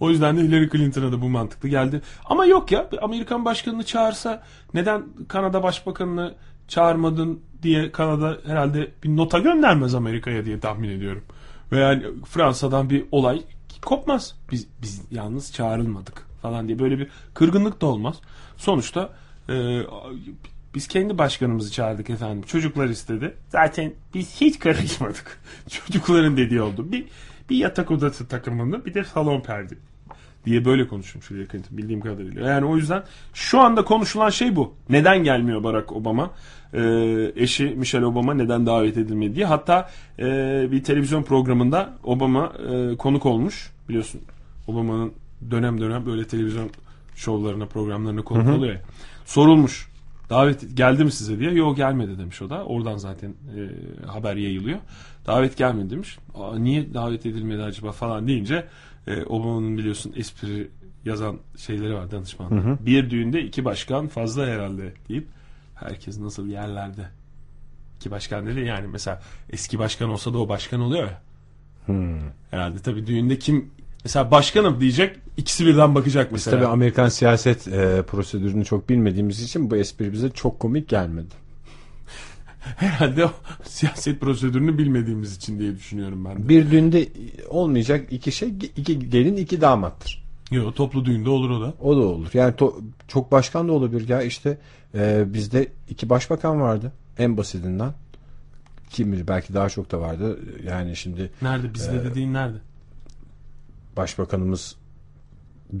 O 0.00 0.10
yüzden 0.10 0.36
de 0.36 0.40
Hillary 0.40 0.68
Clinton'a 0.68 1.12
da 1.12 1.22
bu 1.22 1.28
mantıklı 1.28 1.68
geldi. 1.68 2.00
Ama 2.24 2.46
yok 2.46 2.72
ya 2.72 2.88
Amerikan 3.02 3.44
başkanını 3.44 3.84
çağırsa 3.84 4.42
neden 4.74 5.04
Kanada 5.28 5.62
başbakanını 5.62 6.34
çağırmadın 6.68 7.40
diye 7.62 7.92
Kanada 7.92 8.38
herhalde 8.46 8.90
bir 9.04 9.16
nota 9.16 9.38
göndermez 9.38 9.94
Amerika'ya 9.94 10.44
diye 10.44 10.60
tahmin 10.60 10.88
ediyorum. 10.88 11.24
Ve 11.72 11.80
yani 11.80 12.04
Fransa'dan 12.24 12.90
bir 12.90 13.04
olay 13.12 13.42
kopmaz. 13.84 14.34
Biz, 14.52 14.66
biz 14.82 15.02
yalnız 15.10 15.52
çağrılmadık 15.52 16.26
falan 16.42 16.68
diye 16.68 16.78
böyle 16.78 16.98
bir 16.98 17.08
kırgınlık 17.34 17.80
da 17.80 17.86
olmaz. 17.86 18.16
Sonuçta 18.56 19.10
e, 19.48 19.82
biz 20.74 20.88
kendi 20.88 21.18
başkanımızı 21.18 21.72
çağırdık 21.72 22.10
efendim. 22.10 22.42
Çocuklar 22.46 22.88
istedi. 22.88 23.34
Zaten 23.48 23.92
biz 24.14 24.40
hiç 24.40 24.58
karışmadık. 24.58 25.40
Çocukların 25.68 26.36
dediği 26.36 26.62
oldu. 26.62 26.92
Bir, 26.92 27.06
bir 27.50 27.56
yatak 27.56 27.90
odası 27.90 28.28
takımında 28.28 28.84
bir 28.84 28.94
de 28.94 29.04
salon 29.04 29.40
perde 29.40 29.74
diye 30.46 30.64
böyle 30.64 30.88
konuşmuş 30.88 31.30
Hillary 31.30 31.46
Clinton 31.46 31.78
bildiğim 31.78 32.00
kadarıyla. 32.00 32.48
Yani 32.48 32.66
o 32.66 32.76
yüzden 32.76 33.02
şu 33.34 33.60
anda 33.60 33.84
konuşulan 33.84 34.30
şey 34.30 34.56
bu. 34.56 34.74
Neden 34.88 35.24
gelmiyor 35.24 35.64
Barack 35.64 35.92
Obama? 35.92 36.30
Ee, 36.74 37.32
eşi 37.36 37.64
Michelle 37.64 38.06
Obama 38.06 38.34
neden 38.34 38.66
davet 38.66 38.96
edilmedi 38.96 39.34
diye. 39.34 39.46
Hatta 39.46 39.90
e, 40.18 40.24
bir 40.72 40.84
televizyon 40.84 41.22
programında 41.22 41.94
Obama 42.04 42.52
e, 42.70 42.96
konuk 42.96 43.26
olmuş. 43.26 43.70
Biliyorsun 43.88 44.20
Obama'nın 44.66 45.12
dönem 45.50 45.80
dönem 45.80 46.06
böyle 46.06 46.26
televizyon 46.26 46.70
şovlarına 47.16 47.66
programlarına 47.66 48.22
konuk 48.22 48.58
oluyor 48.58 48.74
ya. 48.74 48.80
Sorulmuş. 49.24 49.88
Davet 50.30 50.76
geldi 50.76 51.04
mi 51.04 51.12
size 51.12 51.38
diye. 51.38 51.52
Yok 51.52 51.76
gelmedi 51.76 52.18
demiş 52.18 52.42
o 52.42 52.50
da. 52.50 52.64
Oradan 52.64 52.96
zaten 52.96 53.28
e, 53.28 54.06
haber 54.06 54.36
yayılıyor. 54.36 54.78
Davet 55.26 55.56
gelmedi 55.56 55.90
demiş. 55.90 56.18
Aa, 56.34 56.58
niye 56.58 56.94
davet 56.94 57.26
edilmedi 57.26 57.62
acaba 57.62 57.92
falan 57.92 58.28
deyince 58.28 58.66
e, 59.06 59.22
Obama'nın 59.24 59.78
biliyorsun 59.78 60.12
espri 60.16 60.68
yazan 61.04 61.38
şeyleri 61.56 61.94
var 61.94 62.10
danışmanlar. 62.10 62.86
Bir 62.86 63.10
düğünde 63.10 63.42
iki 63.42 63.64
başkan 63.64 64.08
fazla 64.08 64.46
herhalde 64.46 64.92
deyip 65.08 65.26
herkes 65.74 66.18
nasıl 66.18 66.46
yerlerde. 66.48 67.08
İki 68.00 68.10
başkan 68.10 68.46
dedi 68.46 68.60
yani 68.60 68.86
mesela 68.86 69.22
eski 69.50 69.78
başkan 69.78 70.10
olsa 70.10 70.34
da 70.34 70.38
o 70.38 70.48
başkan 70.48 70.80
oluyor 70.80 71.02
ya. 71.02 71.20
Herhalde 72.50 72.78
tabii 72.78 73.06
düğünde 73.06 73.38
kim 73.38 73.70
mesela 74.04 74.30
başkanım 74.30 74.80
diyecek 74.80 75.16
ikisi 75.36 75.66
birden 75.66 75.94
bakacak 75.94 76.32
mesela. 76.32 76.56
Tabii 76.56 76.66
Amerikan 76.66 77.08
siyaset 77.08 77.68
e, 77.68 78.02
prosedürünü 78.06 78.64
çok 78.64 78.88
bilmediğimiz 78.88 79.42
için 79.42 79.70
bu 79.70 79.76
espri 79.76 80.12
bize 80.12 80.30
çok 80.30 80.60
komik 80.60 80.88
gelmedi. 80.88 81.34
Herhalde 82.76 83.26
siyaset 83.64 84.20
prosedürünü 84.20 84.78
bilmediğimiz 84.78 85.36
için 85.36 85.58
diye 85.58 85.74
düşünüyorum 85.76 86.24
ben 86.24 86.36
de. 86.44 86.48
Bir 86.48 86.70
düğünde 86.70 87.08
olmayacak 87.48 88.12
iki 88.12 88.32
şey 88.32 88.48
iki 88.76 89.10
gelin 89.10 89.36
iki 89.36 89.60
damattır. 89.60 90.24
Yo, 90.50 90.72
toplu 90.72 91.04
düğünde 91.04 91.30
olur 91.30 91.50
o 91.50 91.60
da. 91.60 91.74
O 91.80 91.96
da 91.96 92.00
olur. 92.00 92.28
Yani 92.34 92.54
to- 92.54 92.80
çok 93.08 93.32
başkan 93.32 93.68
da 93.68 93.72
olabilir 93.72 94.08
ya 94.08 94.22
işte 94.22 94.58
e, 94.94 95.24
bizde 95.34 95.68
iki 95.90 96.10
başbakan 96.10 96.60
vardı 96.60 96.92
en 97.18 97.36
basitinden. 97.36 97.92
Kim 98.90 99.12
bilir 99.12 99.28
belki 99.28 99.54
daha 99.54 99.68
çok 99.68 99.92
da 99.92 100.00
vardı. 100.00 100.38
Yani 100.66 100.96
şimdi 100.96 101.30
Nerede 101.42 101.74
bizde 101.74 102.04
dediğin 102.04 102.32
nerede? 102.34 102.56
başbakanımız 103.96 104.76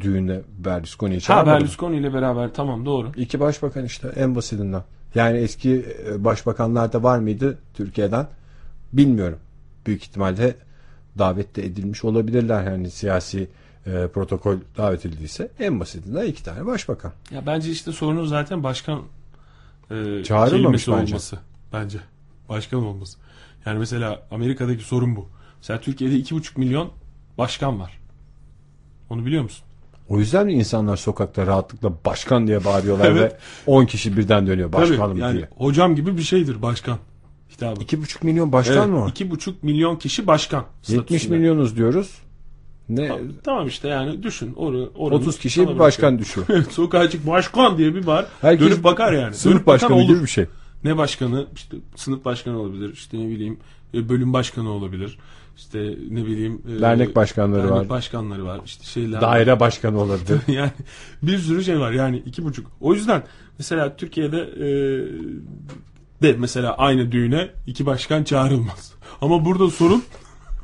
düğüne 0.00 0.40
Berlusconi'yi 0.58 1.20
Ha 1.20 1.24
çağırmadı. 1.26 1.50
mı? 1.54 1.60
Berlusconi 1.60 1.96
ile 1.96 2.14
beraber 2.14 2.54
tamam 2.54 2.86
doğru. 2.86 3.12
İki 3.16 3.40
başbakan 3.40 3.84
işte 3.84 4.08
en 4.16 4.34
basitinden. 4.34 4.82
Yani 5.16 5.38
eski 5.38 5.86
e, 6.08 6.24
başbakanlar 6.24 6.92
da 6.92 7.02
var 7.02 7.18
mıydı 7.18 7.58
Türkiye'den? 7.74 8.26
Bilmiyorum. 8.92 9.38
Büyük 9.86 10.02
ihtimalle 10.02 10.54
davet 11.18 11.56
de 11.56 11.66
edilmiş 11.66 12.04
olabilirler. 12.04 12.64
Yani 12.64 12.90
siyasi 12.90 13.48
e, 13.86 14.08
protokol 14.08 14.56
davet 14.76 15.06
edildiyse 15.06 15.50
en 15.58 15.80
basitinden 15.80 16.26
iki 16.26 16.44
tane 16.44 16.66
başbakan. 16.66 17.12
Ya 17.30 17.46
bence 17.46 17.70
işte 17.70 17.92
sorunun 17.92 18.26
zaten 18.26 18.62
başkan 18.62 19.02
e, 19.90 20.24
Çağrılmamış 20.24 20.88
bence. 20.88 20.92
olması. 20.92 21.38
Bence. 21.72 21.98
Başkan 22.48 22.84
olması. 22.84 23.18
Yani 23.66 23.78
mesela 23.78 24.22
Amerika'daki 24.30 24.84
sorun 24.84 25.16
bu. 25.16 25.28
Mesela 25.58 25.80
Türkiye'de 25.80 26.14
2,5 26.16 26.58
milyon 26.58 26.90
başkan 27.38 27.80
var. 27.80 27.98
Onu 29.10 29.26
biliyor 29.26 29.42
musun? 29.42 29.65
O 30.08 30.18
yüzden 30.18 30.46
mi 30.46 30.52
insanlar 30.52 30.96
sokakta 30.96 31.46
rahatlıkla 31.46 31.92
başkan 32.04 32.46
diye 32.46 32.64
bağırıyorlar 32.64 33.10
Evet. 33.10 33.32
ve 33.32 33.36
10 33.66 33.86
kişi 33.86 34.16
birden 34.16 34.46
dönüyor 34.46 34.72
başkanım 34.72 35.10
Tabii, 35.10 35.20
yani 35.20 35.36
diye. 35.36 35.48
hocam 35.56 35.94
gibi 35.96 36.16
bir 36.16 36.22
şeydir 36.22 36.62
başkan. 36.62 36.98
Hitabı. 37.50 37.80
2,5 37.80 38.24
milyon 38.26 38.52
başkan 38.52 38.76
Evet, 38.76 38.88
mı 38.88 39.00
var? 39.00 39.08
2,5 39.08 39.54
milyon 39.62 39.96
kişi 39.96 40.26
başkan. 40.26 40.64
70 40.88 40.96
statüsünde. 41.04 41.36
milyonuz 41.38 41.76
diyoruz. 41.76 42.10
Ne? 42.88 43.08
Tamam, 43.08 43.22
tamam 43.44 43.66
işte 43.66 43.88
yani 43.88 44.22
düşün. 44.22 44.52
Or, 44.54 44.74
oranın 44.94 45.18
30 45.20 45.38
kişiye 45.38 45.68
bir 45.68 45.78
başkan 45.78 46.18
düşüyor. 46.18 46.46
Evet, 46.50 46.72
Sokağa 46.72 47.10
çık 47.10 47.26
başkan 47.26 47.78
diye 47.78 47.94
bir 47.94 48.06
var. 48.06 48.26
Herkes 48.40 48.66
Dönüp 48.70 48.84
bakar 48.84 49.12
yani. 49.12 49.34
Sınıf 49.34 49.54
Dönüp 49.54 49.66
başkanı 49.66 49.94
olur. 49.94 50.22
bir 50.22 50.26
şey. 50.28 50.46
Ne 50.84 50.96
başkanı? 50.96 51.46
İşte 51.54 51.76
sınıf 51.96 52.24
başkanı 52.24 52.58
olabilir. 52.60 52.92
İşte 52.92 53.18
ne 53.18 53.28
bileyim 53.28 53.58
e, 53.94 54.08
bölüm 54.08 54.32
başkanı 54.32 54.70
olabilir. 54.70 55.18
İşte 55.56 55.78
ne 56.10 56.26
bileyim 56.26 56.62
e, 56.68 56.80
Dernek 56.80 57.16
başkanları 57.16 57.62
dernek 57.62 57.72
var. 57.72 57.88
başkanları 57.88 58.44
var. 58.44 58.60
İşte 58.64 58.84
şeyler. 58.84 59.20
Daire 59.20 59.60
başkanı 59.60 60.00
olabilir. 60.00 60.40
yani 60.48 60.70
bir 61.22 61.38
sürü 61.38 61.64
şey 61.64 61.80
var 61.80 61.92
yani 61.92 62.22
iki 62.26 62.44
buçuk. 62.44 62.70
O 62.80 62.94
yüzden 62.94 63.22
mesela 63.58 63.96
Türkiye'de 63.96 64.38
e, 64.38 64.68
de 66.22 66.36
mesela 66.38 66.76
aynı 66.76 67.12
düğüne 67.12 67.50
iki 67.66 67.86
başkan 67.86 68.24
çağrılmaz. 68.24 68.92
Ama 69.20 69.44
burada 69.44 69.70
sorun 69.70 70.04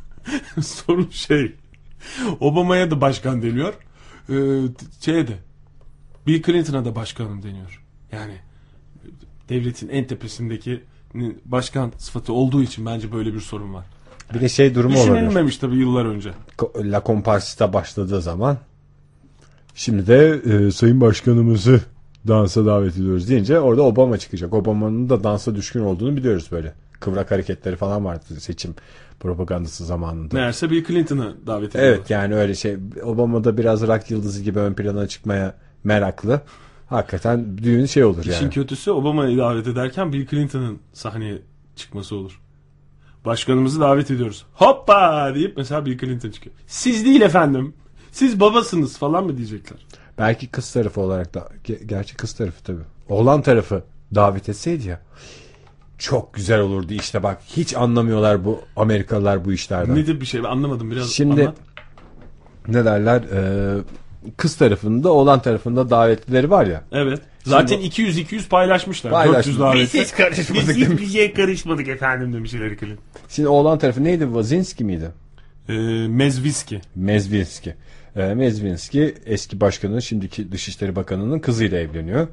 sorun 0.62 1.08
şey 1.10 1.54
Obama'ya 2.40 2.90
da 2.90 3.00
başkan 3.00 3.42
deniyor. 3.42 3.74
E, 4.28 4.36
şeye 5.00 5.28
de 5.28 5.38
Bill 6.26 6.42
Clinton'a 6.42 6.84
da 6.84 6.94
başkanım 6.94 7.42
deniyor. 7.42 7.84
Yani 8.12 8.34
devletin 9.48 9.88
en 9.88 10.06
tepesindeki 10.06 10.82
başkan 11.44 11.92
sıfatı 11.98 12.32
olduğu 12.32 12.62
için 12.62 12.86
bence 12.86 13.12
böyle 13.12 13.34
bir 13.34 13.40
sorun 13.40 13.74
var. 13.74 13.86
Bir 14.34 14.40
de 14.40 14.48
şey 14.48 14.74
durumu 14.74 14.98
olabilir. 14.98 15.14
Düşünülmemiş 15.14 15.56
tabii 15.56 15.76
yıllar 15.76 16.04
önce. 16.04 16.30
La 16.76 17.02
Comparsita 17.06 17.72
başladığı 17.72 18.20
zaman 18.20 18.58
şimdi 19.74 20.06
de 20.06 20.40
e, 20.44 20.70
Sayın 20.70 21.00
Başkanımızı 21.00 21.80
dansa 22.28 22.66
davet 22.66 22.96
ediyoruz 22.96 23.28
deyince 23.28 23.60
orada 23.60 23.82
Obama 23.82 24.18
çıkacak. 24.18 24.54
Obama'nın 24.54 25.08
da 25.08 25.24
dansa 25.24 25.54
düşkün 25.54 25.80
olduğunu 25.80 26.16
biliyoruz 26.16 26.48
böyle. 26.52 26.74
Kıvrak 27.00 27.30
hareketleri 27.30 27.76
falan 27.76 28.04
vardı 28.04 28.24
seçim 28.40 28.74
propagandası 29.20 29.84
zamanında. 29.84 30.34
Meğerse 30.34 30.70
Bill 30.70 30.84
Clinton'ı 30.84 31.34
davet 31.46 31.70
ediyorlar. 31.70 31.96
Evet 31.96 32.10
yani 32.10 32.34
öyle 32.34 32.54
şey. 32.54 32.76
Obama 33.02 33.44
da 33.44 33.58
biraz 33.58 33.82
rock 33.82 34.10
yıldızı 34.10 34.42
gibi 34.42 34.58
ön 34.58 34.74
plana 34.74 35.08
çıkmaya 35.08 35.54
meraklı. 35.84 36.40
Hakikaten 36.88 37.58
düğün 37.58 37.86
şey 37.86 38.04
olur 38.04 38.20
İşin 38.24 38.32
yani. 38.32 38.50
kötüsü 38.50 38.90
Obama'yı 38.90 39.38
davet 39.38 39.66
ederken 39.66 40.12
Bill 40.12 40.26
Clinton'ın 40.26 40.78
sahneye 40.92 41.38
çıkması 41.76 42.16
olur. 42.16 42.40
Başkanımızı 43.24 43.80
davet 43.80 44.10
ediyoruz. 44.10 44.46
Hoppa 44.52 45.30
deyip 45.34 45.56
mesela 45.56 45.86
Bill 45.86 45.98
Clinton 45.98 46.30
çıkıyor. 46.30 46.54
Siz 46.66 47.04
değil 47.04 47.20
efendim. 47.20 47.74
Siz 48.12 48.40
babasınız 48.40 48.98
falan 48.98 49.24
mı 49.24 49.36
diyecekler? 49.36 49.78
Belki 50.18 50.46
kız 50.46 50.72
tarafı 50.72 51.00
olarak 51.00 51.34
da 51.34 51.48
ge- 51.64 51.84
gerçi 51.84 52.16
kız 52.16 52.32
tarafı 52.32 52.62
tabii. 52.64 52.82
Oğlan 53.08 53.42
tarafı 53.42 53.82
davet 54.14 54.48
etseydi 54.48 54.88
ya. 54.88 55.00
Çok 55.98 56.34
güzel 56.34 56.60
olurdu 56.60 56.92
işte 56.92 57.22
bak 57.22 57.38
hiç 57.56 57.76
anlamıyorlar 57.76 58.44
bu 58.44 58.60
Amerikalılar 58.76 59.44
bu 59.44 59.52
işlerden. 59.52 59.94
Nedir 59.96 60.20
bir 60.20 60.26
şey 60.26 60.40
anlamadım 60.46 60.90
biraz 60.90 61.10
Şimdi 61.10 61.42
anlat. 61.42 61.56
ne 62.68 62.84
derler 62.84 63.22
e, 63.22 63.78
kız 64.36 64.56
tarafında 64.56 65.12
oğlan 65.12 65.42
tarafında 65.42 65.90
davetlileri 65.90 66.50
var 66.50 66.66
ya. 66.66 66.84
Evet. 66.92 67.20
Zaten 67.44 67.80
200-200 67.80 68.48
paylaşmışlar. 68.48 69.12
Paylaşmış. 69.12 69.46
400 69.46 69.60
daveti. 69.60 69.98
Biz 69.98 70.04
hiç 70.04 70.12
karışmadık 70.12 70.68
Biz 70.68 70.68
demiş. 70.68 70.90
hiçbir 70.90 71.06
şey 71.06 71.34
karışmadık 71.34 71.88
efendim 71.88 72.32
demiş 72.32 72.52
Hillary 72.52 72.76
Clinton. 72.76 73.04
Şimdi 73.28 73.48
oğlan 73.48 73.78
tarafı 73.78 74.04
neydi? 74.04 74.34
Vazinski 74.34 74.84
miydi? 74.84 75.10
Ee, 75.68 75.72
Mezviski. 76.08 76.80
Mezvinski. 76.94 77.74
E, 78.16 78.34
Mezvinski 78.34 79.14
eski 79.26 79.60
başkanın 79.60 80.00
şimdiki 80.00 80.52
Dışişleri 80.52 80.96
Bakanı'nın 80.96 81.38
kızıyla 81.38 81.78
evleniyor. 81.78 82.28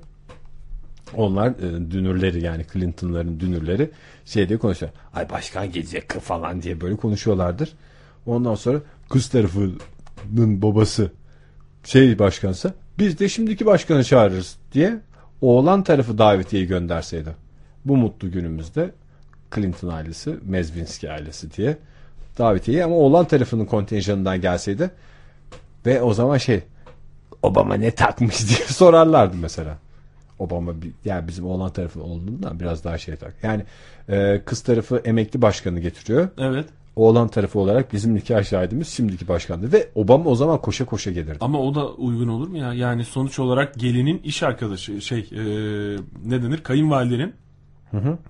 Onlar 1.15 1.49
e, 1.49 1.91
dünürleri 1.91 2.43
yani 2.43 2.65
Clinton'ların 2.73 3.39
dünürleri 3.39 3.89
şey 4.25 4.49
diye 4.49 4.59
konuşuyor. 4.59 4.91
Ay 5.13 5.29
başkan 5.29 5.71
gelecek 5.71 6.11
falan 6.11 6.61
diye 6.61 6.81
böyle 6.81 6.95
konuşuyorlardır. 6.95 7.69
Ondan 8.25 8.55
sonra 8.55 8.79
kız 9.09 9.29
tarafının 9.29 10.61
babası 10.61 11.11
şey 11.83 12.19
başkansa 12.19 12.73
biz 12.99 13.19
de 13.19 13.29
şimdiki 13.29 13.65
başkanı 13.65 14.03
çağırırız 14.03 14.57
diye 14.73 14.99
oğlan 15.41 15.83
tarafı 15.83 16.17
davetiyeyi 16.17 16.67
gönderseydi. 16.67 17.29
Bu 17.85 17.97
mutlu 17.97 18.31
günümüzde 18.31 18.91
Clinton 19.55 19.87
ailesi, 19.89 20.37
Mezvinski 20.45 21.11
ailesi 21.11 21.53
diye 21.53 21.77
davetiyeyi 22.37 22.83
ama 22.83 22.95
oğlan 22.95 23.25
tarafının 23.25 23.65
kontenjanından 23.65 24.41
gelseydi 24.41 24.91
ve 25.85 26.01
o 26.01 26.13
zaman 26.13 26.37
şey 26.37 26.63
Obama 27.43 27.75
ne 27.75 27.91
takmış 27.91 28.47
diye 28.49 28.67
sorarlardı 28.67 29.37
mesela. 29.37 29.77
Obama 30.39 30.73
yani 31.05 31.27
bizim 31.27 31.45
oğlan 31.45 31.73
tarafı 31.73 32.03
olduğundan 32.03 32.59
biraz 32.59 32.83
daha 32.83 32.97
şey 32.97 33.15
tak. 33.15 33.33
Yani 33.43 33.63
e, 34.09 34.41
kız 34.45 34.61
tarafı 34.61 35.01
emekli 35.05 35.41
başkanı 35.41 35.79
getiriyor. 35.79 36.29
Evet. 36.37 36.65
Oğlan 36.99 37.27
tarafı 37.27 37.59
olarak 37.59 37.93
bizim 37.93 38.15
nikah 38.15 38.43
şahidimiz 38.43 38.87
şimdiki 38.87 39.27
başkandı 39.27 39.71
ve 39.71 39.89
Obama 39.95 40.29
o 40.29 40.35
zaman 40.35 40.61
koşa 40.61 40.85
koşa 40.85 41.11
gelirdi. 41.11 41.37
Ama 41.41 41.59
o 41.59 41.75
da 41.75 41.89
uygun 41.89 42.27
olur 42.27 42.47
mu 42.47 42.57
ya? 42.57 42.73
Yani 42.73 43.05
sonuç 43.05 43.39
olarak 43.39 43.75
gelinin 43.75 44.17
iş 44.23 44.43
arkadaşı 44.43 45.01
şey 45.01 45.19
e, 45.19 45.41
ne 46.25 46.43
denir? 46.43 46.63
Kayınvalidenin 46.63 47.33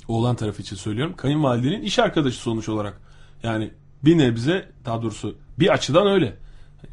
oğlan 0.07 0.35
tarafı 0.35 0.61
için 0.61 0.75
söylüyorum. 0.75 1.13
Kayınvalidenin 1.17 1.81
iş 1.81 1.99
arkadaşı 1.99 2.37
sonuç 2.37 2.69
olarak. 2.69 3.01
Yani 3.43 3.71
bir 4.05 4.17
nebze 4.17 4.65
daha 4.85 5.01
doğrusu 5.01 5.35
bir 5.59 5.69
açıdan 5.73 6.07
öyle. 6.07 6.33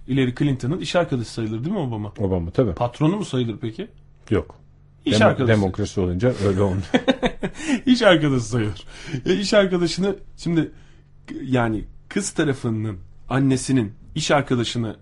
Hillary 0.08 0.34
Clinton'ın 0.34 0.78
iş 0.78 0.96
arkadaşı 0.96 1.32
sayılır 1.32 1.64
değil 1.64 1.74
mi 1.74 1.80
Obama? 1.80 2.12
Obama 2.18 2.50
tabii. 2.50 2.74
Patronu 2.74 3.16
mu 3.16 3.24
sayılır 3.24 3.58
peki? 3.60 3.88
Yok. 4.30 4.54
İş 5.04 5.16
Demo- 5.16 5.24
arkadaşı. 5.24 5.52
Demokrasi 5.52 6.00
olunca 6.00 6.32
öyle 6.46 6.62
olmuyor. 6.62 6.86
iş 7.86 8.02
arkadaşı 8.02 8.44
sayılır. 8.44 8.84
E, 9.26 9.34
iş 9.34 9.54
arkadaşını 9.54 10.16
şimdi 10.36 10.70
yani 11.42 11.84
kız 12.08 12.30
tarafının 12.30 12.98
annesinin 13.28 13.92
iş 14.14 14.30
arkadaşını 14.30 14.96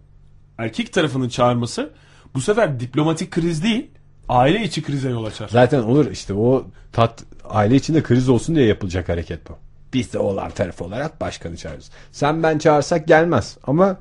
erkek 0.58 0.92
tarafının 0.92 1.28
çağırması 1.28 1.90
bu 2.34 2.40
sefer 2.40 2.80
diplomatik 2.80 3.30
kriz 3.30 3.62
değil 3.62 3.90
aile 4.28 4.62
içi 4.62 4.82
krize 4.82 5.10
yol 5.10 5.24
açar. 5.24 5.48
Zaten 5.48 5.82
olur 5.82 6.10
işte 6.10 6.34
o 6.34 6.66
tat 6.92 7.24
aile 7.44 7.74
içinde 7.74 8.02
kriz 8.02 8.28
olsun 8.28 8.54
diye 8.54 8.66
yapılacak 8.66 9.08
hareket 9.08 9.48
bu. 9.48 9.56
Biz 9.92 10.12
de 10.12 10.18
oğlan 10.18 10.50
tarafı 10.50 10.84
olarak 10.84 11.20
başkanı 11.20 11.56
çağırırız. 11.56 11.90
Sen 12.12 12.42
ben 12.42 12.58
çağırsak 12.58 13.08
gelmez 13.08 13.58
ama 13.64 13.96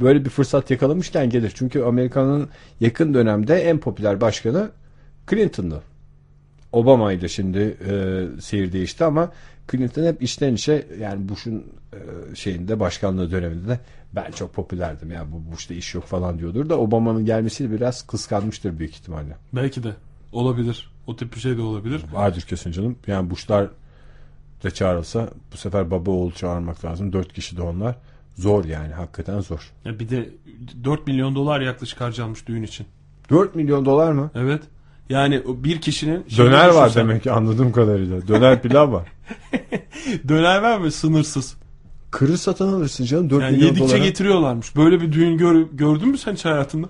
böyle 0.00 0.24
bir 0.24 0.30
fırsat 0.30 0.70
yakalamışken 0.70 1.30
gelir. 1.30 1.52
Çünkü 1.54 1.82
Amerika'nın 1.82 2.48
yakın 2.80 3.14
dönemde 3.14 3.62
en 3.62 3.78
popüler 3.78 4.20
başkanı 4.20 4.70
Clinton'dı. 5.30 5.82
Obama 6.72 7.12
ile 7.12 7.28
şimdi 7.28 7.76
e, 7.88 8.24
seyir 8.40 8.72
değişti 8.72 9.04
ama 9.04 9.32
Clinton 9.70 10.04
hep 10.04 10.22
içten 10.22 10.54
içe 10.54 10.86
yani 11.00 11.28
Bush'un 11.28 11.64
e, 11.92 12.34
şeyinde 12.34 12.80
başkanlığı 12.80 13.30
döneminde 13.30 13.68
de 13.68 13.80
ben 14.12 14.30
çok 14.30 14.54
popülerdim 14.54 15.10
ya 15.10 15.26
bu 15.32 15.52
Bush'ta 15.52 15.74
iş 15.74 15.94
yok 15.94 16.04
falan 16.04 16.38
diyordur 16.38 16.68
da 16.68 16.78
Obama'nın 16.78 17.24
gelmesiyle 17.24 17.70
biraz 17.70 18.06
kıskanmıştır 18.06 18.78
büyük 18.78 18.94
ihtimalle. 18.94 19.36
Belki 19.52 19.82
de 19.82 19.94
olabilir. 20.32 20.90
O 21.06 21.16
tip 21.16 21.34
bir 21.34 21.40
şey 21.40 21.56
de 21.56 21.62
olabilir. 21.62 22.02
Vardır 22.12 22.42
kesin 22.42 22.72
canım. 22.72 22.96
Yani 23.06 23.30
Bush'lar 23.30 23.70
da 24.64 24.70
çağrılsa 24.70 25.28
bu 25.52 25.56
sefer 25.56 25.90
baba 25.90 26.10
oğul 26.10 26.32
çağırmak 26.32 26.84
lazım. 26.84 27.12
Dört 27.12 27.32
kişi 27.32 27.56
de 27.56 27.62
onlar. 27.62 27.96
Zor 28.34 28.64
yani 28.64 28.92
hakikaten 28.92 29.40
zor. 29.40 29.72
Ya 29.84 29.98
bir 29.98 30.08
de 30.08 30.28
4 30.84 31.06
milyon 31.06 31.34
dolar 31.34 31.60
yaklaşık 31.60 32.00
harcanmış 32.00 32.46
düğün 32.48 32.62
için. 32.62 32.86
4 33.30 33.54
milyon 33.54 33.84
dolar 33.84 34.12
mı? 34.12 34.30
Evet. 34.34 34.62
Yani 35.08 35.42
bir 35.46 35.80
kişinin... 35.80 36.24
Döner 36.36 36.68
var 36.68 36.88
düşünsen- 36.88 37.08
demek 37.08 37.22
ki 37.22 37.32
anladığım 37.32 37.72
kadarıyla. 37.72 38.28
Döner 38.28 38.62
pilav 38.62 38.92
var. 38.92 39.08
Döner 40.28 40.62
var 40.62 40.78
mı? 40.78 40.90
Sınırsız. 40.90 41.56
Kırı 42.10 42.38
satın 42.38 42.72
alırsın 42.72 43.04
canım 43.04 43.30
4 43.30 43.42
Yani 43.42 43.52
milyon 43.56 43.66
yedikçe 43.68 43.88
dolara. 43.88 44.04
getiriyorlarmış. 44.04 44.76
Böyle 44.76 45.00
bir 45.00 45.12
düğün 45.12 45.38
gör- 45.38 45.66
gördün 45.72 46.08
mü 46.08 46.18
sen 46.18 46.32
hiç 46.32 46.44
hayatında? 46.44 46.86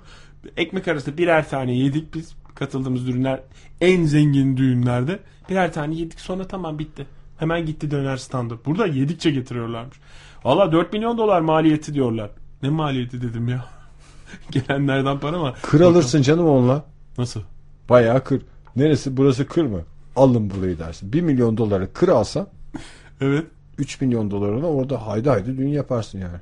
Ekmek 0.57 0.89
arası 0.89 1.19
birer 1.19 1.49
tane 1.49 1.77
yedik 1.78 2.15
biz. 2.15 2.35
Katıldığımız 2.55 3.07
düğünler 3.07 3.41
en 3.81 4.05
zengin 4.05 4.57
düğünlerde. 4.57 5.19
Birer 5.51 5.73
tane 5.73 5.95
yedik 5.95 6.20
sonra 6.20 6.47
tamam 6.47 6.78
bitti. 6.78 7.07
Hemen 7.39 7.66
gitti 7.66 7.91
döner 7.91 8.16
standı. 8.16 8.59
Burada 8.66 8.86
yedikçe 8.86 9.31
getiriyorlarmış. 9.31 9.97
Valla 10.45 10.73
4 10.73 10.93
milyon 10.93 11.19
dolar 11.19 11.41
maliyeti 11.41 11.95
diyorlar. 11.95 12.31
Ne 12.62 12.69
maliyeti 12.70 13.23
dedim 13.23 13.49
ya. 13.49 13.65
Gelenlerden 14.51 15.19
para 15.19 15.39
mı? 15.39 15.53
Kır 15.62 15.81
alırsın 15.81 16.23
canım 16.23 16.47
onunla. 16.49 16.85
Nasıl? 17.19 17.41
Bayağı 17.89 18.24
kır. 18.24 18.43
Neresi 18.77 19.16
burası 19.16 19.47
kır 19.47 19.65
mı? 19.65 19.81
Alın 20.16 20.51
burayı 20.51 20.78
dersin. 20.78 21.12
1 21.12 21.20
milyon 21.20 21.56
dolara 21.56 21.93
kır 21.93 22.09
alsan 22.09 22.47
Evet. 23.20 23.47
3 23.78 24.01
milyon 24.01 24.31
dolarına 24.31 24.66
orada 24.66 25.06
haydi 25.06 25.28
haydi 25.28 25.56
düğün 25.59 25.69
yaparsın 25.69 26.19
yani. 26.19 26.39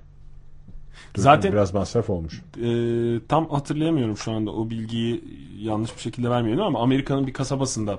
Dur, 1.14 1.22
Zaten- 1.22 1.52
biraz 1.52 1.74
masraf 1.74 2.10
olmuş. 2.10 2.42
Ee, 2.62 3.20
tam 3.28 3.48
hatırlayamıyorum 3.50 4.16
şu 4.16 4.32
anda 4.32 4.50
o 4.50 4.70
bilgiyi 4.70 5.24
yanlış 5.60 5.96
bir 5.96 6.00
şekilde 6.00 6.30
vermeyelim 6.30 6.62
ama 6.62 6.82
Amerika'nın 6.82 7.26
bir 7.26 7.32
kasabasında 7.32 7.98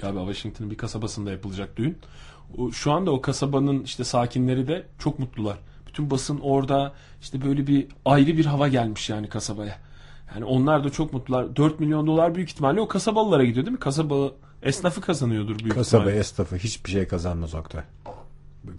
galiba 0.00 0.20
Washington'ın 0.20 0.70
bir 0.70 0.76
kasabasında 0.76 1.30
yapılacak 1.30 1.76
düğün. 1.76 1.98
O, 2.58 2.70
şu 2.70 2.92
anda 2.92 3.10
o 3.10 3.20
kasabanın 3.20 3.82
işte 3.82 4.04
sakinleri 4.04 4.68
de 4.68 4.86
çok 4.98 5.18
mutlular. 5.18 5.58
Bütün 5.86 6.10
basın 6.10 6.38
orada 6.42 6.92
işte 7.20 7.42
böyle 7.42 7.66
bir 7.66 7.86
ayrı 8.04 8.36
bir 8.36 8.46
hava 8.46 8.68
gelmiş 8.68 9.10
yani 9.10 9.28
kasabaya. 9.28 9.78
Yani 10.34 10.44
onlar 10.44 10.84
da 10.84 10.90
çok 10.90 11.12
mutlular. 11.12 11.56
4 11.56 11.80
milyon 11.80 12.06
dolar 12.06 12.34
büyük 12.34 12.50
ihtimalle 12.50 12.80
o 12.80 12.88
kasabalılara 12.88 13.44
gidiyor 13.44 13.66
değil 13.66 13.72
mi? 13.72 13.80
Kasaba 13.80 14.14
esnafı 14.62 15.00
kazanıyordur 15.00 15.58
büyük 15.58 15.74
Kasaba 15.74 16.00
ihtimalle. 16.02 16.20
esnafı 16.20 16.56
hiçbir 16.56 16.90
şey 16.90 17.08
kazanmaz 17.08 17.54
Oktay. 17.54 17.82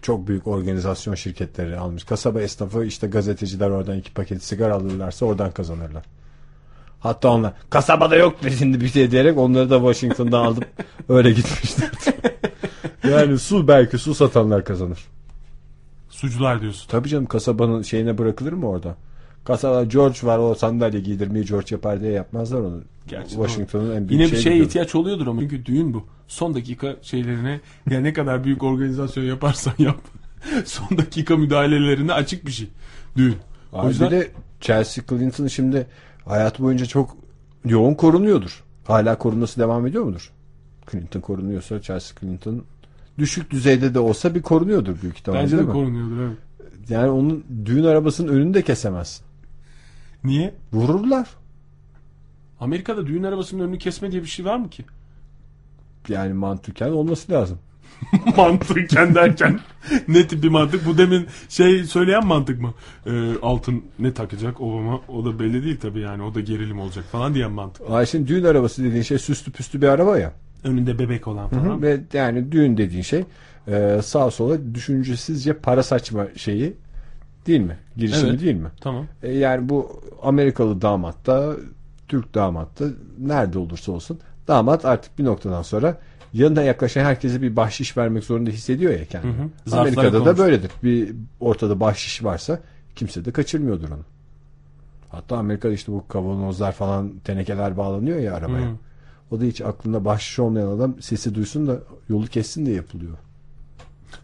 Çok 0.02 0.28
büyük 0.28 0.48
organizasyon 0.48 1.16
şirketleri 1.16 1.78
almış. 1.78 2.04
Kasaba 2.04 2.42
esnafı 2.42 2.86
işte 2.86 3.08
gazeteciler 3.08 3.70
oradan 3.70 3.98
iki 3.98 4.14
paket 4.14 4.44
sigara 4.44 4.74
alırlarsa 4.74 5.26
oradan 5.26 5.52
kazanırlar. 5.52 6.04
Hatta 7.00 7.30
onlar 7.30 7.54
kasabada 7.70 8.16
yok 8.16 8.36
şimdi 8.58 8.82
bir 8.82 8.88
şey 8.88 9.12
diyerek 9.12 9.38
onları 9.38 9.70
da 9.70 9.78
Washington'dan 9.78 10.46
aldım 10.46 10.64
öyle 11.10 11.32
gitmişler. 11.32 11.90
yani 13.10 13.40
su 13.40 13.68
belki 13.68 13.98
su 13.98 14.16
satanlar 14.16 14.64
kazanır. 14.66 15.06
Sucular 16.10 16.62
diyorsun. 16.62 16.88
Tabii 16.90 17.10
canım 17.10 17.26
kasabanın 17.26 17.82
şeyine 17.82 18.18
bırakılır 18.18 18.54
mı 18.54 18.70
orada? 18.70 18.96
Kasaba 19.50 19.84
George 19.84 20.20
var 20.24 20.38
o 20.40 20.56
sandalye 20.56 21.00
giydirmeyi 21.00 21.46
George 21.46 21.68
yapar 21.72 22.02
diye 22.02 22.12
yapmazlar 22.12 22.60
onu. 22.60 22.82
Gerçi 23.08 23.30
Washington'un 23.30 23.96
en 23.96 24.10
büyük 24.10 24.12
Yine 24.22 24.32
bir 24.32 24.38
şeye 24.38 24.44
diyorum. 24.44 24.68
ihtiyaç 24.68 24.96
oluyordur 24.96 25.28
ama. 25.28 25.42
Çünkü 25.42 25.66
düğün 25.66 25.94
bu. 25.94 26.06
Son 26.28 26.56
dakika 26.56 26.96
şeylerine 27.02 27.60
ya 27.90 28.00
ne 28.02 28.14
kadar 28.14 28.44
büyük 28.44 28.64
organizasyon 28.64 29.24
yaparsan 29.24 29.74
yap. 29.80 29.98
Son 30.66 30.98
dakika 30.98 31.38
müdahalelerine 31.38 32.14
açık 32.14 32.46
bir 32.46 32.52
şey. 32.52 32.68
Düğün. 33.18 33.36
O 33.74 33.80
Abi 33.80 33.88
yüzden 33.88 34.08
bir 34.08 34.16
de 34.16 34.32
Chelsea 34.62 35.04
Clinton 35.10 35.48
şimdi 35.48 35.88
hayatı 36.26 36.64
boyunca 36.64 36.86
çok 36.86 37.18
yoğun 37.66 37.94
korunuyordur. 37.94 38.64
Hala 38.88 39.18
korunması 39.18 39.60
devam 39.60 39.88
ediyor 39.88 40.04
mudur? 40.04 40.32
Clinton 40.92 41.20
korunuyorsa 41.22 41.82
Chelsea 41.82 42.18
Clinton 42.20 42.64
düşük 43.20 43.52
düzeyde 43.52 43.94
de 43.94 44.00
olsa 44.00 44.36
bir 44.36 44.42
korunuyordur 44.42 45.02
büyük 45.02 45.18
ihtimalle 45.18 45.42
bence 45.44 45.58
de 45.58 45.62
mi? 45.62 45.72
korunuyordur 45.72 46.20
evet. 46.22 46.38
Yani 46.90 47.10
onun 47.10 47.44
düğün 47.66 47.84
arabasının 47.84 48.28
önünü 48.34 48.54
de 48.54 48.62
kesemezsin. 48.62 49.29
Niye? 50.24 50.54
Vururlar. 50.74 51.28
Amerika'da 52.60 53.08
düğün 53.08 53.24
arabasının 53.24 53.64
önünü 53.64 53.78
kesme 53.78 54.12
diye 54.12 54.22
bir 54.22 54.28
şey 54.28 54.46
var 54.46 54.58
mı 54.58 54.70
ki? 54.70 54.86
Yani 56.10 56.34
mantıken 56.34 56.90
olması 56.90 57.32
lazım. 57.32 57.60
Mantıken 58.38 59.16
derken 59.16 59.60
ne 60.08 60.28
tip 60.28 60.44
bir 60.44 60.50
mantık? 60.50 60.86
Bu 60.86 60.98
demin 60.98 61.28
şey 61.50 61.84
söyleyen 61.84 62.26
mantık 62.28 62.62
mı? 62.62 62.74
Ee, 63.06 63.34
altın 63.42 63.84
ne 64.00 64.14
takacak 64.14 64.62
Obama? 64.62 65.02
O 65.08 65.26
da 65.26 65.40
belli 65.40 65.64
değil 65.64 65.80
tabii 65.82 66.00
yani. 66.00 66.24
O 66.24 66.36
da 66.36 66.40
gerilim 66.40 66.80
olacak 66.80 67.06
falan 67.12 67.34
diyen 67.34 67.52
mantık. 67.52 67.90
Ay 67.90 68.06
şimdi 68.06 68.28
düğün 68.28 68.44
arabası 68.44 68.84
dediğin 68.84 69.04
şey 69.04 69.20
süslü 69.20 69.52
püslü 69.52 69.82
bir 69.82 69.88
araba 69.88 70.20
ya. 70.20 70.34
Önünde 70.64 71.00
bebek 71.00 71.28
olan 71.28 71.50
falan. 71.50 71.82
Ve 71.82 72.00
yani 72.14 72.52
düğün 72.52 72.78
dediğin 72.78 73.04
şey 73.04 73.24
e, 73.68 74.00
sağ 74.04 74.32
sola 74.32 74.76
düşüncesizce 74.76 75.54
para 75.54 75.84
saçma 75.84 76.28
şeyi 76.36 76.74
değil 77.48 77.62
mi? 77.62 77.78
Girişimi 77.98 78.30
Evet. 78.30 78.42
değil 78.42 78.56
mi? 78.56 78.70
Tamam. 78.82 79.06
E, 79.24 79.32
yani 79.32 79.70
bu 79.70 80.02
Amerikalı 80.22 80.82
damat 80.82 81.28
da 81.28 81.56
Türk 82.08 82.34
damat 82.34 82.80
da 82.80 82.86
nerede 83.20 83.60
olursa 83.60 83.92
olsun 83.92 84.20
damat 84.48 84.86
artık 84.86 85.20
bir 85.20 85.26
noktadan 85.26 85.62
sonra 85.62 85.98
yanına 86.34 86.62
yaklaşan 86.62 87.06
herkese 87.06 87.42
bir 87.42 87.56
bahşiş 87.56 87.98
vermek 87.98 88.24
zorunda 88.24 88.50
hissediyor 88.50 88.94
ya 88.94 89.06
kendini. 89.06 89.34
Hı 89.34 89.42
hı. 89.42 89.50
Zarflara 89.66 89.82
Amerika'da 89.82 90.20
da 90.20 90.24
konmuş. 90.24 90.40
böyledir. 90.40 90.72
Bir 90.84 91.16
ortada 91.40 91.80
bahşiş 91.80 92.24
varsa 92.24 92.60
kimse 92.96 93.26
de 93.26 93.32
kaçırmıyordur 93.32 93.90
onu. 93.90 94.04
Hatta 95.10 95.38
Amerika'da 95.38 95.74
işte 95.74 95.92
bu 95.92 96.08
kavanozlar 96.08 96.72
falan 96.72 97.12
tenekeler 97.24 97.78
bağlanıyor 97.78 98.20
ya 98.20 98.36
arabaya. 98.36 98.68
Hı. 98.68 98.76
O 99.32 99.40
da 99.40 99.44
hiç 99.44 99.62
aklında 99.62 100.06
bahşiş 100.06 100.40
olmayan 100.40 100.68
adam 100.68 101.02
sesi 101.02 101.36
duysun 101.36 101.68
da 101.68 101.80
yolu 102.10 102.28
kessin 102.28 102.66
diye 102.66 102.76
yapılıyor. 102.76 103.18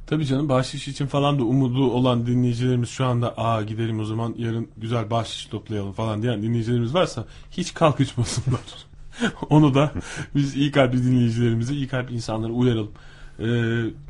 Tabii 0.07 0.26
canım 0.26 0.49
bahşiş 0.49 0.88
için 0.88 1.07
falan 1.07 1.40
da 1.40 1.44
umudu 1.44 1.91
olan 1.91 2.26
dinleyicilerimiz 2.28 2.90
şu 2.90 3.06
anda 3.06 3.34
aa 3.38 3.62
gidelim 3.62 3.99
o 3.99 4.06
zaman 4.06 4.36
yarın 4.38 4.68
güzel 4.78 5.10
bahşiş 5.10 5.45
toplayalım 5.45 5.94
falan 5.94 6.22
diyen 6.22 6.44
dinleyicilerimiz 6.44 6.94
varsa 6.94 7.26
hiç 7.52 7.74
kalkışmasınlar. 7.74 8.60
Onu 9.49 9.74
da 9.76 9.91
biz 10.36 10.56
iyi 10.56 10.72
kalpli 10.72 11.03
dinleyicilerimizi, 11.03 11.76
iyi 11.76 11.88
kalpli 11.88 12.16
insanları 12.16 12.52
uyaralım. 12.53 12.91
Ee, 13.40 13.45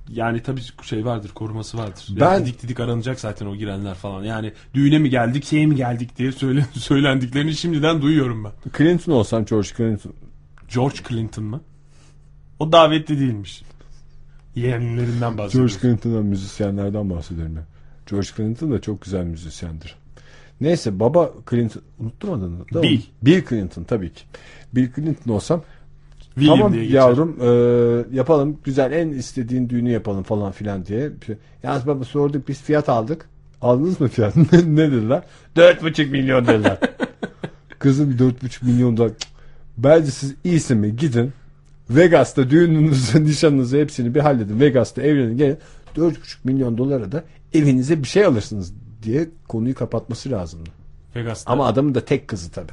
yani 0.09 0.43
tabii 0.43 0.61
şey 0.81 1.05
vardır, 1.05 1.29
koruması 1.35 1.77
vardır. 1.77 2.05
Ben- 2.09 2.19
Ben... 2.19 2.45
Didik 2.45 2.63
didik 2.63 2.79
aranacak 2.79 3.19
zaten 3.19 3.45
o 3.45 3.55
girenler 3.55 3.95
falan. 3.95 4.23
Yani 4.23 4.53
düğüne 4.73 4.97
mi 4.97 5.09
geldik, 5.09 5.45
şeye 5.45 5.65
mi 5.65 5.75
geldik 5.75 6.17
diye 6.17 6.31
söyle, 6.31 6.65
söylendiklerini 6.73 7.55
şimdiden 7.55 8.01
duyuyorum 8.01 8.43
ben. 8.43 8.51
Clinton 8.77 9.11
olsam 9.11 9.45
George 9.45 9.69
Clinton 9.77 10.13
George 10.75 10.97
Clinton 11.09 11.43
mı? 11.43 11.61
O 12.59 12.71
davetli 12.71 13.19
değilmiş. 13.19 13.61
Yeğenlerinden 14.55 15.37
bahsediyoruz. 15.37 15.81
George 15.81 15.95
Clinton'dan 15.95 16.25
müzisyenlerden 16.25 17.09
ben. 17.09 17.63
George 18.09 18.27
Clinton 18.37 18.71
da 18.71 18.81
çok 18.81 19.01
güzel 19.01 19.23
müzisyendir. 19.23 19.95
Neyse 20.61 20.99
baba 20.99 21.31
Clinton 21.49 21.81
unuttum 21.99 22.33
adını. 22.33 22.59
da 22.73 22.83
Bill. 22.83 23.01
Bill 23.21 23.45
Clinton 23.49 23.83
tabii 23.83 24.13
ki. 24.13 24.23
Bill 24.75 24.89
Clinton 24.95 25.33
olsam 25.33 25.61
William 26.19 26.57
tamam 26.57 26.73
diye 26.73 26.83
geçer. 26.83 26.95
yavrum 26.95 27.37
e, 27.41 28.15
yapalım 28.17 28.57
güzel 28.63 28.91
en 28.91 29.09
istediğin 29.09 29.69
düğünü 29.69 29.91
yapalım 29.91 30.23
falan 30.23 30.51
filan 30.51 30.85
diye. 30.85 31.11
Yalnız 31.63 31.87
baba 31.87 32.03
sorduk 32.03 32.47
biz 32.47 32.61
fiyat 32.61 32.89
aldık. 32.89 33.29
Aldınız 33.61 34.01
mı 34.01 34.07
fiyat? 34.07 34.35
ne, 34.51 34.75
ne 34.75 34.91
dediler? 34.91 35.23
Dört 35.55 35.83
buçuk 35.83 36.11
milyon 36.11 36.47
dediler. 36.47 36.77
Kızım 37.79 38.19
dört 38.19 38.43
buçuk 38.43 38.63
milyon 38.63 38.97
dolar. 38.97 39.09
Cık. 39.09 39.29
Bence 39.77 40.11
siz 40.11 40.35
iyisi 40.43 40.75
mi 40.75 40.95
gidin 40.95 41.33
Vegas'ta 41.89 42.49
düğününüzü, 42.49 43.23
nişanınızı 43.25 43.77
hepsini 43.77 44.15
bir 44.15 44.19
halledin. 44.19 44.59
Vegas'ta 44.59 45.01
evlenin 45.01 45.37
gelin. 45.37 45.57
4,5 45.95 46.13
milyon 46.43 46.77
dolara 46.77 47.11
da 47.11 47.23
evinize 47.53 48.03
bir 48.03 48.07
şey 48.07 48.25
alırsınız 48.25 48.73
diye 49.03 49.29
konuyu 49.47 49.75
kapatması 49.75 50.31
lazımdı. 50.31 50.69
Vegas'ta. 51.15 51.51
Ama 51.51 51.65
adamın 51.65 51.95
da 51.95 52.05
tek 52.05 52.27
kızı 52.27 52.51
tabii. 52.51 52.71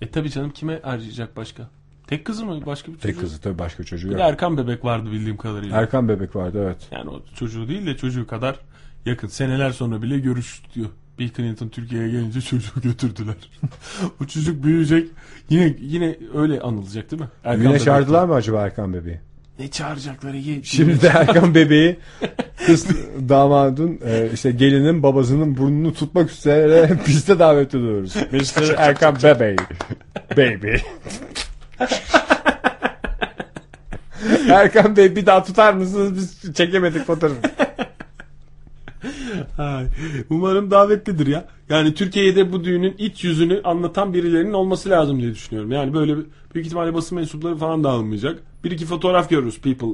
E 0.00 0.10
tabi 0.10 0.30
canım 0.30 0.50
kime 0.50 0.80
harcayacak 0.82 1.36
başka? 1.36 1.68
Tek 2.06 2.24
kızı 2.24 2.44
mı? 2.44 2.66
Başka 2.66 2.92
bir 2.92 2.96
çocuğu? 2.98 3.06
Tek 3.12 3.20
kızı 3.20 3.40
tabii 3.40 3.58
başka 3.58 3.84
çocuğu 3.84 4.08
Bir 4.08 4.12
yok. 4.12 4.20
Erkan 4.20 4.56
bebek 4.56 4.84
vardı 4.84 5.12
bildiğim 5.12 5.36
kadarıyla. 5.36 5.80
Erkan 5.80 6.08
bebek 6.08 6.36
vardı 6.36 6.58
evet. 6.64 6.88
Yani 6.90 7.10
o 7.10 7.22
çocuğu 7.34 7.68
değil 7.68 7.86
de 7.86 7.96
çocuğu 7.96 8.26
kadar 8.26 8.60
yakın. 9.06 9.28
Seneler 9.28 9.70
sonra 9.70 10.02
bile 10.02 10.18
görüştü. 10.18 10.90
Bill 11.18 11.28
Clinton 11.36 11.68
Türkiye'ye 11.68 12.08
gelince 12.10 12.40
çocuğu 12.40 12.80
götürdüler. 12.82 13.34
o 14.22 14.24
çocuk 14.24 14.64
büyüyecek. 14.64 15.08
Yine 15.48 15.74
yine 15.80 16.16
öyle 16.34 16.60
anılacak 16.60 17.10
değil 17.10 17.22
mi? 17.22 17.28
Erkan 17.44 17.60
Güne 17.62 17.70
bebek. 17.70 17.84
çağırdılar 17.84 18.24
mı 18.24 18.34
acaba 18.34 18.60
Erkan 18.62 18.92
bebeği? 18.94 19.20
Ne 19.58 19.70
çağıracakları? 19.70 20.36
Ye- 20.36 20.62
Şimdi 20.62 21.02
de 21.02 21.08
Erkan 21.08 21.54
bebeği 21.54 21.96
kız 22.66 22.86
damadın 23.28 24.00
e, 24.06 24.28
işte 24.34 24.50
gelinin 24.50 25.02
babasının 25.02 25.56
burnunu 25.56 25.94
tutmak 25.94 26.30
üzere 26.30 26.90
piste 27.04 27.38
davet 27.38 27.74
ediyoruz. 27.74 28.16
Mr. 28.32 28.74
Erkan 28.78 29.16
bebeği. 29.22 29.56
Baby. 30.36 30.74
Erkan 34.50 34.96
Bey 34.96 35.16
bir 35.16 35.26
daha 35.26 35.44
tutar 35.44 35.72
mısınız? 35.72 36.14
Biz 36.44 36.54
çekemedik 36.54 37.06
fotoğrafı. 37.06 37.36
Umarım 40.30 40.70
davetlidir 40.70 41.26
ya. 41.26 41.44
Yani 41.68 41.94
Türkiye'de 41.94 42.52
bu 42.52 42.64
düğünün 42.64 42.94
iç 42.98 43.24
yüzünü 43.24 43.60
anlatan 43.64 44.14
birilerinin 44.14 44.52
olması 44.52 44.90
lazım 44.90 45.20
diye 45.20 45.30
düşünüyorum. 45.30 45.72
Yani 45.72 45.94
böyle 45.94 46.16
bir- 46.16 46.26
büyük 46.54 46.66
ihtimalle 46.66 46.94
basın 46.94 47.18
mensupları 47.18 47.56
falan 47.56 47.84
da 47.84 47.90
alınmayacak. 47.90 48.38
Bir 48.64 48.70
iki 48.70 48.86
fotoğraf 48.86 49.30
görürüz 49.30 49.60
People 49.60 49.88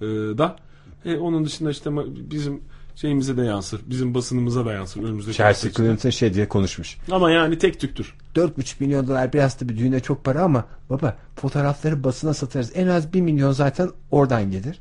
e, 0.00 0.04
da. 0.38 0.56
E, 1.04 1.16
onun 1.16 1.44
dışında 1.44 1.70
işte 1.70 1.90
bizim 2.30 2.60
şeyimize 2.96 3.36
de 3.36 3.42
yansır. 3.42 3.80
Bizim 3.86 4.14
basınımıza 4.14 4.66
da 4.66 4.72
yansır. 4.72 5.02
Önümüzdeki 5.02 5.36
Chelsea. 5.36 5.70
Clinton 5.70 6.10
şey 6.10 6.34
diye 6.34 6.48
konuşmuş. 6.48 6.96
Ama 7.10 7.30
yani 7.30 7.58
tek 7.58 7.80
tüktür. 7.80 8.14
4,5 8.34 8.74
milyon 8.80 9.08
dolar 9.08 9.32
biraz 9.32 9.60
da 9.60 9.68
bir 9.68 9.78
düğüne 9.78 10.00
çok 10.00 10.24
para 10.24 10.42
ama 10.42 10.64
baba 10.90 11.16
fotoğrafları 11.36 12.04
basına 12.04 12.34
satarız. 12.34 12.72
En 12.74 12.86
az 12.86 13.12
1 13.12 13.20
milyon 13.20 13.52
zaten 13.52 13.90
oradan 14.10 14.50
gelir. 14.50 14.78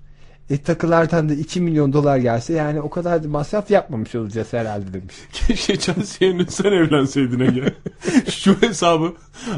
E 0.49 0.57
takılardan 0.57 1.29
da 1.29 1.33
2 1.33 1.61
milyon 1.61 1.93
dolar 1.93 2.17
gelse 2.17 2.53
yani 2.53 2.81
o 2.81 2.89
kadar 2.89 3.23
da 3.23 3.27
masraf 3.27 3.71
yapmamış 3.71 4.15
olacağız 4.15 4.53
herhalde 4.53 4.93
demiş. 4.93 5.15
Keşke 5.31 5.79
Chelsea'ye 5.79 6.45
sen 6.49 6.71
evlenseydin 6.71 7.39
Ege. 7.39 7.73
Şu 8.31 8.61
hesabı 8.61 9.13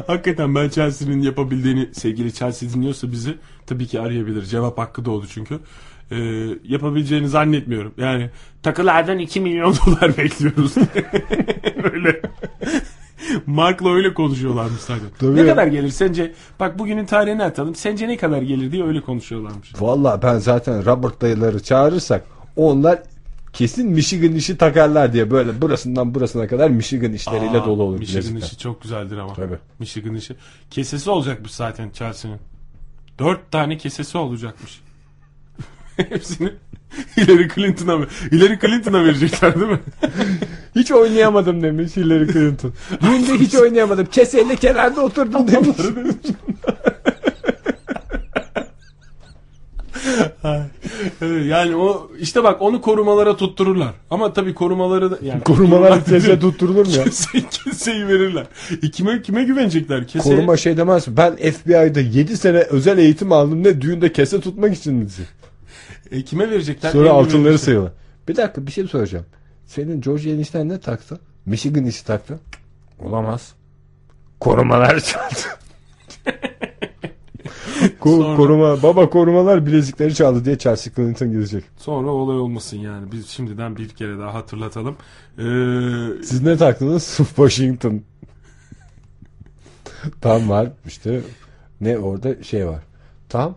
hakikaten 0.06 0.54
ben 0.54 0.68
Chelsea'nin 0.68 1.22
yapabildiğini 1.22 1.88
sevgili 1.92 2.32
Chelsea 2.32 2.68
dinliyorsa 2.72 3.12
bizi 3.12 3.34
tabii 3.66 3.86
ki 3.86 4.00
arayabilir. 4.00 4.42
Cevap 4.42 4.78
hakkı 4.78 5.04
doğdu 5.04 5.26
çünkü. 5.26 5.58
Ee, 6.10 6.16
yapabileceğini 6.64 7.28
zannetmiyorum. 7.28 7.94
Yani 7.96 8.30
takılardan 8.62 9.18
2 9.18 9.40
milyon 9.40 9.74
dolar 9.86 10.16
bekliyoruz. 10.16 10.74
öyle. 11.92 12.22
Mark'la 13.46 13.90
öyle 13.94 14.14
konuşuyorlarmış 14.14 14.80
zaten. 14.80 15.06
Tabii 15.18 15.36
ne 15.36 15.46
kadar 15.46 15.66
gelir 15.66 15.88
sence? 15.88 16.32
Bak 16.60 16.78
bugünün 16.78 17.06
tarihini 17.06 17.44
atalım. 17.44 17.74
Sence 17.74 18.08
ne 18.08 18.16
kadar 18.16 18.42
gelir 18.42 18.72
diye 18.72 18.84
öyle 18.84 19.00
konuşuyorlarmış. 19.00 19.72
Valla 19.80 20.22
ben 20.22 20.38
zaten 20.38 20.84
Robert 20.86 21.20
dayıları 21.20 21.62
çağırırsak 21.62 22.24
onlar 22.56 23.02
kesin 23.52 23.90
Michigan 23.90 24.32
işi 24.32 24.56
takarlar 24.58 25.12
diye 25.12 25.30
böyle 25.30 25.62
burasından 25.62 26.14
burasına 26.14 26.46
kadar 26.46 26.70
Michigan 26.70 27.12
işleriyle 27.12 27.60
Aa, 27.60 27.66
dolu 27.66 27.82
olur. 27.82 27.98
Michigan 27.98 28.20
bilezikler. 28.22 28.46
işi 28.46 28.58
çok 28.58 28.82
güzeldir 28.82 29.18
ama. 29.18 29.34
Tabii. 29.34 29.58
Michigan 29.78 30.14
işi. 30.14 30.36
Kesesi 30.70 31.10
olacakmış 31.10 31.52
zaten 31.52 31.90
Chelsea'nin. 31.90 32.38
Dört 33.18 33.50
tane 33.52 33.76
kesesi 33.78 34.18
olacakmış. 34.18 34.80
Hepsini 35.96 36.52
Hillary 37.16 37.48
Clinton'a? 37.54 38.06
Hillary 38.32 38.58
Clinton'a 38.58 39.04
verecekler 39.04 39.60
değil 39.60 39.70
mi? 39.72 39.80
Hiç 40.76 40.92
oynayamadım 40.92 41.62
demiş 41.62 41.96
Hillary 41.96 42.32
Clinton. 42.32 42.72
Düğünde 43.02 43.38
hiç 43.38 43.54
oynayamadım. 43.54 44.06
Keseyle 44.06 44.56
kenarda 44.56 45.00
oturdum 45.00 45.48
demiş. 45.48 45.76
Yani 51.48 51.76
o 51.76 52.10
işte 52.20 52.44
bak 52.44 52.62
onu 52.62 52.80
korumalara 52.80 53.36
tuttururlar. 53.36 53.94
Ama 54.10 54.32
tabii 54.32 54.54
korumaları 54.54 55.10
da 55.10 55.18
yani 55.22 55.40
Korumalar 55.40 56.04
kese 56.04 56.28
dedi. 56.28 56.40
tutturulur 56.40 56.86
mu 56.86 56.92
ya? 56.92 57.04
Kese, 57.04 57.28
keseyi 57.50 58.08
verirler. 58.08 58.46
E, 58.82 58.90
kime 58.90 59.22
kime 59.22 59.44
güvenecekler? 59.44 60.06
Kese 60.06 60.30
Koruma 60.30 60.56
şey 60.56 60.76
demez. 60.76 61.06
Ben 61.08 61.36
FBI'da 61.36 62.00
7 62.00 62.36
sene 62.36 62.58
özel 62.58 62.98
eğitim 62.98 63.32
aldım 63.32 63.64
ne 63.64 63.80
düğünde 63.80 64.12
kese 64.12 64.40
tutmak 64.40 64.74
için 64.76 64.94
mi? 64.94 65.06
E, 66.10 66.22
kime 66.24 66.50
verecekler? 66.50 66.90
Sonra 66.90 67.10
altınları 67.10 67.58
sayıyorlar. 67.58 67.92
Bir 68.28 68.36
dakika 68.36 68.66
bir 68.66 68.72
şey 68.72 68.86
soracağım. 68.86 69.26
Senin 69.66 70.00
George 70.00 70.30
enişten 70.30 70.68
ne 70.68 70.80
taktı? 70.80 71.20
Michigan 71.46 71.84
işi 71.84 72.04
taktı. 72.06 72.40
Olamaz. 72.98 73.54
Korumalar 74.40 75.00
çaldı. 75.00 75.34
Ko- 78.00 78.22
Sonra- 78.22 78.36
Koruma, 78.36 78.82
baba 78.82 79.10
korumalar 79.10 79.66
bilezikleri 79.66 80.14
çaldı 80.14 80.44
diye 80.44 80.58
Chelsea 80.58 80.92
Clinton 80.94 81.30
gidecek. 81.32 81.64
Sonra 81.76 82.08
olay 82.10 82.36
olmasın 82.38 82.76
yani. 82.76 83.12
Biz 83.12 83.26
şimdiden 83.28 83.76
bir 83.76 83.88
kere 83.88 84.18
daha 84.18 84.34
hatırlatalım. 84.34 84.96
Ee, 85.38 85.42
Siz 86.24 86.42
ne 86.42 86.56
taktınız? 86.56 87.04
Washington. 87.16 88.02
Tam 90.20 90.48
var 90.48 90.68
işte 90.86 91.20
ne 91.80 91.98
orada 91.98 92.42
şey 92.42 92.66
var. 92.66 92.82
Tam 93.28 93.54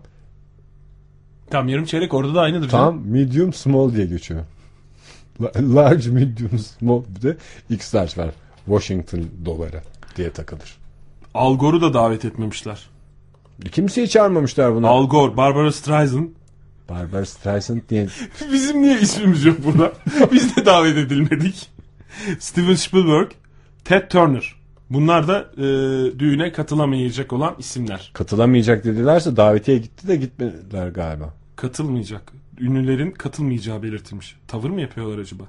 tam 1.54 1.70
yarım 1.70 1.86
çeyrek 1.86 2.14
orada 2.14 2.36
da 2.36 2.42
aynıdır. 2.42 2.70
canım. 2.70 2.86
tam 2.86 3.12
medium 3.12 3.54
small 3.54 3.94
diye 3.94 4.06
geçiyor. 4.06 4.44
La- 5.42 5.52
Large 5.76 6.10
medium 6.10 6.60
small 6.60 7.02
bir 7.16 7.22
de 7.22 7.38
X 7.70 7.96
large 7.96 8.22
var. 8.22 8.30
Washington 8.66 9.22
doları 9.46 9.82
diye 10.16 10.30
takılır. 10.32 10.78
Al 11.34 11.58
Gore'u 11.58 11.82
da 11.82 11.94
davet 11.94 12.26
etmemişler. 12.26 12.90
Kimseyi 13.72 14.10
çağırmamışlar 14.10 14.76
buna. 14.76 14.88
Al 14.88 15.10
Gore, 15.10 15.38
Barbara 15.38 15.72
Streisand. 15.72 16.28
Barbara 16.90 17.26
Streisand 17.26 17.82
diye. 17.90 18.08
Bizim 18.54 18.82
niye 18.82 19.00
ismimiz 19.02 19.46
yok 19.46 19.58
burada? 19.66 19.92
Biz 20.32 20.56
de 20.56 20.66
davet 20.66 20.98
edilmedik. 20.98 21.70
Steven 22.40 22.76
Spielberg, 22.76 23.32
Ted 23.86 24.10
Turner. 24.10 24.56
Bunlar 24.90 25.28
da 25.28 25.40
e, 25.58 25.64
düğüne 26.20 26.52
katılamayacak 26.52 27.34
olan 27.34 27.56
isimler. 27.60 28.12
Katılamayacak 28.14 28.84
dedilerse 28.84 29.38
davetiye 29.38 29.78
gitti 29.78 30.08
de 30.08 30.16
gitmediler 30.16 30.88
galiba. 30.88 31.34
Katılmayacak. 31.56 32.34
Ünlülerin 32.60 33.12
katılmayacağı 33.12 33.84
belirtilmiş. 33.84 34.36
Tavır 34.48 34.70
mı 34.70 34.82
yapıyorlar 34.82 35.18
acaba? 35.18 35.44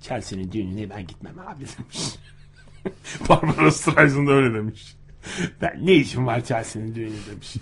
Chelsea'nin 0.00 0.52
düğününe 0.52 0.90
ben 0.90 1.06
gitmem 1.06 1.34
abi 1.38 1.64
demiş. 1.78 1.98
Barbara 3.28 3.70
Streisand 3.70 4.28
öyle 4.28 4.54
demiş. 4.54 4.96
Ben 5.62 5.86
ne 5.86 5.94
işim 5.94 6.26
var 6.26 6.44
Chelsea'nin 6.44 6.94
düğünü 6.94 7.14
demiş. 7.30 7.56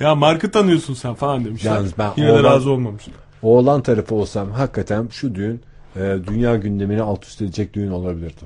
ya 0.00 0.14
Mark'ı 0.14 0.50
tanıyorsun 0.50 0.94
sen 0.94 1.14
falan 1.14 1.44
demişler. 1.44 1.74
Yalnız 1.74 1.98
ben 1.98 2.12
Yine 2.16 2.28
de 2.28 2.32
oğlan- 2.32 2.44
razı 2.44 2.70
olmamış. 2.70 3.04
Oğlan 3.42 3.82
tarafı 3.82 4.14
olsam 4.14 4.50
hakikaten 4.50 5.08
şu 5.12 5.34
düğün 5.34 5.60
e, 5.96 6.00
dünya 6.26 6.56
gündemini 6.56 7.02
alt 7.02 7.24
üst 7.24 7.42
edecek 7.42 7.74
düğün 7.74 7.90
olabilirdi. 7.90 8.42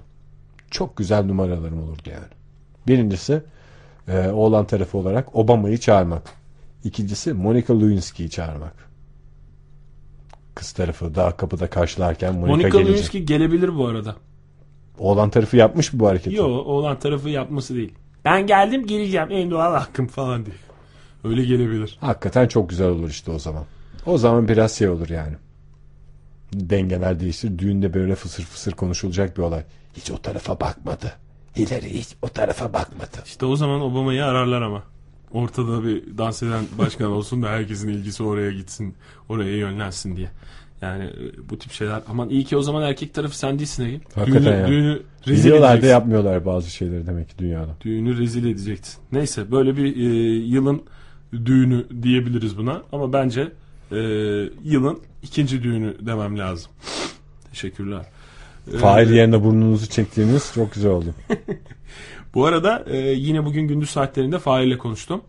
Çok 0.71 0.97
güzel 0.97 1.25
numaralarım 1.25 1.83
olurdu 1.83 2.03
yani. 2.13 2.27
Birincisi 2.89 3.43
e, 4.09 4.29
oğlan 4.29 4.67
tarafı 4.67 4.99
olarak 4.99 5.37
Obama'yı 5.37 5.79
çağırmak. 5.79 6.23
İkincisi 6.85 7.33
Monica 7.33 7.75
Lewinsky'yi 7.75 8.31
çağırmak. 8.31 8.75
Kız 10.55 10.73
tarafı 10.73 11.15
daha 11.15 11.37
kapıda 11.37 11.71
karşılarken 11.71 12.35
Monica, 12.35 12.51
Monica 12.53 12.69
gelecek. 12.69 12.89
Lewinsky 12.89 13.25
gelebilir 13.25 13.77
bu 13.77 13.87
arada. 13.87 14.17
Oğlan 14.99 15.31
tarafı 15.31 15.57
yapmış 15.57 15.93
mı 15.93 16.01
bu 16.01 16.09
hareketi? 16.09 16.37
Yo 16.37 16.45
oğlan 16.47 16.99
tarafı 16.99 17.29
yapması 17.29 17.75
değil. 17.75 17.95
Ben 18.25 18.47
geldim 18.47 18.87
gireceğim 18.87 19.29
en 19.31 19.51
doğal 19.51 19.75
hakkım 19.75 20.07
falan 20.07 20.47
diye. 20.47 20.57
Öyle 21.25 21.45
gelebilir. 21.45 21.99
Hakikaten 22.01 22.49
çok 22.49 22.71
güzel 22.71 22.89
olur 22.89 23.11
işte 23.11 23.31
o 23.31 23.39
zaman. 23.39 23.65
O 24.07 24.19
zaman 24.19 24.49
biraz 24.49 24.73
şey 24.73 24.89
olur 24.89 25.09
yani. 25.09 25.37
Dengeler 26.53 27.21
değişir. 27.21 27.59
Düğünde 27.59 27.95
böyle 27.95 28.15
fısır 28.15 28.43
fısır 28.45 28.73
konuşulacak 28.73 29.37
bir 29.37 29.43
olay. 29.43 29.63
Hiç 29.97 30.11
o 30.11 30.19
tarafa 30.19 30.61
bakmadı. 30.61 31.13
Hillary 31.57 31.89
hiç 31.89 32.09
o 32.23 32.29
tarafa 32.29 32.73
bakmadı. 32.73 33.17
İşte 33.27 33.47
o 33.47 33.57
zaman 33.57 33.81
Obama'yı 33.81 34.25
ararlar 34.25 34.63
ama. 34.63 34.83
Ortada 35.35 35.85
bir 35.85 36.19
dans 36.19 36.43
eden 36.43 36.65
başkan 36.79 37.11
olsun 37.11 37.43
da 37.43 37.49
herkesin 37.49 37.89
ilgisi 37.89 38.23
oraya 38.23 38.53
gitsin. 38.53 38.95
Oraya 39.29 39.57
yönlensin 39.57 40.17
diye. 40.17 40.31
Yani 40.83 41.05
e, 41.05 41.51
bu 41.51 41.59
tip 41.59 41.73
şeyler. 41.73 42.01
Aman 42.09 42.29
iyi 42.29 42.45
ki 42.45 42.57
o 42.57 42.63
zaman 42.63 42.83
erkek 42.83 43.15
tarafı 43.15 43.39
sen 43.39 43.59
değilsin 43.59 43.85
Ege. 43.85 44.01
Hakikaten 44.15 44.45
düğünü, 44.45 44.61
ya. 44.61 44.69
düğünü 44.69 45.03
rezil 45.27 45.45
Biliyorlar 45.45 45.83
da 45.83 45.87
yapmıyorlar 45.87 46.47
bazı 46.47 46.71
şeyleri 46.71 47.07
demek 47.07 47.29
ki 47.29 47.35
dünyada. 47.39 47.77
Düğünü 47.81 48.19
rezil 48.19 48.47
edecektin. 48.47 48.95
Neyse 49.13 49.51
böyle 49.51 49.77
bir 49.77 49.97
e, 49.97 50.35
yılın 50.35 50.83
düğünü 51.33 51.87
diyebiliriz 52.03 52.59
buna. 52.59 52.83
Ama 52.93 53.13
bence 53.13 53.53
e, 53.93 53.99
yılın 54.65 55.01
ikinci 55.23 55.63
düğünü 55.63 55.95
demem 56.07 56.39
lazım. 56.39 56.73
Teşekkürler. 57.51 58.05
E, 58.75 58.79
Fail 58.79 59.11
yerine 59.11 59.45
burnunuzu 59.45 59.87
çektiğiniz 59.87 60.53
çok 60.55 60.75
güzel 60.75 60.91
oldu. 60.91 61.15
Bu 62.35 62.47
arada 62.47 62.85
e, 62.87 62.97
yine 62.99 63.45
bugün 63.45 63.69
gündüz 63.69 63.91
saatlerinde 63.91 64.39
Fail'le 64.39 64.79
konuştum. 64.79 65.21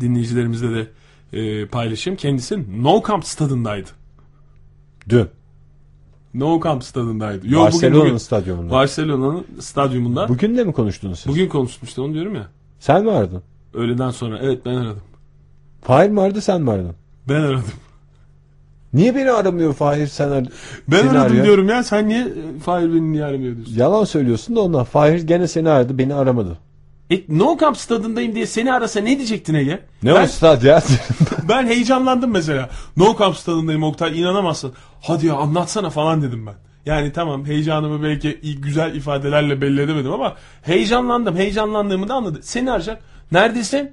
Dinleyicilerimizle 0.00 0.68
de 0.74 0.86
e, 1.32 1.66
paylaşayım. 1.66 2.16
Kendisi 2.16 2.82
No 2.82 3.02
Camp 3.08 3.24
stadındaydı. 3.24 3.88
Dün. 5.08 5.28
No 6.34 6.60
Camp 6.64 6.84
stadındaydı. 6.84 7.46
Yo, 7.46 7.52
bugün, 7.52 7.64
Barcelona'nın 7.64 8.04
bugün. 8.06 8.16
stadyumunda. 8.16 8.70
Barcelona'nın 8.72 9.46
stadyumunda. 9.60 10.28
Bugün 10.28 10.56
de 10.56 10.64
mi 10.64 10.72
konuştunuz 10.72 11.18
siz? 11.18 11.32
Bugün 11.32 11.48
konuşmuştu 11.48 12.02
onu 12.02 12.14
diyorum 12.14 12.34
ya. 12.34 12.48
Sen 12.80 13.04
mi 13.04 13.10
aradın? 13.10 13.42
Öğleden 13.74 14.10
sonra. 14.10 14.38
Evet 14.42 14.66
ben 14.66 14.74
aradım. 14.74 15.02
Fahir 15.82 16.10
mi 16.10 16.20
aradı 16.20 16.40
sen 16.40 16.62
mi 16.62 16.70
aradın? 16.70 16.94
Ben 17.28 17.40
aradım. 17.40 17.64
Niye 18.94 19.14
beni 19.14 19.30
aramıyor 19.30 19.74
Fahir 19.74 20.06
sen 20.06 20.46
Ben 20.88 20.98
Seni 20.98 21.10
aradım 21.10 21.26
arıyor. 21.26 21.44
diyorum 21.44 21.68
ya. 21.68 21.82
Sen 21.82 22.08
niye 22.08 22.20
e, 22.20 22.58
Fahir 22.64 22.88
beni 22.94 23.12
niye 23.12 23.24
aramıyor 23.24 23.56
diyorsun? 23.56 23.74
Yalan 23.76 24.04
söylüyorsun 24.04 24.56
da 24.56 24.60
ondan. 24.60 24.84
Fahir 24.84 25.22
gene 25.26 25.48
seni 25.48 25.68
aradı 25.70 25.98
beni 25.98 26.14
aramadı. 26.14 26.58
E, 27.10 27.20
no 27.28 27.58
Camp 27.60 27.76
stadındayım 27.76 28.34
diye 28.34 28.46
seni 28.46 28.72
arasa 28.72 29.00
ne 29.00 29.16
diyecektin 29.16 29.54
Ege? 29.54 29.80
Ne 30.02 30.14
ben, 30.14 30.24
o 30.24 30.26
stad 30.26 30.62
ya? 30.62 30.82
ben 31.48 31.66
heyecanlandım 31.66 32.30
mesela. 32.30 32.68
No 32.96 33.16
Camp 33.18 33.36
stadındayım 33.36 33.82
Oktay 33.82 34.20
inanamazsın. 34.20 34.72
Hadi 35.02 35.26
ya 35.26 35.34
anlatsana 35.34 35.90
falan 35.90 36.22
dedim 36.22 36.46
ben. 36.46 36.54
Yani 36.86 37.12
tamam 37.12 37.46
heyecanımı 37.46 38.02
belki 38.02 38.38
iyi- 38.42 38.60
güzel 38.60 38.94
ifadelerle 38.94 39.60
belli 39.60 39.80
edemedim 39.82 40.12
ama 40.12 40.34
heyecanlandım. 40.62 41.36
Heyecanlandığımı 41.36 42.08
da 42.08 42.14
anladı. 42.14 42.38
Seni 42.42 42.70
arayacak. 42.70 43.02
Neredesin? 43.32 43.90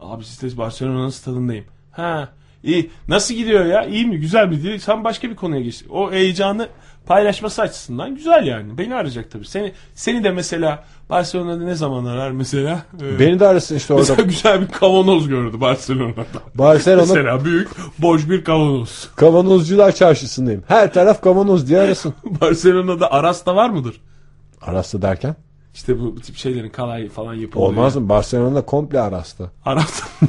Abi 0.00 0.24
siz 0.24 0.58
Barcelona'nın 0.58 1.08
stadındayım. 1.10 1.64
Ha 1.90 2.28
iyi. 2.64 2.90
Nasıl 3.08 3.34
gidiyor 3.34 3.64
ya? 3.64 3.84
İyi 3.84 4.06
mi? 4.06 4.20
Güzel 4.20 4.48
mi? 4.48 4.62
diye. 4.62 4.78
Sen 4.78 5.04
başka 5.04 5.30
bir 5.30 5.36
konuya 5.36 5.60
geçtin. 5.60 5.88
O 5.90 6.12
heyecanı 6.12 6.68
paylaşması 7.06 7.62
açısından 7.62 8.14
güzel 8.14 8.46
yani. 8.46 8.78
Beni 8.78 8.94
arayacak 8.94 9.30
tabii. 9.30 9.46
Seni 9.46 9.72
seni 9.94 10.24
de 10.24 10.30
mesela 10.30 10.84
Barcelona'da 11.10 11.64
ne 11.64 11.74
zaman 11.74 12.04
arar 12.04 12.30
mesela? 12.30 12.82
Ee, 13.02 13.18
Beni 13.18 13.40
de 13.40 13.46
arasın 13.46 13.76
işte 13.76 13.94
orada. 13.94 14.02
mesela 14.08 14.26
güzel 14.28 14.60
bir 14.60 14.68
kavanoz 14.68 15.28
gördü 15.28 15.60
Barcelona'da. 15.60 16.40
Barcelona 16.54 17.00
mesela 17.00 17.44
büyük 17.44 17.68
boş 17.98 18.28
bir 18.30 18.44
kavanoz. 18.44 19.08
kavanozcular 19.16 19.92
çarşısındayım. 19.94 20.62
Her 20.68 20.92
taraf 20.92 21.22
kavanoz 21.22 21.68
diye 21.68 21.80
arasın. 21.80 22.14
Barcelona'da 22.40 23.12
Arasta 23.12 23.56
var 23.56 23.70
mıdır? 23.70 24.00
Arasta 24.62 25.02
derken? 25.02 25.36
İşte 25.74 26.00
bu, 26.00 26.14
tip 26.14 26.36
şeylerin 26.36 26.68
kalay 26.70 27.08
falan 27.08 27.34
yapılıyor. 27.34 27.68
Olmaz 27.70 27.96
mı? 27.96 28.08
Barcelona 28.08 28.62
komple 28.62 29.00
arasta. 29.00 29.50
Arasta. 29.64 30.06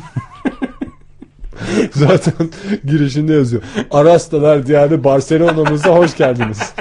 Zaten 1.92 2.50
girişinde 2.86 3.34
yazıyor. 3.34 3.64
Arastalar 3.92 4.68
diyarı 4.68 5.04
Barcelona'mıza 5.04 5.96
hoş 5.96 6.18
geldiniz. 6.18 6.74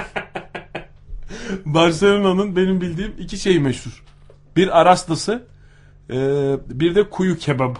Barcelona'nın 1.65 2.55
benim 2.55 2.81
bildiğim 2.81 3.13
iki 3.19 3.37
şey 3.37 3.59
meşhur. 3.59 4.03
Bir 4.55 4.79
Arastası, 4.81 5.43
e, 6.09 6.15
bir 6.69 6.95
de 6.95 7.09
kuyu 7.09 7.37
kebabı. 7.37 7.79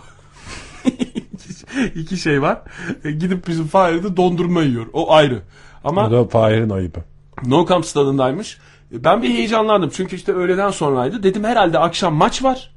iki 1.96 2.18
şey 2.18 2.42
var. 2.42 2.62
E, 3.04 3.12
gidip 3.12 3.48
bizim 3.48 3.68
Fahir'de 3.68 4.18
dondurma 4.18 4.62
yiyor. 4.64 4.86
O 4.94 5.14
ayrı. 5.14 5.42
Ama 5.84 6.08
O 6.08 6.12
da 6.12 6.28
Fahir'in 6.28 6.70
ayıbı. 6.70 7.00
No 7.46 7.68
Camp 7.68 7.86
stadındaymış. 7.86 8.58
Ben 8.92 9.24
bir 9.24 9.30
heyecanlandım. 9.30 9.90
Çünkü 9.94 10.16
işte 10.16 10.32
öğleden 10.32 10.70
sonraydı. 10.70 11.24
Dedim 11.24 11.44
herhalde 11.44 11.80
akşam 11.80 12.14
maç 12.14 12.44
var. 12.44 12.72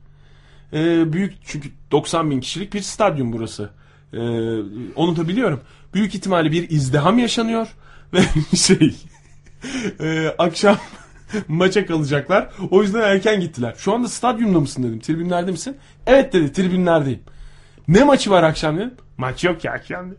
Ee, 0.72 1.12
büyük 1.12 1.34
çünkü 1.44 1.68
90 1.90 2.30
bin 2.30 2.40
kişilik 2.40 2.74
bir 2.74 2.80
stadyum 2.80 3.32
burası. 3.32 3.70
Ee, 4.14 4.62
onu 4.96 5.16
da 5.16 5.28
biliyorum. 5.28 5.60
Büyük 5.94 6.14
ihtimalle 6.14 6.52
bir 6.52 6.70
izdiham 6.70 7.18
yaşanıyor. 7.18 7.68
Ve 8.12 8.20
şey 8.56 8.96
e, 10.00 10.34
akşam 10.38 10.76
maça 11.48 11.86
kalacaklar. 11.86 12.48
O 12.70 12.82
yüzden 12.82 13.00
erken 13.00 13.40
gittiler. 13.40 13.74
Şu 13.78 13.94
anda 13.94 14.08
stadyumda 14.08 14.60
mısın 14.60 14.82
dedim. 14.82 15.00
Tribünlerde 15.00 15.50
misin? 15.50 15.76
Evet 16.06 16.32
dedi 16.32 16.52
tribünlerdeyim. 16.52 17.20
Ne 17.88 18.04
maçı 18.04 18.30
var 18.30 18.42
akşam 18.42 18.76
dedim. 18.76 18.94
Maç 19.16 19.44
yok 19.44 19.64
ya 19.64 19.72
akşam 19.72 20.10
dedi. 20.10 20.18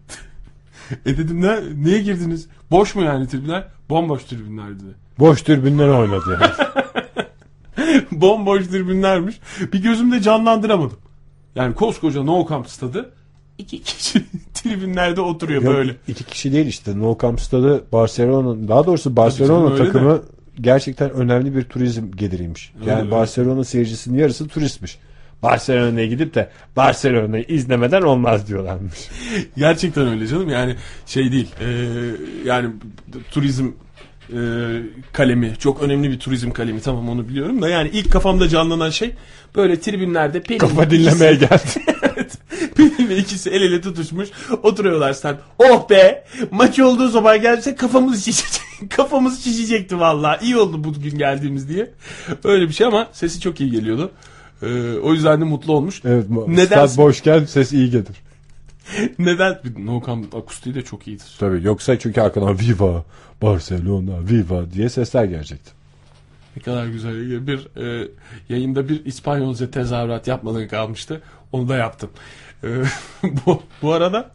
e 1.06 1.18
dedim 1.18 1.42
ne, 1.42 1.60
niye 1.84 2.02
girdiniz? 2.02 2.48
Boş 2.72 2.96
mu 2.96 3.04
yani 3.04 3.28
tribünler? 3.28 3.68
Bomboş 3.90 4.24
tribünler 4.24 4.70
dedi. 4.76 4.96
Boş 5.20 5.42
türbünler 5.42 5.88
oynadı 5.88 6.40
yani. 6.42 6.74
Bomboş 8.12 8.68
tribünlermiş. 8.68 9.40
Bir 9.74 9.84
gözümde 9.84 10.22
canlandıramadım. 10.22 10.98
Yani 11.56 11.76
koskoca 11.76 12.24
No 12.24 12.48
Camp 12.50 12.70
stadı 12.70 13.14
iki 13.58 13.82
kişi 13.82 14.24
tribünlerde 14.54 15.22
oturuyor 15.22 15.62
Yok, 15.62 15.74
böyle. 15.74 15.96
iki 16.08 16.24
kişi 16.24 16.54
değil 16.54 16.66
işte. 16.66 17.00
No 17.00 17.18
Camp 17.22 17.42
stadı 17.42 17.84
Barcelona 17.92 18.68
daha 18.68 18.86
doğrusu 18.86 19.16
Barcelona 19.16 19.76
takımı 19.76 20.22
gerçekten 20.62 21.10
önemli 21.12 21.56
bir 21.56 21.64
turizm 21.64 22.12
geliriymiş. 22.12 22.74
Yani 22.86 23.02
öyle. 23.02 23.12
Barcelona 23.12 23.64
seyircisinin 23.64 24.20
yarısı 24.20 24.48
turistmiş. 24.48 25.00
Barcelona'ya 25.44 26.06
gidip 26.06 26.36
de 26.36 26.50
Barcelona'yı 26.76 27.46
izlemeden 27.48 28.02
olmaz 28.02 28.48
diyorlarmış. 28.48 29.00
Gerçekten 29.58 30.08
öyle 30.08 30.28
canım. 30.28 30.50
Yani 30.50 30.76
şey 31.06 31.32
değil. 31.32 31.48
e, 31.62 31.68
yani 32.46 32.70
turizm 33.32 33.68
e, 34.34 34.40
kalemi 35.14 35.54
çok 35.60 35.84
önemli 35.84 36.12
bir 36.12 36.20
turizm 36.20 36.52
kalemi 36.52 36.82
tamam 36.82 37.10
onu 37.10 37.30
biliyorum 37.30 37.62
da 37.62 37.70
yani 37.70 37.90
ilk 37.94 38.12
kafamda 38.12 38.50
canlanan 38.50 38.90
şey 38.90 39.12
böyle 39.56 39.80
tribünlerde 39.80 40.42
Pelin 40.42 40.60
Kafa 40.60 40.90
dinlemeye 40.90 41.34
geldi. 41.36 41.96
Evet. 42.02 42.38
Pelin 42.76 43.10
ve 43.10 43.18
ikisi 43.18 43.50
el 43.50 43.62
ele 43.62 43.82
tutuşmuş 43.82 44.30
oturuyorlar 44.64 45.14
sen. 45.14 45.38
Oh 45.60 45.90
be 45.90 46.26
maç 46.52 46.80
olduğu 46.80 47.08
zaman 47.08 47.42
gelse 47.42 47.76
kafamız 47.76 48.26
şişecek. 48.26 48.62
kafamız 48.90 49.44
şişecekti 49.44 50.00
vallahi. 50.00 50.46
İyi 50.46 50.58
oldu 50.58 50.84
bugün 50.84 51.18
geldiğimiz 51.18 51.70
diye. 51.70 51.92
Öyle 52.44 52.68
bir 52.68 52.74
şey 52.74 52.88
ama 52.88 53.08
sesi 53.12 53.40
çok 53.40 53.62
iyi 53.62 53.72
geliyordu. 53.72 54.12
Ee, 54.64 54.98
o 55.04 55.14
yüzden 55.14 55.42
de 55.42 55.46
mutlu 55.46 55.74
olmuş. 55.74 56.02
Evet, 56.06 56.26
Neden? 56.48 56.88
Stad 56.88 56.98
boşken 56.98 57.46
ses 57.46 57.74
iyi 57.74 57.92
gelir. 57.92 58.26
Neden? 59.20 59.60
No 59.78 60.04
Camp 60.06 60.36
akustiği 60.36 60.76
de 60.76 60.82
çok 60.82 61.08
iyidir. 61.08 61.26
Tabii 61.40 61.64
yoksa 61.64 62.00
çünkü 62.00 62.22
arkadan 62.22 62.60
Viva 62.60 63.06
Barcelona 63.42 64.28
Viva 64.30 64.72
diye 64.72 64.90
sesler 64.90 65.26
gelecekti. 65.26 65.72
Ne 66.56 66.62
kadar 66.62 66.88
güzel. 66.88 67.48
Bir 67.48 67.68
e, 67.82 68.08
yayında 68.50 68.90
bir 68.90 69.06
İspanyolca 69.06 69.72
tezahürat 69.72 70.28
yapmadan 70.28 70.68
kalmıştı. 70.68 71.22
Onu 71.52 71.70
da 71.70 71.76
yaptım. 71.76 72.10
E, 72.64 72.68
bu, 73.24 73.64
bu 73.82 73.94
arada 73.94 74.32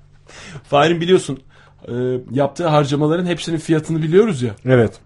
Fahir'in 0.65 1.01
biliyorsun 1.01 1.41
e, 1.89 1.93
yaptığı 2.31 2.69
harcamaların 2.69 3.27
hepsinin 3.27 3.59
fiyatını 3.59 4.03
biliyoruz 4.03 4.43
ya. 4.43 4.55
Evet. 4.65 5.01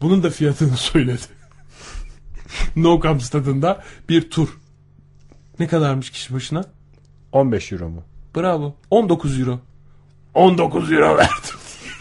Bunun 0.00 0.22
da 0.22 0.30
fiyatını 0.30 0.76
söyledi. 0.76 1.22
no 2.76 3.02
Camp 3.02 3.22
stadında 3.22 3.84
bir 4.08 4.30
tur. 4.30 4.58
Ne 5.58 5.66
kadarmış 5.66 6.10
kişi 6.10 6.34
başına? 6.34 6.64
15 7.32 7.72
euro 7.72 7.88
mu? 7.88 8.02
Bravo. 8.36 8.74
19 8.90 9.40
euro. 9.40 9.60
19 10.34 10.92
euro 10.92 11.16
verdim 11.16 11.58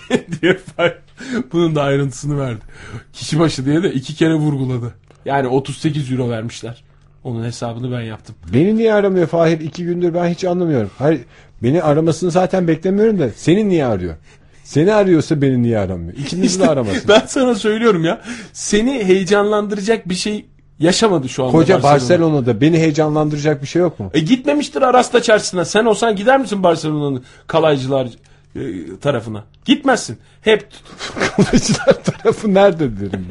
diye 0.41 0.57
Fahir 0.57 1.06
bunun 1.53 1.75
da 1.75 1.83
ayrıntısını 1.83 2.39
verdi. 2.39 2.61
Kişi 3.13 3.39
başı 3.39 3.65
diye 3.65 3.83
de 3.83 3.93
iki 3.93 4.15
kere 4.15 4.33
vurguladı. 4.33 4.93
Yani 5.25 5.47
38 5.47 6.11
euro 6.11 6.29
vermişler. 6.29 6.83
Onun 7.23 7.43
hesabını 7.43 7.91
ben 7.91 8.01
yaptım. 8.01 8.35
Beni 8.53 8.75
niye 8.77 8.93
aramıyor 8.93 9.27
Fahir? 9.27 9.59
iki 9.59 9.85
gündür 9.85 10.13
ben 10.13 10.27
hiç 10.27 10.43
anlamıyorum. 10.43 10.89
Hayır, 10.97 11.21
beni 11.63 11.83
aramasını 11.83 12.31
zaten 12.31 12.67
beklemiyorum 12.67 13.19
da 13.19 13.29
seni 13.35 13.69
niye 13.69 13.85
arıyor? 13.85 14.15
Seni 14.63 14.93
arıyorsa 14.93 15.41
beni 15.41 15.63
niye 15.63 15.79
aramıyor? 15.79 16.13
İkimizi 16.13 16.59
de 16.59 16.67
aramasın. 16.69 17.03
ben 17.07 17.21
sana 17.27 17.55
söylüyorum 17.55 18.03
ya. 18.03 18.21
Seni 18.53 19.03
heyecanlandıracak 19.05 20.09
bir 20.09 20.15
şey 20.15 20.45
yaşamadı 20.79 21.29
şu 21.29 21.43
anda. 21.43 21.51
Koca 21.51 21.75
Barcelona. 21.75 21.93
Barcelona'da 21.93 22.61
beni 22.61 22.77
heyecanlandıracak 22.77 23.61
bir 23.61 23.67
şey 23.67 23.81
yok 23.81 23.99
mu? 23.99 24.11
E 24.13 24.19
gitmemiştir 24.19 24.81
Arasta 24.81 25.21
çarşısına. 25.21 25.65
Sen 25.65 25.85
olsan 25.85 26.15
gider 26.15 26.39
misin 26.39 26.63
Barcelona'nın 26.63 27.23
kalaycılar 27.47 28.07
tarafına? 29.01 29.43
Gitmezsin. 29.65 30.17
Hep 30.41 30.67
Kalaycılar 31.35 32.03
tarafı 32.03 32.53
nerede 32.53 32.99
derim. 32.99 33.27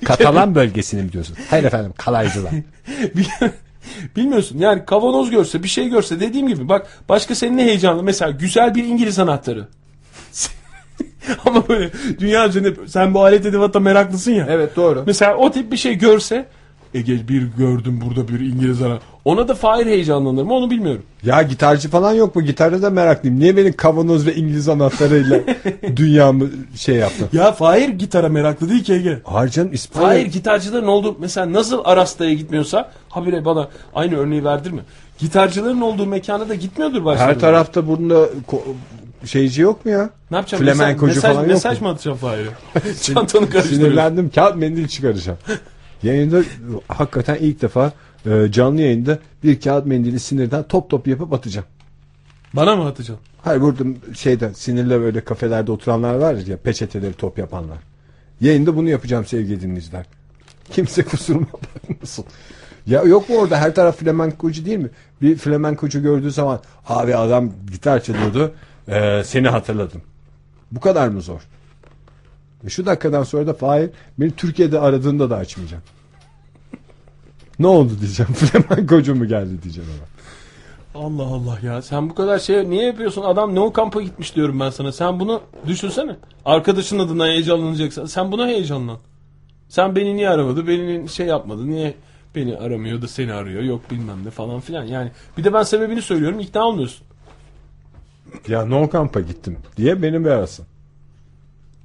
Katalan 0.04 0.54
bölgesini 0.54 1.02
mi 1.02 1.12
diyorsun? 1.12 1.36
Hayır 1.50 1.64
efendim 1.64 1.92
kalaycılar. 1.96 2.52
Bilmiyorsun 4.16 4.58
yani 4.58 4.84
kavanoz 4.84 5.30
görse 5.30 5.62
bir 5.62 5.68
şey 5.68 5.88
görse 5.88 6.20
dediğim 6.20 6.48
gibi 6.48 6.68
bak 6.68 6.86
başka 7.08 7.34
senin 7.34 7.56
ne 7.56 7.64
heyecanlı 7.64 8.02
mesela 8.02 8.30
güzel 8.30 8.74
bir 8.74 8.84
İngiliz 8.84 9.18
anahtarı. 9.18 9.68
Ama 11.44 11.68
böyle 11.68 11.90
dünya 12.18 12.48
üzerinde 12.48 12.88
sen 12.88 13.14
bu 13.14 13.24
alet 13.24 13.46
edevata 13.46 13.80
meraklısın 13.80 14.32
ya. 14.32 14.46
evet 14.50 14.76
doğru. 14.76 15.04
Mesela 15.06 15.36
o 15.36 15.50
tip 15.52 15.72
bir 15.72 15.76
şey 15.76 15.94
görse 15.94 16.46
Ege 16.96 17.28
bir 17.28 17.42
gördüm 17.58 18.00
burada 18.06 18.28
bir 18.28 18.40
İngiliz 18.40 18.82
ana. 18.82 18.98
Ona 19.24 19.48
da 19.48 19.54
Fahir 19.54 19.86
heyecanlanır 19.86 20.42
mı 20.42 20.54
onu 20.54 20.70
bilmiyorum. 20.70 21.02
Ya 21.22 21.42
gitarcı 21.42 21.88
falan 21.88 22.12
yok 22.12 22.36
mu? 22.36 22.42
Gitarda 22.42 22.82
da 22.82 22.90
meraklıyım. 22.90 23.40
Niye 23.40 23.56
benim 23.56 23.72
kavanoz 23.72 24.26
ve 24.26 24.34
İngiliz 24.34 24.68
anahtarıyla 24.68 25.40
dünyamı 25.96 26.50
şey 26.76 26.96
yaptın? 26.96 27.28
Ya 27.32 27.52
Fahir 27.52 27.88
gitara 27.88 28.28
meraklı 28.28 28.68
değil 28.68 28.84
ki 28.84 28.92
Ege. 28.92 29.18
Hayır 29.24 29.50
canım 29.50 29.72
İspanya. 29.72 30.08
Hayır 30.08 30.26
gitarcıların 30.26 30.86
olduğu 30.86 31.16
mesela 31.20 31.52
nasıl 31.52 31.80
Arasta'ya 31.84 32.34
gitmiyorsa 32.34 32.90
habire 33.08 33.44
bana 33.44 33.68
aynı 33.94 34.16
örneği 34.16 34.44
verdirme. 34.44 34.82
Gitarcıların 35.18 35.80
olduğu 35.80 36.06
mekana 36.06 36.48
da 36.48 36.54
gitmiyordur 36.54 37.04
başta. 37.04 37.26
Her 37.26 37.38
tarafta 37.38 37.88
bunda 37.88 38.28
şeyci 39.24 39.62
yok 39.62 39.84
mu 39.84 39.90
ya? 39.90 40.10
Ne 40.30 40.36
yapacağım? 40.36 40.64
Flamenkocu 40.64 41.14
mesaj, 41.14 41.22
falan 41.22 41.42
yok 41.42 41.50
mesaj 41.50 41.80
mı 41.80 41.88
atacağım 41.88 42.16
Fahir'e? 42.16 42.50
Çantanı 43.02 43.50
karıştırıyorum. 43.50 43.86
Sinirlendim. 43.86 44.30
Kağıt 44.34 44.56
mendil 44.56 44.88
çıkaracağım. 44.88 45.38
Yayında 46.02 46.42
hakikaten 46.88 47.34
ilk 47.34 47.62
defa 47.62 47.92
e, 48.26 48.52
canlı 48.52 48.80
yayında 48.80 49.18
bir 49.44 49.60
kağıt 49.60 49.86
mendili 49.86 50.20
sinirden 50.20 50.62
top 50.62 50.90
top 50.90 51.06
yapıp 51.06 51.32
atacağım. 51.32 51.66
Bana 52.52 52.76
mı 52.76 52.86
atacaksın? 52.86 53.26
Hayır 53.42 53.60
burada 53.60 53.84
şeyden 54.14 54.52
sinirle 54.52 55.00
böyle 55.00 55.20
kafelerde 55.20 55.72
oturanlar 55.72 56.14
var 56.14 56.34
ya 56.34 56.56
peçeteleri 56.56 57.12
top 57.12 57.38
yapanlar. 57.38 57.78
Yayında 58.40 58.76
bunu 58.76 58.88
yapacağım 58.88 59.26
sevgili 59.26 59.60
dinleyiciler. 59.60 60.06
Kimse 60.70 61.02
kusuruma 61.04 61.46
bakmasın. 61.90 62.24
Ya 62.86 63.02
yok 63.02 63.28
mu 63.28 63.36
orada 63.36 63.58
her 63.58 63.74
taraf 63.74 63.96
flamenkocu 63.96 64.64
değil 64.64 64.78
mi? 64.78 64.90
Bir 65.22 65.36
flamenkocu 65.36 66.02
gördüğü 66.02 66.30
zaman 66.30 66.60
abi 66.86 67.16
adam 67.16 67.52
gitar 67.72 68.02
çalıyordu 68.02 68.54
e, 68.88 69.22
seni 69.24 69.48
hatırladım. 69.48 70.02
Bu 70.72 70.80
kadar 70.80 71.08
mı 71.08 71.20
zor? 71.20 71.40
Şu 72.70 72.86
dakikadan 72.86 73.22
sonra 73.22 73.46
da 73.46 73.54
Fahir 73.54 73.90
beni 74.18 74.30
Türkiye'de 74.30 74.80
aradığında 74.80 75.30
da 75.30 75.36
açmayacağım. 75.36 75.82
Ne 77.58 77.66
oldu 77.66 77.92
diyeceğim. 78.00 78.32
Flamenkocu 78.34 79.14
mu 79.14 79.28
geldi 79.28 79.62
diyeceğim 79.62 79.90
ama. 79.98 80.06
Allah 80.96 81.22
Allah 81.22 81.58
ya 81.62 81.82
sen 81.82 82.10
bu 82.10 82.14
kadar 82.14 82.38
şey 82.38 82.70
niye 82.70 82.84
yapıyorsun? 82.86 83.22
Adam 83.22 83.54
no 83.54 83.72
kampa 83.72 84.02
gitmiş 84.02 84.36
diyorum 84.36 84.60
ben 84.60 84.70
sana. 84.70 84.92
Sen 84.92 85.20
bunu 85.20 85.42
düşünsene. 85.66 86.16
Arkadaşın 86.44 86.98
adına 86.98 87.26
heyecanlanacaksan 87.26 88.06
sen 88.06 88.32
buna 88.32 88.46
heyecanlan. 88.46 88.98
Sen 89.68 89.96
beni 89.96 90.16
niye 90.16 90.28
aramadı? 90.28 90.68
Beni 90.68 91.08
şey 91.08 91.26
yapmadı. 91.26 91.70
Niye 91.70 91.94
beni 92.34 92.56
aramıyor 92.56 93.02
da 93.02 93.08
seni 93.08 93.32
arıyor? 93.32 93.62
Yok 93.62 93.90
bilmem 93.90 94.24
ne 94.24 94.30
falan 94.30 94.60
filan. 94.60 94.84
Yani 94.84 95.10
bir 95.38 95.44
de 95.44 95.52
ben 95.52 95.62
sebebini 95.62 96.02
söylüyorum 96.02 96.40
ikna 96.40 96.64
olmuyorsun. 96.64 97.06
Ya 98.48 98.64
no 98.64 98.90
kamp'a 98.90 99.20
gittim 99.20 99.58
diye 99.76 100.02
beni 100.02 100.24
bir 100.24 100.30
arasın. 100.30 100.66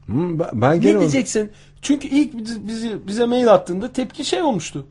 Hı, 0.08 0.14
ben, 0.40 0.48
ben 0.54 0.78
Ne 0.78 1.00
diyeceksin? 1.00 1.52
Çünkü 1.82 2.08
ilk 2.08 2.38
bizi, 2.38 2.68
bizi- 2.68 3.08
bize 3.08 3.26
mail 3.26 3.54
attığında 3.54 3.94
tepki 3.94 4.26
şey 4.26 4.42
olmuştu. 4.42 4.86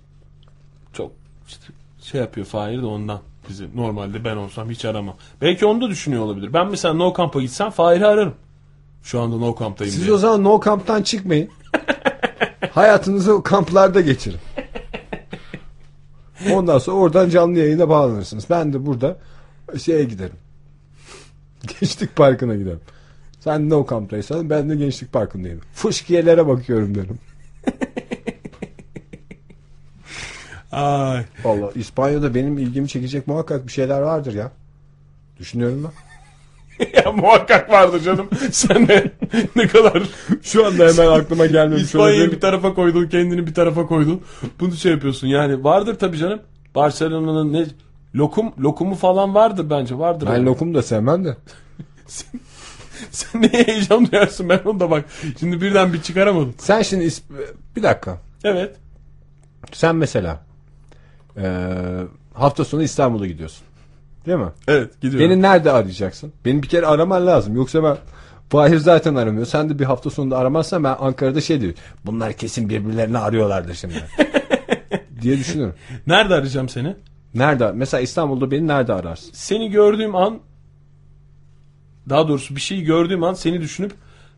Çok 0.93 1.13
işte 1.49 1.65
şey 2.03 2.21
yapıyor 2.21 2.47
Fahir 2.47 2.83
de 2.83 2.87
ondan 2.87 3.21
bizi. 3.49 3.77
Normalde 3.77 4.25
ben 4.25 4.37
olsam 4.37 4.71
hiç 4.71 4.85
aramam. 4.85 5.17
Belki 5.41 5.67
onu 5.67 5.81
da 5.81 5.89
düşünüyor 5.89 6.23
olabilir. 6.23 6.53
Ben 6.53 6.71
mesela 6.71 6.95
No 6.95 7.15
Camp'a 7.17 7.41
gitsem 7.41 7.71
Fahir'i 7.71 8.07
ararım. 8.07 8.35
Şu 9.03 9.21
anda 9.21 9.37
No 9.37 9.57
Camp'tayım 9.61 9.95
Siz 9.95 10.03
diye. 10.05 10.13
o 10.13 10.19
zaman 10.19 10.45
no 10.45 10.61
kamptan 10.61 11.03
çıkmayın. 11.03 11.49
Hayatınızı 12.75 13.43
kamplarda 13.43 14.01
geçirin. 14.01 14.39
Ondan 16.53 16.79
sonra 16.79 16.97
oradan 16.97 17.29
canlı 17.31 17.59
yayına 17.59 17.89
bağlanırsınız. 17.89 18.45
Ben 18.51 18.73
de 18.73 18.87
burada 18.87 19.17
şeye 19.83 20.05
giderim. 20.05 20.37
Gençlik 21.81 22.17
Parkı'na 22.17 22.57
giderim. 22.57 22.81
Sen 23.41 23.71
no 23.71 23.87
kamptaysan 23.87 24.51
ben 24.51 24.71
de 24.71 24.77
Gençlik 24.77 25.13
Parkı'ndayım. 25.13 25.61
Fışkiyelere 25.75 26.47
bakıyorum 26.47 26.95
derim. 26.95 27.19
Ay. 30.73 31.25
Valla 31.45 31.71
İspanya'da 31.75 32.35
benim 32.35 32.59
ilgimi 32.59 32.89
çekecek 32.89 33.27
muhakkak 33.27 33.67
bir 33.67 33.73
şeyler 33.73 34.01
vardır 34.01 34.35
ya. 34.35 34.53
Düşünüyorum 35.39 35.85
ben. 35.85 36.11
ya 37.05 37.13
muhakkak 37.13 37.71
vardır 37.71 38.01
canım. 38.01 38.29
Sen 38.53 38.89
de 38.89 39.11
ne 39.57 39.67
kadar 39.67 40.03
Şu 40.43 40.67
anda 40.67 40.89
hemen 40.89 41.07
aklıma 41.07 41.47
gelmemiş 41.47 41.83
İspanya'yı 41.83 42.33
bir 42.33 42.41
tarafa 42.41 42.75
koydun, 42.75 43.07
kendini 43.07 43.47
bir 43.47 43.55
tarafa 43.55 43.87
koydun. 43.87 44.21
Bunu 44.61 44.73
şey 44.73 44.93
yapıyorsun. 44.93 45.27
Yani 45.27 45.65
vardır 45.65 45.99
tabii 45.99 46.19
canım. 46.19 46.41
Barcelona'nın 46.75 47.53
ne 47.53 47.67
lokum 48.15 48.53
lokumu 48.59 48.95
falan 48.95 49.35
vardır 49.35 49.71
bence. 49.71 49.99
Vardır. 49.99 50.27
Ben 50.27 50.33
yani. 50.33 50.47
lokum 50.47 50.75
da 50.75 50.83
sevmem 50.83 51.25
de. 51.25 51.37
Sen 53.11 53.43
neye 53.43 53.65
heyecan 53.67 54.11
duyarsın 54.13 54.49
ben 54.49 54.61
onu 54.65 54.81
da 54.81 54.91
bak. 54.91 55.05
Şimdi 55.41 55.61
birden 55.61 55.93
bir 55.93 56.03
çıkaramadım. 56.03 56.55
Sen 56.59 56.83
şimdi 56.83 57.05
İsp- 57.05 57.23
bir 57.77 57.83
dakika. 57.83 58.19
Evet. 58.45 58.77
Sen 59.73 59.97
mesela 59.97 60.41
eee, 61.37 61.43
hafta 62.35 62.65
sonu 62.65 62.83
İstanbul'a 62.83 63.27
gidiyorsun. 63.27 63.67
Değil 64.27 64.39
mi? 64.39 64.49
Evet 64.69 65.01
gidiyorum. 65.01 65.31
Beni 65.31 65.43
nerede 65.43 65.73
arayacaksın? 65.73 66.33
Beni 66.45 66.63
bir 66.63 66.69
kere 66.69 66.87
araman 66.87 67.27
lazım. 67.27 67.57
Yoksa 67.57 67.83
ben 67.83 67.97
Fahir 68.51 68.77
zaten 68.79 69.15
aramıyor. 69.15 69.47
Sen 69.47 69.71
de 69.71 69.79
bir 69.79 69.85
hafta 69.85 70.11
sonunda 70.11 70.39
aramazsan 70.39 70.85
ben 70.85 70.97
Ankara'da 71.01 71.41
şey 71.41 71.61
diyor. 71.61 71.73
Bunlar 72.07 72.33
kesin 72.33 72.69
birbirlerini 72.69 73.19
arıyorlardır 73.19 73.75
şimdi. 73.75 73.95
diye 75.23 75.39
düşünüyorum. 75.39 75.75
Nerede 76.07 76.35
arayacağım 76.35 76.69
seni? 76.69 76.97
Nerede? 77.35 77.73
Mesela 77.73 78.01
İstanbul'da 78.01 78.51
beni 78.51 78.67
nerede 78.69 78.93
ararsın? 78.93 79.31
Seni 79.33 79.71
gördüğüm 79.71 80.15
an 80.17 80.41
daha 82.11 82.29
doğrusu 82.29 82.57
bir 82.57 82.61
şeyi 82.61 82.83
gördüğüm 82.85 83.25
an 83.25 83.35
seni 83.35 83.61
düşünüp 83.61 83.93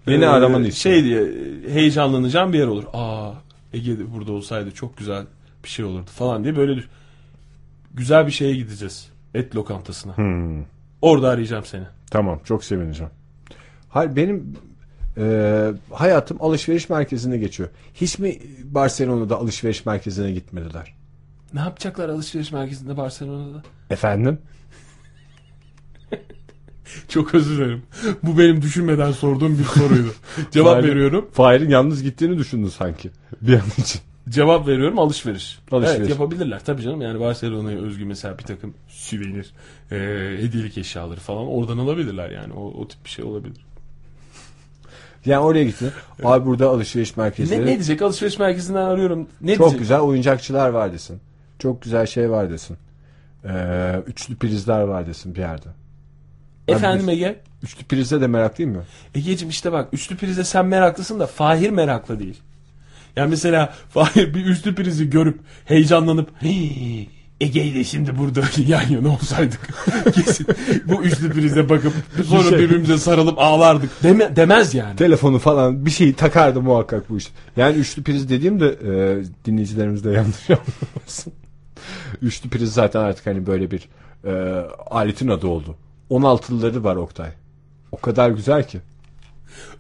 Beni 0.07 0.24
e, 0.24 0.27
aramanı 0.27 0.73
şey 0.73 0.99
istiyorum. 1.01 1.05
diye 1.05 1.70
e, 1.70 1.74
heyecanlanacağım 1.74 2.53
bir 2.53 2.59
yer 2.59 2.66
olur. 2.66 2.85
Aa 2.93 3.32
Ege 3.73 4.12
burada 4.15 4.32
olsaydı 4.32 4.70
çok 4.70 4.97
güzel 4.97 5.24
bir 5.65 5.69
şey 5.69 5.85
olurdu 5.85 6.11
falan 6.15 6.44
diye 6.44 6.57
böyle 6.57 6.82
güzel 7.94 8.27
bir 8.27 8.32
şeye 8.32 8.55
gideceğiz. 8.57 9.09
Et 9.35 9.57
lokantasına. 9.57 10.15
Orada 11.03 11.28
arayacağım 11.28 11.65
seni. 11.65 11.85
Tamam 12.11 12.40
çok 12.44 12.65
sevineceğim. 12.65 13.12
Hayır 13.89 14.16
benim 14.16 14.57
eee, 15.16 15.73
hayatım 15.93 16.36
alışveriş 16.40 16.89
merkezinde 16.89 17.39
geçiyor. 17.39 17.69
Hiç 17.94 18.19
mi 18.19 18.39
Barcelona'da 18.65 19.36
alışveriş 19.36 19.86
merkezine 19.86 20.32
gitmediler? 20.32 20.94
Ne 21.55 21.61
yapacaklar 21.61 22.09
alışveriş 22.09 22.53
merkezinde 22.53 22.97
Barcelona'da? 22.97 23.62
Efendim? 23.90 24.39
Çok 27.09 27.35
özür 27.35 27.57
dilerim. 27.59 27.83
Bu 28.23 28.39
benim 28.39 28.63
düşünmeden 28.63 29.13
sorduğum 29.13 29.59
bir 29.59 29.65
soruydu. 29.65 30.13
Cevap 30.51 30.77
Fahir- 30.77 30.89
veriyorum. 30.89 31.29
Fahir'in 31.33 31.71
yalnız 31.71 32.03
gittiğini 32.03 32.39
düşündü 32.39 32.71
sanki. 32.71 33.11
Bir 33.43 33.55
an 33.55 33.61
için. 33.79 34.01
Cevap 34.29 34.69
veriyorum 34.69 34.99
alışveriş. 34.99 35.59
Alışveriş. 35.73 35.99
Evet 35.99 36.11
yapabilirler 36.11 36.65
tabii 36.65 36.83
canım. 36.83 37.01
Yani 37.03 37.21
Barcelona'ya 37.21 37.79
özgü 37.79 38.05
mesela 38.05 38.39
bir 38.39 38.43
takım 38.45 38.75
süvenir, 38.89 39.53
e, 39.91 39.97
hediyelik 40.43 40.79
eşyaları 40.79 41.21
falan 41.21 41.47
oradan 41.47 41.79
alabilirler 41.79 42.31
yani. 42.31 42.53
O, 42.53 42.65
o 42.65 42.89
tip 42.89 43.05
bir 43.05 43.11
şey 43.11 43.25
olabilir. 43.25 43.67
Yani 45.27 45.39
oraya 45.39 45.65
gitti. 45.65 45.93
Abi 46.25 46.47
burada 46.47 46.69
alışveriş 46.69 47.17
merkezleri. 47.17 47.61
Ne, 47.61 47.65
ne 47.65 47.75
diyecek? 47.75 48.03
Alışveriş 48.03 48.39
merkezinden 48.39 48.85
arıyorum. 48.85 49.29
Ne 49.41 49.55
Çok 49.57 49.61
diyecek? 49.67 49.79
güzel 49.79 50.01
oyuncakçılar 50.01 50.69
var 50.69 50.93
desin. 50.93 51.21
Çok 51.59 51.83
güzel 51.83 52.07
şey 52.07 52.31
var 52.31 52.51
desin. 52.51 52.77
Ee, 53.45 54.03
üçlü 54.07 54.37
prizler 54.37 54.81
var 54.83 55.07
desin 55.07 55.35
bir 55.35 55.41
yerde. 55.41 55.69
Efendim 56.68 57.09
Ege? 57.09 57.40
Üçlü 57.62 57.84
prize 57.84 58.20
de 58.20 58.26
meraklıyım 58.26 58.74
ya. 58.74 58.80
Ege'cim 59.14 59.48
işte 59.48 59.72
bak 59.72 59.89
üçlü 59.93 60.16
prize 60.16 60.44
sen 60.44 60.66
meraklısın 60.66 61.20
da 61.20 61.26
Fahir 61.26 61.70
meraklı 61.70 62.18
değil. 62.18 62.40
Yani 63.16 63.30
mesela 63.30 63.74
Fahir 63.90 64.34
bir 64.34 64.44
üçlü 64.47 64.74
prizi 64.74 65.10
görüp 65.10 65.40
heyecanlanıp 65.64 66.30
"Hii, 66.43 67.09
Ege 67.40 67.64
ile 67.64 67.84
şimdi 67.84 68.18
burada 68.18 68.40
yan 68.66 68.89
yana 68.89 69.09
olsaydık 69.09 69.60
kesin 70.14 70.47
bu 70.84 71.02
üçlü 71.05 71.30
prize 71.32 71.68
bakıp 71.68 71.93
sonra 72.26 72.48
şey- 72.48 72.59
birbirimize 72.59 72.98
sarılıp 72.98 73.39
ağlardık 73.39 74.02
deme, 74.02 74.36
demez 74.36 74.74
yani. 74.74 74.97
Telefonu 74.97 75.39
falan 75.39 75.86
bir 75.86 75.90
şeyi 75.90 76.14
takardı 76.14 76.60
muhakkak 76.62 77.10
bu 77.10 77.16
iş. 77.18 77.28
Yani 77.56 77.76
üçlü 77.76 78.02
priz 78.02 78.28
dediğimde 78.30 78.66
e, 78.68 79.22
dinleyicilerimiz 79.44 80.05
de 80.05 80.10
yanlış 80.10 80.51
anlamasın. 80.51 81.32
üçlü 82.22 82.51
priz 82.51 82.72
zaten 82.72 83.01
artık 83.01 83.26
hani 83.26 83.47
böyle 83.47 83.70
bir 83.70 83.89
e, 84.24 84.32
aletin 84.90 85.28
adı 85.28 85.47
oldu. 85.47 85.76
16'lıları 86.12 86.84
var 86.84 86.97
Oktay. 86.97 87.30
O 87.93 87.97
kadar 87.97 88.30
güzel 88.30 88.68
ki. 88.68 88.80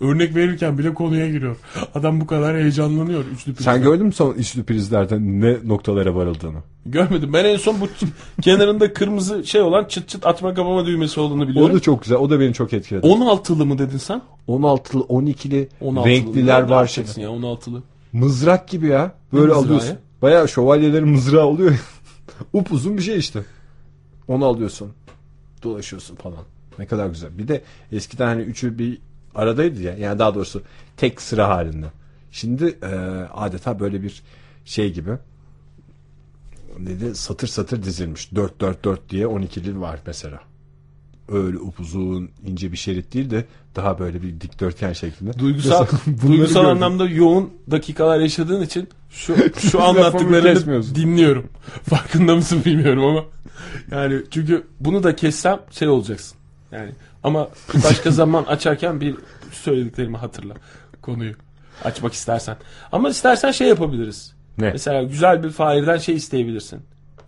Örnek 0.00 0.34
verirken 0.36 0.78
bile 0.78 0.94
konuya 0.94 1.28
giriyor. 1.30 1.56
Adam 1.94 2.20
bu 2.20 2.26
kadar 2.26 2.56
heyecanlanıyor 2.56 3.24
üçlü 3.24 3.54
prize. 3.54 3.64
Sen 3.70 3.82
gördün 3.82 4.06
mü 4.06 4.12
son 4.12 4.32
üçlü 4.32 4.64
prizlerden 4.64 5.40
ne 5.40 5.56
noktalara 5.64 6.14
varıldığını? 6.14 6.58
Görmedim. 6.86 7.32
Ben 7.32 7.44
en 7.44 7.56
son 7.56 7.80
bu 7.80 7.88
kenarında 8.42 8.92
kırmızı 8.92 9.44
şey 9.46 9.60
olan 9.60 9.84
çıt 9.84 10.08
çıt 10.08 10.26
atma 10.26 10.54
kapama 10.54 10.86
düğmesi 10.86 11.20
olduğunu 11.20 11.44
O 11.44 11.48
biliyorum. 11.48 11.76
da 11.76 11.80
çok 11.80 12.02
güzel. 12.02 12.18
O 12.18 12.30
da 12.30 12.40
beni 12.40 12.54
çok 12.54 12.72
etkiledi. 12.72 13.06
16'lı 13.06 13.66
mı 13.66 13.78
dedin 13.78 13.98
sen? 13.98 14.22
16'lı, 14.48 15.00
12'li 15.00 15.68
16'lı. 15.82 16.06
renkliler 16.06 16.62
var. 16.62 16.80
yapacaksın 16.80 17.20
ya 17.20 17.28
16'lı. 17.28 17.82
Mızrak 18.12 18.68
gibi 18.68 18.86
ya. 18.86 19.14
Böyle 19.32 19.52
alıyorsun. 19.52 19.88
ya? 19.88 19.96
Bayağı 20.22 20.48
şövalyelerin 20.48 21.08
mızrağı 21.08 21.46
oluyor. 21.46 21.72
Upuzun 22.52 22.96
bir 22.96 23.02
şey 23.02 23.18
işte. 23.18 23.40
Onu 24.28 24.44
alıyorsun. 24.46 24.88
Dolaşıyorsun 25.62 26.16
falan. 26.16 26.44
Ne 26.78 26.86
kadar 26.86 27.06
güzel. 27.06 27.38
Bir 27.38 27.48
de 27.48 27.62
eskiden 27.92 28.26
hani 28.26 28.42
üçü 28.42 28.78
bir 28.78 28.98
aradaydı 29.34 29.82
ya. 29.82 29.96
Yani 29.96 30.18
daha 30.18 30.34
doğrusu 30.34 30.62
tek 30.96 31.20
sıra 31.22 31.48
halinde. 31.48 31.86
Şimdi 32.30 32.78
e, 32.82 32.86
adeta 33.34 33.80
böyle 33.80 34.02
bir 34.02 34.22
şey 34.64 34.92
gibi. 34.92 35.10
Dedi 36.78 37.14
satır 37.14 37.48
satır 37.48 37.82
dizilmiş. 37.82 38.34
4 38.34 38.60
4 38.60 38.84
4 38.84 39.10
diye 39.10 39.26
12'li 39.26 39.80
var 39.80 40.00
mesela. 40.06 40.40
Öyle 41.28 41.58
upuzun 41.58 42.30
ince 42.46 42.72
bir 42.72 42.76
şerit 42.76 43.14
değil 43.14 43.30
de 43.30 43.44
daha 43.76 43.98
böyle 43.98 44.22
bir 44.22 44.40
dikdörtgen 44.40 44.92
şeklinde. 44.92 45.38
Duygusal 45.38 45.86
duygusal 46.26 46.62
gördüm. 46.62 46.76
anlamda 46.76 47.08
yoğun 47.08 47.50
dakikalar 47.70 48.20
yaşadığın 48.20 48.62
için 48.62 48.88
şu 49.10 49.36
şu 49.70 49.82
anlattıklarını 49.82 50.94
dinliyorum. 50.94 51.48
Farkında 51.82 52.36
mısın 52.36 52.62
bilmiyorum 52.64 53.04
ama 53.04 53.24
yani 53.90 54.22
çünkü 54.30 54.66
bunu 54.80 55.02
da 55.02 55.16
kessem 55.16 55.60
şey 55.70 55.88
olacaksın. 55.88 56.38
Yani 56.72 56.90
ama 57.22 57.48
başka 57.84 58.10
zaman 58.20 58.44
açarken 58.44 59.00
bir 59.00 59.14
söylediklerimi 59.52 60.16
hatırla 60.16 60.54
konuyu 61.02 61.34
açmak 61.84 62.12
istersen. 62.12 62.56
Ama 62.92 63.08
istersen 63.08 63.50
şey 63.50 63.68
yapabiliriz. 63.68 64.34
Ne? 64.58 64.70
Mesela 64.70 65.02
güzel 65.02 65.42
bir 65.42 65.50
Fahir'den 65.50 65.98
şey 65.98 66.14
isteyebilirsin. 66.14 66.80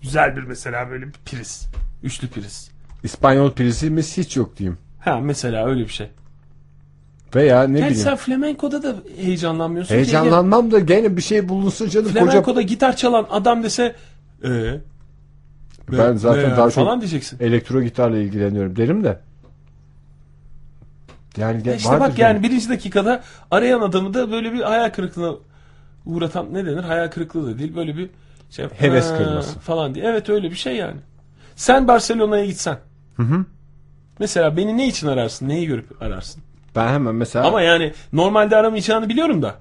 Güzel 0.02 0.36
bir 0.36 0.42
mesela 0.42 0.90
böyle 0.90 1.06
bir 1.06 1.18
priz. 1.24 1.66
Üçlü 2.02 2.28
priz. 2.28 2.70
İspanyol 3.02 3.50
prizimiz 3.50 4.16
hiç 4.16 4.36
yok 4.36 4.58
diyeyim. 4.58 4.78
Ha 5.00 5.20
mesela 5.20 5.66
öyle 5.66 5.80
bir 5.80 5.88
şey. 5.88 6.08
Veya 7.34 7.62
ne 7.62 7.78
Yani 7.78 7.90
bileyim. 7.90 8.04
sen 8.04 8.16
flamenkoda 8.16 8.82
da 8.82 8.96
heyecanlanmıyorsun. 9.16 9.94
Heyecanlanmam 9.94 10.70
da 10.70 10.78
gene 10.78 11.16
bir 11.16 11.22
şey 11.22 11.48
bulunsun 11.48 11.88
canım. 11.88 12.08
Koca... 12.08 12.24
Flamenko'da 12.24 12.62
gitar 12.62 12.96
çalan 12.96 13.26
adam 13.30 13.62
dese 13.62 13.94
ee, 14.44 14.80
Ben 15.92 16.16
zaten 16.16 16.50
ne 16.50 16.56
daha 16.56 16.70
falan 16.70 16.92
çok 16.92 17.00
diyeceksin. 17.00 17.38
elektro 17.40 17.82
gitarla 17.82 18.18
ilgileniyorum 18.18 18.76
derim 18.76 19.04
de. 19.04 19.20
Yani 21.36 21.68
Ya 21.68 21.74
işte 21.74 22.00
bak 22.00 22.18
yani 22.18 22.42
birinci 22.42 22.68
dakikada 22.68 23.22
arayan 23.50 23.80
adamı 23.80 24.14
da 24.14 24.30
böyle 24.30 24.52
bir 24.52 24.60
hayal 24.60 24.90
kırıklığına 24.90 25.34
uğratan 26.06 26.54
ne 26.54 26.66
denir? 26.66 26.82
Hayal 26.84 27.08
kırıklığı 27.08 27.54
da 27.54 27.58
değil 27.58 27.76
böyle 27.76 27.96
bir 27.96 28.10
şey 28.50 28.66
Heves 28.68 29.16
kırması. 29.16 29.58
falan 29.58 29.94
diye. 29.94 30.04
Evet 30.04 30.28
öyle 30.28 30.50
bir 30.50 30.56
şey 30.56 30.76
yani. 30.76 30.96
Sen 31.56 31.88
Barcelona'ya 31.88 32.44
gitsen. 32.44 32.78
Mesela 34.18 34.56
beni 34.56 34.76
ne 34.76 34.88
için 34.88 35.06
ararsın? 35.06 35.48
Neyi 35.48 35.66
görüp 35.66 36.02
ararsın? 36.02 36.42
Ben 36.76 36.88
hemen 36.88 37.14
mesela 37.14 37.46
Ama 37.46 37.62
yani 37.62 37.92
normalde 38.12 38.56
aramayacağını 38.56 39.08
biliyorum 39.08 39.42
da. 39.42 39.54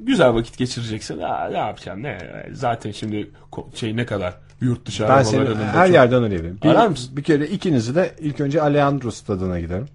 Güzel 0.00 0.34
vakit 0.34 0.58
geçireceksin. 0.58 1.18
Aa, 1.20 1.48
ne 1.50 1.58
yapacaksın? 1.58 2.02
Ne? 2.02 2.18
Zaten 2.52 2.90
şimdi 2.90 3.30
şey 3.74 3.96
ne 3.96 4.06
kadar 4.06 4.34
yurt 4.60 4.86
dışı 4.86 5.06
ben 5.08 5.22
seni 5.22 5.54
her 5.54 5.86
çok- 5.86 5.94
yerden 5.94 6.22
arayabilirim. 6.22 6.58
Bir, 6.62 6.68
Arar 6.68 6.86
mısın? 6.86 7.16
Bir 7.16 7.22
kere 7.22 7.46
ikinizi 7.46 7.94
de 7.94 8.14
ilk 8.18 8.40
önce 8.40 8.62
Alejandro 8.62 9.10
stadına 9.10 9.60
giderim. 9.60 9.86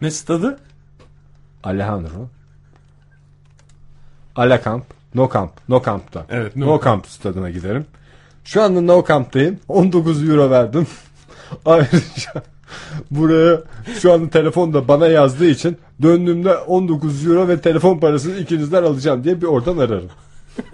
Ne 0.00 0.10
stadı? 0.10 0.58
Alejandro. 1.64 2.28
Ala 4.36 4.62
Camp, 4.62 4.84
No 5.14 5.30
Camp, 5.34 5.52
No 5.68 5.82
Camp'ta. 5.84 6.26
Evet, 6.30 6.56
No, 6.56 6.66
No 6.66 6.80
Camp 6.84 7.06
stadına 7.06 7.50
giderim. 7.50 7.86
Şu 8.44 8.62
anda 8.62 8.80
No 8.80 9.04
Camp'tayım. 9.08 9.58
19 9.68 10.28
euro 10.28 10.50
verdim. 10.50 10.86
Ayrıca 11.66 12.32
buraya 13.10 13.60
şu 14.00 14.12
anda 14.12 14.30
telefon 14.30 14.74
da 14.74 14.88
bana 14.88 15.06
yazdığı 15.06 15.46
için 15.46 15.78
döndüğümde 16.02 16.56
19 16.56 17.26
euro 17.26 17.48
ve 17.48 17.60
telefon 17.60 17.98
parasını 17.98 18.36
ikinizden 18.36 18.82
alacağım 18.82 19.24
diye 19.24 19.40
bir 19.40 19.46
oradan 19.46 19.78
ararım. 19.78 20.10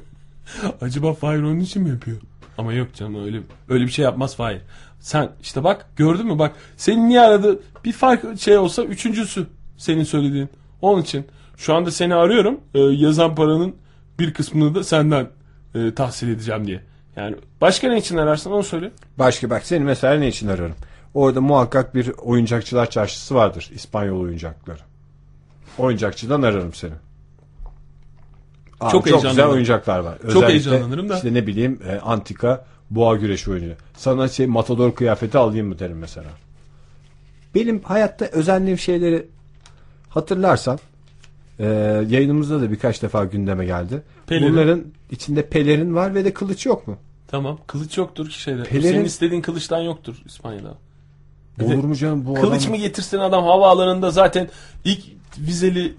Acaba 0.80 1.14
Fahir 1.14 1.42
onun 1.42 1.60
için 1.60 1.82
mi 1.82 1.88
yapıyor? 1.88 2.16
Ama 2.58 2.72
yok 2.72 2.94
canım 2.94 3.24
öyle 3.24 3.40
öyle 3.68 3.84
bir 3.84 3.90
şey 3.90 4.04
yapmaz 4.04 4.36
Fahir. 4.36 4.60
Sen 5.00 5.30
işte 5.42 5.64
bak 5.64 5.86
gördün 5.96 6.26
mü 6.26 6.38
bak 6.38 6.52
seni 6.76 7.08
niye 7.08 7.20
aradı 7.20 7.60
bir 7.84 7.92
fark 7.92 8.40
şey 8.40 8.58
olsa 8.58 8.82
üçüncüsü 8.82 9.46
senin 9.76 10.04
söylediğin. 10.04 10.48
Onun 10.82 11.02
için 11.02 11.26
şu 11.56 11.74
anda 11.74 11.90
seni 11.90 12.14
arıyorum 12.14 12.60
e, 12.74 12.80
yazan 12.80 13.34
paranın 13.34 13.76
bir 14.18 14.34
kısmını 14.34 14.74
da 14.74 14.84
senden 14.84 15.28
e, 15.74 15.94
tahsil 15.94 16.28
edeceğim 16.28 16.66
diye. 16.66 16.80
Yani 17.16 17.36
başka 17.60 17.88
ne 17.88 17.98
için 17.98 18.16
ararsın 18.16 18.50
onu 18.50 18.62
söyle. 18.62 18.90
Başka 19.18 19.50
bak 19.50 19.66
seni 19.66 19.84
mesela 19.84 20.14
ne 20.14 20.28
için 20.28 20.48
ararım? 20.48 20.74
Orada 21.14 21.40
muhakkak 21.40 21.94
bir 21.94 22.08
oyuncakçılar 22.08 22.90
çarşısı 22.90 23.34
vardır. 23.34 23.70
İspanyol 23.74 24.20
oyuncakları. 24.20 24.80
Oyuncakçıdan 25.78 26.42
ararım 26.42 26.74
seni. 26.74 26.92
Aa, 28.84 28.90
Çok 28.90 29.08
çok 29.08 29.22
güzel 29.22 29.46
oyuncaklar 29.46 29.98
var. 29.98 30.18
Özellikle 30.22 30.48
heyecanlanırım 30.48 31.08
da. 31.08 31.14
İşte 31.16 31.34
ne 31.34 31.46
bileyim 31.46 31.80
e, 31.88 31.98
antika 32.00 32.64
boğa 32.90 33.16
güreşi 33.16 33.50
oyunu. 33.50 33.72
Sana 33.96 34.28
şey 34.28 34.46
matador 34.46 34.94
kıyafeti 34.94 35.38
alayım 35.38 35.66
mı 35.68 35.78
derim 35.78 35.98
mesela. 35.98 36.28
Benim 37.54 37.82
hayatta 37.82 38.24
özendiğim 38.24 38.78
şeyleri 38.78 39.26
hatırlarsan 40.08 40.78
e, 41.58 41.64
yayınımızda 42.08 42.60
da 42.60 42.70
birkaç 42.70 43.02
defa 43.02 43.24
gündeme 43.24 43.64
geldi. 43.64 44.02
Pelerin. 44.26 44.52
Bunların 44.52 44.84
içinde 45.10 45.48
pelerin 45.48 45.94
var 45.94 46.14
ve 46.14 46.24
de 46.24 46.32
kılıç 46.34 46.66
yok 46.66 46.88
mu? 46.88 46.96
Tamam 47.28 47.58
kılıç 47.66 47.98
yoktur 47.98 48.28
ki 48.28 48.40
şeyde. 48.40 48.62
Pelerin- 48.62 48.92
Senin 48.92 49.04
istediğin 49.04 49.42
kılıçtan 49.42 49.80
yoktur 49.80 50.14
İspanya'da. 50.26 50.74
Olur 51.64 51.84
mu 51.84 51.94
canım 51.96 52.26
bu 52.26 52.34
Kılıç 52.34 52.62
adam- 52.62 52.70
mı 52.70 52.76
getirsin 52.76 53.18
adam 53.18 53.44
havaalanında 53.44 54.10
zaten 54.10 54.48
ilk 54.84 55.00
vizeli 55.38 55.94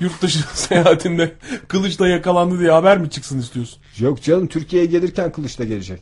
yurt 0.00 0.22
dışı 0.22 0.38
seyahatinde 0.54 1.32
kılıçla 1.68 2.08
yakalandı 2.08 2.60
diye 2.60 2.70
haber 2.70 2.98
mi 2.98 3.10
çıksın 3.10 3.38
istiyorsun? 3.38 3.78
Yok 3.98 4.22
canım 4.22 4.46
Türkiye'ye 4.46 4.88
gelirken 4.88 5.32
kılıçla 5.32 5.64
gelecek. 5.64 6.00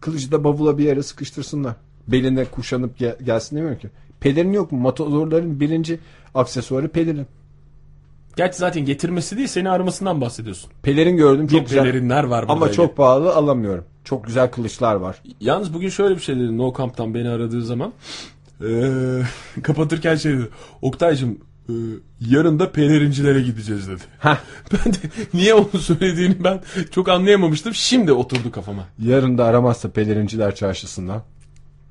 Kılıcı 0.00 0.32
da 0.32 0.44
bavula 0.44 0.78
bir 0.78 0.84
yere 0.84 1.02
sıkıştırsınlar. 1.02 1.74
Beline 2.08 2.44
kuşanıp 2.44 2.98
gel- 2.98 3.16
gelsin 3.24 3.56
demiyorum 3.56 3.78
ki. 3.78 3.88
Pelerin 4.20 4.52
yok 4.52 4.72
mu? 4.72 4.78
Matadorların 4.78 5.60
birinci 5.60 5.98
aksesuarı 6.34 6.88
pelerin. 6.88 7.26
Gerçi 8.36 8.58
zaten 8.58 8.84
getirmesi 8.84 9.36
değil 9.36 9.48
seni 9.48 9.70
aramasından 9.70 10.20
bahsediyorsun. 10.20 10.70
Pelerin 10.82 11.16
gördüm 11.16 11.46
çok 11.46 11.66
güzel. 11.66 11.82
pelerinler 11.84 12.24
var 12.24 12.42
burada. 12.42 12.52
Ama 12.52 12.72
çok 12.72 12.96
pahalı 12.96 13.34
alamıyorum. 13.34 13.84
Çok 14.04 14.26
güzel 14.26 14.50
kılıçlar 14.50 14.94
var. 14.94 15.22
Yalnız 15.40 15.74
bugün 15.74 15.88
şöyle 15.88 16.14
bir 16.16 16.20
şey 16.20 16.36
dedi 16.36 16.58
No 16.58 16.74
Camp'tan 16.78 17.14
beni 17.14 17.28
aradığı 17.28 17.62
zaman. 17.62 17.92
Eee, 18.62 19.22
kapatırken 19.62 20.14
şey 20.16 20.32
dedi. 20.32 20.48
Oktay'cım 20.82 21.38
e, 21.68 21.72
yarın 22.20 22.58
da 22.58 22.72
pelerincilere 22.72 23.42
gideceğiz 23.42 23.88
dedi. 23.88 24.02
Ben 24.72 24.92
de 24.92 24.96
niye 25.34 25.54
onu 25.54 25.78
söylediğini 25.80 26.44
ben 26.44 26.60
çok 26.90 27.08
anlayamamıştım. 27.08 27.74
Şimdi 27.74 28.12
oturdu 28.12 28.50
kafama. 28.50 28.84
Yarın 28.98 29.38
da 29.38 29.44
aramazsa 29.44 29.90
pelerinciler 29.90 30.54
çarşısından. 30.54 31.22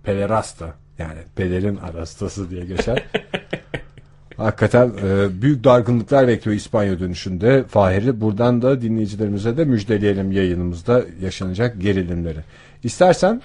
Pelerasta 0.04 0.74
yani 0.98 1.20
pelerin 1.36 1.76
arastası 1.76 2.50
diye 2.50 2.66
geçer. 2.66 3.04
Hakikaten 4.38 4.92
e, 5.04 5.42
büyük 5.42 5.64
dargınlıklar 5.64 6.28
bekliyor 6.28 6.58
İspanya 6.58 7.00
dönüşünde 7.00 7.64
Fahir'i. 7.64 8.22
Buradan 8.22 8.62
da 8.62 8.82
dinleyicilerimize 8.82 9.58
de 9.58 9.66
müjdeleyelim 9.66 10.32
yayınımızda 10.32 11.02
yaşanacak 11.22 11.82
gerilimleri. 11.82 12.40
İstersen 12.84 13.42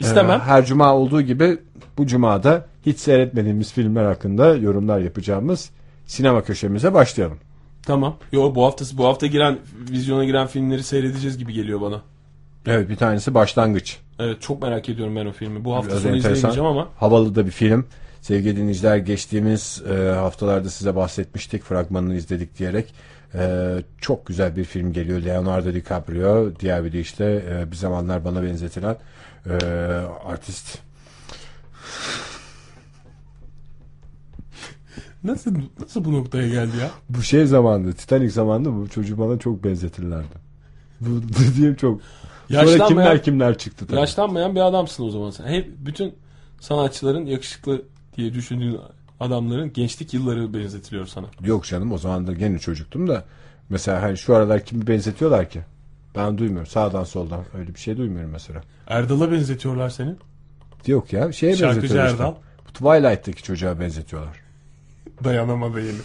İstemem. 0.00 0.40
e, 0.40 0.42
her 0.42 0.64
cuma 0.66 0.94
olduğu 0.94 1.22
gibi 1.22 1.58
bu 1.98 2.06
cumada 2.06 2.66
hiç 2.86 2.98
seyretmediğimiz 2.98 3.72
filmler 3.72 4.04
hakkında 4.04 4.54
yorumlar 4.56 4.98
yapacağımız 4.98 5.70
sinema 6.06 6.42
köşemize 6.44 6.94
başlayalım. 6.94 7.38
Tamam. 7.82 8.16
Yo 8.32 8.54
bu 8.54 8.64
hafta 8.64 8.84
bu 8.92 9.04
hafta 9.06 9.26
giren 9.26 9.58
vizyona 9.90 10.24
giren 10.24 10.46
filmleri 10.46 10.82
seyredeceğiz 10.82 11.38
gibi 11.38 11.52
geliyor 11.52 11.80
bana. 11.80 12.02
Evet 12.66 12.88
bir 12.88 12.96
tanesi 12.96 13.34
başlangıç. 13.34 13.98
Evet 14.18 14.42
çok 14.42 14.62
merak 14.62 14.88
ediyorum 14.88 15.16
ben 15.16 15.26
o 15.26 15.32
filmi. 15.32 15.64
Bu 15.64 15.74
hafta 15.74 15.90
Biraz 15.90 16.02
sonu 16.02 16.16
enteresan. 16.16 16.32
izleyemeyeceğim 16.32 16.70
ama 16.70 16.88
Havalı 16.96 17.34
da 17.34 17.46
bir 17.46 17.50
film. 17.50 17.86
Sevgili 18.20 18.56
dinleyiciler 18.56 18.96
geçtiğimiz 18.96 19.82
e, 19.90 19.94
haftalarda 20.14 20.70
size 20.70 20.96
bahsetmiştik. 20.96 21.62
Fragmanını 21.62 22.14
izledik 22.14 22.58
diyerek. 22.58 22.94
E, 23.34 23.74
çok 24.00 24.26
güzel 24.26 24.56
bir 24.56 24.64
film 24.64 24.92
geliyor. 24.92 25.22
Leonardo 25.22 25.74
DiCaprio. 25.74 26.52
Diğer 26.60 26.84
bir 26.84 26.92
de 26.92 27.00
işte 27.00 27.44
e, 27.50 27.70
bir 27.70 27.76
zamanlar 27.76 28.24
bana 28.24 28.42
benzetilen 28.42 28.96
e, 29.46 29.54
artist. 30.26 30.78
Nasıl 35.24 35.54
nasıl 35.80 36.04
bu 36.04 36.12
noktaya 36.12 36.48
geldi 36.48 36.76
ya? 36.80 36.90
Bu 37.08 37.22
şey 37.22 37.46
zamanında 37.46 37.92
Titanic 37.92 38.30
zamanında 38.30 38.76
bu 38.76 38.88
çocuğu 38.88 39.18
bana 39.18 39.38
çok 39.38 39.64
benzetirlerdi. 39.64 40.34
Bu 41.00 41.54
diyeyim 41.56 41.74
çok. 41.74 42.00
Sonra 42.50 42.86
kimler 42.86 43.22
kimler 43.22 43.58
çıktı 43.58 43.86
tabii. 43.86 44.00
Yaşlanmayan 44.00 44.54
bir 44.54 44.60
adamsın 44.60 45.04
o 45.04 45.10
zaman 45.10 45.30
sen. 45.30 45.46
Hep 45.46 45.70
bütün 45.78 46.14
sanatçıların 46.60 47.26
yakışıklı 47.26 47.82
diye 48.16 48.34
düşündüğün 48.34 48.78
adamların 49.20 49.72
gençlik 49.72 50.14
yılları 50.14 50.54
benzetiliyor 50.54 51.06
sana. 51.06 51.26
Yok 51.44 51.64
canım 51.64 51.92
o 51.92 51.98
zaman 51.98 52.26
da 52.26 52.32
gene 52.32 52.58
çocuktum 52.58 53.08
da. 53.08 53.24
Mesela 53.68 54.02
hani 54.02 54.16
şu 54.16 54.34
aralar 54.36 54.64
kimi 54.64 54.86
benzetiyorlar 54.86 55.50
ki? 55.50 55.60
Ben 56.16 56.38
duymuyorum. 56.38 56.66
Sağdan 56.66 57.04
soldan 57.04 57.44
öyle 57.58 57.74
bir 57.74 57.80
şey 57.80 57.96
duymuyorum 57.96 58.30
mesela. 58.30 58.62
Erdal'a 58.86 59.32
benzetiyorlar 59.32 59.90
seni. 59.90 60.14
Yok 60.86 61.12
ya 61.12 61.32
şeye 61.32 61.56
Şarkıcı 61.56 61.82
benzetiyorlar 61.82 62.10
işte. 62.10 62.22
Erdal. 62.22 62.34
Bu 62.68 62.72
Twilight'taki 62.72 63.42
çocuğa 63.42 63.80
benzetiyorlar. 63.80 64.43
Dayanamadı 65.24 65.80
yine. 65.80 65.98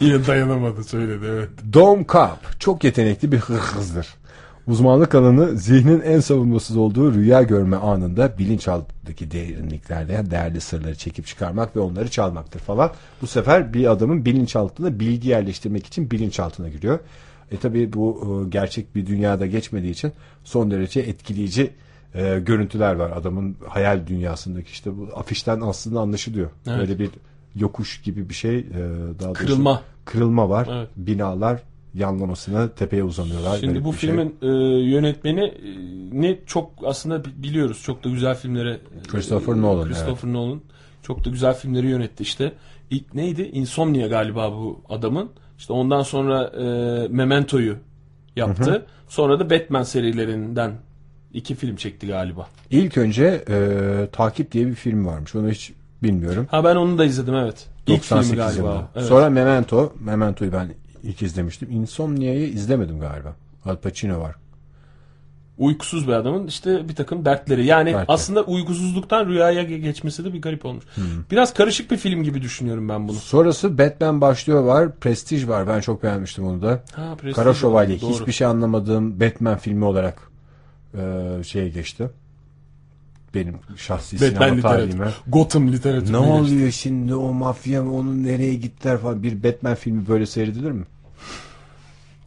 yine 0.00 0.26
dayanamadı 0.26 0.84
söyledi 0.84 1.26
evet. 1.28 1.48
Dom 1.72 2.06
Cobb 2.06 2.58
çok 2.58 2.84
yetenekli 2.84 3.32
bir 3.32 3.38
hırsızdır. 3.38 4.06
Uzmanlık 4.66 5.14
alanı 5.14 5.58
zihnin 5.58 6.00
en 6.00 6.20
savunmasız 6.20 6.76
olduğu 6.76 7.14
rüya 7.14 7.42
görme 7.42 7.76
anında 7.76 8.38
bilinçaltındaki 8.38 9.30
derinliklerde 9.30 10.30
değerli 10.30 10.60
sırları 10.60 10.94
çekip 10.94 11.26
çıkarmak 11.26 11.76
ve 11.76 11.80
onları 11.80 12.10
çalmaktır 12.10 12.60
falan. 12.60 12.92
Bu 13.22 13.26
sefer 13.26 13.74
bir 13.74 13.90
adamın 13.90 14.24
bilinçaltına 14.24 15.00
bilgi 15.00 15.28
yerleştirmek 15.28 15.86
için 15.86 16.10
bilinçaltına 16.10 16.68
giriyor. 16.68 16.98
E 17.50 17.56
tabi 17.56 17.92
bu 17.92 18.22
e, 18.46 18.48
gerçek 18.48 18.94
bir 18.94 19.06
dünyada 19.06 19.46
geçmediği 19.46 19.92
için 19.92 20.12
son 20.44 20.70
derece 20.70 21.00
etkileyici 21.00 21.70
e, 22.14 22.38
görüntüler 22.38 22.94
var. 22.94 23.10
Adamın 23.10 23.56
hayal 23.68 24.06
dünyasındaki 24.06 24.70
işte 24.70 24.98
bu 24.98 25.08
afişten 25.16 25.60
aslında 25.60 26.00
anlaşılıyor. 26.00 26.50
Evet. 26.66 26.78
Böyle 26.78 26.98
bir 26.98 27.10
yokuş 27.58 28.02
gibi 28.02 28.28
bir 28.28 28.34
şey. 28.34 28.58
e, 28.58 28.64
daha 29.18 29.28
doğrusu 29.28 29.32
Kırılma. 29.32 29.82
Kırılma 30.04 30.48
var. 30.48 30.68
Evet. 30.72 30.88
Binalar 30.96 31.62
yanlamasına 31.94 32.68
tepeye 32.68 33.04
uzanıyorlar. 33.04 33.58
Şimdi 33.58 33.84
bu 33.84 33.94
şey. 33.94 34.10
filmin 34.10 34.34
e, 34.42 34.46
yönetmeni 34.90 35.40
e, 35.44 35.70
ne 36.12 36.38
çok 36.46 36.70
aslında 36.84 37.24
bi- 37.24 37.42
biliyoruz. 37.42 37.82
Çok 37.82 38.04
da 38.04 38.08
güzel 38.08 38.34
filmlere 38.34 38.72
e, 38.72 39.08
Christopher 39.08 39.56
Nolan, 39.56 39.88
Christopher 39.88 40.32
Nolan 40.32 40.60
çok 41.02 41.24
da 41.24 41.30
güzel 41.30 41.54
filmleri 41.54 41.86
yönetti 41.86 42.22
işte. 42.22 42.52
İlk 42.90 43.14
neydi? 43.14 43.42
Insomnia 43.42 44.06
galiba 44.06 44.52
bu 44.52 44.80
adamın. 44.88 45.30
İşte 45.58 45.72
ondan 45.72 46.02
sonra 46.02 46.44
e, 46.44 47.08
Memento'yu 47.08 47.76
yaptı. 48.36 48.86
Sonra 49.08 49.40
da 49.40 49.50
Batman 49.50 49.82
serilerinden 49.82 50.72
iki 51.32 51.54
film 51.54 51.76
çekti 51.76 52.06
galiba. 52.06 52.48
İlk 52.70 52.98
önce 52.98 53.44
e, 53.48 53.58
Takip 54.12 54.52
diye 54.52 54.66
bir 54.66 54.74
film 54.74 55.06
varmış. 55.06 55.34
Onu 55.34 55.50
hiç 55.50 55.72
bilmiyorum. 56.02 56.46
Ha 56.50 56.64
ben 56.64 56.76
onu 56.76 56.98
da 56.98 57.04
izledim 57.04 57.34
evet. 57.34 57.66
İlk 57.86 57.96
98 57.96 58.30
filmi 58.30 58.42
galiba. 58.44 58.68
yılında. 58.68 58.88
Evet. 58.96 59.06
Sonra 59.06 59.30
Memento. 59.30 59.92
Memento'yu 60.00 60.52
ben 60.52 60.68
ilk 61.02 61.22
izlemiştim. 61.22 61.70
Insomnia'yı 61.70 62.48
izlemedim 62.48 63.00
galiba. 63.00 63.36
Al 63.64 63.76
Pacino 63.76 64.20
var. 64.20 64.34
uykusuz 65.58 66.08
bir 66.08 66.12
adamın 66.12 66.46
işte 66.46 66.88
bir 66.88 66.94
takım 66.94 67.24
dertleri. 67.24 67.66
Yani 67.66 67.86
Dertleri. 67.86 68.04
aslında 68.08 68.42
uykusuzluktan 68.42 69.26
rüyaya 69.26 69.62
ge- 69.62 69.78
geçmesi 69.78 70.24
de 70.24 70.32
bir 70.34 70.42
garip 70.42 70.64
olmuş. 70.64 70.84
Hmm. 70.94 71.04
Biraz 71.30 71.54
karışık 71.54 71.90
bir 71.90 71.96
film 71.96 72.22
gibi 72.22 72.42
düşünüyorum 72.42 72.88
ben 72.88 73.08
bunu. 73.08 73.16
Sonrası 73.16 73.78
Batman 73.78 74.20
başlıyor 74.20 74.62
var. 74.62 74.92
Prestige 74.96 75.48
var. 75.48 75.66
Ben 75.68 75.80
çok 75.80 76.02
beğenmiştim 76.02 76.44
onu 76.46 76.62
da. 76.62 76.68
Ha, 76.92 77.14
Prestige 77.14 77.32
Kara 77.32 77.54
Şövalye. 77.54 77.96
Hiçbir 77.96 78.32
şey 78.32 78.46
anlamadığım 78.46 79.20
Batman 79.20 79.58
filmi 79.58 79.84
olarak 79.84 80.18
e, 80.94 81.00
şeye 81.44 81.68
geçti. 81.68 82.10
Benim 83.34 83.54
şahsi 83.76 84.16
Batman 84.16 84.28
sinema 84.28 84.44
literatürü. 84.56 84.90
tarihime. 84.90 85.08
Gotham 85.26 85.72
literatürü. 85.72 86.12
Ne 86.12 86.16
oluyor 86.16 86.70
şimdi 86.70 87.14
o 87.14 87.32
mafya 87.32 87.82
onun 87.82 88.24
nereye 88.24 88.54
gittiler 88.54 88.98
falan 88.98 89.22
bir 89.22 89.42
Batman 89.42 89.74
filmi 89.74 90.08
böyle 90.08 90.26
seyredilir 90.26 90.70
mi? 90.70 90.84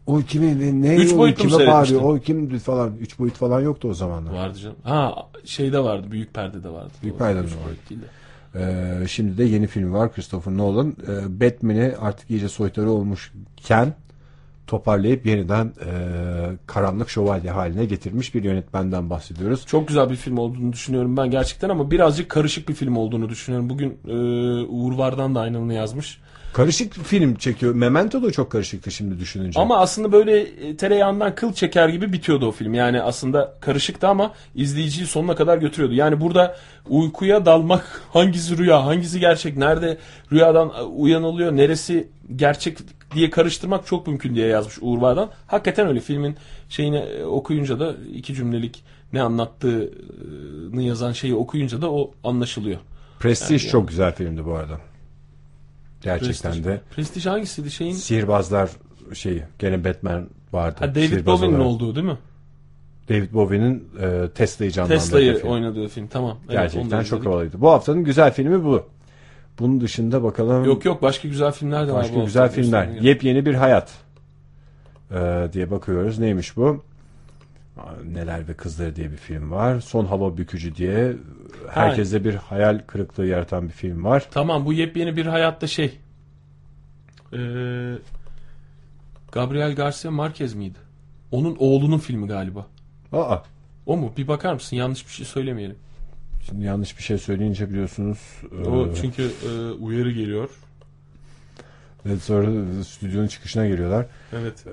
O 0.05 0.17
kimi 0.17 0.81
ne 0.81 0.95
Üç 0.95 1.13
o 1.13 1.25
kime 1.33 1.67
bağırıyor 1.67 2.01
o 2.01 2.19
kimdi 2.19 2.59
falan 2.59 2.93
üç 2.99 3.19
boyut 3.19 3.35
falan 3.35 3.61
yoktu 3.61 3.87
o 3.87 3.93
zamanlar. 3.93 4.33
Vardı 4.33 4.59
canım. 4.59 4.75
Ha 4.83 5.15
şeyde 5.45 5.79
vardı. 5.79 6.07
Büyük 6.11 6.33
perdede 6.33 6.69
vardı. 6.69 6.91
Büyük 7.03 7.19
perdede 7.19 7.41
vardı. 7.41 7.51
boyut. 7.65 8.01
Ee, 8.55 9.07
şimdi 9.07 9.37
de 9.37 9.43
yeni 9.43 9.67
filmi 9.67 9.93
var 9.93 10.13
Christopher 10.13 10.57
Nolan. 10.57 10.95
Ee, 11.07 11.39
Batman'i 11.41 11.93
artık 12.01 12.29
iyice 12.31 12.49
soytarı 12.49 12.89
olmuşken 12.89 13.93
toparlayıp 14.71 15.25
yeniden 15.25 15.65
e, 15.65 15.91
karanlık 16.67 17.09
şövalye 17.09 17.51
haline 17.51 17.85
getirmiş 17.85 18.35
bir 18.35 18.43
yönetmenden 18.43 19.09
bahsediyoruz. 19.09 19.65
Çok 19.65 19.87
güzel 19.87 20.09
bir 20.09 20.15
film 20.15 20.37
olduğunu 20.37 20.73
düşünüyorum 20.73 21.17
ben 21.17 21.31
gerçekten 21.31 21.69
ama 21.69 21.91
birazcık 21.91 22.29
karışık 22.29 22.69
bir 22.69 22.73
film 22.73 22.97
olduğunu 22.97 23.29
düşünüyorum. 23.29 23.69
Bugün 23.69 23.99
e, 24.07 24.13
Uğur 24.65 24.97
Vardan 24.97 25.35
da 25.35 25.39
aynını 25.39 25.73
yazmış. 25.73 26.19
Karışık 26.53 26.93
film 26.93 27.35
çekiyor. 27.35 27.75
Memento 27.75 28.23
da 28.23 28.31
çok 28.31 28.51
karışıktı 28.51 28.91
şimdi 28.91 29.19
düşününce. 29.19 29.59
Ama 29.59 29.77
aslında 29.77 30.11
böyle 30.11 30.39
e, 30.39 30.77
tereyağından 30.77 31.35
kıl 31.35 31.53
çeker 31.53 31.89
gibi 31.89 32.13
bitiyordu 32.13 32.47
o 32.47 32.51
film. 32.51 32.73
Yani 32.73 33.01
aslında 33.01 33.53
karışıktı 33.61 34.07
ama 34.07 34.31
izleyiciyi 34.55 35.07
sonuna 35.07 35.35
kadar 35.35 35.57
götürüyordu. 35.57 35.95
Yani 35.95 36.21
burada 36.21 36.55
uykuya 36.89 37.45
dalmak 37.45 38.01
hangisi 38.13 38.57
rüya, 38.57 38.85
hangisi 38.85 39.19
gerçek, 39.19 39.57
nerede 39.57 39.97
rüyadan 40.31 40.71
e, 40.79 40.81
uyanılıyor, 40.81 41.51
neresi 41.51 42.07
gerçek 42.35 42.77
diye 43.15 43.29
karıştırmak 43.29 43.87
çok 43.87 44.07
mümkün 44.07 44.35
diye 44.35 44.47
yazmış 44.47 44.77
Uğur 44.81 44.97
Vardan. 44.97 45.29
Hakikaten 45.47 45.87
öyle 45.87 45.99
filmin 45.99 46.35
şeyini 46.69 46.97
e, 46.97 47.23
okuyunca 47.23 47.79
da 47.79 47.95
iki 48.13 48.33
cümlelik 48.35 48.83
ne 49.13 49.21
anlattığını 49.21 50.81
yazan 50.81 51.11
şeyi 51.11 51.35
okuyunca 51.35 51.81
da 51.81 51.91
o 51.91 52.11
anlaşılıyor. 52.23 52.79
Prestige 53.19 53.59
çok 53.59 53.87
güzel 53.87 54.15
filmdi 54.15 54.45
bu 54.45 54.55
arada. 54.55 54.79
Gerçekten 56.01 56.51
Prestij. 56.51 56.65
de. 56.65 56.81
Prestij 56.95 57.25
hangisiydi 57.25 57.71
şeyin? 57.71 57.93
Sihirbazlar 57.93 58.69
şeyi 59.13 59.43
gene 59.59 59.83
Batman 59.83 60.27
vardı. 60.53 60.75
Ha, 60.79 60.95
David 60.95 61.25
Bowie'nin 61.25 61.59
olduğu 61.59 61.95
değil 61.95 62.07
mi? 62.07 62.17
David 63.09 63.33
Bowie'nin 63.33 63.89
e, 64.01 64.29
Tesla'yı 64.35 64.71
canlandırdığı 64.71 64.99
Tesla'yı 64.99 65.41
oynadığı 65.43 65.87
film. 65.87 66.07
Tamam. 66.07 66.37
Evet, 66.49 66.51
Gerçekten 66.51 67.03
çok 67.03 67.25
havalıydı. 67.25 67.61
Bu 67.61 67.71
haftanın 67.71 68.03
güzel 68.03 68.33
filmi 68.33 68.63
bu. 68.63 68.85
Bunun 69.59 69.81
dışında 69.81 70.23
bakalım. 70.23 70.65
Yok 70.65 70.85
yok 70.85 71.01
başka 71.01 71.27
güzel 71.27 71.51
filmler 71.51 71.87
de 71.87 71.91
var. 71.91 72.03
Başka 72.03 72.23
güzel 72.23 72.51
filmler. 72.51 72.87
Yepyeni 72.87 73.45
bir 73.45 73.53
hayat 73.53 73.91
ee, 75.11 75.49
diye 75.53 75.71
bakıyoruz. 75.71 76.19
Neymiş 76.19 76.57
bu? 76.57 76.83
Neler 78.13 78.47
ve 78.47 78.53
Kızları 78.53 78.95
diye 78.95 79.11
bir 79.11 79.17
film 79.17 79.51
var. 79.51 79.79
Son 79.79 80.05
Hava 80.05 80.37
Bükücü 80.37 80.75
diye 80.75 81.13
herkese 81.69 82.23
bir 82.23 82.35
hayal 82.35 82.81
kırıklığı 82.87 83.25
yaratan 83.25 83.67
bir 83.67 83.73
film 83.73 84.03
var. 84.03 84.27
Tamam 84.31 84.65
bu 84.65 84.73
yepyeni 84.73 85.15
bir 85.15 85.25
hayatta 85.25 85.67
şey. 85.67 85.99
Ee, 87.33 87.37
Gabriel 89.31 89.75
Garcia 89.75 90.11
Marquez 90.11 90.53
miydi? 90.53 90.77
Onun 91.31 91.55
oğlunun 91.59 91.97
filmi 91.97 92.27
galiba. 92.27 92.67
Aa, 93.13 93.37
O 93.85 93.97
mu? 93.97 94.13
Bir 94.17 94.27
bakar 94.27 94.53
mısın? 94.53 94.75
Yanlış 94.75 95.07
bir 95.07 95.11
şey 95.11 95.25
söylemeyelim. 95.25 95.75
Şimdi 96.45 96.65
yanlış 96.65 96.97
bir 96.97 97.03
şey 97.03 97.17
söyleyince 97.17 97.69
biliyorsunuz. 97.69 98.17
O 98.65 98.85
ee, 98.87 98.95
çünkü 99.01 99.23
e, 99.49 99.71
uyarı 99.71 100.11
geliyor. 100.11 100.49
ve 102.05 102.17
sonra 102.19 102.83
stüdyonun 102.83 103.27
çıkışına 103.27 103.67
geliyorlar. 103.67 104.05
Evet. 104.33 104.65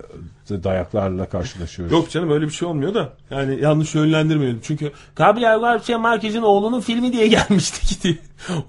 Dayaklarla 0.65 1.28
karşılaşıyoruz. 1.28 1.93
Yok 1.93 2.11
canım 2.11 2.31
öyle 2.31 2.45
bir 2.47 2.51
şey 2.51 2.69
olmuyor 2.69 2.95
da. 2.95 3.12
Yani 3.31 3.61
yanlış 3.61 3.95
yönlendirmeyelim. 3.95 4.61
Çünkü 4.62 4.93
Gabriel 5.16 5.61
Garcia 5.61 5.99
Marquez'in 5.99 6.43
oğlunun 6.43 6.81
filmi 6.81 7.12
diye 7.12 7.27
gelmişti 7.39 7.86
gitti. 7.89 8.19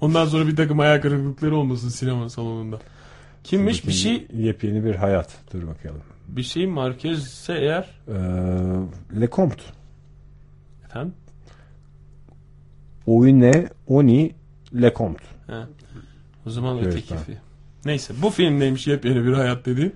Ondan 0.00 0.26
sonra 0.26 0.46
bir 0.46 0.56
takım 0.56 0.78
hayal 0.78 1.00
kırıklıkları 1.00 1.56
olmasın 1.56 1.88
sinema 1.88 2.28
salonunda. 2.28 2.78
Kimmiş 3.44 3.86
bir 3.86 3.92
şey 3.92 4.26
Yepyeni 4.36 4.84
bir 4.84 4.94
hayat. 4.94 5.28
Dur 5.52 5.62
bakalım. 5.66 6.00
bir 6.28 6.42
şey 6.42 6.66
Marquez 6.66 7.26
ise 7.26 7.52
eğer 7.52 7.88
Ee, 8.08 9.20
Le 9.20 9.28
Comte. 9.32 9.62
efendim 10.84 11.14
Oyune 13.10 13.68
Oni 13.86 14.32
Le 14.80 14.92
Comte. 14.96 15.24
He. 15.46 15.52
O 16.46 16.50
zaman 16.50 16.76
Evet, 16.78 16.86
öteki 16.86 17.14
ben- 17.14 17.22
film. 17.22 17.38
Neyse 17.84 18.14
bu 18.22 18.30
film 18.30 18.60
neymiş 18.60 18.86
yepyeni 18.86 19.24
bir 19.24 19.32
hayat 19.32 19.66
dediğin? 19.66 19.94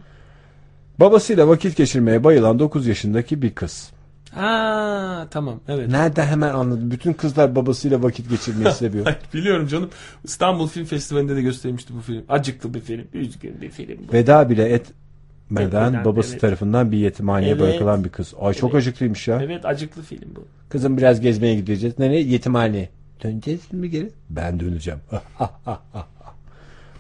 Babasıyla 1.00 1.48
vakit 1.48 1.76
geçirmeye 1.76 2.24
bayılan 2.24 2.58
9 2.58 2.86
yaşındaki 2.86 3.42
bir 3.42 3.54
kız. 3.54 3.90
Aa 4.36 5.26
tamam 5.30 5.60
evet. 5.68 5.88
Nerede 5.88 6.24
hemen 6.24 6.54
anladım. 6.54 6.90
Bütün 6.90 7.12
kızlar 7.12 7.56
babasıyla 7.56 8.02
vakit 8.02 8.30
geçirmeyi 8.30 8.74
seviyor. 8.74 9.06
Biliyorum 9.34 9.66
canım. 9.66 9.90
İstanbul 10.24 10.68
Film 10.68 10.84
Festivali'nde 10.84 11.36
de 11.36 11.42
göstermişti 11.42 11.94
bu 11.96 12.00
film. 12.00 12.22
Acıklı 12.28 12.74
bir 12.74 12.80
film, 12.80 13.04
üzgün 13.12 13.60
bir 13.60 13.70
film 13.70 13.98
bu. 14.08 14.12
Veda 14.12 14.48
bile 14.50 14.64
etmeden 14.64 15.66
Etmeden, 15.66 16.04
babası 16.04 16.30
evet. 16.32 16.40
tarafından 16.40 16.92
bir 16.92 16.98
yetimhaneye 16.98 17.50
Evet. 17.50 17.60
bırakılan 17.60 18.04
bir 18.04 18.08
kız. 18.10 18.34
Ay 18.40 18.54
çok 18.54 18.70
Evet. 18.70 18.82
acıklıymış 18.82 19.28
ya. 19.28 19.42
Evet 19.42 19.64
acıklı 19.64 20.02
film 20.02 20.28
bu. 20.36 20.44
Kızım 20.68 20.96
biraz 20.96 21.20
gezmeye 21.20 21.54
gideceğiz. 21.54 21.98
Nereye? 21.98 22.22
Yetimhaneye. 22.22 22.88
Döneceğiz 23.22 23.72
mi 23.72 23.90
geri? 23.90 24.10
Ben 24.30 24.60
döneceğim. 24.60 25.00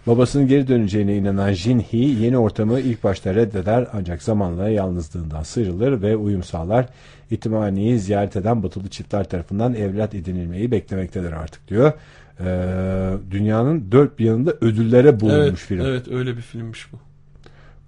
Babasının 0.06 0.48
geri 0.48 0.68
döneceğine 0.68 1.16
inanan 1.16 1.52
Jinhee 1.52 2.00
yeni 2.08 2.38
ortamı 2.38 2.80
ilk 2.80 3.04
başta 3.04 3.34
reddeder 3.34 3.88
ancak 3.92 4.22
zamanla 4.22 4.68
yalnızlığından 4.68 5.42
sıyrılır 5.42 6.02
ve 6.02 6.16
uyum 6.16 6.42
sağlar. 6.42 6.86
Yetimhaneyi 7.30 7.98
ziyaret 7.98 8.36
eden 8.36 8.62
batılı 8.62 8.88
çiftler 8.88 9.24
tarafından 9.28 9.74
evlat 9.74 10.14
edinilmeyi 10.14 10.70
beklemektedir 10.70 11.32
artık 11.32 11.68
diyor. 11.68 11.92
Ee, 12.40 13.10
dünyanın 13.30 13.92
dört 13.92 14.18
bir 14.18 14.24
yanında 14.24 14.52
ödüllere 14.60 15.20
boğulmuş 15.20 15.40
Evet, 15.40 15.56
film. 15.56 15.80
evet 15.80 16.08
öyle 16.08 16.36
bir 16.36 16.42
filmmiş 16.42 16.92
bu. 16.92 16.96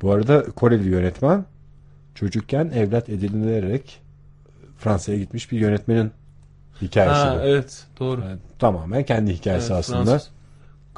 Bu 0.02 0.12
arada 0.12 0.44
Koreli 0.44 0.88
yönetmen 0.88 1.44
çocukken 2.14 2.70
evlat 2.74 3.08
edinilerek 3.08 4.00
Fransa'ya 4.78 5.18
gitmiş 5.18 5.52
bir 5.52 5.58
yönetmenin 5.58 6.10
hikayesi. 6.82 7.14
Ha, 7.14 7.36
bu. 7.36 7.46
evet 7.46 7.84
doğru. 8.00 8.20
Yani 8.20 8.38
tamamen 8.58 9.04
kendi 9.04 9.32
hikayesi 9.34 9.72
Evet, 9.72 9.78
aslında. 9.80 10.04
Fransız. 10.04 10.30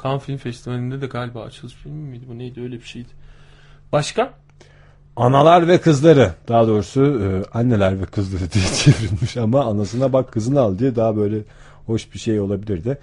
Cannes 0.03 0.23
Film 0.23 0.37
Festivali'nde 0.37 1.01
de 1.01 1.07
galiba 1.07 1.43
açılış 1.43 1.73
filmi 1.73 2.09
miydi 2.09 2.25
bu 2.29 2.37
neydi 2.37 2.61
öyle 2.61 2.75
bir 2.75 2.85
şeydi. 2.85 3.09
Başka? 3.91 4.33
Analar 5.15 5.67
ve 5.67 5.81
kızları 5.81 6.33
daha 6.47 6.67
doğrusu 6.67 7.01
e, 7.01 7.57
anneler 7.57 8.01
ve 8.01 8.05
kızları 8.05 8.51
diye 8.51 8.65
çevrilmiş 8.75 9.37
ama 9.37 9.65
anasına 9.65 10.13
bak 10.13 10.31
kızını 10.31 10.59
al 10.61 10.79
diye 10.79 10.95
daha 10.95 11.15
böyle 11.15 11.37
hoş 11.85 12.13
bir 12.13 12.19
şey 12.19 12.39
olabilirdi. 12.39 12.97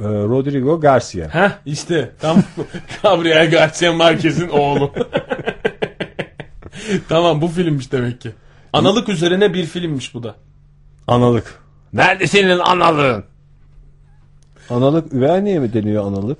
E, 0.00 0.04
Rodrigo 0.04 0.80
Garcia. 0.80 1.28
Heh 1.28 1.50
işte 1.66 2.12
tam 2.20 2.42
Gabriel 3.02 3.50
Garcia 3.50 3.92
Marquez'in 3.92 4.48
oğlu. 4.48 4.92
tamam 7.08 7.40
bu 7.40 7.48
filmmiş 7.48 7.92
demek 7.92 8.20
ki. 8.20 8.32
Analık 8.72 9.08
üzerine 9.08 9.54
bir 9.54 9.66
filmmiş 9.66 10.14
bu 10.14 10.22
da. 10.22 10.34
Analık. 11.06 11.61
Nerede 11.92 12.26
senin 12.26 12.58
analığın? 12.58 13.24
Analık 14.70 15.12
üvey 15.14 15.30
anneye 15.30 15.58
mi 15.58 15.72
deniyor 15.72 16.04
analık? 16.04 16.38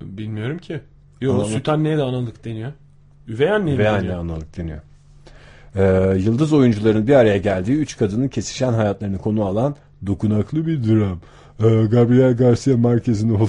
Bilmiyorum 0.00 0.58
ki. 0.58 0.80
Yok 1.20 1.34
Analık. 1.34 1.50
süt 1.52 1.68
anneye 1.68 1.98
de 1.98 2.02
analık 2.02 2.44
deniyor. 2.44 2.72
Üvey 3.28 3.50
anneye 3.50 3.76
mi 3.76 3.82
Üvey 3.82 3.88
anne 3.88 4.02
deniyor? 4.02 4.18
analık 4.18 4.56
deniyor. 4.56 4.78
E, 5.76 5.82
yıldız 6.18 6.52
oyuncuların 6.52 7.06
bir 7.06 7.14
araya 7.14 7.36
geldiği 7.36 7.76
üç 7.76 7.96
kadının 7.96 8.28
kesişen 8.28 8.72
hayatlarını 8.72 9.18
konu 9.18 9.44
alan 9.44 9.76
dokunaklı 10.06 10.66
bir 10.66 10.84
dram. 10.88 11.20
E, 11.60 11.84
Gabriel 11.86 12.36
Garcia 12.36 12.76
Marquez'in 12.76 13.34
oğlu 13.34 13.48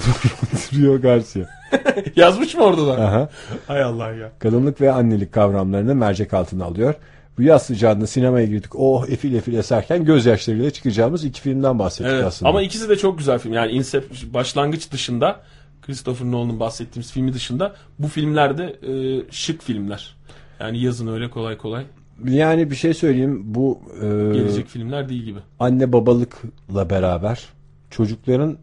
Rodrigo 0.54 1.00
Garcia. 1.00 1.44
Yazmış 2.16 2.54
mı 2.54 2.62
orada 2.62 2.86
da? 2.86 2.92
Aha. 3.04 3.28
Hay 3.66 3.82
Allah 3.82 4.12
ya. 4.12 4.30
kadınlık 4.38 4.80
ve 4.80 4.92
annelik 4.92 5.32
kavramlarını 5.32 5.94
mercek 5.94 6.34
altına 6.34 6.64
alıyor. 6.64 6.94
Bu 7.38 7.42
yaz 7.42 7.62
sıcağında 7.62 8.06
sinemaya 8.06 8.46
girdik. 8.46 8.70
Oh 8.74 9.08
efil 9.08 9.34
efil 9.34 9.54
eserken 9.54 10.04
gözyaşlarıyla 10.04 10.70
çıkacağımız 10.70 11.24
iki 11.24 11.40
filmden 11.40 11.78
bahsettik 11.78 12.12
Evet. 12.12 12.24
aslında. 12.24 12.48
Ama 12.50 12.62
ikisi 12.62 12.88
de 12.88 12.96
çok 12.96 13.18
güzel 13.18 13.38
film. 13.38 13.52
Yani 13.52 13.72
Inception 13.72 14.34
başlangıç 14.34 14.92
dışında 14.92 15.40
Christopher 15.82 16.30
Nolan'ın 16.30 16.60
bahsettiğimiz 16.60 17.12
filmi 17.12 17.32
dışında 17.32 17.74
bu 17.98 18.08
filmlerde 18.08 18.64
e, 18.64 19.22
şık 19.30 19.62
filmler. 19.62 20.16
Yani 20.60 20.80
yazın 20.82 21.06
öyle 21.06 21.30
kolay 21.30 21.56
kolay 21.58 21.84
Yani 22.24 22.70
bir 22.70 22.76
şey 22.76 22.94
söyleyeyim. 22.94 23.42
Bu 23.44 23.80
e, 23.96 24.06
gelecek 24.38 24.68
filmler 24.68 25.08
değil 25.08 25.22
gibi. 25.22 25.38
anne 25.60 25.92
babalıkla 25.92 26.90
beraber 26.90 27.44
çocukların 27.90 28.58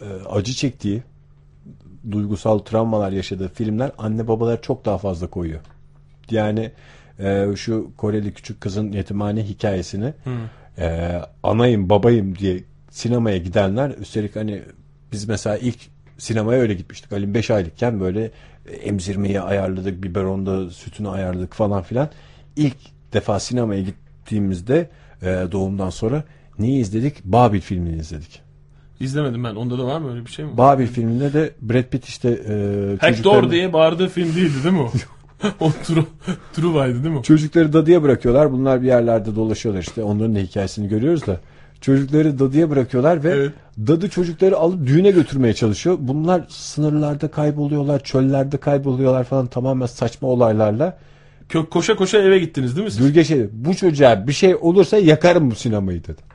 e, 0.00 0.06
acı 0.28 0.52
çektiği 0.52 1.02
duygusal 2.10 2.58
travmalar 2.58 3.12
yaşadığı 3.12 3.48
filmler 3.48 3.90
anne 3.98 4.28
babalar 4.28 4.62
çok 4.62 4.84
daha 4.84 4.98
fazla 4.98 5.26
koyuyor. 5.26 5.60
Yani 6.30 6.72
e, 7.18 7.46
şu 7.56 7.90
Koreli 7.96 8.32
küçük 8.34 8.60
kızın 8.60 8.92
yetimhane 8.92 9.42
hikayesini 9.42 10.12
e, 10.78 11.12
anayım 11.42 11.90
babayım 11.90 12.38
diye 12.38 12.60
sinemaya 12.90 13.36
gidenler 13.38 13.90
üstelik 13.90 14.36
hani 14.36 14.62
biz 15.12 15.28
mesela 15.28 15.58
ilk 15.58 15.78
sinemaya 16.18 16.60
öyle 16.60 16.74
gitmiştik. 16.74 17.12
Ali 17.12 17.34
5 17.34 17.50
aylıkken 17.50 18.00
böyle 18.00 18.30
emzirmeyi 18.84 19.40
ayarladık, 19.40 20.02
biberonda 20.02 20.70
sütünü 20.70 21.08
ayarladık 21.08 21.54
falan 21.54 21.82
filan. 21.82 22.08
İlk 22.56 22.76
defa 23.12 23.40
sinemaya 23.40 23.82
gittiğimizde 23.82 24.88
e, 25.22 25.26
doğumdan 25.52 25.90
sonra 25.90 26.24
neyi 26.58 26.80
izledik? 26.80 27.24
Babil 27.24 27.60
filmini 27.60 27.96
izledik. 27.96 28.42
İzlemedim 29.00 29.44
ben. 29.44 29.54
Onda 29.54 29.78
da 29.78 29.84
var 29.86 29.98
mı 30.00 30.10
öyle 30.10 30.26
bir 30.26 30.30
şey 30.30 30.44
mi? 30.44 30.56
Babil 30.56 30.86
filminde 30.86 31.32
de 31.32 31.50
Brad 31.62 31.82
Pitt 31.82 32.04
işte 32.04 32.28
e, 32.28 32.52
Hector 33.00 33.08
çocuklarını- 33.08 33.50
diye 33.50 33.72
bağırdığı 33.72 34.08
film 34.08 34.34
değildi 34.34 34.64
değil 34.64 34.74
mi 34.74 34.80
o? 34.80 34.92
o 35.60 35.70
Tru, 35.84 36.04
Truva'ydı 36.52 37.04
değil 37.04 37.14
mi? 37.14 37.22
Çocukları 37.22 37.72
dadıya 37.72 38.02
bırakıyorlar. 38.02 38.52
Bunlar 38.52 38.82
bir 38.82 38.86
yerlerde 38.86 39.36
dolaşıyorlar 39.36 39.82
işte. 39.82 40.02
Onların 40.02 40.34
da 40.34 40.38
hikayesini 40.38 40.88
görüyoruz 40.88 41.26
da. 41.26 41.40
Çocukları 41.80 42.38
dadıya 42.38 42.70
bırakıyorlar 42.70 43.24
ve 43.24 43.30
Evet. 43.30 43.52
dadı 43.78 44.08
çocukları 44.08 44.56
alıp 44.56 44.86
düğüne 44.86 45.10
götürmeye 45.10 45.54
çalışıyor. 45.54 45.96
Bunlar 46.00 46.44
sınırlarda 46.48 47.28
kayboluyorlar, 47.28 48.04
çöllerde 48.04 48.56
kayboluyorlar 48.56 49.24
falan 49.24 49.46
tamamen 49.46 49.86
saçma 49.86 50.28
olaylarla. 50.28 50.98
Kö- 51.50 51.68
koşa 51.68 51.96
koşa 51.96 52.18
eve 52.18 52.38
gittiniz 52.38 52.76
değil 52.76 52.84
mi 52.84 52.90
siz? 52.90 53.00
Gürge 53.00 53.24
dedi, 53.24 53.50
bu 53.52 53.74
çocuğa 53.74 54.26
bir 54.26 54.32
şey 54.32 54.54
olursa 54.54 54.98
yakarım 54.98 55.50
bu 55.50 55.54
sinemayı 55.54 56.04
dedi. 56.04 56.27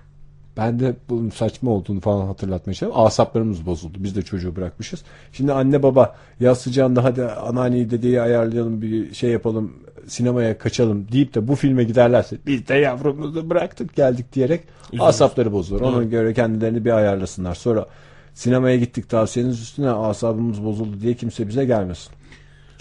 Ben 0.57 0.79
de 0.79 0.95
bunun 1.09 1.29
saçma 1.29 1.71
olduğunu 1.71 1.99
falan 1.99 2.25
hatırlatmaya 2.25 2.73
çalıştım. 2.73 3.05
Asaplarımız 3.05 3.65
bozuldu. 3.65 3.97
Biz 3.99 4.15
de 4.15 4.21
çocuğu 4.21 4.55
bırakmışız. 4.55 5.03
Şimdi 5.31 5.53
anne 5.53 5.83
baba 5.83 6.15
yaz 6.39 6.61
sıcağında 6.61 7.03
hadi 7.03 7.23
anneanneyi 7.23 7.91
dedeyi 7.91 8.21
ayarlayalım 8.21 8.81
bir 8.81 9.13
şey 9.13 9.29
yapalım 9.29 9.73
sinemaya 10.07 10.57
kaçalım 10.57 11.07
deyip 11.11 11.35
de 11.35 11.47
bu 11.47 11.55
filme 11.55 11.83
giderlerse 11.83 12.37
biz 12.45 12.67
de 12.67 12.75
yavrumuzu 12.75 13.49
bıraktık 13.49 13.95
geldik 13.95 14.33
diyerek 14.33 14.63
asapları 14.99 15.51
bozulur. 15.51 15.81
Ona 15.81 16.03
göre 16.03 16.33
kendilerini 16.33 16.85
bir 16.85 16.91
ayarlasınlar. 16.91 17.55
Sonra 17.55 17.85
sinemaya 18.33 18.77
gittik 18.77 19.09
tavsiyeniz 19.09 19.61
üstüne 19.61 19.89
asabımız 19.89 20.63
bozuldu 20.63 21.01
diye 21.01 21.13
kimse 21.13 21.47
bize 21.47 21.65
gelmesin. 21.65 22.11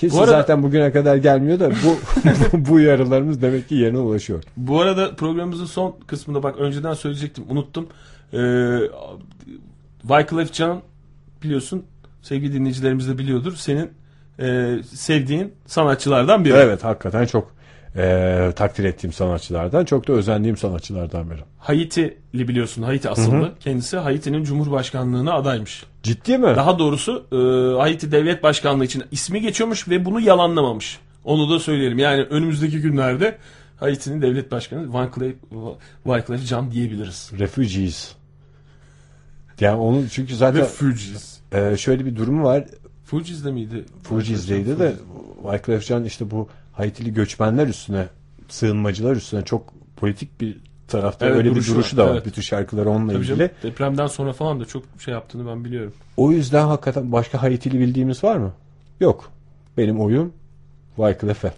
Kimse 0.02 0.16
Bu 0.16 0.20
arada- 0.22 0.32
zaten 0.32 0.62
bugüne 0.62 0.92
kadar 0.92 1.16
gelmiyor 1.16 1.60
da 1.60 1.70
bu 1.70 1.96
bu 2.68 2.72
uyarılarımız 2.72 3.42
demek 3.42 3.68
ki 3.68 3.74
yerine 3.74 3.98
ulaşıyor. 3.98 4.42
Bu 4.56 4.80
arada 4.80 5.16
programımızın 5.16 5.66
son 5.66 5.96
kısmında 6.06 6.42
bak 6.42 6.58
önceden 6.58 6.94
söyleyecektim 6.94 7.44
unuttum. 7.48 7.86
Ee, 8.32 8.78
Wyclef 10.00 10.52
Jean 10.54 10.80
biliyorsun 11.42 11.84
sevgili 12.22 12.52
dinleyicilerimiz 12.52 13.08
de 13.08 13.18
biliyordur. 13.18 13.52
Senin 13.56 13.90
e, 14.40 14.76
sevdiğin 14.94 15.52
sanatçılardan 15.66 16.44
biri. 16.44 16.54
Evet 16.54 16.84
hakikaten 16.84 17.26
çok 17.26 17.54
e, 17.96 18.52
takdir 18.56 18.84
ettiğim 18.84 19.12
sanatçılardan 19.12 19.84
çok 19.84 20.08
da 20.08 20.12
özendiğim 20.12 20.56
sanatçılardan 20.56 21.30
biri. 21.30 21.40
Haitili 21.58 22.48
biliyorsun 22.48 22.82
Haiti 22.82 23.08
asıllı. 23.10 23.52
Kendisi 23.60 23.96
Haiti'nin 23.96 24.44
Cumhurbaşkanlığına 24.44 25.34
adaymış. 25.34 25.84
Ciddi 26.02 26.38
mi? 26.38 26.46
Daha 26.46 26.78
doğrusu 26.78 27.26
e, 27.32 27.36
Haiti 27.80 28.12
Devlet 28.12 28.42
Başkanlığı 28.42 28.84
için 28.84 29.04
ismi 29.10 29.40
geçiyormuş 29.40 29.88
ve 29.88 30.04
bunu 30.04 30.20
yalanlamamış. 30.20 30.98
Onu 31.24 31.50
da 31.50 31.58
söyleyelim. 31.58 31.98
Yani 31.98 32.22
önümüzdeki 32.22 32.80
günlerde 32.80 33.38
Haiti'nin 33.76 34.22
devlet 34.22 34.50
başkanı 34.50 34.84
Wyclef, 34.84 35.34
Wyclef 36.04 36.40
Jean 36.40 36.70
diyebiliriz. 36.70 37.30
Refugees. 37.38 38.12
Yani 39.60 39.76
onun 39.80 40.08
çünkü 40.10 40.36
zaten 40.36 40.60
Refugees. 40.60 41.38
e, 41.52 41.76
şöyle 41.76 42.06
bir 42.06 42.16
durumu 42.16 42.44
var. 42.44 42.64
Fugees'de 43.04 43.50
miydi? 43.50 43.84
Fugees'deydi 44.02 44.78
de 44.78 44.94
Wyclef 45.42 45.82
Jean 45.82 46.04
işte 46.04 46.30
bu 46.30 46.48
Haitili 46.72 47.14
göçmenler 47.14 47.66
üstüne 47.66 48.06
sığınmacılar 48.48 49.16
üstüne 49.16 49.44
çok 49.44 49.74
politik 49.96 50.40
bir 50.40 50.56
tarafta 50.88 51.26
Evet, 51.26 51.36
öyle 51.36 51.50
duruşu 51.50 51.70
bir 51.70 51.76
duruşu 51.76 51.96
var, 51.96 52.04
da 52.04 52.08
var. 52.10 52.14
evet. 52.14 52.26
Bütün 52.26 52.42
şarkıları 52.42 52.90
onunla 52.90 53.12
Tabii 53.12 53.22
ilgili. 53.22 53.38
canım, 53.38 53.50
depremden 53.62 54.06
sonra 54.06 54.32
falan 54.32 54.60
da 54.60 54.64
çok 54.64 54.82
şey 54.98 55.14
yaptığını 55.14 55.46
ben 55.46 55.64
biliyorum. 55.64 55.92
O 56.16 56.32
yüzden 56.32 56.66
hakikaten 56.66 57.12
başka 57.12 57.42
Haitili 57.42 57.80
bildiğimiz 57.80 58.24
var 58.24 58.36
mı? 58.36 58.52
Yok. 59.00 59.30
Benim 59.78 60.00
oyum 60.00 60.32
Wyclef'e 60.96 61.52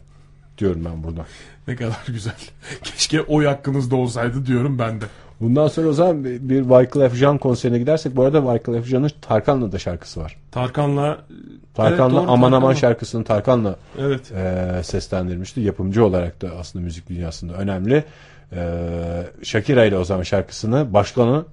diyorum 0.58 0.84
ben 0.84 1.02
burada. 1.04 1.26
Ne 1.68 1.76
kadar 1.76 2.02
güzel. 2.06 2.34
Keşke 2.82 3.22
oy 3.22 3.46
hakkınızda 3.46 3.96
olsaydı 3.96 4.46
diyorum 4.46 4.78
ben 4.78 5.00
de. 5.00 5.04
Bundan 5.40 5.68
sonra 5.68 5.88
o 5.88 5.92
zaman 5.92 6.24
bir 6.24 6.60
Wyclef 6.62 7.14
Jean 7.14 7.38
konserine 7.38 7.78
gidersek 7.78 8.16
bu 8.16 8.22
arada 8.22 8.40
Wyclef 8.56 8.86
Jean'ın 8.86 9.10
Tarkan'la 9.22 9.72
da 9.72 9.78
şarkısı 9.78 10.20
var. 10.20 10.36
Tarkan'la 10.50 11.18
Tarkan'la 11.74 12.18
Evet, 12.18 12.22
doğru, 12.28 12.32
Aman 12.32 12.46
Aman 12.46 12.50
Tarkan'la. 12.50 12.74
şarkısını 12.74 13.24
Tarkan'la 13.24 13.76
evet. 13.98 14.32
e, 14.32 14.80
seslendirmişti. 14.84 15.60
Yapımcı 15.60 16.04
olarak 16.04 16.42
da 16.42 16.50
aslında 16.58 16.84
müzik 16.84 17.08
dünyasında 17.08 17.54
önemli. 17.54 18.04
E, 18.56 19.44
Shakira 19.44 19.84
ile 19.84 19.98
o 19.98 20.04
zaman 20.04 20.22
şarkısını 20.22 20.92
başkanı 20.94 21.44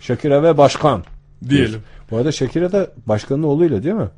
Shakira 0.00 0.42
ve 0.42 0.58
başkan 0.58 1.04
Diyelim. 1.48 1.80
Bu 2.10 2.16
arada 2.16 2.32
Shakira 2.32 2.72
da 2.72 2.86
başkanın 3.06 3.42
oğluyla 3.42 3.82
değil 3.82 3.94
mi? 3.94 4.08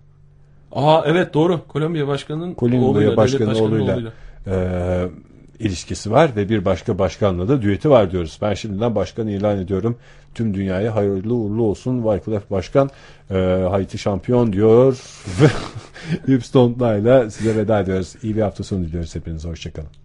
Aa 0.73 1.03
evet 1.07 1.35
doğru. 1.35 1.61
Kolombiya 1.69 2.07
başkanının 2.09 2.55
Kolombiya 2.55 2.83
oğluyla, 2.83 3.17
başkanının 3.17 3.55
devlet 3.55 3.63
başkanının 3.63 3.81
oğluyla. 3.81 3.95
oğluyla. 3.95 4.13
e, 4.47 5.65
ilişkisi 5.65 6.11
var 6.11 6.31
ve 6.37 6.49
bir 6.49 6.65
başka 6.65 6.99
başkanla 6.99 7.49
da 7.49 7.63
düeti 7.63 7.91
var 7.91 8.11
diyoruz. 8.11 8.39
Ben 8.43 8.55
şimdiden 8.55 8.95
başkanı 8.95 9.31
ilan 9.31 9.59
ediyorum. 9.59 9.97
Tüm 10.35 10.55
dünyaya 10.55 10.95
hayırlı 10.95 11.35
uğurlu 11.35 11.63
olsun. 11.63 12.03
Wyclef 12.03 12.51
Başkan 12.51 12.91
e, 13.31 13.35
Haiti 13.71 13.99
şampiyon 13.99 14.53
diyor. 14.53 14.99
Ve 15.41 15.49
Hips 16.33 16.55
Don't 16.55 16.83
Lie'la 16.83 17.31
size 17.31 17.57
veda 17.57 17.81
ediyoruz. 17.81 18.15
İyi 18.23 18.37
bir 18.37 18.43
hafta 18.43 18.65
sonu 18.65 18.85
diliyoruz 18.85 19.15
hepinize. 19.15 19.49
Hoşçakalın. 19.49 20.02